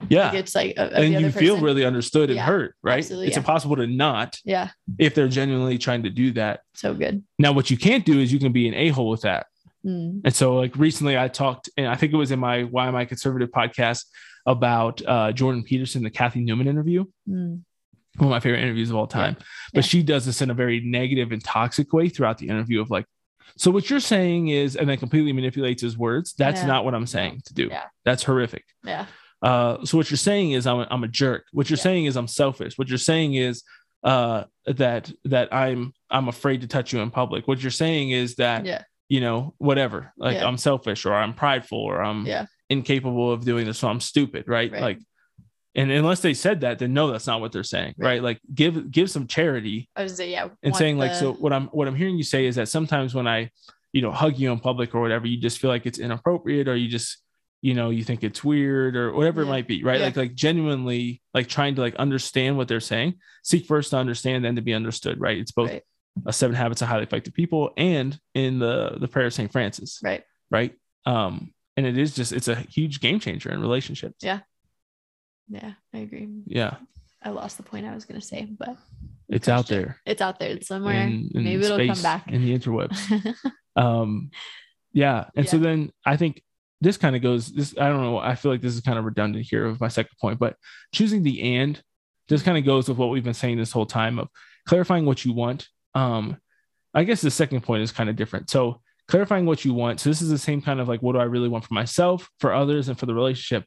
yeah, 0.09 0.25
like 0.31 0.39
it's 0.39 0.53
like 0.53 0.73
of, 0.77 0.89
of 0.91 0.93
and 1.03 1.15
the 1.15 1.19
you 1.21 1.27
other 1.27 1.39
feel 1.39 1.57
really 1.61 1.85
understood 1.85 2.29
and 2.29 2.35
Yeah, 2.35 2.45
heard, 2.45 2.73
right? 2.83 2.97
absolutely, 2.97 3.27
it's 3.27 3.35
yeah. 3.37 3.39
impossible 3.39 3.77
to 3.77 3.87
not 3.87 4.37
yeah 4.43 4.69
if 4.99 5.15
they're 5.15 5.29
genuinely 5.29 5.77
trying 5.77 6.03
to 6.03 6.09
do 6.09 6.31
that. 6.33 6.59
so 6.73 6.93
good 6.93 7.23
Now, 7.39 7.53
what 7.53 7.71
you 7.71 7.77
can't 7.77 8.05
do 8.05 8.19
is 8.19 8.31
you 8.33 8.39
can 8.39 8.51
be 8.51 8.67
an 8.67 8.73
a 8.73 8.89
hole 8.89 9.09
with 9.09 9.21
that. 9.21 9.45
Mm. 9.85 10.21
And 10.25 10.35
so, 10.35 10.55
like 10.57 10.75
recently, 10.75 11.17
I 11.17 11.27
talked, 11.29 11.69
and 11.77 11.87
I 11.87 11.95
think 11.95 12.11
it 12.11 12.17
was 12.17 12.31
in 12.31 12.39
my 12.39 12.63
Why 12.63 12.87
Am 12.87 12.95
I 12.95 13.05
Conservative 13.05 13.51
podcast 13.51 14.03
about 14.45 15.01
uh, 15.07 15.31
Jordan 15.31 15.63
Peterson, 15.63 16.03
the 16.03 16.09
Cathy 16.09 16.41
Newman 16.41 16.67
interview. 16.67 17.05
Mm. 17.29 17.61
one 18.17 18.27
of 18.27 18.31
my 18.31 18.39
favorite 18.39 18.61
interviews 18.63 18.89
of 18.89 18.95
all 18.97 19.07
time. 19.07 19.35
But 19.73 19.83
Yeah. 19.85 19.89
she 19.89 20.03
does 20.03 20.25
this 20.25 20.41
in 20.41 20.49
a 20.49 20.53
very 20.53 20.79
negative 20.81 21.31
and 21.31 21.43
toxic 21.43 21.91
way 21.93 22.09
throughout 22.09 22.37
the 22.37 22.47
interview 22.49 22.81
of 22.81 22.89
like, 22.89 23.05
so 23.57 23.71
what 23.71 23.89
you're 23.89 23.99
saying 23.99 24.49
is, 24.49 24.75
and 24.75 24.87
then 24.89 24.97
completely 24.97 25.31
manipulates 25.33 25.81
his 25.81 25.97
words. 25.97 26.33
That's 26.37 26.61
Yeah. 26.61 26.67
not 26.67 26.85
what 26.85 26.93
I'm 26.95 27.07
saying 27.07 27.41
to 27.45 27.53
do. 27.53 27.67
Yeah. 27.71 27.83
That's 28.03 28.23
horrific. 28.23 28.65
Yeah. 28.83 29.05
Uh, 29.41 29.83
so 29.85 29.97
what 29.97 30.09
you're 30.09 30.17
saying 30.17 30.51
is 30.51 30.65
I'm 30.67 30.79
a, 30.79 30.87
I'm 30.89 31.03
a 31.03 31.07
jerk. 31.07 31.45
What 31.51 31.69
you're 31.69 31.77
Yeah. 31.77 31.83
saying 31.83 32.05
is 32.05 32.15
I'm 32.15 32.27
selfish. 32.27 32.77
What 32.77 32.89
you're 32.89 32.97
saying 32.97 33.35
is 33.35 33.63
uh, 34.03 34.43
that 34.67 35.11
that 35.25 35.53
I'm 35.53 35.93
I'm 36.09 36.27
afraid 36.27 36.61
to 36.61 36.67
touch 36.67 36.93
you 36.93 36.99
in 37.01 37.09
public. 37.11 37.47
What 37.47 37.61
you're 37.61 37.71
saying 37.71 38.11
is 38.11 38.35
that 38.35 38.65
Yeah. 38.65 38.83
you 39.09 39.19
know 39.21 39.53
whatever, 39.57 40.13
like 40.17 40.35
Yeah. 40.37 40.47
I'm 40.47 40.57
selfish 40.57 41.05
or 41.05 41.13
I'm 41.13 41.33
prideful 41.33 41.79
or 41.79 42.03
I'm 42.03 42.25
Yeah. 42.25 42.45
incapable 42.69 43.31
of 43.31 43.43
doing 43.45 43.65
this, 43.65 43.79
so 43.79 43.87
I'm 43.87 43.99
stupid, 43.99 44.45
right? 44.47 44.71
Right. 44.71 44.81
Like, 44.81 44.99
and 45.75 45.91
unless 45.91 46.21
they 46.21 46.33
said 46.33 46.61
that, 46.61 46.79
then 46.79 46.93
no, 46.93 47.11
that's 47.11 47.27
not 47.27 47.41
what 47.41 47.51
they're 47.51 47.63
saying, 47.63 47.95
right? 47.97 48.07
Right. 48.07 48.23
Like 48.23 48.39
give 48.53 48.89
give 48.91 49.09
some 49.11 49.27
charity 49.27 49.89
I 49.95 50.03
was 50.03 50.13
gonna 50.13 50.17
say, 50.17 50.31
yeah. 50.31 50.43
and 50.63 50.71
want 50.71 50.75
saying 50.77 50.97
like 50.97 51.13
so 51.15 51.33
what 51.33 51.51
i'm 51.53 51.67
what 51.67 51.87
i'm 51.87 51.95
hearing 51.95 52.15
you 52.17 52.23
say 52.23 52.45
is 52.45 52.55
that 52.55 52.69
sometimes 52.69 53.13
when 53.13 53.27
i 53.27 53.49
you 53.93 54.01
know 54.01 54.11
hug 54.11 54.37
you 54.37 54.51
in 54.51 54.59
public 54.59 54.95
or 54.95 55.01
whatever 55.01 55.27
you 55.27 55.37
just 55.37 55.59
feel 55.59 55.69
like 55.69 55.85
it's 55.85 55.99
inappropriate 55.99 56.67
or 56.67 56.75
you 56.75 56.87
just 56.87 57.17
you 57.61 57.73
know 57.73 57.89
you 57.89 58.03
think 58.03 58.23
it's 58.23 58.43
weird 58.43 58.95
or 58.95 59.13
whatever 59.13 59.41
it 59.41 59.47
might 59.47 59.67
be 59.67 59.83
right 59.83 59.99
Yeah. 59.99 60.05
like 60.07 60.15
like 60.17 60.33
genuinely 60.35 61.21
like 61.33 61.47
trying 61.47 61.75
to 61.75 61.81
like 61.81 61.95
understand 61.95 62.57
what 62.57 62.67
they're 62.67 62.79
saying 62.79 63.15
seek 63.43 63.65
first 63.65 63.89
to 63.91 63.97
understand 63.97 64.43
then 64.45 64.55
to 64.55 64.61
be 64.61 64.73
understood 64.73 65.19
right 65.19 65.37
it's 65.37 65.51
both 65.51 65.69
Right. 65.71 65.83
a 66.25 66.33
seven 66.33 66.55
habits 66.55 66.81
of 66.81 66.87
highly 66.87 67.03
effective 67.03 67.33
people 67.33 67.71
and 67.77 68.17
in 68.33 68.59
the 68.59 68.97
the 68.99 69.07
prayer 69.07 69.27
of 69.27 69.33
st 69.33 69.51
francis 69.51 69.99
Right. 70.03 70.23
right 70.51 70.73
um 71.05 71.53
and 71.77 71.85
it 71.85 71.97
is 71.97 72.15
just 72.15 72.31
it's 72.33 72.47
a 72.47 72.55
huge 72.55 72.99
game 73.01 73.19
changer 73.19 73.51
in 73.51 73.59
relationships 73.61 74.23
Yeah. 74.23 74.39
Yeah, 75.49 75.73
I 75.93 75.97
agree. 75.99 76.27
yeah 76.45 76.75
I 77.23 77.29
lost 77.29 77.57
the 77.57 77.63
point 77.63 77.85
I 77.85 77.95
was 77.95 78.05
gonna 78.05 78.21
say, 78.21 78.45
but 78.45 78.77
it's 79.29 79.47
out 79.47 79.65
Question. 79.65 79.77
there 79.81 80.01
it's 80.05 80.21
out 80.21 80.39
there 80.39 80.51
it's 80.51 80.67
somewhere. 80.67 81.01
in, 81.01 81.29
in 81.33 81.43
Maybe 81.43 81.65
it'll 81.65 81.85
come 81.87 82.01
back. 82.03 82.27
in 82.31 82.43
the 82.45 82.57
interwebs 82.57 83.35
um 83.75 84.29
yeah 84.93 85.25
and 85.35 85.49
so 85.49 85.57
then 85.57 85.91
i 86.05 86.15
think 86.15 86.43
this 86.79 86.95
kind 86.97 87.15
of 87.15 87.23
goes 87.23 87.51
this 87.51 87.73
i 87.79 87.89
don't 87.89 88.01
know 88.03 88.19
i 88.19 88.35
feel 88.35 88.51
like 88.51 88.61
this 88.61 88.75
is 88.75 88.81
kind 88.81 88.99
of 88.99 89.03
redundant 89.05 89.43
here 89.49 89.67
with 89.67 89.81
my 89.81 89.87
second 89.87 90.15
point 90.21 90.37
but 90.37 90.55
choosing 90.93 91.23
the 91.23 91.41
and 91.57 91.81
just 92.29 92.45
kind 92.45 92.55
of 92.57 92.63
goes 92.65 92.87
with 92.87 92.99
what 92.99 93.09
we've 93.09 93.23
been 93.23 93.33
saying 93.33 93.57
this 93.57 93.71
whole 93.71 93.87
time 93.87 94.19
of 94.19 94.29
clarifying 94.67 95.05
what 95.07 95.25
you 95.25 95.33
want 95.33 95.67
um 95.95 96.37
i 96.93 97.03
guess 97.03 97.21
the 97.21 97.31
second 97.31 97.61
point 97.61 97.81
is 97.81 97.91
kind 97.91 98.11
of 98.11 98.15
different 98.15 98.47
so 98.47 98.79
clarifying 99.07 99.47
what 99.47 99.65
you 99.65 99.73
want 99.73 99.99
so 99.99 100.07
this 100.07 100.21
is 100.21 100.29
the 100.29 100.37
same 100.37 100.61
kind 100.61 100.79
of 100.79 100.87
like 100.87 101.01
what 101.01 101.13
do 101.13 101.19
i 101.19 101.23
really 101.23 101.49
want 101.49 101.65
for 101.65 101.73
myself 101.73 102.29
for 102.39 102.53
others 102.53 102.89
and 102.89 102.99
for 102.99 103.07
the 103.07 103.13
relationship 103.15 103.65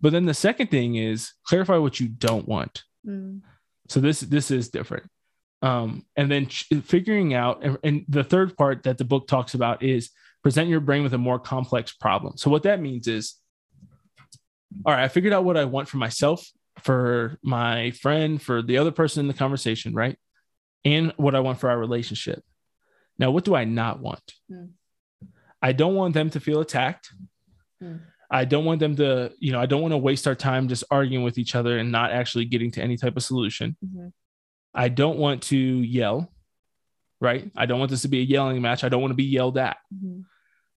but 0.00 0.12
then 0.12 0.26
the 0.26 0.34
second 0.34 0.68
thing 0.70 0.96
is 0.96 1.32
clarify 1.46 1.76
what 1.76 2.00
you 2.00 2.08
don't 2.08 2.46
want. 2.46 2.82
Mm, 3.06 3.42
so 3.88 4.00
this 4.00 4.20
this 4.20 4.50
is 4.50 4.68
different. 4.68 5.04
Um 5.62 6.04
and 6.16 6.30
then 6.30 6.46
ch- 6.46 6.68
figuring 6.84 7.34
out 7.34 7.64
and, 7.64 7.78
and 7.82 8.04
the 8.08 8.24
third 8.24 8.56
part 8.56 8.82
that 8.84 8.98
the 8.98 9.04
book 9.04 9.26
talks 9.26 9.54
about 9.54 9.82
is 9.82 10.10
present 10.42 10.68
your 10.68 10.80
brain 10.80 11.02
with 11.02 11.14
a 11.14 11.18
more 11.18 11.38
complex 11.38 11.92
problem. 11.92 12.36
So 12.36 12.50
what 12.50 12.64
that 12.64 12.80
means 12.80 13.08
is 13.08 13.34
all 14.84 14.92
right 14.92 15.04
i 15.04 15.08
figured 15.08 15.32
out 15.32 15.44
what 15.44 15.56
i 15.56 15.64
want 15.64 15.88
for 15.88 15.98
myself 15.98 16.44
for 16.80 17.38
my 17.42 17.92
friend 17.92 18.42
for 18.42 18.60
the 18.60 18.78
other 18.78 18.90
person 18.90 19.20
in 19.20 19.28
the 19.28 19.34
conversation 19.34 19.94
right? 19.94 20.18
And 20.84 21.12
what 21.16 21.34
i 21.34 21.40
want 21.40 21.60
for 21.60 21.70
our 21.70 21.78
relationship. 21.78 22.42
Now 23.18 23.30
what 23.30 23.44
do 23.44 23.54
i 23.54 23.64
not 23.64 24.00
want? 24.00 24.34
Hmm. 24.48 24.66
i 25.62 25.72
don't 25.72 25.94
want 25.94 26.14
them 26.14 26.30
to 26.30 26.40
feel 26.40 26.60
attacked. 26.60 27.12
Hmm. 27.80 27.96
I 28.34 28.44
don't 28.44 28.64
want 28.64 28.80
them 28.80 28.96
to, 28.96 29.32
you 29.38 29.52
know, 29.52 29.60
I 29.60 29.66
don't 29.66 29.80
want 29.80 29.92
to 29.92 29.98
waste 29.98 30.26
our 30.26 30.34
time 30.34 30.66
just 30.66 30.82
arguing 30.90 31.24
with 31.24 31.38
each 31.38 31.54
other 31.54 31.78
and 31.78 31.92
not 31.92 32.10
actually 32.10 32.46
getting 32.46 32.72
to 32.72 32.82
any 32.82 32.96
type 32.96 33.16
of 33.16 33.22
solution. 33.22 33.76
mhm. 33.84 34.12
I 34.74 34.88
don't 34.88 35.18
want 35.18 35.44
to 35.44 35.56
yell, 35.56 36.32
right? 37.20 37.48
I 37.54 37.66
don't 37.66 37.78
want 37.78 37.92
this 37.92 38.02
to 38.02 38.08
be 38.08 38.18
a 38.18 38.24
yelling 38.24 38.60
match. 38.60 38.82
I 38.82 38.88
don't 38.88 39.00
want 39.00 39.12
to 39.12 39.16
be 39.16 39.22
yelled 39.24 39.56
at. 39.56 39.76
Mhm. 39.94 40.24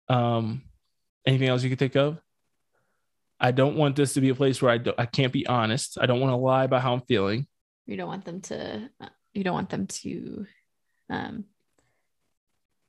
Um, 0.08 0.62
anything 1.24 1.46
else 1.48 1.62
you 1.62 1.70
could 1.70 1.78
think 1.78 1.94
of? 1.94 2.18
I 3.38 3.52
don't 3.52 3.76
want 3.76 3.94
this 3.94 4.14
to 4.14 4.20
be 4.20 4.30
a 4.30 4.34
place 4.34 4.60
where 4.60 4.72
I, 4.72 4.78
do, 4.78 4.92
I 4.98 5.06
can't 5.06 5.32
be 5.32 5.46
honest. 5.46 5.96
I 6.00 6.06
don't 6.06 6.18
want 6.20 6.32
to 6.32 6.36
lie 6.36 6.64
about 6.64 6.82
how 6.82 6.92
I'm 6.92 7.02
feeling. 7.02 7.46
You 7.86 7.96
don't 7.96 8.08
want 8.08 8.24
them 8.24 8.40
to. 8.42 8.90
You 9.32 9.44
don't 9.44 9.54
want 9.54 9.70
them 9.70 9.86
to, 9.86 10.46
um, 11.08 11.44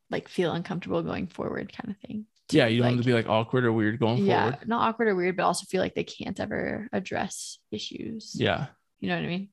like 0.10 0.28
feel 0.28 0.54
uncomfortable 0.54 1.04
going 1.04 1.28
forward, 1.28 1.72
kind 1.72 1.92
of 1.92 1.98
thing. 1.98 2.26
Yeah, 2.52 2.68
you 2.68 2.78
don't 2.78 2.86
want 2.88 2.98
like- 2.98 2.98
them 2.98 3.04
to 3.04 3.08
be 3.10 3.14
like 3.14 3.30
awkward 3.30 3.66
or 3.66 3.74
weird 3.74 4.00
going 4.00 4.18
forward. 4.18 4.28
yeah, 4.30 4.52
forward. 4.52 4.68
not 4.68 4.88
awkward 4.90 5.08
or 5.08 5.16
weird, 5.16 5.36
but 5.38 5.44
also 5.44 5.66
feel 5.66 5.82
like 5.82 5.96
they 5.96 6.04
can't 6.04 6.40
ever 6.40 6.88
address 6.94 7.60
issues. 7.72 8.34
Yeah. 8.36 8.68
you 9.00 9.10
know 9.10 9.16
what 9.16 9.24
I 9.26 9.28
mean. 9.28 9.50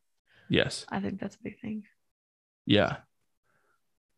Yes. 0.48 0.84
I 0.90 1.00
think 1.00 1.18
that's 1.20 1.36
a 1.36 1.42
big 1.42 1.58
thing. 1.60 1.84
Yeah. 2.66 2.96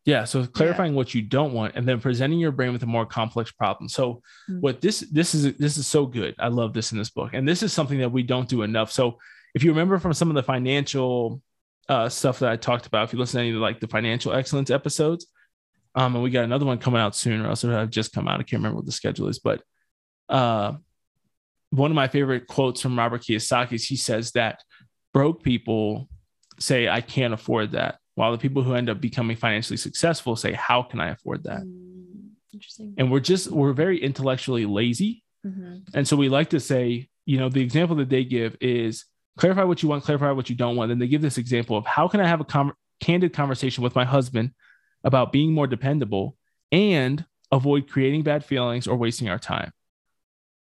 Yeah. 0.04 0.24
So 0.24 0.44
clarifying 0.46 0.94
what 0.94 1.14
you 1.14 1.22
don't 1.22 1.52
want 1.54 1.76
and 1.76 1.88
then 1.88 2.00
presenting 2.00 2.38
your 2.38 2.52
brain 2.52 2.72
with 2.72 2.82
a 2.82 2.86
more 2.86 3.06
complex 3.06 3.50
problem. 3.52 3.88
So 3.88 4.22
Mm. 4.50 4.60
what 4.60 4.80
this 4.80 5.00
this 5.00 5.34
is 5.34 5.56
this 5.56 5.78
is 5.78 5.86
so 5.86 6.04
good. 6.06 6.34
I 6.38 6.48
love 6.48 6.74
this 6.74 6.92
in 6.92 6.98
this 6.98 7.10
book. 7.10 7.30
And 7.32 7.48
this 7.48 7.62
is 7.62 7.72
something 7.72 7.98
that 8.00 8.10
we 8.12 8.22
don't 8.22 8.48
do 8.48 8.62
enough. 8.62 8.92
So 8.92 9.18
if 9.54 9.62
you 9.64 9.70
remember 9.70 9.98
from 9.98 10.12
some 10.12 10.28
of 10.28 10.34
the 10.34 10.42
financial 10.42 11.40
uh, 11.88 12.08
stuff 12.08 12.38
that 12.40 12.50
I 12.50 12.56
talked 12.56 12.86
about, 12.86 13.04
if 13.04 13.12
you 13.12 13.18
listen 13.18 13.38
to 13.38 13.46
any 13.46 13.54
of 13.54 13.60
like 13.60 13.78
the 13.80 13.88
financial 13.88 14.32
excellence 14.32 14.70
episodes, 14.70 15.26
um, 15.95 16.14
and 16.14 16.24
we 16.24 16.30
got 16.30 16.45
another 16.45 16.66
one 16.66 16.78
coming 16.78 17.01
out 17.01 17.14
soon, 17.14 17.40
or 17.45 17.49
else 17.49 17.64
it 17.64 17.68
have 17.68 17.90
just 17.90 18.12
come 18.12 18.26
out. 18.26 18.40
I 18.40 18.42
can't 18.42 18.61
remember 18.61 18.76
what 18.76 18.86
the 18.86 18.92
schedule 18.92 19.28
is, 19.28 19.38
but 19.38 19.62
uh, 20.28 20.74
one 21.70 21.90
of 21.90 21.95
my 21.95 22.09
favorite 22.09 22.47
quotes 22.47 22.80
from 22.80 22.99
Robert 22.99 23.22
Kiyosaki 23.22 23.72
is 23.72 23.86
he 23.86 23.97
says 23.97 24.32
that 24.32 24.62
broke 25.12 25.42
people 25.42 26.09
say, 26.59 26.88
I 26.88 27.01
can't 27.01 27.34
afford 27.34 27.72
that. 27.72 27.99
While 28.14 28.32
the 28.32 28.38
people 28.38 28.62
who 28.62 28.74
end 28.74 28.88
up 28.88 29.01
becoming 29.01 29.36
financially 29.36 29.76
successful 29.76 30.36
say, 30.36 30.53
How 30.53 30.82
can 30.82 31.01
I 31.01 31.11
afford 31.11 31.45
that? 31.45 31.62
Mm, 31.62 32.30
interesting. 32.53 32.95
And 32.97 33.11
we're 33.11 33.20
just, 33.20 33.51
we're 33.51 33.72
very 33.72 34.01
intellectually 34.01 34.66
lazy. 34.66 35.24
Mhm. 35.45 35.82
And 35.95 36.07
so 36.07 36.16
we 36.16 36.28
like 36.28 36.51
to 36.51 36.61
say, 36.61 37.09
you 37.26 37.38
know, 37.38 37.49
the 37.49 37.61
example 37.61 37.97
that 37.97 38.09
they 38.09 38.24
give 38.24 38.57
is 38.61 39.05
clarify 39.36 39.64
what 39.64 39.82
you 39.82 39.88
want, 39.88 40.05
clarify 40.05 40.30
what 40.30 40.49
you 40.49 40.57
don't 40.57 40.76
want. 40.76 40.92
And 40.92 41.03
they 41.03 41.09
give 41.09 41.22
this 41.22 41.38
example 41.38 41.76
of 41.76 41.86
how 41.86 42.07
can 42.07 42.20
I 42.20 42.28
have 42.28 42.40
a 42.40 42.45
com- 42.45 42.74
candid 43.01 43.32
conversation 43.32 43.82
with 43.82 43.97
my 43.97 44.05
husband 44.05 44.53
about 45.05 45.32
being 45.32 45.52
more 45.52 45.66
dependable 45.66 46.36
and 46.72 47.24
avoid 47.52 47.88
creating 47.88 48.22
bad 48.22 48.44
feelings 48.44 48.86
or 48.86 48.96
wasting 48.96 49.28
our 49.28 49.38
time. 49.38 49.70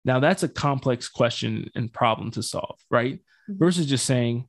Now, 0.04 0.20
that's 0.20 0.42
a 0.42 0.48
complex 0.48 1.08
question 1.08 1.70
and 1.74 1.90
problem 1.90 2.30
to 2.32 2.42
solve, 2.42 2.78
right? 2.90 3.20
Mhm. 3.48 3.58
Versus 3.58 3.86
just 3.86 4.04
saying, 4.04 4.46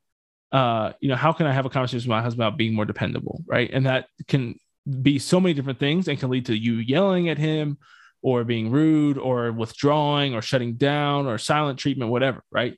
uh, 0.52 0.94
you 1.00 1.08
know, 1.08 1.16
how 1.16 1.32
can 1.32 1.48
I 1.48 1.54
have 1.54 1.66
a 1.66 1.70
conversation 1.70 2.10
with 2.10 2.16
my 2.16 2.22
husband 2.22 2.46
about 2.46 2.58
being 2.58 2.74
more 2.74 2.86
dependable, 2.86 3.44
right? 3.46 3.70
And 3.72 3.86
that 3.86 4.08
can 4.28 4.60
be 5.02 5.18
so 5.18 5.40
many 5.40 5.54
different 5.54 5.80
things 5.80 6.08
and 6.08 6.20
can 6.20 6.30
lead 6.30 6.48
to 6.48 6.58
you 6.58 6.76
yelling 6.76 7.30
at 7.30 7.38
him 7.38 7.78
or 8.22 8.44
being 8.44 8.72
rude 8.72 9.18
or 9.18 9.52
withdrawing 9.52 10.34
or 10.34 10.42
shutting 10.42 10.76
down 10.76 11.26
or 11.26 11.38
silent 11.38 11.80
treatment, 11.80 12.12
whatever, 12.12 12.44
right? 12.52 12.78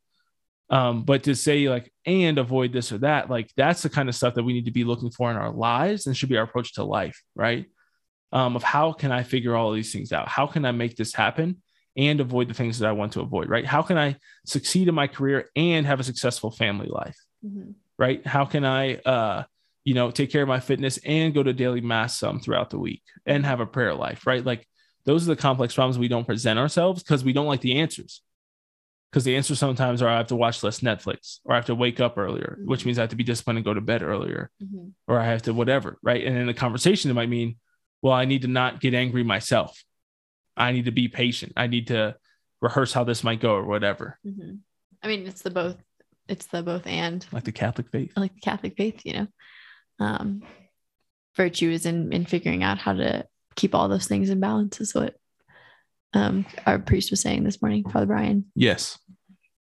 Um, 0.69 1.03
but 1.03 1.23
to 1.23 1.35
say 1.35 1.69
like 1.69 1.91
and 2.05 2.37
avoid 2.37 2.73
this 2.73 2.91
or 2.91 2.97
that, 2.99 3.29
like 3.29 3.49
that's 3.55 3.81
the 3.83 3.89
kind 3.89 4.09
of 4.09 4.15
stuff 4.15 4.33
that 4.35 4.43
we 4.43 4.53
need 4.53 4.65
to 4.65 4.71
be 4.71 4.83
looking 4.83 5.11
for 5.11 5.31
in 5.31 5.37
our 5.37 5.51
lives 5.51 6.07
and 6.07 6.15
should 6.17 6.29
be 6.29 6.37
our 6.37 6.43
approach 6.43 6.73
to 6.73 6.83
life, 6.83 7.21
right? 7.35 7.65
Um, 8.33 8.55
of 8.57 8.63
how 8.63 8.91
can 8.91 9.11
I 9.11 9.23
figure 9.23 9.55
all 9.55 9.71
these 9.71 9.93
things 9.93 10.11
out? 10.11 10.27
How 10.27 10.45
can 10.47 10.65
I 10.65 10.71
make 10.71 10.97
this 10.97 11.13
happen 11.13 11.61
and 11.95 12.19
avoid 12.19 12.49
the 12.49 12.53
things 12.53 12.79
that 12.79 12.87
I 12.89 12.91
want 12.91 13.13
to 13.13 13.21
avoid, 13.21 13.49
right? 13.49 13.65
How 13.65 13.81
can 13.81 13.97
I 13.97 14.17
succeed 14.45 14.89
in 14.89 14.95
my 14.95 15.07
career 15.07 15.49
and 15.55 15.85
have 15.85 15.99
a 16.01 16.03
successful 16.03 16.51
family 16.51 16.87
life? 16.89 17.17
Mhm. 17.45 17.75
right? 17.99 18.25
How 18.27 18.45
can 18.45 18.63
I, 18.65 18.95
uh, 18.97 19.43
you 19.83 19.93
know, 19.95 20.11
take 20.11 20.29
care 20.31 20.41
of 20.43 20.47
my 20.47 20.59
fitness 20.59 20.99
and 21.05 21.33
go 21.33 21.41
to 21.41 21.53
daily 21.53 21.81
mass 21.81 22.19
some 22.19 22.39
throughout 22.39 22.69
the 22.69 22.77
week 22.77 23.01
and 23.25 23.43
have 23.45 23.59
a 23.59 23.65
prayer 23.65 23.95
life, 23.95 24.27
right? 24.27 24.45
Like 24.45 24.67
those 25.05 25.23
are 25.23 25.33
the 25.33 25.41
complex 25.41 25.73
problems 25.73 25.97
we 25.97 26.07
don't 26.09 26.25
present 26.25 26.59
ourselves 26.59 27.01
because 27.01 27.23
we 27.23 27.33
don't 27.33 27.47
like 27.47 27.61
the 27.61 27.79
answers. 27.79 28.21
Because 29.17 29.25
the 29.25 29.35
answers 29.35 29.57
sometimes 29.57 30.03
are 30.03 30.09
I 30.09 30.17
have 30.17 30.27
to 30.27 30.35
watch 30.35 30.61
less 30.61 30.81
Netflix 30.81 31.39
or 31.43 31.53
I 31.53 31.55
have 31.55 31.65
to 31.65 31.73
wake 31.73 31.99
up 31.99 32.19
earlier, 32.19 32.59
which 32.63 32.85
means 32.85 32.99
I 32.99 33.01
have 33.01 33.09
to 33.09 33.15
be 33.15 33.23
disciplined 33.23 33.57
and 33.57 33.65
go 33.65 33.73
to 33.73 33.81
bed 33.81 34.03
earlier 34.03 34.51
Mhm. 34.63 34.91
or 35.07 35.17
I 35.19 35.25
have 35.25 35.41
to 35.43 35.55
whatever, 35.55 35.97
right? 36.03 36.23
And 36.23 36.37
in 36.37 36.45
the 36.45 36.53
conversation, 36.53 37.09
it 37.09 37.15
might 37.15 37.27
mean, 37.27 37.55
well, 38.03 38.13
I 38.13 38.25
need 38.25 38.43
to 38.43 38.47
not 38.47 38.79
get 38.79 38.93
angry 38.93 39.23
myself. 39.23 39.83
I 40.55 40.71
need 40.71 40.85
to 40.85 40.91
be 40.91 41.07
patient. 41.07 41.53
I 41.57 41.65
need 41.65 41.87
to 41.87 42.15
rehearse 42.61 42.93
how 42.93 43.05
this 43.05 43.23
might 43.23 43.39
go 43.39 43.55
or 43.55 43.63
whatever, 43.65 44.19
Mhm. 44.23 44.59
I 45.01 45.07
mean, 45.07 45.25
it's 45.25 45.41
the 45.41 45.49
both. 45.49 45.77
It's 46.27 46.45
the 46.45 46.61
both 46.61 46.85
and 46.85 47.25
like 47.31 47.45
the 47.45 47.51
Catholic 47.51 47.89
faith. 47.89 48.13
like 48.15 48.35
the 48.35 48.41
Catholic 48.41 48.77
faith, 48.77 49.01
you 49.03 49.13
know. 49.13 49.27
Um, 49.97 50.43
virtue 51.35 51.71
is 51.71 51.87
in 51.87 52.13
in 52.13 52.27
figuring 52.27 52.61
out 52.61 52.77
how 52.77 52.93
to 52.93 53.25
keep 53.55 53.73
all 53.73 53.89
those 53.89 54.05
things 54.07 54.29
in 54.29 54.39
balance. 54.39 54.79
Is 54.79 54.93
what 54.93 55.15
um 56.13 56.45
our 56.67 56.77
priest 56.79 57.09
was 57.11 57.19
saying 57.21 57.43
this 57.45 57.61
morning, 57.63 57.83
Father 57.89 58.05
Brian. 58.05 58.45
Yes. 58.55 58.99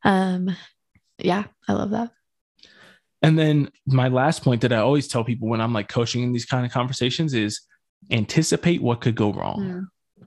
Um, 0.05 0.55
yeah, 1.19 1.45
I 1.67 1.73
love 1.73 1.91
that. 1.91 2.11
And 3.23 3.39
then 3.39 3.71
my 3.87 4.09
last 4.09 4.43
point 4.43 4.61
that 4.61 4.73
I 4.73 4.79
always 4.79 5.09
tell 5.09 5.25
people 5.25 5.49
when 5.49 5.61
I'm 5.61 5.73
like 5.73 5.89
coaching 5.89 6.23
in 6.23 6.33
these 6.33 6.45
kind 6.45 6.67
of 6.67 6.73
conversations 6.73 7.33
is 7.33 7.63
anticipate 8.11 8.83
what 8.83 9.01
could 9.01 9.15
go 9.15 9.33
wrong. 9.33 9.89
Mm. 10.21 10.27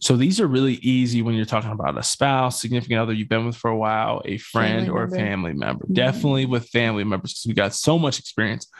So 0.00 0.16
these 0.16 0.40
are 0.40 0.46
really 0.46 0.74
easy 0.74 1.22
when 1.22 1.34
you're 1.34 1.46
talking 1.46 1.70
about 1.70 1.98
a 1.98 2.02
spouse, 2.02 2.60
significant 2.60 3.00
other 3.00 3.12
you've 3.12 3.28
been 3.28 3.46
with 3.46 3.56
for 3.56 3.70
a 3.70 3.76
while, 3.76 4.22
a 4.24 4.38
friend 4.38 4.86
Family 4.86 4.90
or 4.90 5.04
a 5.04 5.10
family 5.10 5.54
member. 5.54 5.86
Mhm. 5.86 5.94
Definitely 5.94 6.46
with 6.46 6.68
family 6.68 7.04
members 7.04 7.32
because 7.32 7.46
we 7.46 7.54
got 7.54 7.74
so 7.74 7.98
much 7.98 8.18
experience 8.18 8.70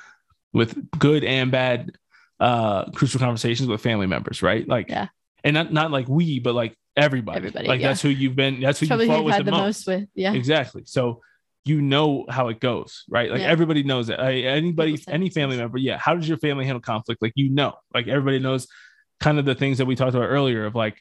with 0.52 0.76
good 0.98 1.24
and 1.24 1.50
bad 1.50 1.92
uh 2.40 2.90
crucial 2.90 3.20
conversations 3.20 3.68
with 3.68 3.80
family 3.80 4.06
members, 4.06 4.42
right? 4.42 4.68
Like 4.68 4.88
Yeah. 4.90 5.08
and 5.42 5.54
not 5.54 5.72
not 5.72 5.90
like 5.90 6.08
we, 6.08 6.40
but 6.40 6.54
like 6.54 6.76
everybody. 6.96 7.38
Everybody, 7.38 7.68
like 7.68 7.80
yeah. 7.80 7.88
that's 7.88 8.02
who 8.02 8.08
you've 8.08 8.36
been, 8.36 8.60
that's 8.60 8.78
who 8.80 8.86
Probably 8.86 9.06
you 9.06 9.10
fought 9.12 9.16
you've 9.18 9.24
with 9.26 9.34
had 9.34 9.44
the, 9.46 9.50
the 9.50 9.56
most. 9.56 9.86
most 9.86 10.00
with. 10.00 10.08
Yeah. 10.14 10.32
Exactly. 10.34 10.82
So 10.86 11.20
you 11.64 11.80
know 11.80 12.26
how 12.28 12.48
it 12.48 12.60
goes, 12.60 13.04
right? 13.08 13.30
Like 13.30 13.40
Yeah. 13.40 13.48
everybody 13.48 13.82
knows 13.82 14.08
it. 14.10 14.20
I, 14.20 14.32
anybody, 14.40 15.02
any 15.08 15.30
family 15.30 15.56
member, 15.56 15.78
yeah. 15.78 15.96
How 15.98 16.14
does 16.14 16.28
your 16.28 16.38
family 16.38 16.64
handle 16.66 16.80
conflict? 16.80 17.22
Like 17.22 17.32
you 17.36 17.50
know, 17.50 17.74
like 17.94 18.06
everybody 18.08 18.38
knows, 18.38 18.66
kind 19.20 19.38
of 19.38 19.44
the 19.44 19.54
things 19.54 19.78
that 19.78 19.86
we 19.86 19.94
talked 19.96 20.14
about 20.14 20.26
earlier 20.26 20.66
of 20.66 20.74
like 20.74 21.00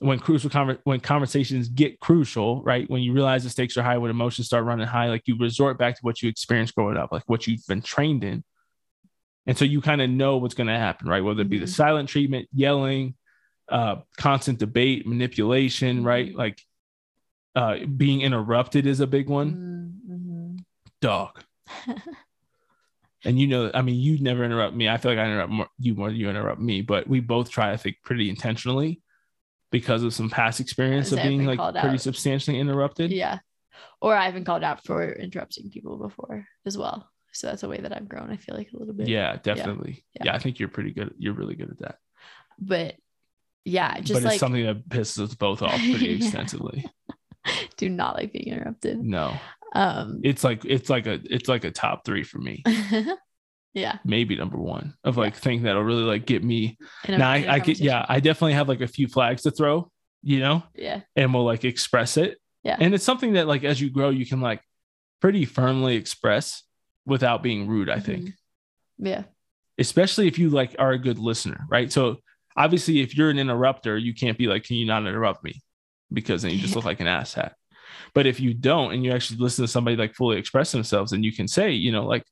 when 0.00 0.18
crucial 0.18 0.50
conver- 0.50 0.80
when 0.84 1.00
conversations 1.00 1.68
get 1.68 2.00
crucial, 2.00 2.62
right? 2.62 2.90
When 2.90 3.00
you 3.00 3.12
realize 3.12 3.44
the 3.44 3.50
stakes 3.50 3.76
are 3.76 3.82
high, 3.82 3.96
when 3.96 4.10
emotions 4.10 4.48
start 4.48 4.64
running 4.64 4.86
high, 4.86 5.08
like 5.08 5.22
you 5.26 5.38
resort 5.38 5.78
back 5.78 5.94
to 5.94 6.00
what 6.02 6.20
you 6.20 6.28
experienced 6.28 6.74
growing 6.74 6.96
up, 6.96 7.12
like 7.12 7.22
what 7.26 7.46
you've 7.46 7.64
been 7.66 7.80
trained 7.80 8.24
in, 8.24 8.44
and 9.46 9.56
so 9.56 9.64
you 9.64 9.80
kind 9.80 10.02
of 10.02 10.10
know 10.10 10.36
what's 10.38 10.54
going 10.54 10.66
to 10.66 10.76
happen, 10.76 11.08
right? 11.08 11.22
Whether 11.22 11.42
it 11.42 11.48
be 11.48 11.58
the 11.58 11.66
Mhm. 11.66 11.74
silent 11.76 12.08
treatment, 12.08 12.48
yelling, 12.52 13.14
uh, 13.68 13.96
constant 14.16 14.58
debate, 14.58 15.06
manipulation, 15.06 16.04
right? 16.04 16.32
Mhm. 16.32 16.36
Like 16.36 16.60
uh, 17.54 17.78
being 17.86 18.20
interrupted 18.22 18.86
is 18.86 19.00
a 19.00 19.06
big 19.06 19.28
one 19.28 20.00
Mhm, 20.08 20.64
dog. 21.00 21.42
And 23.24 23.40
you 23.40 23.46
know, 23.46 23.70
I 23.72 23.80
mean, 23.82 23.94
you 23.98 24.18
never 24.22 24.44
interrupt 24.44 24.74
me. 24.76 24.88
I 24.88 24.98
feel 24.98 25.12
like 25.12 25.18
I 25.18 25.24
interrupt 25.24 25.50
more, 25.50 25.68
you 25.78 25.94
more 25.94 26.08
than 26.10 26.18
you 26.18 26.28
interrupt 26.28 26.60
me, 26.60 26.82
but 26.82 27.08
we 27.08 27.20
both 27.20 27.50
try, 27.50 27.72
I 27.72 27.76
think, 27.76 27.96
pretty 28.04 28.28
intentionally 28.28 29.00
because 29.70 30.02
of 30.02 30.12
some 30.12 30.28
past 30.30 30.60
experience 30.60 31.10
of 31.10 31.22
being 31.22 31.46
like 31.46 31.58
pretty 31.58 31.94
out. 31.94 32.00
substantially 32.00 32.58
interrupted. 32.58 33.10
yeah. 33.10 33.38
Or 34.00 34.14
I've 34.14 34.34
been 34.34 34.44
called 34.44 34.62
out 34.62 34.84
for 34.84 35.10
interrupting 35.12 35.70
people 35.70 35.96
before 35.96 36.46
as 36.66 36.76
well. 36.76 37.08
So 37.32 37.46
that's 37.48 37.62
a 37.62 37.68
way 37.68 37.78
that 37.78 37.96
I've 37.96 38.08
grown, 38.08 38.30
I 38.30 38.36
feel 38.36 38.54
like 38.56 38.70
a 38.72 38.78
little 38.78 38.94
bit. 38.94 39.08
Yeah, 39.08 39.36
definitely. 39.42 40.04
Yeah. 40.14 40.26
Yeah. 40.26 40.34
I 40.34 40.38
think 40.38 40.60
you're 40.60 40.68
pretty 40.68 40.92
good. 40.92 41.14
You're 41.18 41.34
really 41.34 41.56
good 41.56 41.70
at 41.70 41.78
that. 41.78 41.98
But 42.58 42.94
yeah, 43.64 43.98
just 44.00 44.12
but 44.12 44.16
it's 44.18 44.24
like 44.26 44.40
something 44.40 44.64
that 44.64 44.88
pisses 44.88 45.20
us 45.22 45.34
both 45.34 45.62
off 45.62 45.70
pretty 45.78 46.06
Yeah. 46.06 46.16
extensively. 46.16 46.84
do 47.76 47.88
not 47.88 48.14
like 48.16 48.32
being 48.32 48.48
interrupted. 48.48 48.98
No, 49.02 49.34
Um 49.74 50.20
it's 50.24 50.42
like 50.44 50.64
it's 50.64 50.88
like 50.90 51.06
a 51.06 51.20
it's 51.24 51.48
like 51.48 51.64
a 51.64 51.70
top 51.70 52.04
three 52.04 52.22
for 52.24 52.38
me, 52.38 52.62
yeah. 53.74 53.98
maybe 54.04 54.36
number 54.36 54.58
one 54.58 54.94
of 55.04 55.16
Yeah. 55.16 55.20
like 55.22 55.36
thing 55.36 55.62
that'll 55.62 55.82
really 55.82 56.02
like 56.04 56.26
get 56.26 56.44
me. 56.44 56.78
Now 57.08 57.30
I, 57.30 57.46
I 57.54 57.60
could 57.60 57.78
yeah. 57.80 58.04
I 58.08 58.20
definitely 58.20 58.54
have 58.54 58.68
like 58.68 58.80
a 58.80 58.86
few 58.88 59.08
flags 59.08 59.42
to 59.42 59.50
throw, 59.50 59.90
you 60.22 60.40
know, 60.40 60.62
Yeah. 60.74 61.00
and 61.16 61.34
we'll 61.34 61.44
like 61.44 61.64
express 61.64 62.16
it. 62.16 62.38
Yeah. 62.62 62.76
And 62.80 62.94
it's 62.94 63.04
something 63.04 63.34
that 63.34 63.46
like 63.46 63.64
as 63.64 63.80
you 63.80 63.90
grow, 63.90 64.10
you 64.10 64.24
can 64.26 64.40
like 64.40 64.62
pretty 65.20 65.44
firmly 65.44 65.96
express 65.96 66.62
without 67.04 67.42
being 67.42 67.66
rude, 67.68 67.90
I 67.90 68.00
think. 68.00 68.26
Mhm. 68.28 68.32
Yeah. 68.98 69.22
Especially 69.76 70.28
if 70.28 70.38
you 70.38 70.50
like 70.50 70.76
are 70.78 70.92
a 70.92 70.98
good 70.98 71.18
listener, 71.18 71.66
right? 71.68 71.92
So 71.92 72.18
obviously 72.56 73.00
if 73.00 73.16
you're 73.16 73.30
an 73.30 73.38
interrupter, 73.38 73.96
you 73.96 74.14
can't 74.14 74.38
be 74.38 74.46
like, 74.46 74.64
Can 74.64 74.76
you 74.76 74.86
not 74.86 75.06
interrupt 75.06 75.44
me? 75.44 75.60
Because 76.12 76.42
then 76.42 76.52
you 76.52 76.58
just 76.58 76.76
look 76.76 76.84
like 76.84 77.00
an 77.00 77.06
asshat. 77.06 77.52
But 78.14 78.26
if 78.26 78.40
you 78.40 78.54
don't 78.54 78.92
and 78.92 79.04
you 79.04 79.12
actually 79.12 79.38
listen 79.38 79.64
to 79.64 79.68
somebody 79.68 79.96
like 79.96 80.14
fully 80.14 80.38
express 80.38 80.72
themselves, 80.72 81.12
and 81.12 81.24
you 81.24 81.32
can 81.32 81.48
say, 81.48 81.72
you 81.72 81.92
know, 81.92 82.06
like 82.06 82.24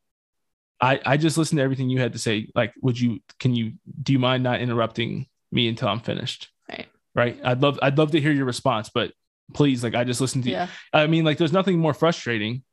I, 0.80 1.00
I 1.04 1.16
just 1.16 1.38
listened 1.38 1.58
to 1.58 1.62
everything 1.62 1.90
you 1.90 2.00
had 2.00 2.12
to 2.12 2.18
say. 2.18 2.48
Like, 2.54 2.72
would 2.82 2.98
you 2.98 3.20
can 3.38 3.54
you 3.54 3.74
do 4.02 4.12
you 4.12 4.18
mind 4.18 4.42
not 4.42 4.60
interrupting 4.60 5.26
me 5.50 5.68
until 5.68 5.88
I'm 5.88 6.00
finished? 6.00 6.50
Right. 6.68 6.86
Right. 7.14 7.40
I'd 7.44 7.62
love 7.62 7.78
I'd 7.82 7.98
love 7.98 8.10
to 8.12 8.20
hear 8.20 8.32
your 8.32 8.46
response, 8.46 8.90
but 8.92 9.12
please, 9.54 9.84
like 9.84 9.94
I 9.94 10.04
just 10.04 10.20
listened 10.20 10.44
to 10.44 10.50
you. 10.50 10.56
Yeah. 10.56 10.68
I 10.92 11.06
mean, 11.06 11.24
like, 11.24 11.38
there's 11.38 11.52
nothing 11.52 11.78
more 11.78 11.94
frustrating 11.94 12.64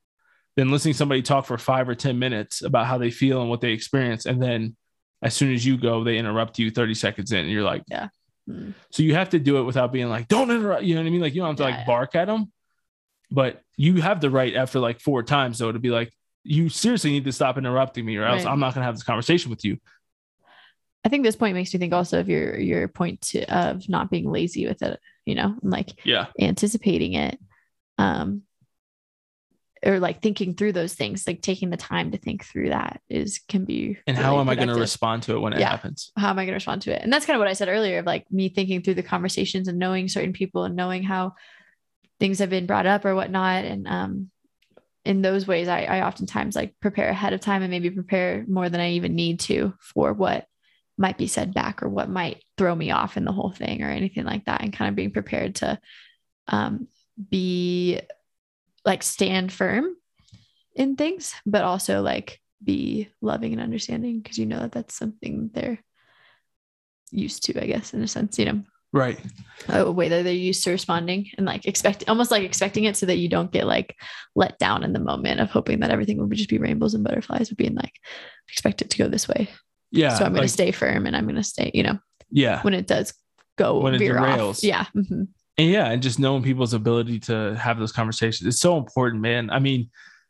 than 0.55 0.71
listening 0.71 0.93
to 0.93 0.97
somebody 0.97 1.21
talk 1.21 1.45
for 1.45 1.57
five 1.57 1.87
or 1.87 1.95
10 1.95 2.17
minutes 2.19 2.63
about 2.63 2.87
how 2.87 2.97
they 2.97 3.11
feel 3.11 3.41
and 3.41 3.49
what 3.49 3.61
they 3.61 3.71
experience. 3.71 4.25
And 4.25 4.41
then 4.41 4.75
as 5.21 5.33
soon 5.35 5.53
as 5.53 5.65
you 5.65 5.77
go, 5.77 6.03
they 6.03 6.17
interrupt 6.17 6.59
you 6.59 6.71
30 6.71 6.93
seconds 6.95 7.31
in, 7.31 7.39
and 7.39 7.49
you're 7.51 7.63
like, 7.63 7.83
Mm. 8.49 8.73
so 8.89 9.03
you 9.03 9.13
have 9.13 9.29
to 9.29 9.37
do 9.39 9.59
it 9.59 9.63
without 9.63 9.91
being 9.91 10.09
like, 10.09 10.27
don't 10.27 10.49
interrupt. 10.49 10.81
You 10.83 10.95
know 10.95 11.01
what 11.01 11.07
I 11.07 11.11
mean? 11.11 11.21
Like, 11.21 11.35
you 11.35 11.41
don't 11.41 11.49
have 11.49 11.57
to 11.57 11.63
Yeah, 11.63 11.69
like 11.69 11.79
yeah. 11.81 11.85
bark 11.85 12.15
at 12.15 12.25
them, 12.25 12.51
but 13.29 13.61
you 13.77 14.01
have 14.01 14.21
the 14.21 14.31
right 14.31 14.55
after 14.55 14.79
like 14.79 14.99
four 14.99 15.21
times, 15.21 15.59
though, 15.59 15.71
to 15.71 15.77
be 15.77 15.91
like, 15.91 16.11
you 16.43 16.67
seriously 16.69 17.11
need 17.11 17.25
to 17.25 17.31
stop 17.31 17.59
interrupting 17.59 18.05
me, 18.05 18.17
or 18.17 18.23
else 18.25 18.45
Right. 18.45 18.51
I'm 18.51 18.59
not 18.59 18.73
going 18.73 18.81
to 18.81 18.85
have 18.85 18.95
this 18.95 19.03
conversation 19.03 19.51
with 19.51 19.63
you. 19.63 19.77
I 21.05 21.09
think 21.09 21.23
this 21.23 21.35
point 21.35 21.53
makes 21.53 21.71
me 21.73 21.79
think 21.79 21.93
also 21.93 22.19
of 22.19 22.27
your 22.27 22.57
your 22.59 22.87
point 22.87 23.21
to, 23.21 23.43
of 23.55 23.87
not 23.87 24.09
being 24.09 24.31
lazy 24.31 24.65
with 24.67 24.81
it, 24.81 24.99
you 25.25 25.35
know, 25.35 25.55
and 25.61 25.71
like 25.71 25.91
Yeah. 26.03 26.25
anticipating 26.39 27.13
it. 27.13 27.39
Um 27.99 28.41
or 29.85 29.99
like 29.99 30.21
thinking 30.21 30.53
through 30.55 30.73
those 30.73 30.93
things, 30.93 31.25
like 31.25 31.41
taking 31.41 31.69
the 31.69 31.77
time 31.77 32.11
to 32.11 32.17
think 32.17 32.43
through 32.45 32.69
that 32.69 33.01
is 33.09 33.39
can 33.47 33.65
be 33.65 33.97
And 34.07 34.17
how 34.17 34.31
really 34.31 34.41
am 34.41 34.49
I 34.49 34.55
going 34.55 34.67
to 34.67 34.75
respond 34.75 35.23
to 35.23 35.35
it 35.35 35.39
when 35.39 35.53
it 35.53 35.59
Yeah. 35.59 35.69
happens? 35.69 36.11
how 36.17 36.29
am 36.29 36.39
I 36.39 36.43
going 36.43 36.53
to 36.53 36.55
respond 36.55 36.81
to 36.83 36.95
it? 36.95 37.01
And 37.01 37.11
that's 37.11 37.25
kind 37.25 37.35
of 37.35 37.39
what 37.39 37.47
I 37.47 37.53
said 37.53 37.69
earlier 37.69 37.99
of 37.99 38.05
like 38.05 38.31
me 38.31 38.49
thinking 38.49 38.81
through 38.81 38.95
the 38.95 39.03
conversations 39.03 39.67
and 39.67 39.79
knowing 39.79 40.07
certain 40.09 40.33
people 40.33 40.63
and 40.65 40.75
knowing 40.75 41.03
how 41.03 41.33
things 42.19 42.39
have 42.39 42.49
been 42.49 42.65
brought 42.65 42.85
up 42.85 43.05
or 43.05 43.15
whatnot. 43.15 43.63
And 43.65 43.87
um, 43.87 44.29
in 45.05 45.21
those 45.21 45.47
ways, 45.47 45.67
I, 45.67 45.83
I 45.83 46.05
oftentimes 46.07 46.55
like 46.55 46.75
prepare 46.81 47.09
ahead 47.09 47.33
of 47.33 47.39
time 47.39 47.61
and 47.61 47.71
maybe 47.71 47.89
prepare 47.89 48.45
more 48.47 48.69
than 48.69 48.81
I 48.81 48.91
even 48.91 49.15
need 49.15 49.39
to 49.41 49.73
for 49.79 50.11
what 50.13 50.45
might 50.97 51.17
be 51.17 51.27
said 51.27 51.53
back 51.53 51.81
or 51.81 51.87
what 51.87 52.09
might 52.09 52.43
throw 52.57 52.75
me 52.75 52.91
off 52.91 53.15
in 53.15 53.23
the 53.23 53.31
whole 53.31 53.51
thing 53.51 53.81
or 53.81 53.89
anything 53.89 54.25
like 54.25 54.43
that. 54.45 54.61
And 54.61 54.73
kind 54.73 54.89
of 54.89 54.95
being 54.95 55.11
prepared 55.11 55.55
to 55.55 55.79
um, 56.49 56.89
be 57.29 58.01
like 58.89 59.03
stand 59.03 59.51
firm 59.53 59.85
in 60.75 60.95
things, 60.95 61.33
but 61.45 61.63
also 61.63 62.01
like 62.01 62.39
be 62.63 63.07
loving 63.21 63.53
and 63.53 63.61
understanding 63.61 64.19
because 64.19 64.37
you 64.39 64.45
know 64.45 64.59
that 64.59 64.71
that's 64.73 64.95
something 64.95 65.49
they're 65.53 65.79
used 67.11 67.43
to, 67.45 67.61
I 67.61 67.67
guess, 67.67 67.93
in 67.93 68.01
a 68.03 68.07
sense, 68.07 68.37
you 68.39 68.45
know, 68.45 68.63
Right. 68.91 69.19
a 69.67 69.91
way 69.91 70.09
that 70.09 70.23
they're 70.23 70.33
used 70.33 70.63
to 70.63 70.71
responding 70.71 71.29
and 71.37 71.45
like 71.45 71.67
expect 71.67 72.03
almost 72.09 72.31
like 72.31 72.41
expecting 72.43 72.85
it 72.85 72.97
so 72.97 73.05
that 73.05 73.17
you 73.19 73.29
don't 73.29 73.51
get 73.51 73.67
like 73.67 73.95
let 74.35 74.57
down 74.57 74.83
in 74.83 74.93
the 74.93 74.99
moment 74.99 75.39
of 75.39 75.51
hoping 75.51 75.81
that 75.81 75.91
everything 75.91 76.17
would 76.17 76.31
just 76.37 76.49
be 76.49 76.57
rainbows 76.57 76.95
and 76.95 77.03
butterflies, 77.03 77.49
but 77.49 77.57
being 77.59 77.75
like, 77.75 77.93
expect 78.51 78.81
it 78.81 78.89
to 78.89 78.97
go 78.97 79.07
this 79.07 79.27
way. 79.27 79.47
Yeah. 79.91 80.15
so 80.15 80.25
I'm 80.25 80.31
going 80.31 80.41
like- 80.41 80.47
to 80.47 80.53
stay 80.53 80.71
firm 80.71 81.05
and 81.05 81.15
I'm 81.15 81.25
going 81.25 81.35
to 81.35 81.43
stay, 81.43 81.69
you 81.73 81.83
know, 81.83 81.99
Yeah. 82.31 82.61
when 82.63 82.73
it 82.73 82.87
does 82.87 83.13
go 83.57 83.79
When 83.79 83.93
it 83.93 83.99
veer 83.99 84.17
off. 84.17 84.39
derails. 84.39 84.63
Yeah. 84.63 84.85
mhm. 84.95 85.27
And 85.59 85.69
yeah, 85.69 85.91
and 85.91 86.01
just 86.01 86.19
knowing 86.19 86.41
people's 86.41 86.73
ability 86.73 87.19
to 87.19 87.53
have 87.55 87.77
those 87.77 87.91
conversations 87.91 88.47
it's 88.47 88.61
so 88.61 88.77
important, 88.77 89.21
man. 89.21 89.49
I 89.49 89.59
mean, 89.59 89.89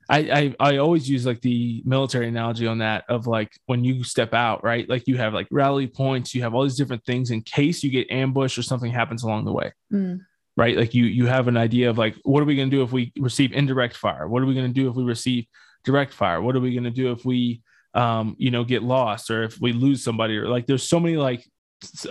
I, 0.09 0.17
I 0.59 0.71
I 0.71 0.77
always 0.77 1.07
use 1.07 1.25
like 1.25 1.39
the 1.41 1.83
military 1.85 2.27
analogy 2.27 2.65
on 2.65 2.79
that 2.79 3.03
of 3.09 3.27
like 3.27 3.51
when 3.67 3.83
you 3.83 4.03
step 4.03 4.33
out, 4.33 4.63
right? 4.63 4.89
Like 4.89 5.07
you 5.07 5.17
have 5.17 5.35
like 5.35 5.47
rally 5.51 5.85
points, 5.85 6.33
you 6.33 6.41
have 6.41 6.55
all 6.55 6.63
these 6.63 6.77
different 6.77 7.05
things 7.05 7.29
in 7.29 7.43
case 7.43 7.83
you 7.83 7.91
get 7.91 8.09
ambushed 8.09 8.57
or 8.57 8.63
something 8.63 8.91
happens 8.91 9.23
along 9.23 9.45
the 9.45 9.53
way, 9.53 9.71
Mm, 9.93 10.21
right? 10.57 10.75
Like 10.75 10.95
you 10.95 11.05
you 11.05 11.27
have 11.27 11.47
an 11.47 11.57
idea 11.57 11.91
of 11.91 11.99
like 11.99 12.15
what 12.23 12.41
are 12.41 12.47
we 12.47 12.55
going 12.55 12.71
to 12.71 12.75
do 12.75 12.81
if 12.81 12.91
we 12.91 13.13
receive 13.19 13.53
indirect 13.53 13.95
fire? 13.95 14.27
What 14.27 14.41
are 14.41 14.47
we 14.47 14.55
going 14.55 14.67
to 14.67 14.73
do 14.73 14.89
if 14.89 14.95
we 14.95 15.03
receive 15.03 15.45
direct 15.83 16.11
fire? 16.11 16.41
What 16.41 16.55
are 16.55 16.59
we 16.59 16.73
going 16.73 16.85
to 16.85 16.89
do 16.89 17.11
if 17.11 17.23
we 17.23 17.61
um 17.93 18.35
you 18.39 18.49
know 18.49 18.63
get 18.63 18.81
lost 18.83 19.29
or 19.29 19.43
if 19.43 19.59
we 19.61 19.73
lose 19.73 20.03
somebody 20.03 20.37
or 20.37 20.47
like 20.47 20.67
there's 20.67 20.87
so 20.87 20.99
many 20.99 21.17
like 21.17 21.43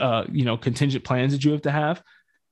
uh 0.01 0.25
you 0.31 0.45
know 0.45 0.57
contingent 0.57 1.05
plans 1.05 1.33
that 1.33 1.45
you 1.45 1.53
have 1.53 1.63
to 1.63 1.71
have 1.71 2.03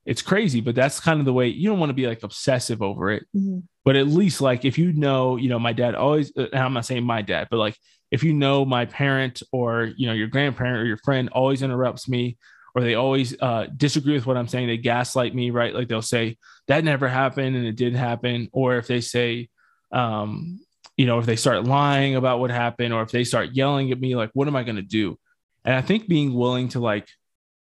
it's 0.07 0.23
crazy 0.23 0.61
but 0.61 0.75
that's 0.75 1.01
kind 1.01 1.19
of 1.21 1.27
the 1.27 1.33
way 1.33 1.49
you 1.49 1.69
don't 1.69 1.79
want 1.81 1.91
to 1.91 1.95
be 1.95 2.07
like 2.07 2.23
obsessive 2.23 2.81
over 2.81 3.11
it. 3.11 3.25
Mhm. 3.35 3.65
but 3.85 3.97
at 3.97 4.07
least 4.07 4.41
like 4.41 4.65
if 4.65 4.79
you 4.79 4.93
know 4.93 5.37
you 5.37 5.49
know 5.49 5.59
my 5.59 5.73
dad 5.73 5.95
always 5.95 6.33
uh, 6.37 6.47
and 6.53 6.63
i'm 6.63 6.73
not 6.73 6.87
saying 6.87 7.05
my 7.05 7.23
dad 7.23 7.49
but 7.51 7.59
like 7.59 7.77
if 8.11 8.23
you 8.23 8.33
know 8.33 8.65
my 8.65 8.85
parent 8.87 9.43
or 9.53 9.93
you 9.97 10.07
know 10.07 10.13
your 10.13 10.29
grandparent 10.29 10.79
or 10.79 10.87
your 10.87 10.97
friend 10.99 11.29
always 11.33 11.61
interrupts 11.63 12.09
me 12.09 12.37
or 12.75 12.83
they 12.83 12.95
always 12.95 13.35
uh, 13.41 13.67
disagree 13.77 14.15
with 14.15 14.27
what 14.27 14.37
i'm 14.37 14.49
saying 14.49 14.67
they 14.69 14.77
gaslight 14.77 15.35
me 15.35 15.51
right? 15.51 15.75
Like 15.75 15.89
they'll 15.89 16.03
say 16.03 16.37
that 16.69 16.85
never 16.85 17.09
happened 17.09 17.57
and 17.57 17.67
it 17.67 17.77
did 17.77 17.95
happen. 17.95 18.49
Or 18.53 18.77
if 18.77 18.87
they 18.87 19.01
say 19.01 19.49
um 19.93 20.61
you 20.97 21.07
know 21.07 21.19
if 21.19 21.27
they 21.27 21.37
start 21.37 21.65
lying 21.65 22.17
about 22.17 22.39
what 22.41 22.51
happened 22.51 22.93
or 22.95 23.03
if 23.03 23.11
they 23.11 23.25
start 23.25 23.51
yelling 23.53 23.91
at 23.93 24.01
me 24.01 24.15
like 24.17 24.31
what 24.35 24.47
am 24.49 24.57
i 24.57 24.63
going 24.63 24.77
to 24.77 24.83
do? 25.01 25.19
And 25.65 25.75
i 25.75 25.81
think 25.83 26.07
being 26.09 26.35
willing 26.35 26.69
to 26.71 26.81
like 26.81 27.09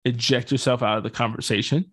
eject 0.05 0.51
yourself 0.51 0.81
out 0.83 0.97
of 0.97 1.03
the 1.03 1.09
conversation 1.09 1.91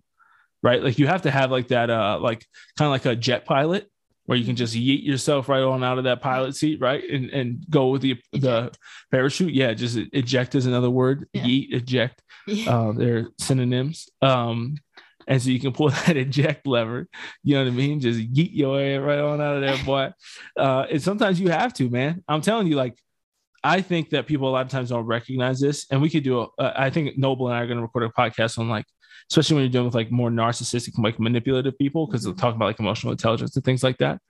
right 0.66 0.82
like 0.82 0.98
you 0.98 1.06
have 1.06 1.22
to 1.22 1.30
have 1.30 1.50
like 1.56 1.68
that 1.68 1.88
uh 1.90 2.18
like 2.28 2.40
kind 2.78 2.86
of 2.88 2.92
like 2.96 3.06
a 3.06 3.16
jet 3.26 3.44
pilot 3.44 3.82
where 4.26 4.36
you 4.38 4.44
can 4.44 4.56
just 4.56 4.74
yeet 4.74 5.04
yourself 5.10 5.48
right 5.48 5.62
on 5.62 5.84
out 5.84 5.98
of 5.98 6.04
that 6.04 6.20
pilot 6.20 6.52
seat 6.60 6.80
right 6.80 7.02
and 7.14 7.30
and 7.30 7.46
go 7.70 7.82
with 7.92 8.02
the 8.02 8.14
the 8.32 8.56
parachute 9.10 9.54
yeah 9.54 9.72
just 9.72 9.96
eject 10.12 10.54
is 10.54 10.66
another 10.66 10.90
word 10.90 11.18
Yeah. 11.32 11.44
yeet 11.44 11.66
eject 11.78 12.22
Yeah. 12.46 12.76
uh, 12.76 12.92
they're 12.92 13.28
synonyms. 13.38 14.08
Um, 14.22 14.76
and 15.28 15.42
so 15.42 15.50
you 15.50 15.58
can 15.60 15.72
pull 15.72 15.88
that 16.06 16.16
eject 16.16 16.66
lever, 16.66 17.08
you 17.42 17.54
know 17.54 17.64
what 17.64 17.72
I 17.72 17.74
mean? 17.82 17.98
Just 18.00 18.20
yeet 18.20 18.50
your 18.62 18.80
ass 18.80 19.00
right 19.02 19.18
on 19.18 19.40
out 19.40 19.56
of 19.56 19.62
there, 19.62 19.78
boy. 19.84 20.12
Uh, 20.64 20.86
and 20.90 21.02
sometimes 21.02 21.38
you 21.40 21.48
have 21.50 21.72
to, 21.74 21.90
man. 21.90 22.22
I'm 22.28 22.40
telling 22.40 22.66
you, 22.68 22.76
like, 22.76 22.96
I 23.64 23.80
think 23.82 24.10
that 24.10 24.26
people 24.26 24.48
a 24.48 24.52
lot 24.56 24.64
of 24.66 24.70
times 24.70 24.90
don't 24.90 25.04
recognize 25.04 25.58
this, 25.60 25.86
and 25.90 26.00
we 26.00 26.08
could 26.10 26.22
do. 26.22 26.34
A, 26.40 26.44
uh, 26.62 26.72
I 26.86 26.88
think 26.90 27.18
Noble 27.18 27.48
and 27.48 27.56
I 27.56 27.60
are 27.62 27.66
going 27.66 27.78
to 27.78 27.82
record 27.82 28.04
a 28.04 28.08
podcast 28.10 28.58
on 28.60 28.68
like, 28.68 28.86
especially 29.30 29.54
when 29.56 29.64
you're 29.64 29.72
dealing 29.72 29.86
with 29.86 29.94
like 29.94 30.10
more 30.10 30.30
narcissistic, 30.30 30.96
like 30.98 31.18
manipulative 31.18 31.76
people, 31.78 32.06
because 32.06 32.22
Mhm. 32.22 32.24
they'll 32.26 32.34
talk 32.34 32.54
about 32.54 32.66
like 32.66 32.78
emotional 32.80 33.12
intelligence 33.12 33.54
and 33.56 33.64
things 33.64 33.82
like 33.82 33.98
that. 33.98 34.20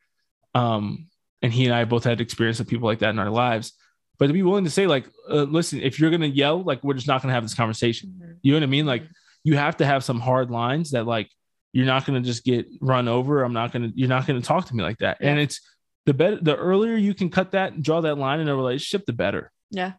Um, 0.54 1.06
and 1.42 1.52
he 1.52 1.66
and 1.66 1.74
I 1.74 1.84
both 1.84 2.04
had 2.04 2.20
experience 2.20 2.58
with 2.58 2.68
people 2.68 2.86
like 2.88 3.00
that 3.00 3.10
in 3.10 3.18
our 3.18 3.30
lives. 3.30 3.72
But 4.18 4.28
to 4.28 4.32
be 4.32 4.42
willing 4.42 4.64
to 4.64 4.70
say, 4.70 4.86
like, 4.86 5.06
uh, 5.30 5.42
listen, 5.42 5.80
if 5.82 6.00
you're 6.00 6.10
gonna 6.10 6.26
yell, 6.26 6.62
like, 6.62 6.82
we're 6.82 6.94
just 6.94 7.06
not 7.06 7.20
gonna 7.20 7.34
have 7.34 7.42
this 7.42 7.54
conversation. 7.54 8.38
You 8.42 8.52
know 8.52 8.56
what 8.58 8.62
I 8.62 8.66
mean? 8.66 8.86
Like, 8.86 9.06
you 9.44 9.56
have 9.56 9.76
to 9.78 9.86
have 9.86 10.02
some 10.02 10.18
hard 10.20 10.50
lines 10.50 10.92
that, 10.92 11.06
like, 11.06 11.28
you're 11.74 11.84
not 11.84 12.06
gonna 12.06 12.22
just 12.22 12.42
get 12.42 12.66
run 12.80 13.06
over. 13.08 13.42
I'm 13.44 13.52
not 13.52 13.72
gonna. 13.72 13.92
You're 13.94 14.08
not 14.08 14.26
gonna 14.26 14.40
talk 14.40 14.66
to 14.68 14.74
me 14.74 14.82
like 14.82 14.96
that. 14.98 15.18
And 15.20 15.38
it's 15.38 15.60
the 16.06 16.14
better. 16.14 16.38
The 16.40 16.56
earlier 16.56 16.96
you 16.96 17.12
can 17.12 17.28
cut 17.28 17.50
that 17.50 17.74
and 17.74 17.84
draw 17.84 18.00
that 18.00 18.16
line 18.16 18.40
in 18.40 18.48
a 18.48 18.56
relationship, 18.56 19.04
the 19.04 19.12
better. 19.12 19.52
yeah, 19.70 19.92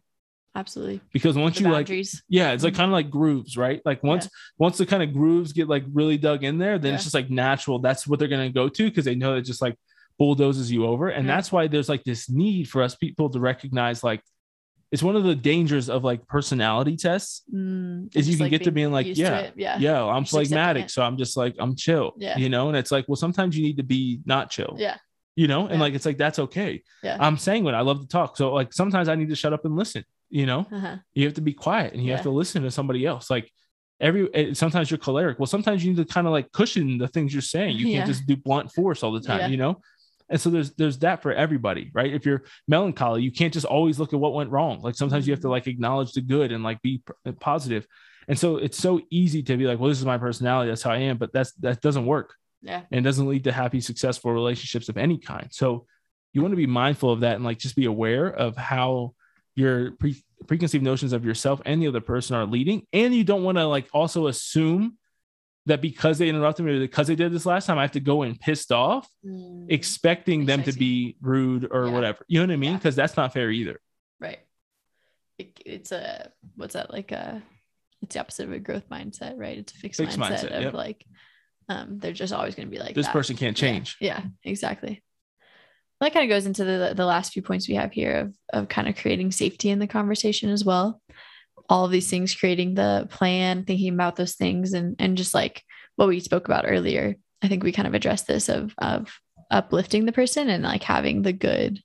absolutely. 0.54 1.00
Because 1.12 1.36
once 1.36 1.58
The 1.58 1.64
you 1.64 1.70
like 1.70 1.88
yeah, 2.28 2.52
it's 2.52 2.64
like 2.64 2.74
Mhm. 2.74 2.76
kind 2.76 2.90
of 2.90 2.92
like 2.92 3.10
grooves, 3.10 3.56
right? 3.56 3.80
Like 3.84 4.02
once 4.02 4.24
Yeah. 4.26 4.30
once 4.58 4.78
the 4.78 4.86
kind 4.86 5.02
of 5.02 5.12
grooves 5.12 5.52
get 5.52 5.68
like 5.68 5.84
really 5.92 6.18
dug 6.18 6.44
in 6.44 6.58
there, 6.58 6.78
then 6.78 6.94
it's 6.94 7.04
just 7.04 7.14
like 7.14 7.30
natural. 7.30 7.78
That's 7.78 8.06
what 8.06 8.18
they're 8.18 8.28
gonna 8.28 8.50
go 8.50 8.68
to 8.68 8.84
because 8.84 9.04
they 9.04 9.14
know 9.14 9.36
it 9.36 9.42
just 9.42 9.62
like 9.62 9.76
bulldozes 10.18 10.70
you 10.72 10.84
over. 10.84 11.08
And 11.08 11.26
Yeah. 11.26 11.36
that's 11.36 11.52
why 11.52 11.68
there's 11.68 11.88
like 11.88 12.02
this 12.04 12.28
need 12.28 12.68
for 12.68 12.82
us 12.82 12.94
people 12.96 13.30
to 13.30 13.38
recognize 13.40 14.02
like 14.02 14.20
it's 14.90 15.02
one 15.02 15.14
of 15.16 15.22
the 15.22 15.34
dangers 15.34 15.90
of 15.90 16.02
like 16.02 16.26
personality 16.26 16.96
tests 16.96 17.42
Mm, 17.54 18.08
is 18.16 18.26
you 18.28 18.38
can 18.38 18.48
get 18.48 18.64
to 18.64 18.72
being 18.72 18.90
like, 18.90 19.06
yeah, 19.06 19.50
yeah, 19.54 19.76
yeah, 19.78 20.02
I'm 20.02 20.22
Just 20.24 20.32
phlegmatic, 20.32 20.88
so 20.88 21.02
I'm 21.02 21.18
just 21.18 21.36
like 21.36 21.54
I'm 21.58 21.76
chill. 21.76 22.14
Yeah. 22.16 22.38
You 22.38 22.48
know, 22.48 22.68
and 22.68 22.76
it's 22.76 22.90
like, 22.90 23.06
well, 23.06 23.16
sometimes 23.16 23.56
you 23.56 23.62
need 23.62 23.76
to 23.76 23.82
be 23.82 24.20
not 24.24 24.48
chill. 24.50 24.76
yeah, 24.78 24.96
You 25.36 25.46
know, 25.46 25.66
and 25.66 25.74
Yeah. 25.74 25.80
like 25.80 25.94
it's 25.94 26.06
like 26.06 26.16
that's 26.16 26.38
okay. 26.38 26.82
yeah. 27.04 27.18
I'm 27.20 27.36
sanguine. 27.36 27.74
I 27.74 27.82
love 27.82 28.00
to 28.00 28.08
talk. 28.08 28.36
So 28.38 28.52
like 28.54 28.72
sometimes 28.72 29.08
I 29.10 29.14
need 29.14 29.28
to 29.28 29.36
shut 29.36 29.52
up 29.52 29.64
and 29.66 29.76
listen, 29.76 30.04
you 30.30 30.46
know? 30.46 30.66
uh-huh. 30.70 30.96
you 31.14 31.24
have 31.24 31.34
to 31.34 31.40
be 31.40 31.52
quiet 31.52 31.94
and 31.94 32.04
you 32.04 32.12
have 32.12 32.22
to 32.22 32.30
listen 32.30 32.62
to 32.62 32.70
somebody 32.70 33.06
else. 33.06 33.30
Like 33.30 33.50
every 34.00 34.32
eh, 34.34 34.54
sometimes 34.54 34.90
you're 34.90 34.98
choleric. 34.98 35.38
Well 35.38 35.46
sometimes 35.46 35.84
you 35.84 35.90
need 35.92 36.06
to 36.06 36.12
kind 36.12 36.26
of 36.26 36.32
like 36.32 36.52
cushion 36.52 36.98
the 36.98 37.08
things 37.08 37.32
you're 37.32 37.42
saying. 37.42 37.76
You 37.76 37.86
Yeah. 37.86 37.98
can't 37.98 38.08
just 38.10 38.26
do 38.26 38.36
blunt 38.36 38.72
force 38.72 39.02
all 39.02 39.12
the 39.12 39.20
time 39.20 39.40
Yeah. 39.40 39.46
you 39.48 39.56
know? 39.56 39.80
And 40.28 40.40
so 40.40 40.50
there's 40.50 40.74
there's 40.74 40.98
that 40.98 41.22
for 41.22 41.32
everybody 41.32 41.90
right? 41.94 42.12
If 42.12 42.26
you're 42.26 42.44
melancholy 42.66 43.22
you 43.22 43.32
can't 43.32 43.52
just 43.52 43.66
always 43.66 43.98
look 43.98 44.12
at 44.12 44.20
what 44.20 44.34
went 44.34 44.50
wrong. 44.50 44.80
Like 44.82 44.94
sometimes 44.94 45.26
you 45.26 45.32
have 45.32 45.40
to 45.40 45.48
Mhm. 45.48 45.50
like 45.56 45.66
acknowledge 45.66 46.12
the 46.12 46.20
good 46.20 46.52
and 46.52 46.62
like 46.62 46.80
be 46.82 47.02
eh, 47.26 47.32
positive. 47.40 47.86
And 48.28 48.38
so 48.38 48.56
it's 48.58 48.76
so 48.78 49.00
easy 49.10 49.42
to 49.44 49.56
be 49.56 49.66
like 49.66 49.78
well 49.78 49.88
this 49.88 49.98
is 49.98 50.04
my 50.04 50.18
personality. 50.18 50.68
That's 50.70 50.82
how 50.82 50.90
i 50.92 50.98
am. 50.98 51.16
But 51.16 51.32
that's 51.32 51.52
that 51.54 51.80
doesn't 51.80 52.06
work. 52.06 52.34
Yeah, 52.60 52.82
and 52.90 53.04
doesn't 53.04 53.28
lead 53.28 53.44
to 53.44 53.52
happy 53.52 53.80
successful 53.80 54.32
relationships 54.32 54.88
of 54.88 54.96
any 54.96 55.18
kind. 55.18 55.46
So 55.52 55.86
you 56.32 56.42
want 56.42 56.52
to 56.52 56.56
be 56.56 56.66
mindful 56.66 57.10
of 57.12 57.20
that 57.20 57.36
and 57.36 57.44
like 57.44 57.58
just 57.58 57.76
be 57.76 57.84
aware 57.86 58.26
of 58.26 58.56
how 58.56 59.14
your 59.58 59.90
pre- 59.92 60.22
preconceived 60.46 60.84
notions 60.84 61.12
of 61.12 61.24
yourself 61.24 61.60
and 61.66 61.82
the 61.82 61.88
other 61.88 62.00
person 62.00 62.36
are 62.36 62.46
leading 62.46 62.86
and 62.92 63.14
you 63.14 63.24
don't 63.24 63.42
want 63.42 63.58
to 63.58 63.66
like 63.66 63.88
also 63.92 64.28
assume 64.28 64.96
that 65.66 65.82
because 65.82 66.16
they 66.18 66.28
interrupted 66.28 66.64
me 66.64 66.76
or 66.76 66.80
because 66.80 67.08
they 67.08 67.16
did 67.16 67.32
this 67.32 67.44
last 67.44 67.66
time 67.66 67.76
i 67.76 67.82
have 67.82 67.90
to 67.92 68.00
go 68.00 68.22
in 68.22 68.36
pissed 68.36 68.70
off 68.72 69.08
Mm, 69.26 69.66
expecting 69.68 70.46
them 70.46 70.62
to 70.62 70.72
be 70.72 71.16
rude 71.20 71.66
or 71.70 71.86
Yeah. 71.86 71.92
whatever 71.92 72.24
you 72.28 72.38
know 72.38 72.46
what 72.46 72.52
i 72.52 72.56
mean 72.56 72.70
Yeah. 72.72 72.76
because 72.78 72.94
that's 72.96 73.16
not 73.16 73.32
fair 73.32 73.50
either 73.50 73.80
right. 74.20 74.38
It, 75.38 75.60
it's 75.66 75.92
a 75.92 76.30
what's 76.56 76.74
that 76.74 76.92
like 76.92 77.12
a? 77.12 77.42
It's 78.02 78.14
the 78.14 78.20
opposite 78.20 78.44
of 78.46 78.52
a 78.52 78.58
growth 78.58 78.88
mindset, 78.88 79.34
right? 79.36 79.56
It's 79.58 79.72
a 79.72 79.76
fixed, 79.76 80.00
Fixed 80.00 80.18
mindset, 80.18 80.44
mindset, 80.50 80.56
of 80.56 80.62
yep. 80.62 80.72
like, 80.74 81.04
um, 81.68 81.98
they're 81.98 82.12
just 82.12 82.32
always 82.32 82.54
going 82.56 82.66
to 82.68 82.72
be 82.72 82.78
like 82.80 82.94
this 82.96 83.06
that. 83.06 83.12
person 83.12 83.36
can't 83.36 83.60
Yeah, 83.60 83.68
change 83.68 83.96
Yeah, 84.00 84.22
exactly. 84.44 85.00
That 86.00 86.12
kind 86.12 86.24
of 86.24 86.34
goes 86.34 86.46
into 86.46 86.64
the 86.64 86.92
the 86.94 87.06
last 87.06 87.32
few 87.32 87.42
points 87.42 87.68
we 87.68 87.74
have 87.74 87.92
here 87.92 88.16
of 88.16 88.34
of 88.52 88.68
kind 88.68 88.88
of 88.88 88.96
creating 88.96 89.32
safety 89.32 89.70
in 89.70 89.78
the 89.78 89.86
conversation 89.86 90.50
as 90.50 90.64
well. 90.64 91.00
All 91.68 91.84
of 91.84 91.90
these 91.90 92.08
things, 92.08 92.34
creating 92.34 92.74
the 92.74 93.08
plan, 93.10 93.64
thinking 93.64 93.92
about 93.92 94.16
those 94.16 94.34
things, 94.34 94.72
and 94.72 94.96
and 94.98 95.16
just 95.16 95.34
like 95.34 95.62
what 95.96 96.08
we 96.08 96.20
spoke 96.20 96.46
about 96.46 96.64
earlier. 96.66 97.16
I 97.42 97.48
think 97.48 97.62
we 97.62 97.72
kind 97.72 97.88
of 97.88 97.94
addressed 97.94 98.26
this 98.26 98.48
of 98.48 98.74
of 98.78 99.10
uplifting 99.50 100.04
the 100.04 100.12
person 100.12 100.48
and 100.48 100.62
like 100.62 100.82
having 100.82 101.22
the 101.22 101.32
good 101.32 101.82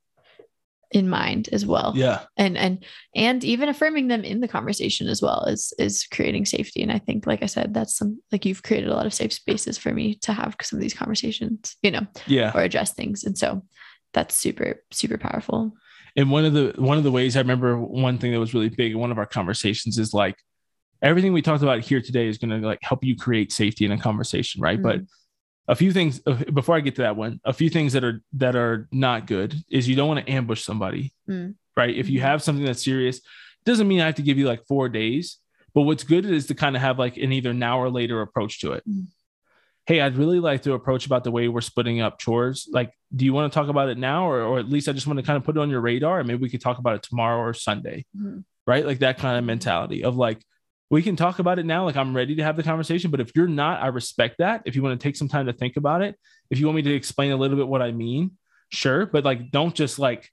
in 0.93 1.09
mind 1.09 1.49
as 1.51 1.65
well 1.65 1.91
yeah 1.95 2.21
and 2.37 2.55
and 2.55 2.85
and 3.15 3.43
even 3.43 3.67
affirming 3.67 4.07
them 4.07 4.23
in 4.23 4.41
the 4.41 4.47
conversation 4.47 5.07
as 5.07 5.21
well 5.21 5.43
is 5.45 5.73
is 5.79 6.05
creating 6.11 6.45
safety 6.45 6.83
and 6.83 6.91
i 6.91 6.99
think 6.99 7.25
like 7.25 7.41
i 7.41 7.47
said 7.47 7.73
that's 7.73 7.97
some 7.97 8.21
like 8.31 8.45
you've 8.45 8.61
created 8.61 8.89
a 8.89 8.93
lot 8.93 9.07
of 9.07 9.13
safe 9.13 9.33
spaces 9.33 9.75
for 9.77 9.91
me 9.91 10.15
to 10.15 10.31
have 10.31 10.55
some 10.61 10.77
of 10.77 10.81
these 10.81 10.93
conversations 10.93 11.75
you 11.81 11.89
know 11.89 12.05
yeah 12.27 12.51
or 12.53 12.61
address 12.61 12.93
things 12.93 13.23
and 13.23 13.35
so 13.35 13.63
that's 14.13 14.35
super 14.35 14.81
super 14.91 15.17
powerful 15.17 15.71
and 16.15 16.29
one 16.31 16.45
of 16.45 16.53
the 16.53 16.73
one 16.77 16.97
of 16.97 17.03
the 17.03 17.11
ways 17.11 17.35
i 17.35 17.39
remember 17.39 17.77
one 17.77 18.17
thing 18.17 18.31
that 18.31 18.39
was 18.39 18.53
really 18.53 18.69
big 18.69 18.91
in 18.93 18.99
one 18.99 19.11
of 19.11 19.17
our 19.17 19.25
conversations 19.25 19.97
is 19.97 20.13
like 20.13 20.35
everything 21.01 21.33
we 21.33 21.41
talked 21.41 21.63
about 21.63 21.81
here 21.81 22.01
today 22.01 22.27
is 22.27 22.37
going 22.37 22.49
to 22.61 22.65
like 22.65 22.79
help 22.81 23.03
you 23.03 23.15
create 23.15 23.51
safety 23.51 23.85
in 23.85 23.91
a 23.91 23.97
conversation 23.97 24.61
right 24.61 24.81
but 24.81 25.01
a 25.67 25.75
few 25.75 25.91
things 25.93 26.21
uh, 26.27 26.33
before 26.53 26.75
i 26.75 26.79
get 26.79 26.95
to 26.95 27.01
that 27.01 27.15
one 27.15 27.39
a 27.45 27.53
few 27.53 27.69
things 27.69 27.93
that 27.93 28.03
are 28.03 28.21
that 28.33 28.55
are 28.55 28.87
not 28.91 29.27
good 29.27 29.55
is 29.69 29.87
you 29.89 29.95
don't 29.95 30.07
want 30.07 30.25
to 30.25 30.31
ambush 30.31 30.63
somebody 30.63 31.11
Mm. 31.29 31.55
right 31.77 31.95
if 31.95 32.09
you 32.09 32.19
Mhm. 32.19 32.23
have 32.23 32.43
something 32.43 32.65
that's 32.65 32.83
serious 32.83 33.21
doesn't 33.65 33.87
mean 33.87 34.01
i 34.01 34.05
have 34.05 34.15
to 34.15 34.21
give 34.21 34.37
you 34.37 34.45
like 34.45 34.65
four 34.67 34.89
days 34.89 35.37
but 35.73 35.81
what's 35.83 36.03
good 36.03 36.25
is 36.25 36.45
to 36.47 36.53
kind 36.53 36.75
of 36.75 36.81
have 36.81 36.99
like 36.99 37.17
an 37.17 37.31
either 37.31 37.53
now 37.53 37.79
or 37.79 37.89
later 37.89 38.21
approach 38.21 38.59
to 38.61 38.73
it 38.73 38.83
Mm. 38.87 39.07
Hey 39.85 39.99
i'd 40.01 40.17
really 40.17 40.39
like 40.39 40.61
to 40.63 40.73
approach 40.73 41.05
about 41.05 41.23
the 41.23 41.31
way 41.31 41.47
we're 41.47 41.61
splitting 41.61 41.99
up 42.01 42.17
chores. 42.19 42.67
Like 42.71 42.91
do 43.15 43.25
you 43.25 43.33
want 43.33 43.51
to 43.51 43.57
talk 43.59 43.67
about 43.69 43.89
it 43.89 43.97
now 43.97 44.27
or, 44.29 44.41
or 44.41 44.59
at 44.59 44.69
least 44.69 44.87
i 44.87 44.91
just 44.93 45.07
want 45.07 45.19
to 45.19 45.23
kind 45.25 45.37
of 45.37 45.43
put 45.43 45.57
it 45.57 45.59
on 45.59 45.69
your 45.69 45.81
radar 45.81 46.19
and 46.19 46.27
maybe 46.27 46.41
we 46.41 46.49
could 46.49 46.61
talk 46.61 46.77
about 46.79 46.95
it 46.95 47.03
tomorrow 47.03 47.37
or 47.39 47.53
sunday 47.53 48.05
Mhm. 48.17 48.43
right? 48.65 48.85
Like 48.85 48.99
that 48.99 49.17
kind 49.17 49.37
of 49.37 49.43
mentality 49.43 50.03
of 50.03 50.15
like 50.15 50.39
we 50.89 51.01
can 51.01 51.15
talk 51.15 51.39
about 51.39 51.57
it 51.59 51.65
now 51.65 51.85
like 51.85 51.95
i'm 51.97 52.15
ready 52.15 52.35
to 52.35 52.43
have 52.43 52.55
the 52.55 52.63
conversation 52.63 53.09
but 53.11 53.19
if 53.19 53.31
you're 53.35 53.47
not 53.47 53.81
i 53.81 53.87
respect 53.87 54.37
that. 54.39 54.61
If 54.65 54.75
you 54.75 54.83
want 54.83 54.99
to 54.99 55.03
take 55.03 55.15
some 55.15 55.27
time 55.27 55.47
to 55.47 55.53
think 55.53 55.75
about 55.77 56.01
it 56.01 56.15
if 56.49 56.59
you 56.59 56.65
want 56.67 56.75
me 56.77 56.81
to 56.83 56.93
explain 56.95 57.31
a 57.31 57.35
little 57.35 57.57
bit 57.57 57.67
what 57.67 57.81
i 57.81 57.91
mean 57.91 58.31
sure 58.69 59.05
but 59.05 59.23
like 59.25 59.51
don't 59.51 59.75
just 59.75 59.99
like 59.99 60.29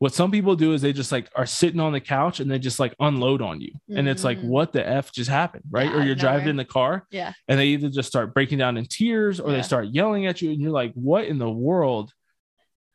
what 0.00 0.12
some 0.12 0.30
people 0.30 0.56
do 0.56 0.72
is 0.74 0.82
they 0.82 0.92
just 0.92 1.12
like 1.12 1.30
are 1.36 1.46
sitting 1.46 1.80
on 1.80 1.92
the 1.92 2.00
couch 2.00 2.40
and 2.40 2.50
they 2.50 2.58
just 2.58 2.80
like 2.80 2.94
unload 3.00 3.40
on 3.40 3.60
you. 3.60 3.72
And 3.96 4.08
it's 4.08 4.24
like 4.24 4.38
Mhm. 4.38 4.44
what 4.48 4.72
the 4.72 4.86
f 4.86 5.12
just 5.12 5.30
happened 5.30 5.64
right? 5.70 5.88
Yeah, 5.90 5.96
or 5.96 6.02
you're 6.02 6.14
driving 6.16 6.48
in 6.48 6.56
the 6.56 6.64
car 6.64 7.06
yeah. 7.10 7.32
and 7.48 7.58
they 7.58 7.66
either 7.68 7.88
just 7.88 8.08
start 8.08 8.34
breaking 8.34 8.58
down 8.58 8.76
in 8.76 8.84
tears 8.86 9.40
or 9.40 9.50
Yeah. 9.50 9.56
they 9.58 9.62
start 9.62 9.86
yelling 9.88 10.26
at 10.26 10.42
you 10.42 10.50
and 10.50 10.60
you're 10.60 10.72
like 10.72 10.92
what 10.94 11.24
in 11.24 11.38
the 11.38 11.48
world? 11.50 12.12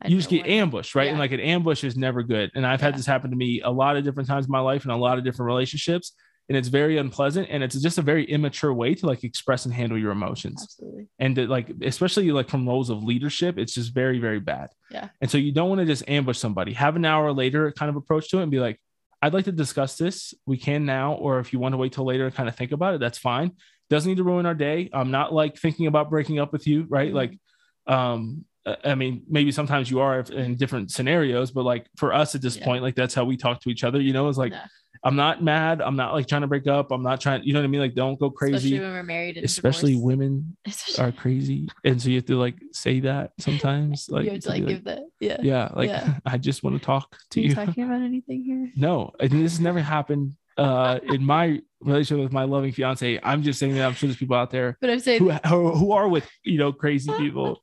I 0.02 0.10
you 0.10 0.18
just 0.18 0.30
get 0.30 0.42
what- 0.42 0.50
ambushed 0.50 0.94
right? 0.94 1.08
And 1.10 1.18
like 1.20 1.32
an 1.32 1.40
ambush 1.40 1.84
is 1.84 1.96
never 1.98 2.22
good. 2.22 2.52
And 2.54 2.66
i've 2.68 2.82
had 2.82 2.96
this 2.96 3.06
happen 3.06 3.32
to 3.32 3.36
me 3.38 3.62
a 3.62 3.72
lot 3.72 3.96
of 3.98 4.04
different 4.04 4.28
times 4.30 4.46
in 4.46 4.52
my 4.52 4.60
life 4.60 4.84
and 4.84 4.92
a 4.92 4.96
lot 4.98 5.18
of 5.18 5.24
different 5.24 5.48
relationships 5.48 6.14
and 6.50 6.58
it's 6.58 6.68
very 6.68 6.98
unpleasant 6.98 7.48
and 7.52 7.64
it's 7.64 7.80
just 7.80 8.00
a 8.00 8.02
very 8.02 8.26
immature 8.26 8.74
way 8.74 8.96
to 8.96 9.06
like 9.06 9.24
express 9.24 9.66
and 9.66 9.74
handle 9.74 9.98
your 9.98 10.12
emotions. 10.12 10.64
Absolutely. 10.64 11.08
And 11.20 11.36
to, 11.36 11.48
like 11.48 11.72
especially 11.84 12.32
like 12.32 12.50
from 12.50 12.68
roles 12.68 12.90
of 12.90 13.04
leadership 13.04 13.58
it's 13.60 13.74
just 13.74 13.94
very 13.94 14.20
very 14.20 14.40
bad. 14.40 14.70
Yeah. 14.90 15.10
and 15.22 15.30
so 15.30 15.38
you 15.38 15.52
don't 15.52 15.70
want 15.70 15.80
to 15.80 15.86
just 15.86 16.04
ambush 16.10 16.38
somebody. 16.40 16.74
Have 16.74 16.96
an 16.96 17.06
hour 17.06 17.32
later 17.32 17.72
kind 17.72 17.90
of 17.90 17.96
approach 17.96 18.30
to 18.32 18.40
it 18.40 18.44
and 18.44 18.52
be 18.52 18.60
like 18.60 18.82
i'd 19.22 19.34
like 19.34 19.46
to 19.46 19.52
discuss 19.52 19.96
this. 19.98 20.34
We 20.48 20.58
can 20.58 20.86
now 20.86 21.14
or 21.14 21.40
if 21.40 21.54
you 21.54 21.60
want 21.60 21.74
to 21.74 21.78
wait 21.78 21.94
till 21.94 22.06
later 22.06 22.26
and 22.26 22.34
kind 22.36 22.50
of 22.50 22.56
think 22.56 22.72
about 22.72 22.96
it 22.96 23.00
that's 23.00 23.20
fine. 23.20 23.52
Doesn't 23.92 24.10
need 24.10 24.18
to 24.18 24.24
ruin 24.24 24.46
our 24.46 24.54
day. 24.56 24.90
I'm 24.94 25.12
not 25.12 25.32
like 25.34 25.58
thinking 25.58 25.86
about 25.88 26.10
breaking 26.10 26.40
up 26.40 26.52
with 26.52 26.66
you 26.68 26.86
right? 26.90 27.12
Mhm. 27.12 27.16
like 27.22 27.40
um 27.88 28.46
i 28.86 28.94
mean 28.94 29.24
maybe 29.28 29.52
sometimes 29.52 29.90
you 29.90 30.00
are 30.00 30.20
in 30.20 30.56
different 30.56 30.92
scenarios 30.92 31.50
but 31.50 31.64
like 31.64 31.88
for 31.98 32.14
us 32.14 32.36
at 32.36 32.42
this 32.42 32.58
Yeah. 32.58 32.66
point 32.66 32.84
like 32.84 32.94
that's 32.96 33.16
how 33.16 33.24
we 33.24 33.38
talk 33.38 33.62
to 33.62 33.70
each 33.70 33.84
other 33.84 34.00
you 34.02 34.14
know? 34.14 34.28
It's 34.30 34.38
like 34.38 34.52
Yeah. 34.52 34.66
I'm 35.04 35.16
not 35.16 35.44
mad. 35.44 35.82
I'm 35.82 35.96
not 35.96 36.14
like 36.14 36.28
trying 36.28 36.42
to 36.42 36.48
break 36.48 36.68
up. 36.68 36.92
I'm 36.92 37.04
not 37.04 37.22
trying 37.22 37.44
you 37.44 37.54
know 37.54 37.60
what 37.60 37.66
i 37.66 37.68
mean? 37.68 37.82
Like 37.82 37.96
don't 37.96 38.20
go 38.20 38.30
crazy. 38.30 38.56
especially 38.56 38.80
when 38.80 38.94
we're 38.94 39.04
married 39.04 39.38
especially 39.38 39.94
divorced. 39.94 40.06
women 40.08 40.58
are 41.00 41.12
crazy. 41.12 41.68
And 41.84 42.02
so 42.02 42.10
you 42.10 42.16
have 42.16 42.26
to 42.26 42.38
like 42.38 42.56
say 42.74 43.00
that 43.02 43.32
sometimes 43.40 44.08
like, 44.10 44.26
you 44.26 44.32
have 44.32 44.42
to 44.42 44.50
like 44.50 44.66
give 44.66 44.84
the 44.84 45.08
yeah. 45.20 45.38
yeah 45.42 45.70
like 45.74 45.90
Yeah. 45.90 46.16
i 46.26 46.38
just 46.38 46.64
want 46.64 46.78
to 46.78 46.84
talk 46.86 47.16
to 47.32 47.40
are 47.40 47.44
you 47.44 47.50
you. 47.50 47.56
talking 47.56 47.84
about 47.88 48.02
anything 48.02 48.44
here? 48.44 48.72
No 48.76 49.12
i 49.20 49.28
mean 49.28 49.44
this 49.44 49.54
has 49.54 49.60
never 49.62 49.80
happened 49.80 50.34
uh 50.58 51.00
in 51.04 51.24
my 51.24 51.62
relationship 51.82 52.22
with 52.22 52.34
my 52.34 52.44
loving 52.44 52.74
fiance. 52.74 53.18
I'm 53.24 53.42
just 53.44 53.58
saying 53.60 53.76
that 53.76 53.86
i'm 53.86 53.94
sure 53.94 54.08
there's 54.08 54.18
people 54.18 54.36
out 54.36 54.52
there 54.52 54.78
but 54.82 54.90
i'm 54.90 55.00
saying 55.00 55.20
who, 55.20 55.32
who 55.32 55.72
who 55.76 55.92
are 55.94 56.10
with 56.10 56.28
you 56.44 56.58
know 56.58 56.74
crazy 56.74 57.12
people. 57.18 57.62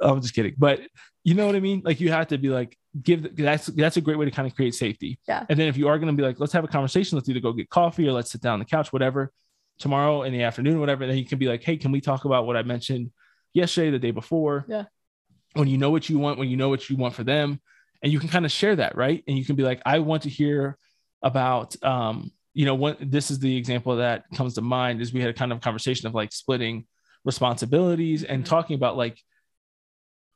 I'm 0.00 0.20
just 0.22 0.34
kidding. 0.34 0.54
But 0.56 0.80
you 1.28 1.34
know 1.34 1.46
what 1.46 1.56
i 1.56 1.60
mean 1.68 1.78
like 1.88 1.98
you 2.02 2.10
have 2.10 2.26
to 2.32 2.38
be 2.38 2.48
like 2.48 2.70
give 3.08 3.20
that's 3.36 3.66
that's 3.80 3.96
a 3.96 4.00
great 4.06 4.18
way 4.18 4.24
to 4.24 4.30
kind 4.38 4.48
of 4.48 4.54
create 4.58 4.74
safety 4.74 5.10
Yeah. 5.28 5.44
and 5.48 5.56
then 5.58 5.68
if 5.72 5.76
you 5.76 5.86
are 5.88 5.98
going 5.98 6.12
to 6.14 6.18
be 6.20 6.26
like 6.28 6.38
let's 6.42 6.52
have 6.58 6.64
a 6.64 6.68
conversation 6.76 7.16
let's 7.16 7.28
either 7.28 7.40
go 7.48 7.52
get 7.52 7.68
coffee 7.80 8.06
or 8.08 8.12
let's 8.12 8.30
sit 8.34 8.40
down 8.40 8.54
on 8.54 8.58
the 8.60 8.64
couch 8.76 8.92
whatever 8.94 9.22
tomorrow 9.78 10.22
in 10.26 10.32
the 10.32 10.42
afternoon 10.42 10.76
whatever 10.80 11.06
then 11.06 11.18
you 11.18 11.26
can 11.32 11.38
be 11.38 11.48
like 11.52 11.62
hey 11.68 11.76
can 11.76 11.92
we 11.92 12.00
talk 12.00 12.24
about 12.24 12.46
what 12.46 12.56
i 12.56 12.62
mentioned 12.74 13.10
yesterday 13.60 13.90
the 13.90 13.98
day 13.98 14.10
before 14.22 14.64
Yeah. 14.68 14.84
when 15.54 15.68
you 15.68 15.78
know 15.78 15.90
what 15.90 16.08
you 16.08 16.18
want 16.18 16.38
when 16.38 16.48
you 16.48 16.56
know 16.56 16.70
what 16.70 16.88
you 16.88 16.96
want 16.96 17.14
for 17.14 17.24
them 17.24 17.60
and 18.02 18.12
you 18.12 18.18
can 18.20 18.28
kind 18.28 18.44
of 18.46 18.52
share 18.60 18.76
that 18.76 18.96
right 18.96 19.22
and 19.28 19.36
you 19.38 19.44
can 19.44 19.56
be 19.56 19.64
like 19.70 19.80
i 19.84 19.98
want 19.98 20.22
to 20.22 20.30
hear 20.40 20.78
about 21.22 21.70
um 21.84 22.16
you 22.54 22.64
know 22.64 22.74
what 22.74 22.96
this 23.16 23.30
is 23.30 23.38
the 23.38 23.54
example 23.56 23.96
that 23.96 24.24
comes 24.34 24.54
to 24.54 24.62
mind 24.62 25.00
is 25.02 25.12
we 25.12 25.20
had 25.20 25.30
a 25.30 25.34
kind 25.42 25.52
of 25.52 25.60
conversation 25.60 26.06
of 26.08 26.14
like 26.14 26.32
splitting 26.32 26.86
responsibilities 27.24 28.24
and 28.24 28.42
Mhm. 28.44 28.48
talking 28.48 28.74
about 28.76 28.96
like 28.96 29.16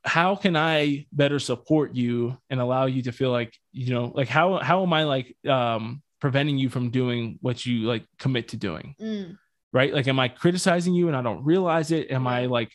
how 0.04 0.34
can 0.34 0.56
I 0.56 1.06
better 1.12 1.38
support 1.38 1.94
you 1.94 2.36
and 2.50 2.60
allow 2.60 2.86
you 2.86 3.02
to 3.02 3.12
feel 3.12 3.30
like, 3.30 3.56
you 3.72 3.94
know, 3.94 4.12
like 4.14 4.28
how 4.28 4.58
how 4.58 4.82
am 4.82 4.92
I 4.92 5.04
like 5.04 5.36
um 5.46 6.02
preventing 6.20 6.58
you 6.58 6.68
from 6.68 6.90
doing 6.90 7.38
what 7.40 7.64
you 7.64 7.86
like 7.86 8.04
commit 8.18 8.48
to 8.48 8.56
doing? 8.56 8.94
Mm, 9.00 9.38
Right? 9.72 9.92
Like 9.94 10.08
am 10.08 10.18
I 10.18 10.28
criticizing 10.28 10.94
you 10.94 11.08
and 11.08 11.16
I 11.16 11.22
don't 11.22 11.44
realize 11.44 11.92
it? 11.92 12.10
Am 12.10 12.26
I 12.26 12.46
like 12.46 12.72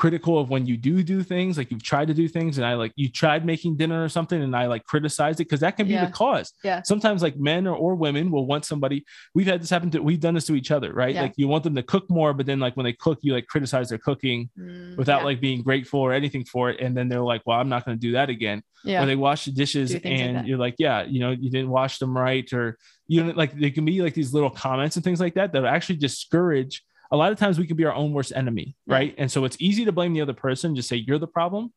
critical 0.00 0.38
of 0.38 0.48
when 0.48 0.64
you 0.66 0.76
do 0.78 1.02
do 1.02 1.22
things 1.22 1.58
like 1.58 1.70
you've 1.70 1.82
tried 1.82 2.08
to 2.08 2.14
do 2.14 2.26
things 2.26 2.56
and 2.58 2.66
I 2.66 2.72
like 2.74 2.92
you 2.96 3.08
tried 3.10 3.44
making 3.44 3.76
dinner 3.76 4.02
or 4.02 4.08
something 4.08 4.40
and 4.42 4.56
I 4.56 4.64
like 4.66 4.84
criticized 4.92 5.38
it 5.40 5.44
because 5.44 5.60
that 5.60 5.76
can 5.76 5.86
be 5.86 5.92
Yeah. 5.92 6.06
the 6.06 6.12
cause. 6.12 6.52
Yeah. 6.64 6.80
Sometimes 6.82 7.22
like 7.22 7.36
men 7.36 7.66
or, 7.66 7.76
or 7.76 7.94
women 7.94 8.30
will 8.30 8.46
want 8.46 8.64
somebody. 8.64 9.04
We've 9.34 9.46
had 9.46 9.60
this 9.62 9.68
happen 9.68 9.90
to 9.90 9.98
we've 10.02 10.18
done 10.26 10.34
this 10.34 10.46
to 10.46 10.54
each 10.54 10.70
other, 10.70 10.92
right? 10.94 11.14
Yeah. 11.14 11.22
Like 11.22 11.34
you 11.36 11.48
want 11.48 11.64
them 11.64 11.74
to 11.74 11.82
cook 11.82 12.08
more, 12.08 12.32
but 12.32 12.46
then 12.46 12.58
like 12.60 12.76
when 12.78 12.84
they 12.84 12.94
cook, 12.94 13.18
you 13.20 13.34
like 13.34 13.46
criticize 13.46 13.90
their 13.90 13.98
cooking 13.98 14.48
mm, 14.58 14.96
without 14.96 15.18
yeah, 15.20 15.24
like 15.26 15.40
being 15.40 15.62
grateful 15.62 16.00
or 16.00 16.12
anything 16.14 16.44
for 16.46 16.70
it. 16.70 16.80
And 16.80 16.96
then 16.96 17.08
they're 17.10 17.20
like, 17.20 17.42
well, 17.44 17.60
I'm 17.60 17.68
not 17.68 17.84
going 17.84 17.96
to 17.98 18.00
do 18.00 18.12
that 18.12 18.30
again. 18.30 18.62
yeah. 18.84 19.02
Or 19.02 19.06
they 19.06 19.16
wash 19.16 19.44
the 19.44 19.52
dishes 19.52 19.92
things 19.92 20.04
like 20.04 20.12
and 20.20 20.48
you're 20.48 20.58
like, 20.66 20.76
yeah, 20.78 21.02
you 21.02 21.20
know, 21.20 21.30
you 21.32 21.50
didn't 21.50 21.68
wash 21.70 21.98
them 21.98 22.16
right. 22.16 22.50
Or, 22.54 22.78
you 23.06 23.22
know, 23.22 23.32
like 23.42 23.52
they 23.52 23.70
can 23.70 23.84
be 23.84 24.00
like 24.00 24.14
these 24.14 24.32
little 24.32 24.50
comments 24.50 24.96
and 24.96 25.04
things 25.04 25.20
like 25.20 25.34
that 25.34 25.52
that 25.52 25.64
actually 25.66 25.96
discourage. 25.96 26.82
A 27.10 27.16
lot 27.16 27.32
of 27.32 27.38
times 27.38 27.58
we 27.58 27.66
can 27.66 27.76
be 27.76 27.84
our 27.84 27.94
own 27.94 28.12
worst 28.12 28.32
enemy, 28.34 28.76
Yeah. 28.86 28.94
right? 28.94 29.14
And 29.18 29.30
so 29.30 29.44
it's 29.44 29.56
easy 29.60 29.84
to 29.84 29.92
blame 29.92 30.12
the 30.12 30.20
other 30.20 30.32
person, 30.32 30.74
just 30.76 30.88
say 30.88 30.96
you're 30.96 31.18
the 31.18 31.26
problem 31.26 31.72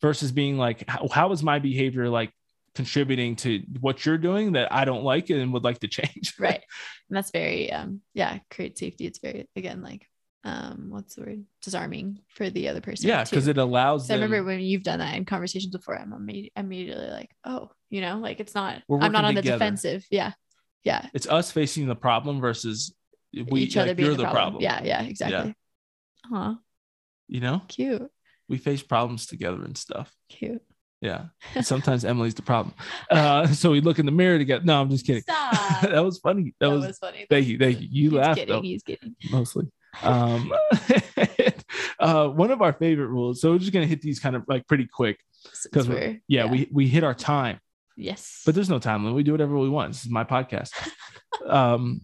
versus 0.00 0.32
being 0.32 0.56
like, 0.58 0.88
how, 0.88 1.06
how 1.08 1.32
is 1.32 1.42
my 1.42 1.58
behavior 1.58 2.08
like 2.08 2.30
contributing 2.74 3.36
to 3.36 3.62
what 3.80 4.04
you're 4.04 4.18
doing 4.18 4.52
that 4.52 4.72
I 4.72 4.84
don't 4.84 5.04
like 5.04 5.30
and 5.30 5.52
would 5.52 5.64
like 5.64 5.78
to 5.80 5.88
change? 5.88 6.34
right 6.38 6.62
and 7.08 7.16
that's 7.16 7.30
very 7.30 7.70
um 7.70 8.00
yeah 8.14 8.38
create 8.50 8.76
safety 8.76 9.06
it's 9.06 9.20
very 9.20 9.46
again 9.54 9.80
like 9.80 10.08
um 10.42 10.86
what's 10.88 11.14
the 11.14 11.20
word 11.22 11.44
disarming 11.62 12.18
for 12.28 12.50
the 12.50 12.68
other 12.68 12.80
person 12.80 13.08
yeah. 13.08 13.24
Cause 13.24 13.46
it 13.46 13.58
allows 13.58 14.08
So 14.08 14.14
I 14.14 14.16
remember 14.16 14.42
when 14.42 14.60
you've 14.60 14.82
done 14.82 14.98
that 14.98 15.14
in 15.14 15.24
conversations 15.24 15.72
before, 15.74 15.96
I'm 15.96 16.10
imme- 16.10 16.50
immediately 16.56 17.06
like, 17.08 17.30
oh, 17.44 17.70
you 17.90 18.00
know, 18.00 18.18
like 18.18 18.40
it's 18.40 18.54
not, 18.54 18.82
I'm 18.90 19.12
not 19.12 19.24
on 19.24 19.34
the 19.36 19.42
defensive. 19.42 20.04
Yeah. 20.10 20.32
Yeah. 20.82 21.06
it's 21.14 21.28
us 21.28 21.50
facing 21.52 21.86
the 21.86 21.94
problem 21.96 22.40
versus 22.40 22.92
we, 23.50 23.62
Each 23.62 23.76
other 23.76 23.88
like, 23.88 23.96
being 23.96 24.08
you're 24.08 24.16
the 24.16 24.30
problem. 24.30 24.62
Yeah. 24.62 24.82
Yeah. 24.82 25.02
Exactly. 25.02 25.54
Aw, 26.32 26.56
You 27.28 27.40
know, 27.40 27.62
cute. 27.68 28.10
we 28.48 28.58
face 28.58 28.82
problems 28.82 29.26
together 29.26 29.62
and 29.64 29.76
stuff. 29.76 30.12
Cute. 30.28 30.62
Yeah. 31.00 31.26
And 31.54 31.64
sometimes 31.66 32.04
Emily's 32.04 32.34
the 32.34 32.42
problem. 32.42 32.74
Uh, 33.10 33.46
so 33.48 33.70
we 33.70 33.80
look 33.80 33.98
in 33.98 34.06
the 34.06 34.12
mirror 34.12 34.38
together. 34.38 34.64
No, 34.64 34.80
I'm 34.80 34.90
just 34.90 35.06
kidding. 35.06 35.22
Stop. 35.22 35.82
that 35.82 36.02
was 36.04 36.18
funny. 36.18 36.54
That, 36.60 36.68
That, 36.68 36.74
was, 36.74 36.86
was, 36.86 36.98
funny. 36.98 37.26
thank 37.28 37.46
you. 37.46 37.58
Thank 37.58 37.80
you. 37.80 37.88
You 37.90 38.10
he's 38.10 38.18
laughed 38.18 38.38
kidding. 38.38 38.54
though, 38.54 38.62
He's 38.62 38.82
kidding. 38.82 39.14
mostly. 39.30 39.66
Um, 40.02 40.52
uh, 42.00 42.28
one 42.28 42.50
of 42.50 42.62
our 42.62 42.72
favorite 42.72 43.08
rules. 43.08 43.40
So 43.40 43.52
we're 43.52 43.58
just 43.58 43.72
gonna 43.72 43.86
hit 43.86 44.00
these 44.02 44.18
kind 44.18 44.34
of 44.36 44.44
like 44.48 44.66
pretty 44.66 44.86
quick 44.86 45.18
because 45.64 45.88
we're, 45.88 46.20
yeah, 46.26 46.46
we 46.46 46.68
we 46.72 46.88
hit 46.88 47.04
our 47.04 47.14
time, 47.14 47.60
yes. 47.96 48.42
but 48.44 48.54
there's 48.54 48.70
no 48.70 48.78
time 48.78 49.04
limit. 49.04 49.14
We 49.14 49.22
do 49.22 49.32
whatever 49.32 49.56
we 49.56 49.68
want. 49.68 49.92
This 49.92 50.04
is 50.04 50.10
my 50.10 50.24
podcast. 50.24 50.70
um, 51.46 52.02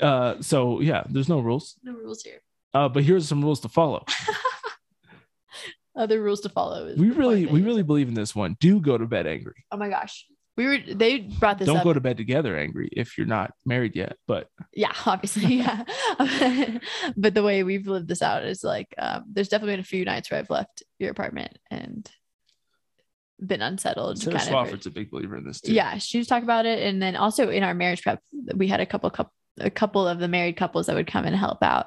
uh, 0.00 0.40
so 0.40 0.80
yeah, 0.80 1.04
there's 1.08 1.28
no 1.28 1.40
rules. 1.40 1.76
no 1.82 1.92
rules 1.92 2.22
here. 2.22 2.40
Uh, 2.74 2.88
but 2.88 3.02
here's 3.02 3.26
some 3.26 3.42
rules 3.42 3.60
to 3.60 3.68
follow. 3.68 4.04
Other 5.96 6.22
rules 6.22 6.42
to 6.42 6.48
follow. 6.48 6.86
Is 6.86 6.98
We 6.98 7.10
really 7.10 7.46
we 7.46 7.62
really 7.62 7.82
believe 7.82 8.08
in 8.08 8.14
this 8.14 8.34
one. 8.34 8.56
Do 8.60 8.80
go 8.80 8.96
to 8.96 9.06
bed 9.06 9.26
angry. 9.26 9.64
Oh 9.72 9.76
my 9.76 9.88
gosh. 9.88 10.26
We 10.56 10.66
were, 10.66 10.78
they 10.92 11.18
brought 11.20 11.58
this 11.58 11.66
Don't 11.66 11.76
up. 11.78 11.84
go 11.84 11.92
to 11.92 12.00
bed 12.00 12.16
together 12.16 12.56
angry 12.58 12.88
if 12.92 13.16
you're 13.16 13.28
not 13.28 13.52
married 13.64 13.94
yet. 13.94 14.16
But 14.26 14.48
yeah 14.74 14.92
obviously 15.06 15.54
yeah 15.56 15.84
but 17.16 17.34
the 17.34 17.42
way 17.42 17.62
we've 17.62 17.86
lived 17.86 18.08
this 18.08 18.22
out 18.22 18.44
is 18.44 18.62
like 18.64 18.92
um, 18.98 19.24
there's 19.32 19.48
definitely 19.48 19.74
been 19.74 19.80
a 19.80 19.84
few 19.84 20.04
nights 20.04 20.30
where 20.30 20.40
i've 20.40 20.50
left 20.50 20.82
your 20.98 21.10
apartment 21.10 21.56
and 21.70 22.10
been 23.44 23.62
unsettled 23.62 24.18
Sarah 24.18 24.36
kind 24.36 24.48
of 24.48 24.52
Swafford's 24.52 24.86
a 24.86 24.90
big 24.90 25.10
believer 25.10 25.36
in 25.36 25.44
this 25.46 25.60
too. 25.60 25.72
yeah 25.72 25.98
she 25.98 26.18
was 26.18 26.26
talking 26.26 26.44
about 26.44 26.66
it 26.66 26.82
and 26.82 27.00
then 27.00 27.14
also 27.16 27.50
in 27.50 27.62
our 27.62 27.74
marriage 27.74 28.02
prep 28.02 28.20
we 28.54 28.66
had 28.66 28.80
a 28.80 28.86
couple 28.86 29.08
couple 29.10 29.32
a 29.60 29.70
couple 29.70 30.06
of 30.06 30.18
the 30.18 30.28
married 30.28 30.56
couples 30.56 30.86
that 30.86 30.96
would 30.96 31.06
come 31.06 31.24
and 31.24 31.36
help 31.36 31.62
out 31.62 31.86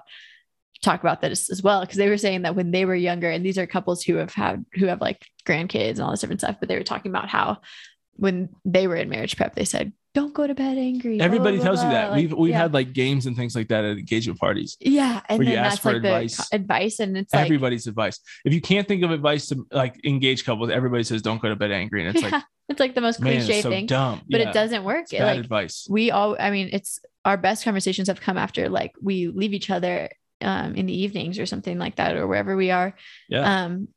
talk 0.82 1.00
about 1.00 1.22
this 1.22 1.50
as 1.50 1.62
well. 1.62 1.82
Because 1.82 1.98
they 1.98 2.10
were 2.10 2.18
saying 2.18 2.42
that 2.42 2.56
when 2.56 2.72
they 2.72 2.86
were 2.86 2.96
younger 2.96 3.30
and 3.30 3.46
these 3.46 3.58
are 3.58 3.68
couples 3.68 4.04
who 4.04 4.16
have 4.16 4.34
had 4.34 4.66
who 4.74 4.88
have 4.88 5.02
like 5.02 5.26
grandkids 5.46 5.92
and 5.92 6.02
all 6.02 6.12
this 6.12 6.22
different 6.22 6.42
stuff 6.42 6.58
but 6.60 6.70
they 6.70 6.78
were 6.78 6.84
talking 6.84 7.12
about 7.12 7.30
how 7.30 7.60
when 8.14 8.50
they 8.66 8.88
were 8.88 8.96
in 8.96 9.10
marriage 9.10 9.36
prep 9.36 9.56
they 9.56 9.66
said 9.66 9.92
don't 10.14 10.34
go 10.34 10.46
to 10.46 10.54
bed 10.54 10.78
angry 10.78 11.22
Everybody 11.22 11.58
blah, 11.58 11.66
tells 11.66 11.80
you 11.84 11.90
blah." 11.90 11.94
that. 11.94 12.12
Like, 12.12 12.18
we've 12.22 12.34
we've 12.34 12.50
yeah. 12.52 12.58
had 12.60 12.74
like 12.74 12.94
games 12.94 13.26
and 13.28 13.36
things 13.36 13.56
like 13.56 13.70
that 13.70 13.86
at 13.86 13.98
engagement 13.98 14.40
parties. 14.40 14.76
Yeah, 14.80 15.22
and 15.30 15.40
where 15.40 15.48
you 15.48 15.56
ask 15.56 15.82
for 15.82 15.94
like 15.94 16.04
advice. 16.04 16.50
the 16.50 16.56
advice, 16.56 17.00
and 17.00 17.18
it's 17.18 17.34
like 17.34 17.46
Everybody's 17.46 17.88
advice. 17.88 18.20
If 18.44 18.54
you 18.54 18.62
can't 18.62 18.88
think 18.88 19.04
of 19.04 19.12
advice 19.12 19.48
to 19.48 19.66
like 19.72 20.04
engage 20.06 20.44
couples, 20.46 20.70
everybody 20.70 21.04
says 21.04 21.22
don't 21.22 21.42
go 21.42 21.50
to 21.50 21.56
bed 21.56 21.72
angry, 21.72 22.06
and 22.06 22.16
it's 22.16 22.24
yeah, 22.24 22.32
like 22.32 22.44
it's 22.70 22.80
like 22.80 22.96
the 22.96 23.02
most 23.02 23.22
cliche 23.22 23.54
it's 23.56 23.64
so 23.64 23.70
thing, 23.70 23.86
dumb. 23.86 24.22
but 24.30 24.42
Yeah, 24.42 24.50
it 24.50 24.54
doesn't 24.54 24.84
work. 24.84 25.04
it's 25.04 25.14
It, 25.14 25.20
bad 25.20 25.28
like 25.38 25.40
advice. 25.40 25.88
we 25.90 26.12
all, 26.12 26.36
I 26.40 26.52
mean, 26.52 26.70
it's 26.74 27.00
our 27.24 27.38
best 27.38 27.64
conversations 27.64 28.08
have 28.08 28.20
come 28.22 28.38
after 28.38 28.68
like 28.70 28.94
we 29.02 29.28
leave 29.28 29.54
each 29.54 29.70
other 29.70 30.10
um, 30.42 30.76
in 30.76 30.88
the 30.88 31.02
evenings 31.04 31.38
or 31.40 31.46
something 31.46 31.78
like 31.80 31.96
that, 31.98 32.16
or 32.18 32.28
wherever 32.28 32.58
we 32.58 32.72
are, 32.72 32.96
Yeah, 33.30 33.64
um, 33.66 33.88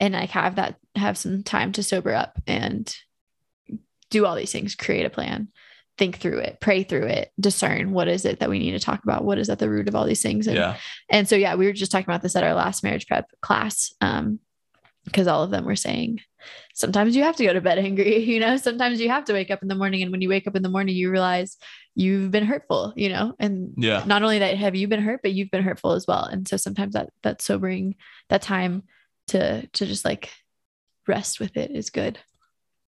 and 0.00 0.14
like 0.14 0.30
have 0.30 0.54
that 0.56 0.76
have 0.94 1.18
some 1.18 1.42
time 1.42 1.72
to 1.72 1.82
sober 1.82 2.14
up 2.14 2.40
and 2.46 2.94
do 4.10 4.26
all 4.26 4.34
these 4.34 4.52
things, 4.52 4.74
create 4.74 5.06
a 5.06 5.10
plan. 5.10 5.48
Think 5.96 6.18
through 6.18 6.38
it, 6.38 6.58
pray 6.60 6.84
through 6.84 7.06
it, 7.06 7.32
discern 7.40 7.90
what 7.90 8.06
is 8.06 8.24
it 8.24 8.38
that 8.38 8.48
we 8.48 8.60
need 8.60 8.70
to 8.70 8.78
talk 8.78 9.02
about, 9.02 9.24
what 9.24 9.38
is 9.38 9.48
at 9.48 9.58
the 9.58 9.68
root 9.68 9.88
of 9.88 9.96
all 9.96 10.06
these 10.06 10.22
things, 10.22 10.46
and 10.46 10.56
yeah, 10.56 10.76
and 11.10 11.28
so 11.28 11.34
yeah 11.34 11.56
we 11.56 11.66
were 11.66 11.72
just 11.72 11.90
talking 11.90 12.04
about 12.08 12.22
this 12.22 12.36
at 12.36 12.44
our 12.44 12.54
last 12.54 12.84
marriage 12.84 13.08
prep 13.08 13.28
class 13.40 13.92
um 14.00 14.38
because 15.08 15.26
all 15.26 15.42
of 15.42 15.50
them 15.50 15.64
were 15.64 15.76
saying 15.76 16.20
sometimes 16.74 17.16
you 17.16 17.22
have 17.22 17.36
to 17.36 17.44
go 17.44 17.52
to 17.52 17.60
bed 17.60 17.78
angry 17.78 18.18
you 18.24 18.38
know 18.38 18.56
sometimes 18.56 19.00
you 19.00 19.08
have 19.08 19.24
to 19.24 19.32
wake 19.32 19.50
up 19.50 19.62
in 19.62 19.68
the 19.68 19.74
morning 19.74 20.02
and 20.02 20.12
when 20.12 20.20
you 20.20 20.28
wake 20.28 20.46
up 20.46 20.54
in 20.54 20.62
the 20.62 20.68
morning 20.68 20.94
you 20.94 21.10
realize 21.10 21.56
you've 21.94 22.30
been 22.30 22.44
hurtful 22.44 22.92
you 22.96 23.08
know 23.08 23.34
and 23.38 23.74
yeah. 23.76 24.04
not 24.06 24.22
only 24.22 24.38
that 24.38 24.56
have 24.56 24.76
you 24.76 24.86
been 24.86 25.02
hurt 25.02 25.20
but 25.22 25.32
you've 25.32 25.50
been 25.50 25.62
hurtful 25.62 25.92
as 25.92 26.06
well 26.06 26.24
and 26.24 26.46
so 26.46 26.56
sometimes 26.56 26.94
that 26.94 27.10
that 27.22 27.42
sobering 27.42 27.96
that 28.28 28.42
time 28.42 28.82
to 29.26 29.66
to 29.68 29.86
just 29.86 30.04
like 30.04 30.30
rest 31.06 31.40
with 31.40 31.56
it 31.56 31.70
is 31.70 31.90
good 31.90 32.18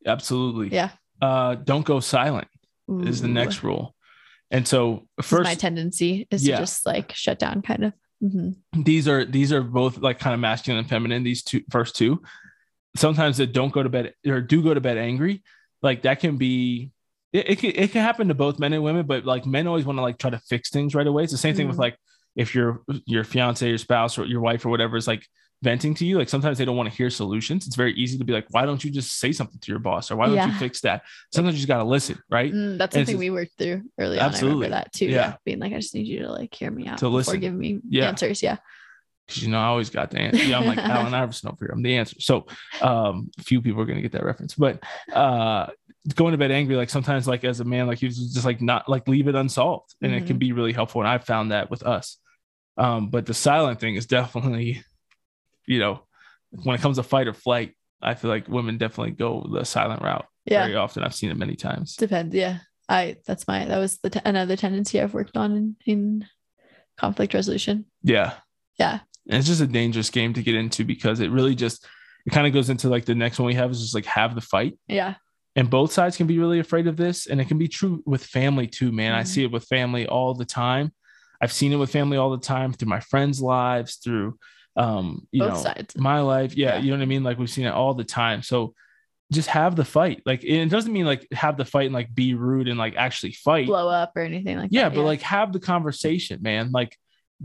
Absolutely. 0.06 0.68
yeah 0.74 0.90
Uh, 1.20 1.54
don't 1.54 1.84
go 1.84 2.00
silent 2.00 2.48
is 3.04 3.22
the 3.22 3.28
next 3.28 3.62
rule. 3.62 3.94
And 4.50 4.66
so 4.66 5.06
first, 5.22 5.44
my 5.44 5.54
tendency 5.54 6.26
is 6.30 6.46
Yeah. 6.46 6.56
to 6.56 6.62
just 6.62 6.84
like 6.86 7.12
shut 7.14 7.38
down 7.38 7.62
kind 7.62 7.84
of 7.84 7.92
Mhm. 8.22 8.56
these 8.84 9.08
are 9.08 9.24
these 9.24 9.50
are 9.52 9.62
both 9.62 9.96
like 9.98 10.18
kind 10.18 10.34
of 10.34 10.40
masculine 10.40 10.78
and 10.80 10.88
feminine 10.88 11.22
these 11.22 11.42
two 11.42 11.62
first 11.70 11.96
two 11.96 12.20
sometimes 12.96 13.38
that 13.38 13.52
don't 13.54 13.72
go 13.72 13.82
to 13.82 13.88
bed 13.88 14.12
or 14.26 14.42
do 14.42 14.62
go 14.62 14.74
to 14.74 14.80
bed 14.80 14.98
angry 14.98 15.42
like 15.80 16.02
that 16.02 16.20
can 16.20 16.36
be 16.36 16.90
it, 17.32 17.48
it, 17.50 17.58
can, 17.60 17.70
it 17.74 17.92
can 17.92 18.02
happen 18.02 18.28
to 18.28 18.34
both 18.34 18.58
men 18.58 18.74
and 18.74 18.82
women 18.82 19.06
but 19.06 19.24
like 19.24 19.46
men 19.46 19.66
always 19.66 19.86
want 19.86 19.96
to 19.96 20.02
like 20.02 20.18
try 20.18 20.28
to 20.28 20.38
fix 20.38 20.68
things 20.68 20.94
right 20.94 21.06
away 21.06 21.22
it's 21.22 21.32
the 21.32 21.38
same 21.38 21.54
thing 21.54 21.66
with 21.66 21.76
Mhm. 21.76 21.80
like 21.86 21.96
if 22.36 22.54
your 22.54 22.82
your 23.06 23.24
fiance 23.24 23.66
your 23.66 23.78
spouse 23.78 24.18
or 24.18 24.26
your 24.26 24.40
wife 24.42 24.66
or 24.66 24.68
whatever 24.68 24.98
is 24.98 25.06
like 25.06 25.26
venting 25.62 25.92
to 25.94 26.06
you 26.06 26.16
like 26.16 26.28
sometimes 26.28 26.56
they 26.56 26.64
don't 26.64 26.76
want 26.76 26.88
to 26.90 26.94
hear 26.96 27.10
solutions 27.10 27.66
it's 27.66 27.76
very 27.76 27.92
easy 27.94 28.16
to 28.16 28.24
be 28.24 28.32
like 28.32 28.46
why 28.50 28.64
don't 28.64 28.82
you 28.82 28.90
just 28.90 29.18
say 29.18 29.30
something 29.30 29.58
to 29.60 29.70
your 29.70 29.78
boss 29.78 30.10
or 30.10 30.16
why 30.16 30.26
don't 30.26 30.48
you 30.48 30.54
fix 30.58 30.80
that 30.80 31.02
sometimes 31.32 31.54
you 31.54 31.58
just 31.58 31.68
got 31.68 31.78
to 31.78 31.84
listen 31.84 32.18
right 32.30 32.52
Mm, 32.52 32.78
that's 32.78 32.96
And 32.96 33.06
something 33.06 33.18
we 33.18 33.28
worked 33.30 33.52
through 33.58 33.82
early 33.98 34.18
Absolutely. 34.18 34.66
on. 34.68 34.72
I 34.72 34.76
remember 34.76 34.76
that 34.76 34.92
too. 34.92 35.06
Yeah. 35.06 35.16
Yeah. 35.16 35.34
Being 35.44 35.58
like, 35.58 35.72
I 35.74 35.76
just 35.76 35.94
need 35.94 36.06
you 36.06 36.20
to 36.20 36.30
like 36.32 36.54
hear 36.54 36.70
me 36.70 36.86
out 36.86 36.98
To 36.98 37.08
listen. 37.08 37.40
giving 37.40 37.58
me 37.58 37.80
Yeah. 37.88 38.08
answers. 38.08 38.42
Yeah. 38.42 38.56
because 39.26 39.42
you 39.42 39.50
know 39.50 39.58
I 39.58 39.64
always 39.66 39.90
got 39.90 40.10
the 40.10 40.18
answer. 40.18 40.42
Yeah, 40.42 40.58
I'm 40.58 40.66
like 40.66 40.78
Allen 40.78 41.12
Iverson 41.22 41.50
over 41.50 41.58
here. 41.66 41.70
I'm 41.74 41.82
the 41.82 41.96
answer. 41.98 42.16
So 42.20 42.46
um 42.80 43.30
few 43.40 43.60
people 43.60 43.82
are 43.82 43.86
gonna 43.86 44.00
get 44.02 44.12
that 44.12 44.24
reference. 44.24 44.54
But 44.54 44.82
uh 45.12 45.66
going 46.14 46.32
to 46.32 46.38
bed 46.38 46.50
angry, 46.50 46.76
like 46.76 46.88
sometimes 46.88 47.28
like 47.28 47.44
as 47.44 47.60
a 47.60 47.64
man, 47.64 47.86
like 47.86 48.00
you 48.00 48.08
just 48.08 48.46
like 48.46 48.62
not 48.62 48.88
like 48.88 49.06
leave 49.06 49.28
it 49.28 49.34
unsolved. 49.34 49.94
And 50.00 50.14
it 50.14 50.26
can 50.26 50.38
be 50.38 50.52
really 50.52 50.72
helpful. 50.72 51.02
And 51.02 51.08
I've 51.08 51.24
found 51.24 51.52
that 51.52 51.70
with 51.70 51.82
us. 51.82 52.16
Um, 52.78 53.10
but 53.10 53.26
the 53.26 53.34
silent 53.34 53.78
thing 53.80 53.96
is 53.96 54.06
definitely, 54.06 54.82
you 55.66 55.78
know, 55.78 56.02
when 56.50 56.74
it 56.74 56.80
comes 56.82 56.96
to 56.96 57.02
fight 57.02 57.28
or 57.28 57.32
flight, 57.34 57.74
I 58.02 58.14
feel 58.14 58.30
like 58.30 58.48
women 58.48 58.78
definitely 58.78 59.12
go 59.12 59.46
the 59.52 59.64
silent 59.64 60.02
route 60.02 60.26
Yeah. 60.46 60.64
very 60.64 60.76
often. 60.76 61.02
I've 61.02 61.14
seen 61.14 61.30
it 61.30 61.36
many 61.36 61.54
times. 61.56 61.96
Depends. 61.96 62.34
Yeah. 62.34 62.58
I, 62.88 63.16
that's 63.26 63.46
my, 63.46 63.66
that 63.66 63.78
was 63.78 63.98
the, 63.98 64.10
t- 64.10 64.20
another 64.24 64.56
tendency 64.56 65.00
I've 65.00 65.14
worked 65.14 65.36
on 65.36 65.52
in, 65.56 65.76
in 65.86 66.26
conflict 66.96 67.34
resolution. 67.34 67.84
Yeah. 68.02 68.34
Yeah. 68.78 69.00
And 69.28 69.38
it's 69.38 69.46
just 69.46 69.60
a 69.60 69.66
dangerous 69.66 70.10
game 70.10 70.32
to 70.34 70.42
get 70.42 70.54
into 70.54 70.84
because 70.84 71.20
it 71.20 71.30
really 71.30 71.54
just 71.54 71.86
it 72.26 72.30
kind 72.30 72.46
of 72.46 72.52
goes 72.52 72.68
into 72.68 72.88
like 72.88 73.04
the 73.04 73.14
next 73.14 73.38
one 73.38 73.46
we 73.46 73.54
have 73.54 73.70
is 73.70 73.80
just 73.80 73.94
like 73.94 74.06
have 74.06 74.34
the 74.34 74.40
fight. 74.40 74.78
Yeah. 74.88 75.14
and 75.56 75.68
both 75.70 75.92
sides 75.92 76.16
can 76.16 76.26
be 76.26 76.38
really 76.38 76.58
afraid 76.60 76.86
of 76.86 76.96
this 76.96 77.26
and 77.26 77.40
it 77.40 77.48
can 77.48 77.58
be 77.58 77.68
true 77.68 78.02
with 78.06 78.24
family 78.24 78.66
too 78.68 78.92
man 78.92 79.12
i 79.12 79.22
Mhm. 79.22 79.26
see 79.26 79.42
it 79.44 79.50
with 79.50 79.64
family 79.64 80.06
all 80.06 80.32
the 80.32 80.44
time 80.44 80.92
i've 81.42 81.52
seen 81.52 81.72
it 81.72 81.76
with 81.76 81.90
family 81.90 82.16
all 82.16 82.30
the 82.30 82.38
time 82.54 82.72
through 82.72 82.88
my 82.88 83.00
friends 83.00 83.40
lives 83.42 83.96
through 83.96 84.38
um 84.76 85.26
you 85.32 85.40
Both 85.42 85.54
know 85.54 85.62
sides. 85.62 85.96
my 85.96 86.20
life. 86.20 86.56
Yeah, 86.56 86.74
Yeah. 86.76 86.78
you 86.82 86.90
know 86.90 86.96
what 86.98 87.02
i 87.02 87.06
mean? 87.06 87.24
Like 87.24 87.38
we've 87.38 87.50
seen 87.50 87.66
it 87.66 87.70
all 87.72 87.94
the 87.94 88.04
time. 88.04 88.42
So 88.42 88.74
just 89.32 89.48
have 89.48 89.76
the 89.76 89.84
fight. 89.84 90.22
Like 90.26 90.42
it 90.44 90.66
doesn't 90.68 90.92
mean 90.92 91.06
like 91.06 91.26
have 91.32 91.56
the 91.56 91.64
fight 91.64 91.86
and 91.86 91.94
like 91.94 92.14
be 92.14 92.34
rude 92.34 92.68
and 92.68 92.78
like 92.78 92.94
actually 92.96 93.32
fight. 93.32 93.66
Blow 93.66 93.88
up 93.88 94.12
or 94.16 94.22
anything 94.22 94.58
like 94.58 94.70
yeah 94.72 94.88
that. 94.88 94.94
but 94.96 95.02
like 95.04 95.22
have 95.22 95.52
the 95.52 95.60
conversation 95.60 96.40
man. 96.42 96.70
Like 96.72 96.96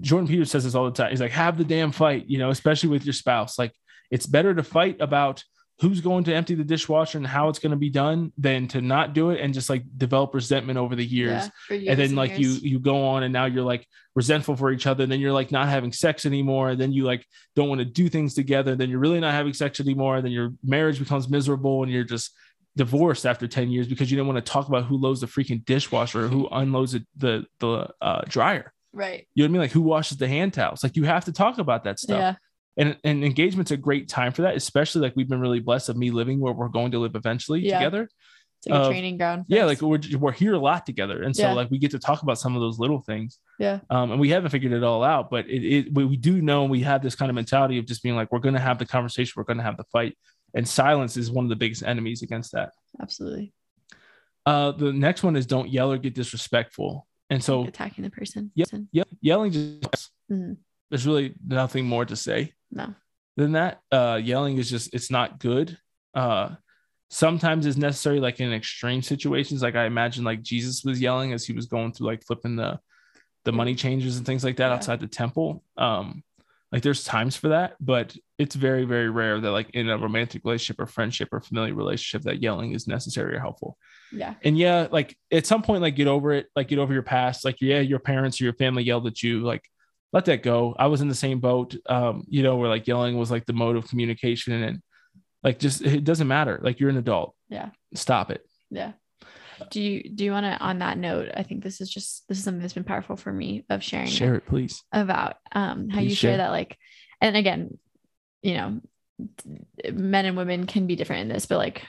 jordan 0.02 0.28
Peterson 0.28 0.52
says 0.52 0.64
this 0.66 0.76
all 0.76 0.86
the 0.86 0.92
time. 0.92 1.10
He's 1.12 1.22
like 1.22 1.32
have 1.32 1.58
the 1.58 1.64
damn 1.64 1.92
fight 1.92 2.26
you 2.28 2.38
know 2.38 2.50
especially 2.50 2.90
with 2.90 3.06
your 3.06 3.14
spouse. 3.14 3.58
Like 3.60 3.74
it's 4.12 4.26
better 4.28 4.54
to 4.54 4.64
fight 4.64 4.98
about 5.00 5.44
who's 5.82 6.00
going 6.00 6.24
to 6.24 6.34
empty 6.34 6.56
the 6.56 6.64
dishwasher 6.64 7.18
and 7.18 7.28
how 7.28 7.50
it's 7.50 7.60
going 7.60 7.72
to 7.72 7.78
be 7.78 7.90
done 7.90 8.32
than 8.38 8.68
to 8.70 8.82
not 8.82 9.14
do 9.14 9.32
it 9.32 9.42
and 9.42 9.54
just 9.54 9.70
like 9.70 9.84
develop 9.98 10.34
resentment 10.34 10.78
over 10.78 10.96
the 10.96 11.06
years 11.06 11.50
Yeah, 11.70 11.76
years 11.76 11.88
and 11.90 12.00
then 12.00 12.16
like 12.16 12.40
you 12.40 12.50
years. 12.50 12.64
you 12.64 12.80
go 12.80 13.06
on 13.08 13.24
and 13.24 13.34
now 13.34 13.46
you're 13.46 13.64
like 13.64 13.86
resentful 14.16 14.56
for 14.56 14.72
each 14.72 14.88
other 14.88 15.04
and 15.04 15.12
then 15.12 15.20
you're 15.20 15.34
like 15.34 15.52
not 15.52 15.68
having 15.68 15.92
sex 15.92 16.26
anymore 16.26 16.70
and 16.70 16.80
then 16.80 16.94
you 16.94 17.04
like 17.04 17.26
don't 17.58 17.68
want 17.68 17.80
to 17.80 17.86
do 17.86 18.08
things 18.08 18.34
together 18.34 18.74
then 18.76 18.90
you're 18.90 19.00
really 19.00 19.20
not 19.20 19.34
having 19.34 19.54
sex 19.54 19.82
anymore 19.82 20.16
and 20.16 20.26
then 20.26 20.32
your 20.32 20.52
marriage 20.64 20.98
becomes 20.98 21.28
miserable 21.28 21.84
and 21.84 21.92
you're 21.92 22.06
just 22.06 22.32
divorced 22.78 23.26
after 23.26 23.46
10 23.48 23.70
years 23.70 23.88
because 23.88 24.10
you 24.10 24.16
didn't 24.16 24.28
want 24.34 24.44
to 24.44 24.52
talk 24.52 24.70
about 24.70 24.86
who 24.86 24.98
loads 24.98 25.20
the 25.20 25.28
freaking 25.28 25.64
dishwasher 25.66 26.26
or 26.26 26.28
who 26.30 26.48
unloads 26.52 26.94
the 26.94 27.06
the, 27.18 27.46
the 27.60 27.90
uh, 28.02 28.22
dryer 28.30 28.72
right. 28.94 29.28
you 29.36 29.44
know 29.44 29.48
what 29.48 29.50
I 29.50 29.52
mean? 29.52 29.62
Like 29.62 29.72
who 29.72 29.82
washes 29.82 30.18
the 30.18 30.28
hand 30.28 30.54
towels? 30.54 30.84
Like 30.84 30.96
you 30.96 31.04
have 31.04 31.26
to 31.26 31.34
talk 31.34 31.58
about 31.58 31.84
that 31.84 32.00
stuff. 32.00 32.18
Yeah. 32.18 32.36
And 32.78 32.98
and 33.04 33.24
engagement's 33.24 33.72
a 33.72 33.78
great 33.78 34.10
time 34.10 34.32
for 34.34 34.42
that, 34.44 34.56
especially 34.56 35.02
like 35.02 35.14
we've 35.16 35.30
been 35.30 35.40
really 35.40 35.60
blessed 35.62 35.90
of 35.90 35.98
me 35.98 36.12
living 36.12 36.40
where 36.40 36.54
we're 36.54 36.68
going 36.70 36.92
to 36.92 37.00
live 37.00 37.16
eventually 37.16 37.62
Yeah. 37.62 37.80
together. 37.80 38.10
It's 38.60 38.68
like 38.68 38.80
a 38.80 38.84
Uh, 38.84 38.90
training 38.90 39.18
ground. 39.18 39.46
for 39.48 39.56
Yeah, 39.56 39.64
us. 39.66 39.82
like 39.82 39.82
we're 39.82 40.18
we're 40.20 40.32
here 40.34 40.54
a 40.54 40.60
lot 40.60 40.86
together, 40.86 41.24
and 41.24 41.34
so 41.36 41.44
Yeah. 41.44 41.54
like 41.54 41.70
we 41.72 41.78
get 41.78 41.92
to 41.92 42.00
talk 42.00 42.22
about 42.24 42.38
some 42.38 42.54
of 42.56 42.62
those 42.62 42.78
little 42.80 43.00
things. 43.02 43.40
Yeah. 43.60 43.80
Um, 43.90 44.12
and 44.12 44.20
we 44.20 44.30
haven't 44.30 44.50
figured 44.50 44.74
it 44.74 44.84
all 44.84 45.04
out, 45.04 45.30
but 45.30 45.48
it, 45.50 45.64
it 45.64 45.94
we, 45.94 46.04
we 46.06 46.18
do 46.18 46.42
know 46.42 46.66
we 46.66 46.82
have 46.82 47.02
this 47.02 47.16
kind 47.16 47.30
of 47.30 47.36
mentality 47.36 47.78
of 47.78 47.86
just 47.86 48.04
being 48.04 48.16
like 48.16 48.32
we're 48.32 48.40
going 48.40 48.56
to 48.56 48.60
have 48.62 48.78
the 48.78 48.86
conversation, 48.86 49.34
we're 49.38 49.44
going 49.46 49.58
to 49.58 49.64
have 49.64 49.78
the 49.78 49.86
fight, 49.94 50.18
and 50.54 50.68
silence 50.68 51.16
is 51.16 51.32
one 51.32 51.46
of 51.46 51.50
the 51.50 51.56
biggest 51.56 51.84
enemies 51.84 52.24
against 52.24 52.52
that. 52.54 52.72
absolutely. 53.02 53.54
Uh, 54.46 54.72
the 54.72 54.92
next 54.94 55.24
one 55.24 55.36
is 55.36 55.46
don't 55.46 55.70
yell 55.70 55.92
or 55.92 55.98
get 55.98 56.14
disrespectful, 56.14 57.08
and 57.30 57.44
so 57.44 57.64
attacking 57.66 58.04
the 58.04 58.10
person. 58.10 58.52
Person. 58.58 58.88
yeah, 58.92 59.04
yelling 59.22 59.52
just 59.52 60.12
Mhm. 60.32 60.58
there's 60.90 61.08
really 61.08 61.34
nothing 61.48 61.86
more 61.88 62.06
to 62.06 62.16
say. 62.16 62.54
No. 62.76 62.94
than 63.38 63.54
that. 63.54 63.82
Uh, 63.92 64.20
yelling 64.24 64.58
is 64.58 64.70
just 64.70 64.94
it's 64.94 65.10
not 65.10 65.40
good. 65.40 65.78
Uh, 66.14 66.56
sometimes 67.10 67.66
it's 67.66 67.78
necessary, 67.78 68.20
like 68.20 68.40
in 68.40 68.54
extreme 68.54 69.02
situations. 69.02 69.62
Like 69.62 69.76
I 69.76 69.86
imagine, 69.86 70.24
like 70.24 70.42
Jesus 70.42 70.84
was 70.84 71.02
yelling 71.02 71.34
as 71.34 71.46
he 71.46 71.54
was 71.54 71.66
going 71.66 71.94
through 71.94 72.08
like 72.08 72.24
flipping 72.24 72.56
the 72.56 72.80
the 73.46 73.52
money 73.52 73.76
changers 73.76 74.18
and 74.18 74.26
things 74.26 74.44
like 74.44 74.58
that 74.58 74.68
Yeah. 74.70 74.74
outside 74.76 75.00
the 75.00 75.08
temple. 75.08 75.64
Um, 75.78 76.24
like 76.72 76.82
there's 76.82 77.04
times 77.04 77.36
for 77.38 77.50
that, 77.50 77.76
but 77.80 78.16
it's 78.38 78.56
very 78.56 78.84
very 78.86 79.10
rare 79.10 79.40
that 79.40 79.52
like 79.52 79.70
in 79.72 79.88
a 79.90 79.98
romantic 79.98 80.44
relationship 80.44 80.80
or 80.82 80.88
friendship 80.88 81.30
or 81.32 81.40
familiar 81.40 81.74
relationship 81.74 82.24
that 82.24 82.42
yelling 82.42 82.74
is 82.74 82.88
necessary 82.88 83.36
or 83.36 83.40
helpful. 83.40 83.78
Yeah. 84.12 84.34
And 84.44 84.58
yeah, 84.58 84.88
like 84.92 85.16
at 85.32 85.46
some 85.46 85.62
point, 85.62 85.82
like 85.84 85.96
get 85.96 86.08
over 86.08 86.34
it, 86.34 86.48
like 86.56 86.68
get 86.68 86.80
over 86.80 86.92
your 86.94 87.04
past. 87.04 87.46
Like 87.46 87.62
yeah, 87.62 87.80
your 87.80 88.00
parents 88.00 88.42
or 88.42 88.46
your 88.46 88.54
family 88.54 88.84
yelled 88.84 89.08
at 89.08 89.22
you, 89.24 89.42
like 89.42 89.64
let 90.16 90.26
that 90.26 90.44
go. 90.44 90.74
I 90.80 90.88
was 90.88 91.02
in 91.02 91.10
the 91.10 91.14
same 91.14 91.42
boat, 91.42 91.76
um, 91.88 92.24
you 92.30 92.42
know, 92.42 92.56
where 92.56 92.70
like 92.70 92.88
yelling 92.88 93.18
was 93.18 93.30
like 93.30 93.46
the 93.46 93.52
mode 93.54 93.76
of 93.76 93.88
communication 93.90 94.54
and 94.64 94.82
like 95.44 95.60
just 95.60 95.82
it 95.82 96.06
doesn't 96.06 96.28
matter. 96.30 96.58
Like 96.64 96.80
you're 96.80 96.90
an 96.90 96.96
adult. 96.98 97.36
Yeah. 97.50 97.72
Stop 97.94 98.32
it. 98.32 98.42
Yeah. 98.72 98.94
Do 99.70 99.82
you 99.82 100.10
do 100.10 100.24
you 100.24 100.32
want 100.32 100.46
to 100.46 100.58
on 100.58 100.80
that 100.80 100.98
note? 100.98 101.30
I 101.36 101.44
think 101.44 101.64
this 101.64 101.82
is 101.82 101.90
just 101.90 102.26
this 102.30 102.38
is 102.38 102.46
something 102.46 102.62
that's 102.62 102.74
been 102.74 102.86
powerful 102.86 103.18
for 103.18 103.32
me 103.32 103.66
of 103.70 103.84
sharing 103.84 104.08
Share 104.08 104.36
it, 104.36 104.46
please. 104.48 104.82
about 104.94 105.36
um 105.52 105.90
how 105.90 106.00
Please 106.00 106.10
you 106.12 106.16
share 106.16 106.32
share. 106.32 106.38
that 106.38 106.50
like 106.52 106.78
and 107.20 107.36
again, 107.36 107.78
you 108.42 108.54
know, 108.54 108.80
men 109.92 110.26
and 110.26 110.38
women 110.38 110.66
can 110.66 110.88
be 110.88 110.96
different 110.96 111.24
in 111.24 111.28
this, 111.28 111.46
but 111.46 111.58
like 111.58 111.84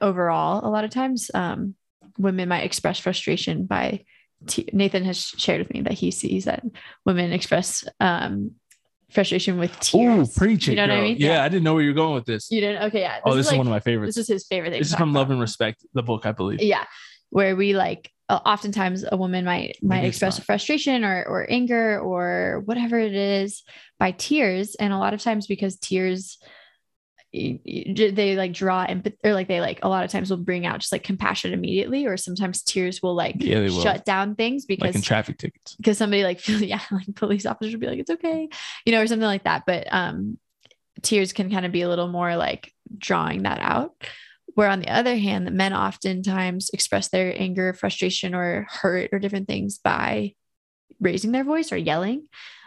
overall, 0.00 0.66
a 0.66 0.70
lot 0.70 0.82
of 0.84 0.90
times 0.90 1.30
um 1.34 1.76
women 2.18 2.48
might 2.48 2.64
express 2.64 2.98
frustration 2.98 3.66
by 3.66 4.04
Nathan 4.72 5.04
has 5.04 5.18
shared 5.18 5.58
with 5.60 5.72
me 5.72 5.80
that 5.82 5.92
he 5.94 6.10
sees 6.10 6.44
that 6.44 6.62
women 7.04 7.32
express 7.32 7.84
um 8.00 8.52
frustration 9.10 9.58
with 9.58 9.72
Oh, 9.74 9.78
tears. 9.80 10.34
preach 10.36 10.68
it, 10.68 10.72
You 10.72 10.76
know 10.76 10.82
what 10.88 10.90
I 10.98 11.00
mean? 11.00 11.16
Yeah, 11.18 11.32
Yeah. 11.34 11.44
I 11.44 11.48
didn't 11.48 11.64
know 11.64 11.74
where 11.74 11.82
you're 11.82 11.94
going 11.94 12.14
with 12.14 12.26
this. 12.26 12.50
You 12.50 12.60
didn't? 12.60 12.82
Okay, 12.84 13.00
yeah. 13.00 13.20
oh, 13.24 13.34
this 13.34 13.46
is, 13.46 13.52
like, 13.52 13.58
one 13.58 13.66
of 13.66 13.70
my 13.70 13.80
favorites. 13.80 14.14
This 14.16 14.24
is 14.24 14.28
his 14.28 14.46
favorite 14.46 14.70
thing. 14.70 14.80
This 14.80 14.90
is 14.90 14.94
from 14.96 15.12
Love 15.14 15.28
about. 15.28 15.32
and 15.34 15.40
Respect, 15.40 15.84
the 15.94 16.02
book, 16.02 16.26
I 16.26 16.32
believe. 16.32 16.60
yeah 16.62 16.84
where 17.30 17.54
we 17.56 17.74
like 17.74 18.10
oftentimes 18.30 19.04
a 19.10 19.16
woman 19.16 19.44
might 19.44 19.76
might 19.82 19.96
Maybe 19.96 20.08
express 20.08 20.38
not. 20.38 20.46
frustration 20.46 21.04
or 21.04 21.24
or 21.26 21.46
anger 21.50 21.98
or 22.00 22.62
whatever 22.64 22.98
it 22.98 23.14
is 23.14 23.62
by 23.98 24.12
tears 24.12 24.74
and 24.76 24.92
a 24.94 24.98
lot 24.98 25.12
of 25.14 25.20
times 25.22 25.46
because 25.46 25.76
tears 25.78 26.38
they 27.32 28.34
like 28.36 28.52
draw 28.52 28.84
empathy 28.84 29.16
or 29.22 29.34
like 29.34 29.48
they 29.48 29.60
like 29.60 29.80
a 29.82 29.88
lot 29.88 30.04
of 30.04 30.10
times 30.10 30.30
will 30.30 30.38
bring 30.38 30.64
out 30.64 30.80
just 30.80 30.92
like 30.92 31.04
compassion 31.04 31.52
immediately 31.52 32.06
or 32.06 32.16
sometimes 32.16 32.62
tears 32.62 33.02
will 33.02 33.14
like 33.14 33.36
Yeah, 33.38 33.60
will. 33.60 33.82
shut 33.82 34.04
down 34.04 34.34
things 34.34 34.64
Like 34.68 34.78
because 34.80 34.96
in 34.96 35.02
traffic 35.02 35.36
tickets. 35.38 35.74
because 35.76 35.98
somebody 35.98 36.24
like 36.24 36.40
feel 36.40 36.62
yeah 36.62 36.80
like 36.90 37.14
police 37.14 37.44
officers 37.46 37.74
will 37.74 37.80
be 37.80 37.86
like 37.86 37.98
it's 37.98 38.10
okay 38.10 38.48
you 38.86 38.92
know 38.92 39.00
or 39.02 39.06
something 39.06 39.26
like 39.26 39.44
that 39.44 39.64
but 39.66 39.86
um 39.90 40.38
tears 41.02 41.32
can 41.32 41.50
kind 41.50 41.66
of 41.66 41.72
be 41.72 41.82
a 41.82 41.88
little 41.88 42.08
more 42.08 42.34
like 42.36 42.72
drawing 42.96 43.42
that 43.42 43.58
out 43.60 43.92
where 44.54 44.68
on 44.70 44.80
the 44.80 44.88
other 44.88 45.16
hand 45.16 45.46
the 45.46 45.50
men 45.52 45.72
oftentimes 45.74 46.70
express 46.72 47.08
their 47.08 47.34
anger 47.40 47.72
frustration 47.74 48.34
or 48.34 48.66
hurt 48.70 49.10
or 49.12 49.18
different 49.18 49.46
things 49.46 49.78
by 49.78 50.32
raising 50.98 51.30
their 51.32 51.44
voice 51.44 51.70
or 51.72 51.76
yelling 51.76 52.26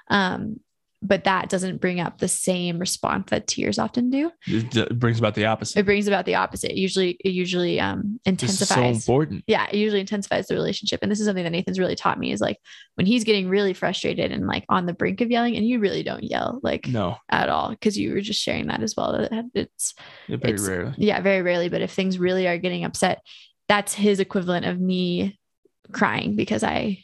um 0.10 0.60
but 1.04 1.24
that 1.24 1.50
doesn't 1.50 1.82
bring 1.82 2.00
up 2.00 2.20
the 2.20 2.28
same 2.28 2.78
response 2.78 3.30
that 3.32 3.48
tears 3.48 3.80
often 3.80 4.10
do 4.12 4.32
It, 4.46 4.76
it 4.76 5.00
brings 5.00 5.18
about 5.18 5.34
the 5.36 5.46
opposite. 5.46 5.80
it 5.80 5.84
brings 5.86 6.08
about 6.08 6.26
the 6.26 6.36
opposite 6.36 6.76
usually 6.76 7.18
it 7.24 7.30
usually 7.32 7.80
um 7.80 8.00
is 8.00 8.06
so 8.26 8.30
intensifies 8.30 8.98
important. 8.98 9.44
yeah, 9.48 9.68
it 9.72 9.76
usually 9.78 10.00
intensifies 10.02 10.48
the 10.48 10.54
relationship. 10.56 11.00
And 11.02 11.12
this 11.12 11.20
is 11.20 11.26
something 11.26 11.44
that 11.44 11.50
Nathan's 11.50 11.80
really 11.80 11.96
taught 11.96 12.20
me 12.20 12.32
is 12.32 12.40
like 12.42 12.58
when 12.96 13.06
he's 13.08 13.24
getting 13.24 13.50
really 13.50 13.74
frustrated 13.74 14.32
and 14.32 14.46
like 14.48 14.64
on 14.70 14.86
the 14.86 14.94
brink 14.94 15.22
of 15.22 15.32
yelling, 15.32 15.56
and 15.58 15.66
you 15.66 15.80
really 15.80 16.04
don't 16.04 16.24
yell 16.24 16.60
like 16.62 16.88
No, 16.88 17.18
at 17.30 17.50
all 17.50 17.70
because 17.72 17.98
you 17.98 18.14
were 18.14 18.22
just 18.22 18.42
sharing 18.42 18.68
that 18.68 18.84
as 18.84 18.94
well. 18.96 19.14
that 19.14 19.46
It's 19.56 19.94
very 20.30 20.54
It's- 20.54 20.68
rarely. 20.68 20.94
yeah, 20.98 21.20
very 21.22 21.42
rarely, 21.42 21.70
but 21.70 21.82
if 21.82 21.92
things 21.92 22.20
really 22.20 22.48
are 22.48 22.58
getting 22.60 22.84
upset, 22.84 23.22
that's 23.68 23.94
his 23.94 24.20
equivalent 24.20 24.66
of 24.66 24.80
me 24.80 25.40
crying 25.92 26.36
because 26.36 26.64
I, 26.64 27.04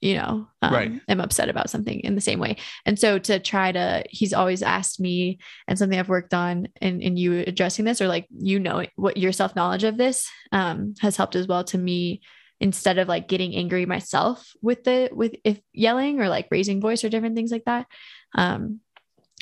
you 0.00 0.14
know, 0.14 0.46
um, 0.62 0.72
Right. 0.72 1.00
am 1.08 1.20
upset 1.20 1.48
about 1.48 1.70
something 1.70 2.00
in 2.00 2.14
the 2.14 2.20
same 2.20 2.38
way. 2.38 2.56
And 2.86 2.98
so 2.98 3.18
to 3.18 3.38
try 3.40 3.72
to, 3.72 4.04
he's 4.10 4.32
always 4.32 4.62
asked 4.62 5.00
me, 5.00 5.38
and 5.66 5.78
something 5.78 5.98
I've 5.98 6.08
worked 6.08 6.34
on, 6.34 6.68
and 6.80 7.02
and 7.02 7.18
you 7.18 7.40
addressing 7.46 7.84
this 7.84 8.00
or 8.00 8.08
like 8.08 8.26
you 8.30 8.60
know 8.60 8.84
what 8.96 9.16
your 9.16 9.32
self 9.32 9.56
knowledge 9.56 9.84
of 9.84 9.96
this 9.96 10.28
um, 10.52 10.94
has 11.00 11.16
helped 11.16 11.36
as 11.36 11.46
well 11.46 11.64
to 11.64 11.78
me. 11.78 12.20
Instead 12.60 12.98
of 12.98 13.06
like 13.06 13.28
getting 13.28 13.54
angry 13.54 13.86
myself 13.86 14.52
with 14.60 14.82
the 14.82 15.10
with 15.12 15.36
if 15.44 15.60
yelling 15.72 16.20
or 16.20 16.28
like 16.28 16.48
raising 16.50 16.80
voice 16.80 17.04
or 17.04 17.08
different 17.08 17.36
things 17.36 17.52
like 17.52 17.64
that, 17.66 17.86
um, 18.34 18.80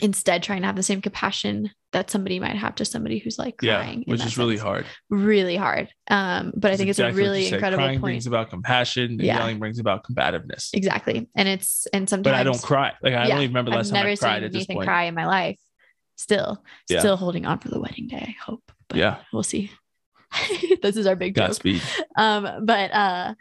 instead 0.02 0.42
trying 0.42 0.60
to 0.60 0.66
have 0.66 0.76
the 0.76 0.82
same 0.82 1.00
compassion 1.00 1.70
that 1.92 2.10
somebody 2.10 2.38
might 2.38 2.56
have 2.56 2.74
to 2.74 2.84
somebody 2.84 3.18
who's 3.18 3.38
like 3.38 3.56
crying. 3.56 4.02
in 4.02 4.10
which 4.12 4.24
is 4.24 4.36
really 4.36 4.58
hard. 4.58 4.84
really 5.08 5.56
hard. 5.56 5.88
Um, 6.10 6.52
but 6.54 6.70
I 6.72 6.76
think 6.76 6.90
it's 6.90 6.98
a 6.98 7.12
really 7.12 7.46
incredible 7.46 7.82
Crying 7.84 8.00
point. 8.00 8.12
brings 8.12 8.26
about 8.26 8.50
compassion, 8.50 9.12
and 9.12 9.20
Yeah. 9.22 9.38
yelling 9.38 9.58
brings 9.58 9.78
about 9.78 10.04
combativeness. 10.04 10.70
Exactly. 10.74 11.28
And 11.34 11.48
it's 11.48 11.86
and 11.94 12.08
sometimes 12.08 12.24
But 12.32 12.34
I 12.34 12.42
don't 12.42 12.62
cry. 12.62 12.92
Like 13.02 13.14
I 13.14 13.26
Yeah, 13.26 13.34
don't 13.34 13.42
even 13.44 13.50
remember 13.54 13.70
the 13.70 13.76
I've 13.76 13.78
last 13.80 13.88
time 13.90 13.94
never 13.94 14.08
I 14.10 14.16
cried 14.16 14.34
seen 14.36 14.44
at 14.44 14.52
this 14.52 14.66
point. 14.66 14.86
cry 14.86 15.04
in 15.04 15.14
my 15.14 15.26
life. 15.26 15.58
Still, 16.16 16.62
Yeah. 16.90 16.98
still 17.00 17.16
holding 17.16 17.46
on 17.46 17.58
for 17.60 17.68
the 17.68 17.80
wedding 17.80 18.08
day, 18.08 18.24
I 18.38 18.42
hope. 18.44 18.70
But 18.88 18.98
Yeah. 18.98 19.18
we'll 19.32 19.42
see. 19.42 19.70
this 20.82 20.96
is 20.96 21.06
our 21.06 21.16
big. 21.16 21.34
Godspeed. 21.34 21.80
Um, 22.16 22.66
but 22.66 22.90
uh 22.92 23.34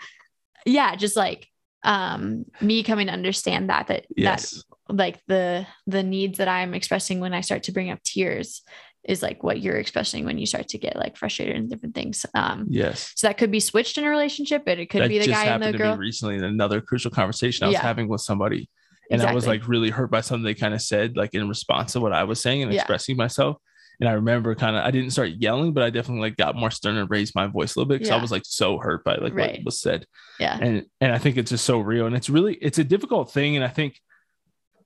yeah, 0.65 0.95
just 0.95 1.15
like 1.17 1.47
um 1.83 2.45
me 2.61 2.83
coming 2.83 3.07
to 3.07 3.13
understand 3.13 3.69
that 3.69 3.87
that 3.87 4.05
Yes. 4.15 4.51
that 4.51 4.63
like 4.89 5.19
the 5.27 5.65
the 5.87 6.03
needs 6.03 6.37
that 6.37 6.47
I'm 6.47 6.73
expressing 6.73 7.19
when 7.19 7.33
I 7.33 7.41
start 7.41 7.63
to 7.63 7.71
bring 7.71 7.89
up 7.89 8.01
tears 8.03 8.61
is 9.03 9.21
like 9.21 9.43
what 9.43 9.61
you're 9.61 9.77
expressing 9.77 10.25
when 10.25 10.37
you 10.39 10.45
start 10.47 10.67
to 10.69 10.77
get 10.79 10.95
like 10.95 11.15
frustrated 11.17 11.55
and 11.55 11.69
different 11.69 11.93
things. 11.95 12.25
Um 12.33 12.65
yes. 12.69 13.11
so 13.15 13.27
that 13.27 13.37
could 13.37 13.51
be 13.51 13.59
switched 13.59 13.97
in 13.97 14.03
a 14.03 14.09
relationship, 14.09 14.63
but 14.65 14.79
it 14.79 14.89
could 14.89 15.01
that 15.03 15.09
be 15.09 15.19
the 15.19 15.27
guy 15.27 15.45
and 15.45 15.61
the 15.63 15.71
to 15.71 15.77
girl. 15.77 15.95
me 15.95 15.99
recently 15.99 16.35
in 16.35 16.43
another 16.43 16.81
crucial 16.81 17.11
conversation 17.11 17.63
I 17.65 17.67
was 17.67 17.73
Yeah. 17.73 17.81
having 17.81 18.07
with 18.07 18.21
somebody. 18.21 18.69
And 19.11 19.21
I 19.21 19.33
was 19.35 19.45
like 19.45 19.67
really 19.67 19.91
hurt 19.91 20.09
by 20.09 20.21
something 20.21 20.43
they 20.43 20.55
kind 20.55 20.73
of 20.73 20.81
said, 20.81 21.15
like 21.15 21.35
in 21.35 21.47
response 21.47 21.93
to 21.93 21.99
what 21.99 22.11
I 22.13 22.23
was 22.23 22.41
saying 22.41 22.63
and 22.63 22.73
Yeah. 22.73 22.79
expressing 22.81 23.15
myself. 23.15 23.57
And 23.99 24.09
I 24.09 24.13
remember 24.13 24.55
kind 24.55 24.75
of 24.75 24.83
I 24.83 24.89
didn't 24.91 25.11
start 25.11 25.29
yelling, 25.37 25.73
but 25.73 25.83
I 25.83 25.89
definitely 25.91 26.21
like 26.21 26.37
got 26.37 26.55
more 26.55 26.71
stern 26.71 26.97
and 26.97 27.09
raised 27.09 27.33
my 27.35 27.45
voice 27.47 27.75
a 27.75 27.79
little 27.79 27.87
bit 27.89 27.99
because 27.99 28.11
I 28.11 28.19
was 28.21 28.31
like 28.31 28.41
so 28.45 28.77
hurt 28.79 29.03
by 29.03 29.15
like 29.17 29.33
Right. 29.35 29.57
what 29.57 29.65
was 29.65 29.79
said. 29.79 30.05
yeah. 30.39 30.57
and 30.59 30.85
and 30.99 31.11
I 31.13 31.17
think 31.19 31.37
it's 31.37 31.51
just 31.51 31.65
so 31.65 31.79
real, 31.79 32.07
and 32.07 32.15
it's 32.15 32.29
really 32.29 32.55
it's 32.55 32.79
a 32.79 32.83
difficult 32.83 33.31
thing, 33.31 33.55
and 33.55 33.63
I 33.63 33.69
think 33.69 33.99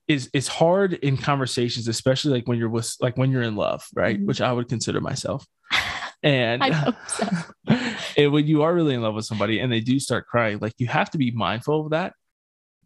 is 0.09 0.29
it's 0.33 0.47
hard 0.49 0.93
in 0.93 1.15
conversations, 1.15 1.87
especially 1.87 2.33
like 2.33 2.47
when 2.47 2.57
you're 2.57 2.67
with 2.67 2.93
like 2.99 3.15
when 3.15 3.31
you're 3.31 3.43
in 3.43 3.55
love, 3.55 3.85
right? 3.95 4.19
Mhm. 4.19 4.25
Which 4.25 4.41
I 4.41 4.51
would 4.51 4.67
consider 4.67 4.99
myself, 4.99 5.45
and 6.23 6.61
I 6.63 6.71
hope 6.71 6.95
so. 7.07 7.27
and 8.17 8.31
when 8.33 8.47
you 8.47 8.63
are 8.63 8.73
really 8.73 8.95
in 8.95 9.01
love 9.01 9.13
with 9.15 9.25
somebody 9.25 9.59
and 9.59 9.71
they 9.71 9.79
do 9.79 9.99
start 9.99 10.27
crying, 10.27 10.57
like 10.59 10.73
you 10.79 10.87
have 10.87 11.11
to 11.11 11.17
be 11.17 11.31
mindful 11.31 11.85
of 11.85 11.91
that. 11.91 12.13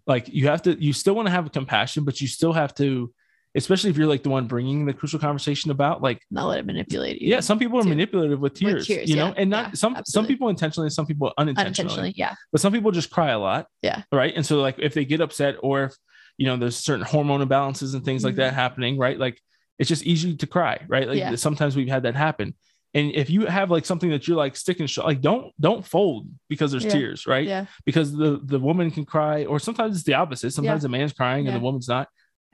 Like 0.05 0.27
you 0.27 0.47
have 0.49 0.63
to, 0.63 0.79
you 0.83 0.91
still 0.91 1.15
want 1.15 1.27
to 1.27 1.31
have 1.31 1.49
compassion, 1.53 2.03
but 2.03 2.19
you 2.19 2.27
still 2.27 2.51
have 2.51 2.75
to, 2.75 3.13
especially 3.55 3.89
if 3.89 3.95
you're 3.95 4.05
like 4.07 4.21
the 4.21 4.29
one 4.29 4.47
bringing 4.47 4.85
the 4.85 4.93
crucial 4.93 5.17
conversation 5.17 5.71
about, 5.71 6.01
like 6.01 6.19
Not 6.29 6.47
let 6.47 6.59
it 6.59 6.65
manipulate 6.65 7.21
you. 7.21 7.29
yeah, 7.29 7.39
some 7.39 7.57
people 7.57 7.79
are 7.79 7.83
too. 7.83 7.89
manipulative 7.89 8.41
with 8.41 8.53
tears, 8.53 8.85
tears, 8.85 9.09
you 9.09 9.15
know, 9.15 9.27
yeah, 9.27 9.33
and 9.37 9.49
not 9.49 9.67
yeah, 9.69 9.73
some 9.75 9.95
some 10.05 10.27
people 10.27 10.49
intentionally, 10.49 10.89
some 10.89 11.05
people 11.05 11.31
unintentionally 11.37 11.67
unintentionally. 11.67 12.13
Yeah. 12.17 12.35
but 12.51 12.59
some 12.59 12.73
people 12.73 12.91
just 12.91 13.11
cry 13.11 13.29
a 13.31 13.39
lot. 13.39 13.67
Yeah. 13.81 14.01
Right. 14.11 14.33
And 14.35 14.45
so 14.45 14.59
like 14.59 14.75
if 14.79 14.93
they 14.93 15.05
get 15.05 15.21
upset 15.21 15.55
or 15.63 15.85
if 15.85 15.95
you 16.37 16.45
know 16.47 16.57
there's 16.57 16.75
certain 16.77 17.05
hormone 17.05 17.47
imbalances 17.47 17.93
and 17.95 18.03
things 18.03 18.23
like 18.23 18.33
Mhm. 18.33 18.37
that 18.37 18.53
happening, 18.53 18.97
right? 18.97 19.17
Like 19.17 19.39
it's 19.79 19.89
just 19.89 20.03
easy 20.05 20.35
to 20.35 20.47
cry, 20.47 20.81
right? 20.87 21.07
Like 21.07 21.17
Yeah. 21.17 21.35
sometimes 21.35 21.75
we've 21.75 21.87
had 21.87 22.03
that 22.03 22.15
happen. 22.15 22.55
And 22.95 23.11
if 23.13 23.29
you 23.31 23.47
have 23.47 23.71
like 23.71 23.85
something 23.85 24.11
that 24.11 24.27
you're 24.27 24.37
like 24.37 24.55
sticking, 24.55 24.85
sh- 24.85 24.99
like 24.99 25.19
don't 25.21 25.51
don't 25.59 25.85
fold 25.85 26.27
because 26.47 26.71
there's 26.71 26.85
Yeah. 26.85 26.91
tears, 26.91 27.25
right? 27.25 27.47
Yeah. 27.47 27.65
Because 27.85 28.15
the 28.15 28.39
the 28.43 28.59
woman 28.59 28.91
can 28.91 29.05
cry, 29.05 29.45
or 29.45 29.59
sometimes 29.59 29.95
it's 29.95 30.05
the 30.05 30.13
opposite. 30.13 30.51
Sometimes 30.51 30.83
the 30.83 30.89
man's 30.89 31.13
crying 31.13 31.47
and 31.47 31.55
the 31.55 31.59
woman's 31.59 31.87
not. 31.87 32.07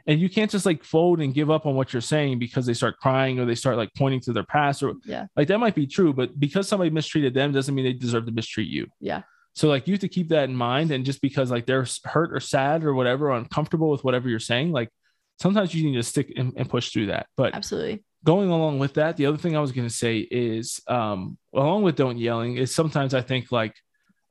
And 0.08 0.20
you 0.20 0.30
can't 0.30 0.50
just 0.50 0.66
like 0.66 0.84
fold 0.84 1.20
and 1.20 1.34
give 1.34 1.52
up 1.52 1.66
on 1.66 1.76
what 1.76 1.92
you're 1.94 2.02
saying 2.02 2.40
because 2.40 2.66
they 2.66 2.74
start 2.74 2.98
crying 3.00 3.38
or 3.40 3.46
they 3.46 3.54
start 3.54 3.76
like 3.78 3.92
pointing 3.96 4.22
to 4.22 4.34
their 4.34 4.46
past 4.46 4.82
or 4.82 4.94
Yeah. 5.06 5.28
like 5.36 5.50
that 5.50 5.60
might 5.60 5.76
be 5.76 5.86
true, 5.86 6.14
but 6.14 6.40
because 6.40 6.68
somebody 6.68 6.90
mistreated 6.90 7.34
them 7.34 7.52
doesn't 7.52 7.76
mean 7.76 7.84
they 7.86 7.94
deserve 7.94 8.26
to 8.26 8.32
mistreat 8.32 8.70
you. 8.70 8.88
Yeah. 9.02 9.24
So 9.56 9.68
like 9.68 9.88
you 9.88 9.94
have 9.94 10.02
to 10.02 10.08
keep 10.08 10.30
that 10.30 10.50
in 10.50 10.56
mind, 10.56 10.92
and 10.92 11.06
just 11.06 11.22
because 11.22 11.52
like 11.52 11.66
they're 11.66 11.86
hurt 12.06 12.34
or 12.34 12.40
sad 12.40 12.84
or 12.84 12.94
whatever, 12.94 13.32
or 13.32 13.38
uncomfortable 13.38 13.90
with 13.90 14.04
whatever 14.04 14.30
you're 14.30 14.40
saying, 14.40 14.72
like 14.72 14.90
sometimes 15.40 15.74
you 15.74 15.90
need 15.90 15.96
to 15.96 16.04
stick 16.04 16.32
and, 16.36 16.54
and 16.56 16.70
push 16.70 16.92
through 16.92 17.08
that. 17.08 17.28
But 17.36 17.56
Absolutely. 17.56 18.04
going 18.24 18.50
along 18.50 18.80
with 18.80 18.96
that, 18.96 19.18
the 19.18 19.26
other 19.26 19.38
thing 19.38 19.56
I 19.56 19.62
was 19.62 19.72
going 19.72 19.88
to 19.88 19.94
say 19.94 20.20
is, 20.20 20.80
um, 20.88 21.38
along 21.54 21.84
with 21.84 21.96
don't 21.96 22.18
yelling, 22.18 22.58
is 22.58 22.74
sometimes 22.74 23.14
I 23.14 23.22
think 23.22 23.52
like, 23.52 23.76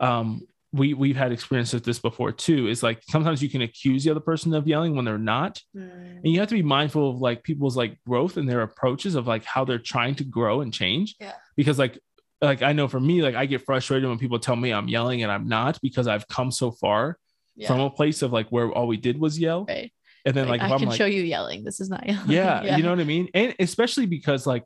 um, 0.01 0.47
we 0.71 0.93
we've 0.93 1.17
had 1.17 1.33
experience 1.33 1.73
with 1.73 1.83
this 1.83 1.99
before 1.99 2.31
too. 2.31 2.69
Is 2.69 2.83
like 2.83 3.03
sometimes 3.09 3.43
you 3.43 3.49
can 3.49 3.63
accuse 3.63 4.05
the 4.05 4.11
other 4.11 4.21
person 4.21 4.53
of 4.53 4.69
yelling 4.69 4.95
when 4.95 5.07
they're 5.07 5.17
not, 5.17 5.63
and 5.75 6.21
you 6.23 6.41
have 6.41 6.51
to 6.51 6.55
be 6.55 6.63
mindful 6.63 7.11
of 7.11 7.17
like 7.17 7.43
people's 7.43 7.75
like 7.75 7.99
growth 8.07 8.37
and 8.37 8.47
their 8.47 8.61
approaches 8.61 9.15
of 9.15 9.27
like 9.27 9.45
how 9.45 9.65
they're 9.65 9.79
trying 9.79 10.15
to 10.17 10.25
grow 10.25 10.61
and 10.61 10.73
change. 10.73 11.17
Yeah. 11.19 11.33
Because 11.57 11.79
like 11.79 11.99
like 12.41 12.63
I 12.63 12.73
know 12.73 12.89
for 12.89 13.01
me, 13.01 13.23
like 13.23 13.35
I 13.35 13.47
get 13.47 13.65
frustrated 13.65 14.09
when 14.09 14.19
people 14.19 14.39
tell 14.39 14.57
me 14.57 14.73
I'm 14.73 14.89
yelling 14.89 15.23
and 15.23 15.33
I'm 15.33 15.49
not 15.49 15.79
because 15.83 16.07
I've 16.07 16.27
come 16.29 16.51
so 16.51 16.71
far 16.71 17.19
Yeah. 17.57 17.69
from 17.69 17.81
a 17.81 17.91
place 17.91 18.23
of 18.23 18.33
like 18.33 18.49
where 18.51 18.71
all 18.71 18.87
we 18.87 18.97
did 18.97 19.19
was 19.19 19.39
yell. 19.39 19.65
right. 19.69 19.93
And 20.25 20.35
then 20.37 20.49
like, 20.49 20.61
Like, 20.61 20.71
I 20.71 20.75
I'm 20.75 20.81
can 20.81 20.89
like 20.91 20.99
show 20.99 21.07
you 21.07 21.23
yelling. 21.23 21.65
This 21.65 21.81
is 21.81 21.89
not 21.89 22.07
yelling. 22.07 22.31
yeah, 22.31 22.77
you 22.77 22.83
know 22.83 22.91
what 22.91 23.01
I 23.01 23.05
mean? 23.05 23.29
And 23.35 23.55
especially 23.59 24.07
because 24.07 24.47
like 24.47 24.65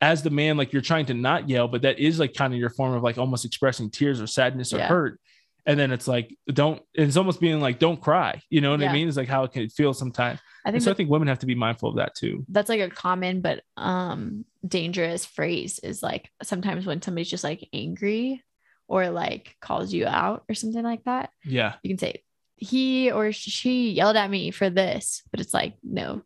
as 0.00 0.22
the 0.22 0.30
man, 0.30 0.56
like 0.56 0.72
you're 0.72 0.82
trying 0.82 1.06
to 1.06 1.14
not 1.14 1.48
yell, 1.48 1.68
but 1.68 1.82
that 1.82 1.98
is 1.98 2.18
like 2.18 2.34
kind 2.34 2.52
of 2.52 2.60
your 2.60 2.70
form 2.70 2.94
of 2.94 3.02
like 3.02 3.18
almost 3.18 3.44
expressing 3.44 3.90
tears 3.90 4.20
or 4.20 4.26
sadness 4.26 4.72
or 4.72 4.78
Yeah. 4.78 4.88
hurt. 4.88 5.20
And 5.66 5.78
then 5.80 5.92
it's 5.92 6.06
like, 6.06 6.36
don't, 6.46 6.82
it's 6.92 7.16
almost 7.16 7.40
being 7.40 7.58
like, 7.58 7.78
don't 7.78 7.98
cry. 7.98 8.42
You 8.50 8.60
know 8.60 8.70
what 8.72 8.82
I 8.82 8.92
mean? 8.92 9.08
It's 9.08 9.16
like 9.16 9.28
how 9.28 9.44
it 9.44 9.52
can 9.52 9.66
feel 9.70 9.94
sometimes. 9.94 10.38
I 10.38 10.68
And 10.68 10.74
think 10.74 10.84
so 10.84 10.90
I 10.90 10.94
think 10.94 11.08
women 11.08 11.28
have 11.28 11.38
to 11.38 11.46
be 11.46 11.54
mindful 11.54 11.88
of 11.90 11.96
that 11.96 12.14
too. 12.14 12.44
that's 12.48 12.68
like 12.68 12.80
a 12.80 12.90
common 12.90 13.40
but 13.40 13.62
um 13.78 14.44
dangerous 14.66 15.24
phrase 15.26 15.78
is 15.78 16.02
like 16.02 16.30
sometimes 16.42 16.86
when 16.86 17.02
somebody's 17.02 17.30
just 17.30 17.44
like 17.44 17.68
angry 17.72 18.42
or 18.88 19.10
like 19.10 19.56
calls 19.60 19.92
you 19.92 20.06
out 20.06 20.44
or 20.48 20.54
something 20.54 20.82
like 20.82 21.04
that 21.04 21.30
Yeah. 21.44 21.74
you 21.82 21.90
can 21.90 21.98
say 21.98 22.22
he 22.56 23.10
or 23.10 23.32
she 23.32 23.90
yelled 23.90 24.16
at 24.16 24.30
me 24.30 24.50
for 24.50 24.70
this 24.70 25.22
but 25.30 25.40
it's 25.40 25.52
like 25.54 25.74
no 25.82 26.22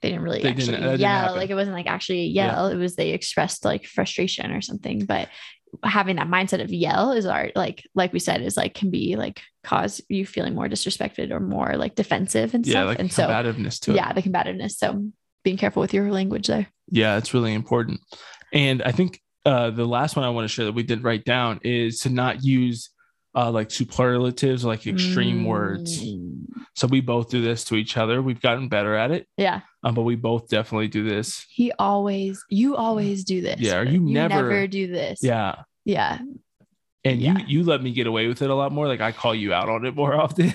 they 0.00 0.10
didn't 0.10 0.22
really 0.24 0.40
They 0.42 0.50
actually 0.50 0.76
didn't 0.78 1.00
yell 1.00 1.34
like 1.34 1.50
it 1.50 1.54
wasn't 1.54 1.76
like 1.76 1.86
actually 1.86 2.20
a 2.20 2.26
Yeah. 2.26 2.46
yell 2.52 2.66
it 2.68 2.76
was 2.76 2.94
they 2.96 3.10
expressed 3.10 3.64
like 3.64 3.86
frustration 3.86 4.50
or 4.52 4.60
something 4.60 5.04
but 5.04 5.28
having 5.82 6.16
that 6.16 6.28
mindset 6.28 6.62
of 6.62 6.70
yell 6.72 7.10
is 7.12 7.26
art 7.26 7.52
like 7.56 7.84
like 7.94 8.12
we 8.12 8.18
said 8.20 8.40
is 8.40 8.56
like 8.56 8.74
can 8.74 8.90
be 8.90 9.16
like 9.16 9.42
cause 9.64 10.00
you 10.08 10.24
feeling 10.24 10.54
more 10.54 10.68
disrespected 10.68 11.32
or 11.32 11.40
more 11.40 11.76
like 11.76 11.94
defensive 11.96 12.54
and 12.54 12.66
Yeah. 12.66 12.84
Like 12.84 12.98
and 13.00 13.12
so 13.12 13.26
combativeness 13.26 13.80
to 13.80 13.90
it. 13.92 13.96
yeah 13.96 14.12
the 14.12 14.22
combativeness 14.22 14.78
so 14.78 15.10
being 15.44 15.56
careful 15.56 15.80
with 15.80 15.94
your 15.94 16.10
language 16.10 16.46
there 16.48 16.66
Yeah, 16.90 17.16
it's 17.18 17.32
really 17.34 17.54
important. 17.54 18.00
And 18.52 18.82
I 18.82 18.92
think 18.92 19.20
uh, 19.44 19.70
the 19.70 19.84
last 19.84 20.16
one 20.16 20.24
I 20.24 20.30
want 20.30 20.44
to 20.44 20.48
share 20.48 20.64
that 20.64 20.72
we 20.74 20.82
did 20.82 21.04
write 21.04 21.24
down 21.24 21.60
is 21.62 22.00
to 22.00 22.10
not 22.10 22.42
use 22.42 22.90
uh, 23.36 23.50
like 23.50 23.70
superlatives, 23.70 24.64
like 24.64 24.86
extreme 24.86 25.44
words. 25.44 26.02
Mm, 26.04 26.44
So 26.76 26.86
we 26.86 27.00
both 27.00 27.30
do 27.30 27.42
this 27.42 27.64
to 27.64 27.74
each 27.74 27.96
other. 27.96 28.22
We've 28.22 28.40
gotten 28.40 28.68
better 28.68 28.94
at 28.94 29.10
it, 29.10 29.26
Yeah. 29.36 29.60
um, 29.82 29.94
but 29.94 30.02
we 30.02 30.14
both 30.16 30.48
definitely 30.48 30.86
do 30.88 31.02
this. 31.02 31.44
He 31.50 31.72
always, 31.78 32.42
you 32.48 32.76
always 32.76 33.24
do 33.24 33.40
this. 33.40 33.60
Yeah, 33.60 33.78
or 33.78 33.84
but 33.84 33.92
you 33.94 34.00
never- 34.00 34.66
do 34.68 34.86
this. 34.86 35.18
Yeah. 35.22 35.56
Yeah. 35.84 36.20
And 37.06 37.20
Yeah. 37.20 37.36
you 37.38 37.44
you 37.60 37.62
let 37.64 37.82
me 37.82 37.92
get 37.92 38.06
away 38.06 38.26
with 38.28 38.40
it 38.40 38.48
a 38.48 38.54
lot 38.54 38.72
more. 38.72 38.88
Like 38.88 39.00
I 39.02 39.12
call 39.12 39.34
you 39.34 39.52
out 39.52 39.68
on 39.68 39.84
it 39.84 39.94
more 39.94 40.14
often. 40.20 40.54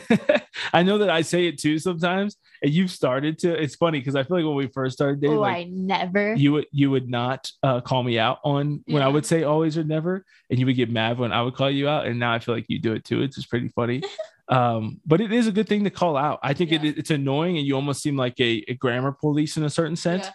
I 0.74 0.82
know 0.84 0.98
that 0.98 1.10
I 1.10 1.22
say 1.22 1.46
it 1.48 1.60
too 1.60 1.78
sometimes, 1.80 2.38
and 2.64 2.72
you've 2.72 2.90
started 2.92 3.38
to. 3.40 3.54
It's 3.62 3.76
funny 3.76 4.00
because 4.00 4.16
I 4.16 4.24
feel 4.24 4.38
like 4.38 4.46
when 4.46 4.56
we 4.56 4.68
first 4.68 4.96
started 4.96 5.22
dating, 5.22 5.38
Oh, 5.38 5.42
like 5.42 5.68
I 5.68 5.70
never. 5.72 6.34
you 6.34 6.54
would 6.54 6.66
you 6.72 6.90
would 6.92 7.08
not 7.10 7.52
uh, 7.62 7.82
call 7.82 8.02
me 8.04 8.18
out 8.18 8.40
on 8.44 8.84
when 8.88 9.04
I 9.04 9.08
would 9.08 9.26
say 9.28 9.44
always 9.44 9.78
or 9.78 9.84
never, 9.84 10.26
and 10.50 10.58
you 10.60 10.66
would 10.66 10.76
get 10.76 10.90
mad 10.90 11.20
when 11.20 11.32
I 11.32 11.42
would 11.44 11.54
call 11.56 11.70
you 11.70 11.88
out. 11.88 12.08
And 12.08 12.20
now 12.20 12.34
I 12.34 12.40
feel 12.40 12.56
like 12.56 12.66
you 12.68 12.80
do 12.80 12.94
it 12.94 13.06
too. 13.06 13.22
It's 13.22 13.36
just 13.36 13.50
pretty 13.50 13.68
funny. 13.70 14.02
um, 14.50 15.00
but 15.06 15.22
it 15.22 15.32
is 15.32 15.46
a 15.46 15.52
good 15.52 15.70
thing 15.70 15.84
to 15.84 15.92
call 15.92 16.18
out. 16.18 16.40
I 16.42 16.54
think 16.54 16.72
Yeah. 16.72 16.82
it, 16.84 16.98
it's 16.98 17.12
annoying, 17.12 17.58
and 17.60 17.66
you 17.68 17.76
almost 17.76 18.02
seem 18.02 18.18
like 18.18 18.40
a, 18.40 18.64
a 18.68 18.74
grammar 18.74 19.12
police 19.12 19.56
in 19.58 19.64
a 19.64 19.70
certain 19.70 19.96
sense. 19.96 20.26
Yeah. 20.26 20.32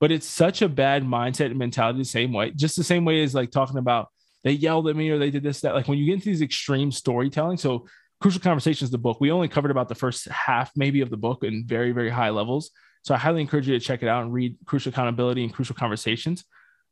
But 0.00 0.12
it's 0.12 0.26
such 0.26 0.62
a 0.62 0.68
bad 0.68 1.02
mindset 1.04 1.46
and 1.46 1.58
mentality. 1.58 1.98
The 1.98 2.04
same 2.04 2.32
way, 2.32 2.52
just 2.52 2.76
the 2.76 2.84
same 2.84 3.04
way 3.04 3.22
as 3.22 3.34
like 3.34 3.50
talking 3.50 3.76
about 3.78 4.08
they 4.44 4.52
yelled 4.52 4.88
at 4.88 4.96
me 4.96 5.10
or 5.10 5.18
they 5.18 5.30
did 5.30 5.42
this 5.42 5.60
that. 5.60 5.74
Like 5.74 5.88
when 5.88 5.98
you 5.98 6.06
get 6.06 6.14
into 6.14 6.26
these 6.26 6.42
extreme 6.42 6.90
storytelling, 6.92 7.58
so. 7.58 7.86
Crucial 8.20 8.40
Conversations, 8.40 8.90
the 8.90 8.98
book. 8.98 9.20
We 9.20 9.30
only 9.30 9.46
covered 9.46 9.70
about 9.70 9.88
the 9.88 9.94
first 9.94 10.26
half, 10.26 10.72
maybe, 10.74 11.02
of 11.02 11.08
the 11.08 11.16
book 11.16 11.44
in 11.44 11.64
very, 11.64 11.92
very 11.92 12.10
high 12.10 12.30
levels. 12.30 12.72
So 13.04 13.14
I 13.14 13.16
highly 13.16 13.40
encourage 13.40 13.68
you 13.68 13.78
to 13.78 13.84
check 13.84 14.02
it 14.02 14.08
out 14.08 14.24
and 14.24 14.32
read 14.32 14.56
Crucial 14.66 14.90
Accountability 14.90 15.44
and 15.44 15.54
Crucial 15.54 15.76
Conversations. 15.76 16.44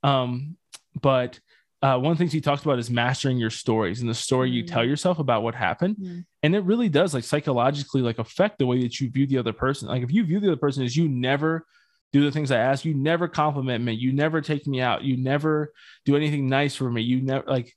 Um, 0.05 0.57
but 1.03 1.41
uh, 1.83 1.99
one 1.99 2.13
of 2.13 2.17
the 2.17 2.23
things 2.23 2.33
he 2.33 2.41
talks 2.41 2.63
about 2.63 2.79
is 2.79 2.91
mastering 2.91 3.39
your 3.39 3.51
stories 3.51 4.01
and 4.03 4.09
the 4.09 4.15
story 4.15 4.51
you 4.53 4.63
Mm. 4.63 4.69
tell 4.69 4.85
yourself 4.85 5.19
about 5.19 5.43
what 5.43 5.57
happened. 5.57 5.97
Mm. 5.97 6.25
And 6.45 6.55
it 6.55 6.61
really 6.61 6.89
does 6.89 7.13
like 7.13 7.25
psychologically 7.25 8.03
like 8.03 8.21
affect 8.21 8.61
the 8.61 8.67
way 8.67 8.83
that 8.83 9.01
you 9.01 9.11
view 9.11 9.27
the 9.27 9.39
other 9.39 9.53
person. 9.53 9.89
Like 9.89 10.05
if 10.05 10.13
you 10.13 10.23
view 10.23 10.39
the 10.39 10.47
other 10.47 10.57
person 10.57 10.85
as 10.85 10.97
you 10.97 11.09
never 11.09 11.67
do 12.13 12.25
the 12.25 12.31
things 12.33 12.51
I 12.51 12.59
ask, 12.59 12.85
you 12.85 12.95
never 12.95 13.29
compliment 13.29 13.83
me, 13.85 13.93
you 13.93 14.13
never 14.13 14.41
take 14.41 14.67
me 14.67 14.81
out, 14.81 15.03
you 15.03 15.17
never 15.17 15.73
do 16.05 16.17
anything 16.17 16.49
nice 16.49 16.75
for 16.75 16.91
me, 16.91 17.03
you 17.03 17.21
never 17.21 17.45
like 17.47 17.75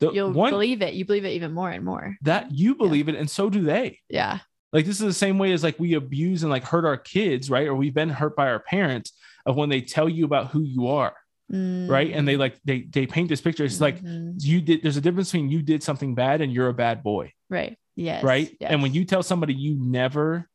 the 0.00 0.12
You'll 0.12 0.32
one 0.32 0.50
believe 0.50 0.80
it. 0.82 0.94
You 0.94 1.04
believe 1.04 1.24
it 1.24 1.30
even 1.30 1.52
more 1.52 1.70
and 1.70 1.84
more. 1.84 2.16
that 2.22 2.52
you 2.52 2.74
believe 2.76 3.08
it, 3.08 3.14
and 3.16 3.28
so 3.28 3.50
do 3.50 3.62
they. 3.62 3.98
Yeah. 4.08 4.38
Like 4.72 4.84
this 4.84 5.00
is 5.00 5.06
the 5.06 5.12
same 5.12 5.38
way 5.38 5.52
as 5.52 5.62
like 5.64 5.78
we 5.78 5.94
abuse 5.94 6.42
and 6.42 6.50
like 6.52 6.62
hurt 6.64 6.84
our 6.84 6.96
kids, 6.98 7.50
right? 7.50 7.66
Or 7.66 7.74
we've 7.74 7.94
been 7.94 8.10
hurt 8.10 8.36
by 8.36 8.48
our 8.48 8.60
parents 8.60 9.12
of 9.46 9.56
when 9.56 9.70
they 9.70 9.80
tell 9.80 10.08
you 10.08 10.24
about 10.26 10.48
who 10.48 10.60
you 10.60 10.88
are, 10.88 11.14
right? 11.50 12.12
And 12.12 12.28
they 12.28 12.36
like 12.36 12.60
they 12.64 12.82
they 12.82 13.06
paint 13.06 13.28
this 13.30 13.40
picture. 13.40 13.64
It's 13.64 13.80
like 13.80 14.00
Mhm. 14.02 14.34
you 14.44 14.60
did. 14.60 14.82
There's 14.82 14.98
a 14.98 15.00
difference 15.00 15.32
between 15.32 15.50
you 15.50 15.62
did 15.62 15.82
something 15.82 16.14
bad 16.14 16.42
and 16.42 16.52
you're 16.52 16.68
a 16.68 16.74
bad 16.74 17.02
boy, 17.02 17.32
right. 17.48 17.78
Yes. 17.96 18.22
right? 18.22 18.54
And 18.60 18.82
when 18.82 18.92
you 18.94 19.04
tell 19.04 19.22
somebody 19.22 19.54
you 19.54 19.74
never 19.80 20.48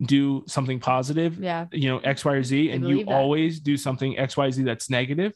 do 0.00 0.44
something 0.46 0.80
positive, 0.80 1.38
yeah. 1.38 1.66
you 1.72 1.88
know 1.88 1.98
X, 1.98 2.24
Y, 2.24 2.32
or 2.32 2.42
Z, 2.42 2.70
and 2.70 2.88
you 2.88 3.04
that. 3.04 3.12
always 3.12 3.60
do 3.60 3.76
something 3.76 4.18
X, 4.18 4.36
Y, 4.36 4.50
Z 4.50 4.62
that's 4.62 4.88
negative, 4.90 5.32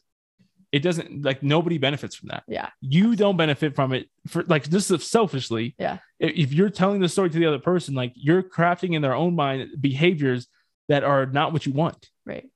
it 0.73 0.79
doesn't 0.81 1.23
like 1.23 1.43
nobody 1.43 1.77
benefits 1.77 2.15
from 2.15 2.29
that. 2.29 2.43
Yeah. 2.47 2.69
You 2.81 3.15
don't 3.15 3.37
benefit 3.37 3.75
from 3.75 3.93
it 3.93 4.09
for 4.27 4.43
like 4.43 4.65
this 4.65 4.89
is 4.89 5.05
selfishly. 5.05 5.75
Yeah. 5.77 5.99
If 6.19 6.31
if 6.35 6.53
you're 6.53 6.71
telling 6.71 6.99
the 6.99 7.07
story 7.07 7.29
to 7.29 7.37
the 7.37 7.45
other 7.45 7.59
person, 7.59 7.93
like 7.93 8.11
you're 8.15 8.41
crafting 8.41 8.95
in 8.95 9.03
their 9.03 9.13
own 9.13 9.35
mind 9.35 9.69
behaviors 9.79 10.47
that 10.89 11.03
are 11.03 11.27
not 11.27 11.53
what 11.53 11.67
you 11.67 11.73
want. 11.73 12.09
Right. 12.25 12.49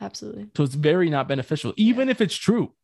Absolutely. 0.00 0.50
So 0.56 0.62
it's 0.62 0.76
very 0.76 1.10
not 1.10 1.26
beneficial, 1.26 1.74
even 1.76 2.08
if 2.08 2.20
it's 2.20 2.36
true. 2.36 2.74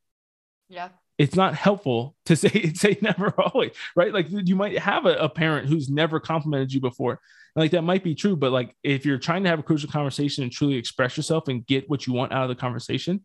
Yeah. 0.68 0.88
It's 1.18 1.34
not 1.34 1.54
helpful 1.54 2.14
to 2.26 2.36
say 2.36 2.72
say 2.74 2.96
never 3.00 3.34
always, 3.40 3.72
right? 3.96 4.12
Like 4.14 4.26
you 4.30 4.54
might 4.56 4.78
have 4.78 5.04
a, 5.04 5.14
a 5.16 5.28
parent 5.28 5.68
who's 5.68 5.90
never 5.90 6.20
complimented 6.20 6.72
you 6.72 6.80
before. 6.80 7.20
And 7.56 7.62
like 7.62 7.72
that 7.72 7.82
might 7.82 8.04
be 8.04 8.14
true, 8.14 8.36
but 8.36 8.52
like 8.52 8.74
if 8.84 9.04
you're 9.04 9.18
trying 9.18 9.42
to 9.42 9.48
have 9.50 9.58
a 9.58 9.64
crucial 9.64 9.90
conversation 9.90 10.44
and 10.44 10.52
truly 10.52 10.76
express 10.76 11.16
yourself 11.16 11.48
and 11.48 11.66
get 11.66 11.90
what 11.90 12.06
you 12.06 12.12
want 12.12 12.32
out 12.32 12.44
of 12.44 12.48
the 12.48 12.54
conversation, 12.54 13.24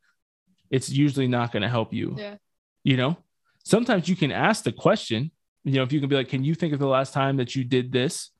it's 0.72 0.90
usually 0.90 1.28
not 1.28 1.52
going 1.52 1.61
to 1.61 1.70
help 1.70 1.94
you. 1.94 2.15
Yeah. 2.18 2.38
You 2.84 2.98
know, 2.98 3.18
sometimes 3.64 4.10
you 4.10 4.15
can 4.15 4.32
ask 4.32 4.64
the 4.64 4.72
question, 4.72 5.30
you 5.64 5.74
know, 5.74 5.84
if 5.84 5.94
you 5.94 5.99
can 5.99 6.10
be 6.10 6.15
like, 6.15 6.30
can 6.30 6.44
you 6.44 6.56
think 6.56 6.74
of 6.74 6.80
the 6.80 6.88
last 6.88 7.14
time 7.14 7.38
that 7.38 7.56
you 7.56 7.64
did 7.64 7.91
this? 7.91 8.32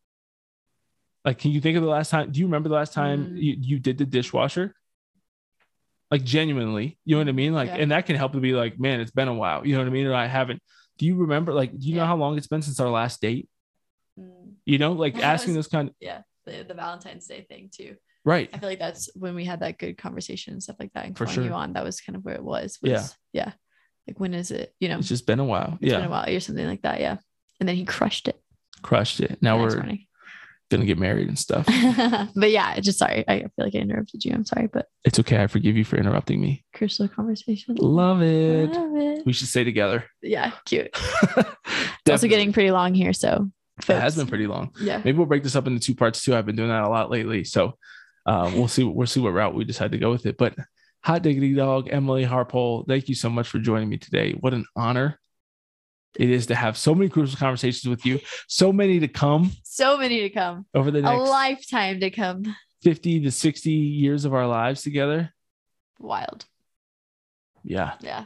Like, 1.24 1.38
can 1.38 1.52
you 1.52 1.62
think 1.62 1.78
of 1.78 1.84
the 1.84 1.90
last 1.90 2.10
time? 2.10 2.32
Do 2.32 2.40
you 2.40 2.48
remember 2.48 2.70
the 2.70 2.76
last 2.76 2.94
time 2.94 3.28
Mm. 3.28 3.42
you, 3.42 3.56
you 3.60 3.80
did 3.80 3.98
the 3.98 4.06
dishwasher? 4.06 4.76
Like 6.14 6.24
genuinely, 6.24 6.98
you 7.06 7.16
know 7.16 7.22
what 7.22 7.28
I 7.30 7.32
mean? 7.32 7.54
Like, 7.54 7.70
Yeah. 7.70 7.78
and 7.78 7.92
that 7.92 8.06
can 8.06 8.16
help 8.16 8.34
to 8.34 8.40
be 8.40 8.54
like, 8.54 8.80
man, 8.80 9.00
it's 9.02 9.10
been 9.12 9.28
a 9.28 9.34
while. 9.34 9.66
You 9.66 9.74
know 9.74 9.80
what 9.80 9.88
I 9.88 9.92
mean? 9.92 10.06
Or 10.06 10.14
I 10.14 10.28
haven't. 10.28 10.62
Do 11.00 11.06
you 11.08 11.16
remember? 11.16 11.54
Like, 11.54 11.72
do 11.78 11.88
you 11.90 11.96
know 11.96 12.06
how 12.06 12.16
long 12.16 12.38
it's 12.38 12.46
been 12.48 12.62
since 12.62 12.80
our 12.80 12.90
last 12.90 13.20
date? 13.20 13.50
Mm. 14.20 14.54
You 14.66 14.78
know, 14.78 14.92
like 14.94 15.18
Yeah, 15.18 15.32
asking 15.34 15.54
that's- 15.56 15.66
this 15.66 15.72
kind. 15.72 15.92
Yeah. 16.00 16.22
The, 16.46 16.64
the 16.68 16.74
Valentine's 16.76 17.26
Day 17.26 17.46
thing 17.50 17.70
too. 17.74 17.96
right? 18.26 18.50
I 18.54 18.58
feel 18.60 18.70
like 18.70 18.80
that's 18.80 19.10
when 19.16 19.34
we 19.34 19.44
had 19.46 19.62
that 19.62 19.78
good 19.80 19.98
conversation 19.98 20.54
and 20.54 20.62
stuff 20.62 20.76
like 20.80 20.94
that 20.94 21.06
and 21.06 21.18
For 21.18 21.26
sure. 21.26 21.44
you 21.44 21.52
on. 21.52 21.74
That 21.74 21.84
was 21.84 22.00
kind 22.00 22.16
of 22.16 22.24
where 22.24 22.36
it 22.36 22.44
was. 22.44 22.78
Yeah. 22.82 22.94
was- 22.94 23.16
Yeah. 23.34 23.52
Like 24.08 24.20
when 24.20 24.34
is 24.36 24.52
it? 24.52 24.76
You 24.80 24.90
know, 24.90 25.00
It's 25.00 25.08
just 25.08 25.26
been 25.26 25.40
a 25.40 25.46
while. 25.46 25.78
it's 25.82 25.90
yeah, 25.92 25.98
been 25.98 26.08
a 26.08 26.12
while 26.12 26.30
or 26.30 26.40
something 26.42 26.68
like 26.68 26.82
that. 26.84 27.00
Yeah. 27.00 27.18
And 27.60 27.68
then 27.68 27.76
he 27.76 27.86
crushed 27.86 28.28
it. 28.28 28.40
crushed 28.82 29.20
it. 29.22 29.42
Now 29.42 29.58
next 29.58 29.74
we're 29.76 29.80
morning. 29.82 30.06
Gonna 30.74 30.86
get 30.86 30.98
married 30.98 31.28
and 31.28 31.40
stuff. 31.40 31.66
but 32.36 32.52
yeah, 32.52 32.80
just 32.80 33.00
sorry. 33.00 33.24
I 33.28 33.40
feel 33.40 33.52
like 33.58 33.76
I 33.76 33.80
interrupted 33.80 34.26
you. 34.26 34.34
I'm 34.34 34.46
sorry, 34.46 34.68
but 34.68 34.88
it's 35.04 35.20
okay. 35.20 35.42
I 35.42 35.48
forgive 35.48 35.78
you 35.78 35.86
for 35.86 35.98
interrupting 35.98 36.42
me. 36.42 36.66
crucial 36.74 37.08
conversation. 37.08 37.76
Love 37.80 38.22
it. 38.22 38.72
Love 38.72 38.96
it. 38.96 39.26
We 39.26 39.34
should 39.34 39.48
stay 39.48 39.64
together. 39.64 40.06
Yeah, 40.22 40.52
cute. 40.66 40.96
It's 42.06 42.12
also 42.12 42.28
getting 42.28 42.52
pretty 42.52 42.72
long 42.72 42.94
here, 42.94 43.14
so 43.14 43.50
It 43.88 43.94
has 43.94 44.18
been 44.18 44.28
pretty 44.28 44.46
long. 44.46 44.72
Yeah. 44.82 44.98
Maybe 45.06 45.18
we'll 45.18 45.26
break 45.26 45.42
this 45.42 45.56
up 45.56 45.68
into 45.68 45.80
two 45.80 45.96
parts 45.96 46.22
too. 46.22 46.36
I've 46.36 46.46
been 46.46 46.58
doing 46.58 46.68
that 46.68 46.84
a 46.84 46.90
lot 46.90 47.10
lately. 47.10 47.46
So 47.46 47.78
uh, 48.26 48.52
we'll 48.54 48.68
see. 48.68 48.84
We'll 48.84 49.08
see 49.08 49.22
what 49.22 49.32
route 49.32 49.56
we 49.56 49.64
decide 49.64 49.94
to 49.94 49.98
go 49.98 50.12
with 50.12 50.26
it. 50.26 50.38
But 50.38 50.54
hot 51.02 51.22
diggity 51.22 51.54
dog, 51.54 51.88
Emily 51.90 52.26
Harpole, 52.26 52.86
thank 52.90 53.08
you 53.08 53.16
so 53.16 53.30
much 53.30 53.48
for 53.48 53.60
joining 53.60 53.88
me 53.88 53.98
today. 53.98 54.34
What 54.34 54.54
an 54.54 54.66
honor 54.76 55.18
it 56.16 56.30
is 56.30 56.48
to 56.48 56.56
have 56.56 56.78
so 56.78 56.94
many 56.94 57.10
crucial 57.10 57.38
conversations 57.38 57.90
with 57.90 58.06
you. 58.06 58.20
So 58.48 58.72
many 58.72 59.00
to 59.00 59.08
come. 59.08 59.52
So 59.64 59.98
many 59.98 60.22
to 60.22 60.30
come. 60.30 60.66
Over 60.74 60.92
the 60.92 61.02
next 61.02 61.14
a 61.14 61.24
lifetime 61.24 62.00
to 62.00 62.10
come. 62.10 62.56
50 62.84 63.22
to 63.22 63.32
60 63.32 63.72
years 63.72 64.26
of 64.26 64.34
our 64.34 64.48
lives 64.48 64.84
together. 64.84 65.34
Wild. 66.00 66.46
Yeah. 67.64 67.94
Yeah. 68.02 68.26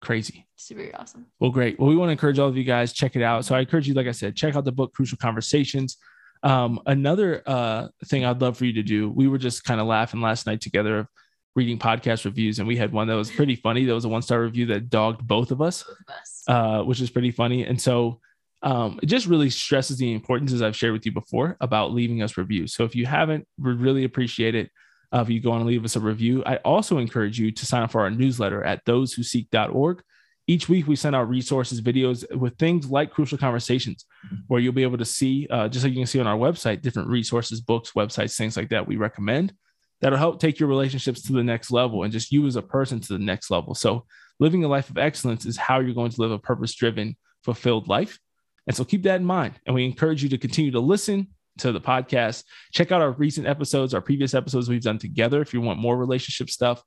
Crazy. 0.00 0.46
Super 0.56 0.90
awesome. 0.94 1.26
Well, 1.40 1.50
great. 1.50 1.78
Well, 1.78 1.88
we 1.88 1.96
want 1.96 2.08
to 2.08 2.12
encourage 2.12 2.38
all 2.38 2.48
of 2.48 2.56
you 2.56 2.64
guys 2.64 2.92
check 2.92 3.16
it 3.16 3.22
out. 3.22 3.44
So 3.44 3.54
I 3.54 3.60
encourage 3.60 3.88
you, 3.88 3.94
like 3.94 4.06
I 4.06 4.12
said, 4.12 4.36
check 4.36 4.56
out 4.56 4.64
the 4.64 4.72
book 4.72 4.92
Crucial 4.94 5.18
Conversations. 5.18 5.96
Um, 6.42 6.80
another 6.86 7.42
uh, 7.44 7.88
thing 8.06 8.24
I'd 8.24 8.40
love 8.40 8.56
for 8.56 8.64
you 8.66 8.74
to 8.74 8.82
do. 8.82 9.10
We 9.10 9.26
were 9.26 9.38
just 9.38 9.64
kind 9.64 9.80
of 9.80 9.86
laughing 9.86 10.20
last 10.20 10.46
night 10.46 10.60
together 10.60 10.98
of 11.00 11.08
reading 11.56 11.78
podcast 11.78 12.24
reviews, 12.26 12.58
and 12.60 12.68
we 12.68 12.76
had 12.76 12.92
one 12.92 13.08
that 13.08 13.14
was 13.14 13.30
pretty 13.30 13.56
funny. 13.56 13.84
That 13.86 13.94
was 13.94 14.04
a 14.04 14.08
one 14.08 14.22
star 14.22 14.42
review 14.42 14.66
that 14.66 14.90
dogged 14.90 15.26
both 15.26 15.50
of 15.50 15.60
us, 15.60 15.82
Both 15.82 15.96
of 16.08 16.14
us. 16.20 16.44
uh, 16.46 16.82
which 16.84 17.00
is 17.00 17.10
pretty 17.10 17.32
funny. 17.32 17.64
And 17.64 17.80
so 17.80 18.20
um, 18.62 19.00
it 19.02 19.06
just 19.06 19.26
really 19.26 19.50
stresses 19.50 19.96
the 19.98 20.12
importance, 20.12 20.52
as 20.52 20.62
I've 20.62 20.76
shared 20.76 20.92
with 20.92 21.06
you 21.06 21.12
before, 21.12 21.56
about 21.60 21.92
leaving 21.92 22.22
us 22.22 22.36
reviews. 22.36 22.74
So 22.74 22.84
if 22.84 22.94
you 22.94 23.06
haven't, 23.06 23.48
we 23.58 23.72
really 23.72 24.04
appreciate 24.04 24.54
it. 24.54 24.70
Uh, 25.14 25.20
if 25.20 25.30
you 25.30 25.40
go 25.40 25.52
on 25.52 25.60
and 25.60 25.66
leave 25.68 25.84
us 25.84 25.96
a 25.96 26.00
review, 26.00 26.42
I 26.44 26.56
also 26.56 26.98
encourage 26.98 27.38
you 27.38 27.50
to 27.52 27.66
sign 27.66 27.82
up 27.82 27.90
for 27.92 28.02
our 28.02 28.10
newsletter 28.10 28.62
at 28.64 28.84
thosewhoseek.org. 28.84 30.02
Each 30.48 30.68
week, 30.68 30.86
we 30.86 30.94
send 30.94 31.16
out 31.16 31.28
resources, 31.28 31.80
videos 31.80 32.24
with 32.36 32.56
things 32.58 32.88
like 32.88 33.10
crucial 33.12 33.36
conversations, 33.38 34.04
where 34.46 34.60
you'll 34.60 34.72
be 34.72 34.84
able 34.84 34.98
to 34.98 35.04
see, 35.04 35.46
uh, 35.50 35.68
just 35.68 35.84
like 35.84 35.92
you 35.92 35.98
can 36.00 36.06
see 36.06 36.20
on 36.20 36.26
our 36.28 36.36
website, 36.36 36.82
different 36.82 37.08
resources, 37.08 37.60
books, 37.60 37.92
websites, 37.96 38.36
things 38.36 38.56
like 38.56 38.68
that 38.68 38.86
we 38.86 38.96
recommend 38.96 39.52
that'll 40.00 40.18
help 40.18 40.40
take 40.40 40.60
your 40.60 40.68
relationships 40.68 41.22
to 41.22 41.32
the 41.32 41.42
next 41.42 41.70
level 41.70 42.02
and 42.02 42.12
just 42.12 42.32
you 42.32 42.46
as 42.46 42.56
a 42.56 42.62
person 42.62 43.00
to 43.00 43.12
the 43.12 43.18
next 43.18 43.50
level. 43.50 43.74
So, 43.74 44.04
living 44.38 44.64
a 44.64 44.68
life 44.68 44.90
of 44.90 44.98
excellence 44.98 45.46
is 45.46 45.56
how 45.56 45.80
you're 45.80 45.94
going 45.94 46.10
to 46.10 46.20
live 46.20 46.30
a 46.30 46.38
purpose 46.38 46.74
driven, 46.74 47.16
fulfilled 47.44 47.88
life. 47.88 48.18
And 48.66 48.76
so, 48.76 48.84
keep 48.84 49.02
that 49.04 49.20
in 49.20 49.24
mind. 49.24 49.54
And 49.66 49.74
we 49.74 49.84
encourage 49.84 50.22
you 50.22 50.28
to 50.30 50.38
continue 50.38 50.72
to 50.72 50.80
listen 50.80 51.28
to 51.58 51.72
the 51.72 51.80
podcast. 51.80 52.44
Check 52.72 52.92
out 52.92 53.00
our 53.00 53.12
recent 53.12 53.46
episodes, 53.46 53.94
our 53.94 54.00
previous 54.00 54.34
episodes 54.34 54.68
we've 54.68 54.82
done 54.82 54.98
together 54.98 55.40
if 55.40 55.54
you 55.54 55.60
want 55.60 55.78
more 55.78 55.96
relationship 55.96 56.50
stuff. 56.50 56.82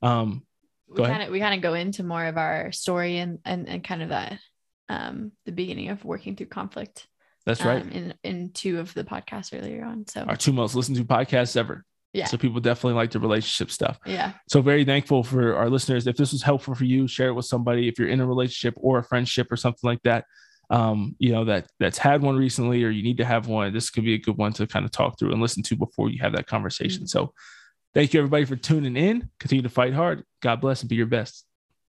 Um, 0.00 0.44
we 0.88 1.04
kind 1.04 1.22
of 1.22 1.30
we 1.30 1.40
kind 1.40 1.54
of 1.54 1.60
go 1.60 1.74
into 1.74 2.02
more 2.02 2.24
of 2.24 2.36
our 2.36 2.72
story 2.72 3.18
and 3.18 3.38
and, 3.44 3.68
and 3.68 3.82
kind 3.84 4.02
of 4.02 4.10
that 4.10 4.38
um 4.88 5.32
the 5.46 5.52
beginning 5.52 5.88
of 5.88 6.04
working 6.04 6.36
through 6.36 6.46
conflict. 6.46 7.06
that's 7.46 7.64
right. 7.64 7.82
Um, 7.82 7.90
in 7.90 8.14
in 8.22 8.52
two 8.52 8.78
of 8.78 8.92
the 8.94 9.04
podcasts 9.04 9.58
earlier 9.58 9.84
on. 9.84 10.06
So 10.06 10.22
Our 10.22 10.36
two 10.36 10.52
most 10.52 10.74
listened 10.74 10.98
to 10.98 11.04
podcasts 11.04 11.56
ever. 11.56 11.84
Yeah. 12.12 12.26
So, 12.26 12.36
people 12.36 12.60
definitely 12.60 12.94
like 12.94 13.10
the 13.10 13.20
relationship 13.20 13.70
stuff. 13.70 13.98
yeah. 14.04 14.32
So 14.48 14.60
very 14.60 14.84
thankful 14.84 15.22
for 15.22 15.56
our 15.56 15.70
listeners. 15.70 16.06
If 16.06 16.16
this 16.16 16.32
was 16.32 16.42
helpful 16.42 16.74
for 16.74 16.84
you, 16.84 17.08
share 17.08 17.28
it 17.28 17.34
with 17.34 17.46
somebody. 17.46 17.88
If 17.88 17.98
you're 17.98 18.08
in 18.08 18.20
a 18.20 18.26
relationship 18.26 18.74
or 18.76 18.98
a 18.98 19.04
friendship 19.04 19.50
or 19.50 19.56
something 19.56 19.88
like 19.88 20.02
that, 20.02 20.24
um, 20.70 21.16
you 21.18 21.32
know 21.32 21.44
that 21.46 21.68
that's 21.78 21.98
had 21.98 22.22
one 22.22 22.36
recently, 22.36 22.84
or 22.84 22.90
you 22.90 23.02
need 23.02 23.18
to 23.18 23.24
have 23.24 23.46
one. 23.46 23.72
This 23.72 23.90
could 23.90 24.04
be 24.04 24.14
a 24.14 24.18
good 24.18 24.36
one 24.36 24.52
to 24.54 24.66
kind 24.66 24.84
of 24.84 24.90
talk 24.90 25.18
through 25.18 25.32
and 25.32 25.40
listen 25.40 25.62
to 25.64 25.76
before 25.76 26.10
you 26.10 26.18
have 26.20 26.32
that 26.32 26.46
conversation. 26.46 27.06
So, 27.06 27.32
thank 27.94 28.12
you 28.12 28.20
everybody 28.20 28.44
for 28.44 28.56
tuning 28.56 28.96
in. 28.96 29.28
Continue 29.38 29.62
to 29.62 29.68
fight 29.68 29.94
hard. 29.94 30.24
God 30.40 30.60
bless 30.60 30.80
and 30.80 30.90
be 30.90 30.96
your 30.96 31.06
best. 31.06 31.46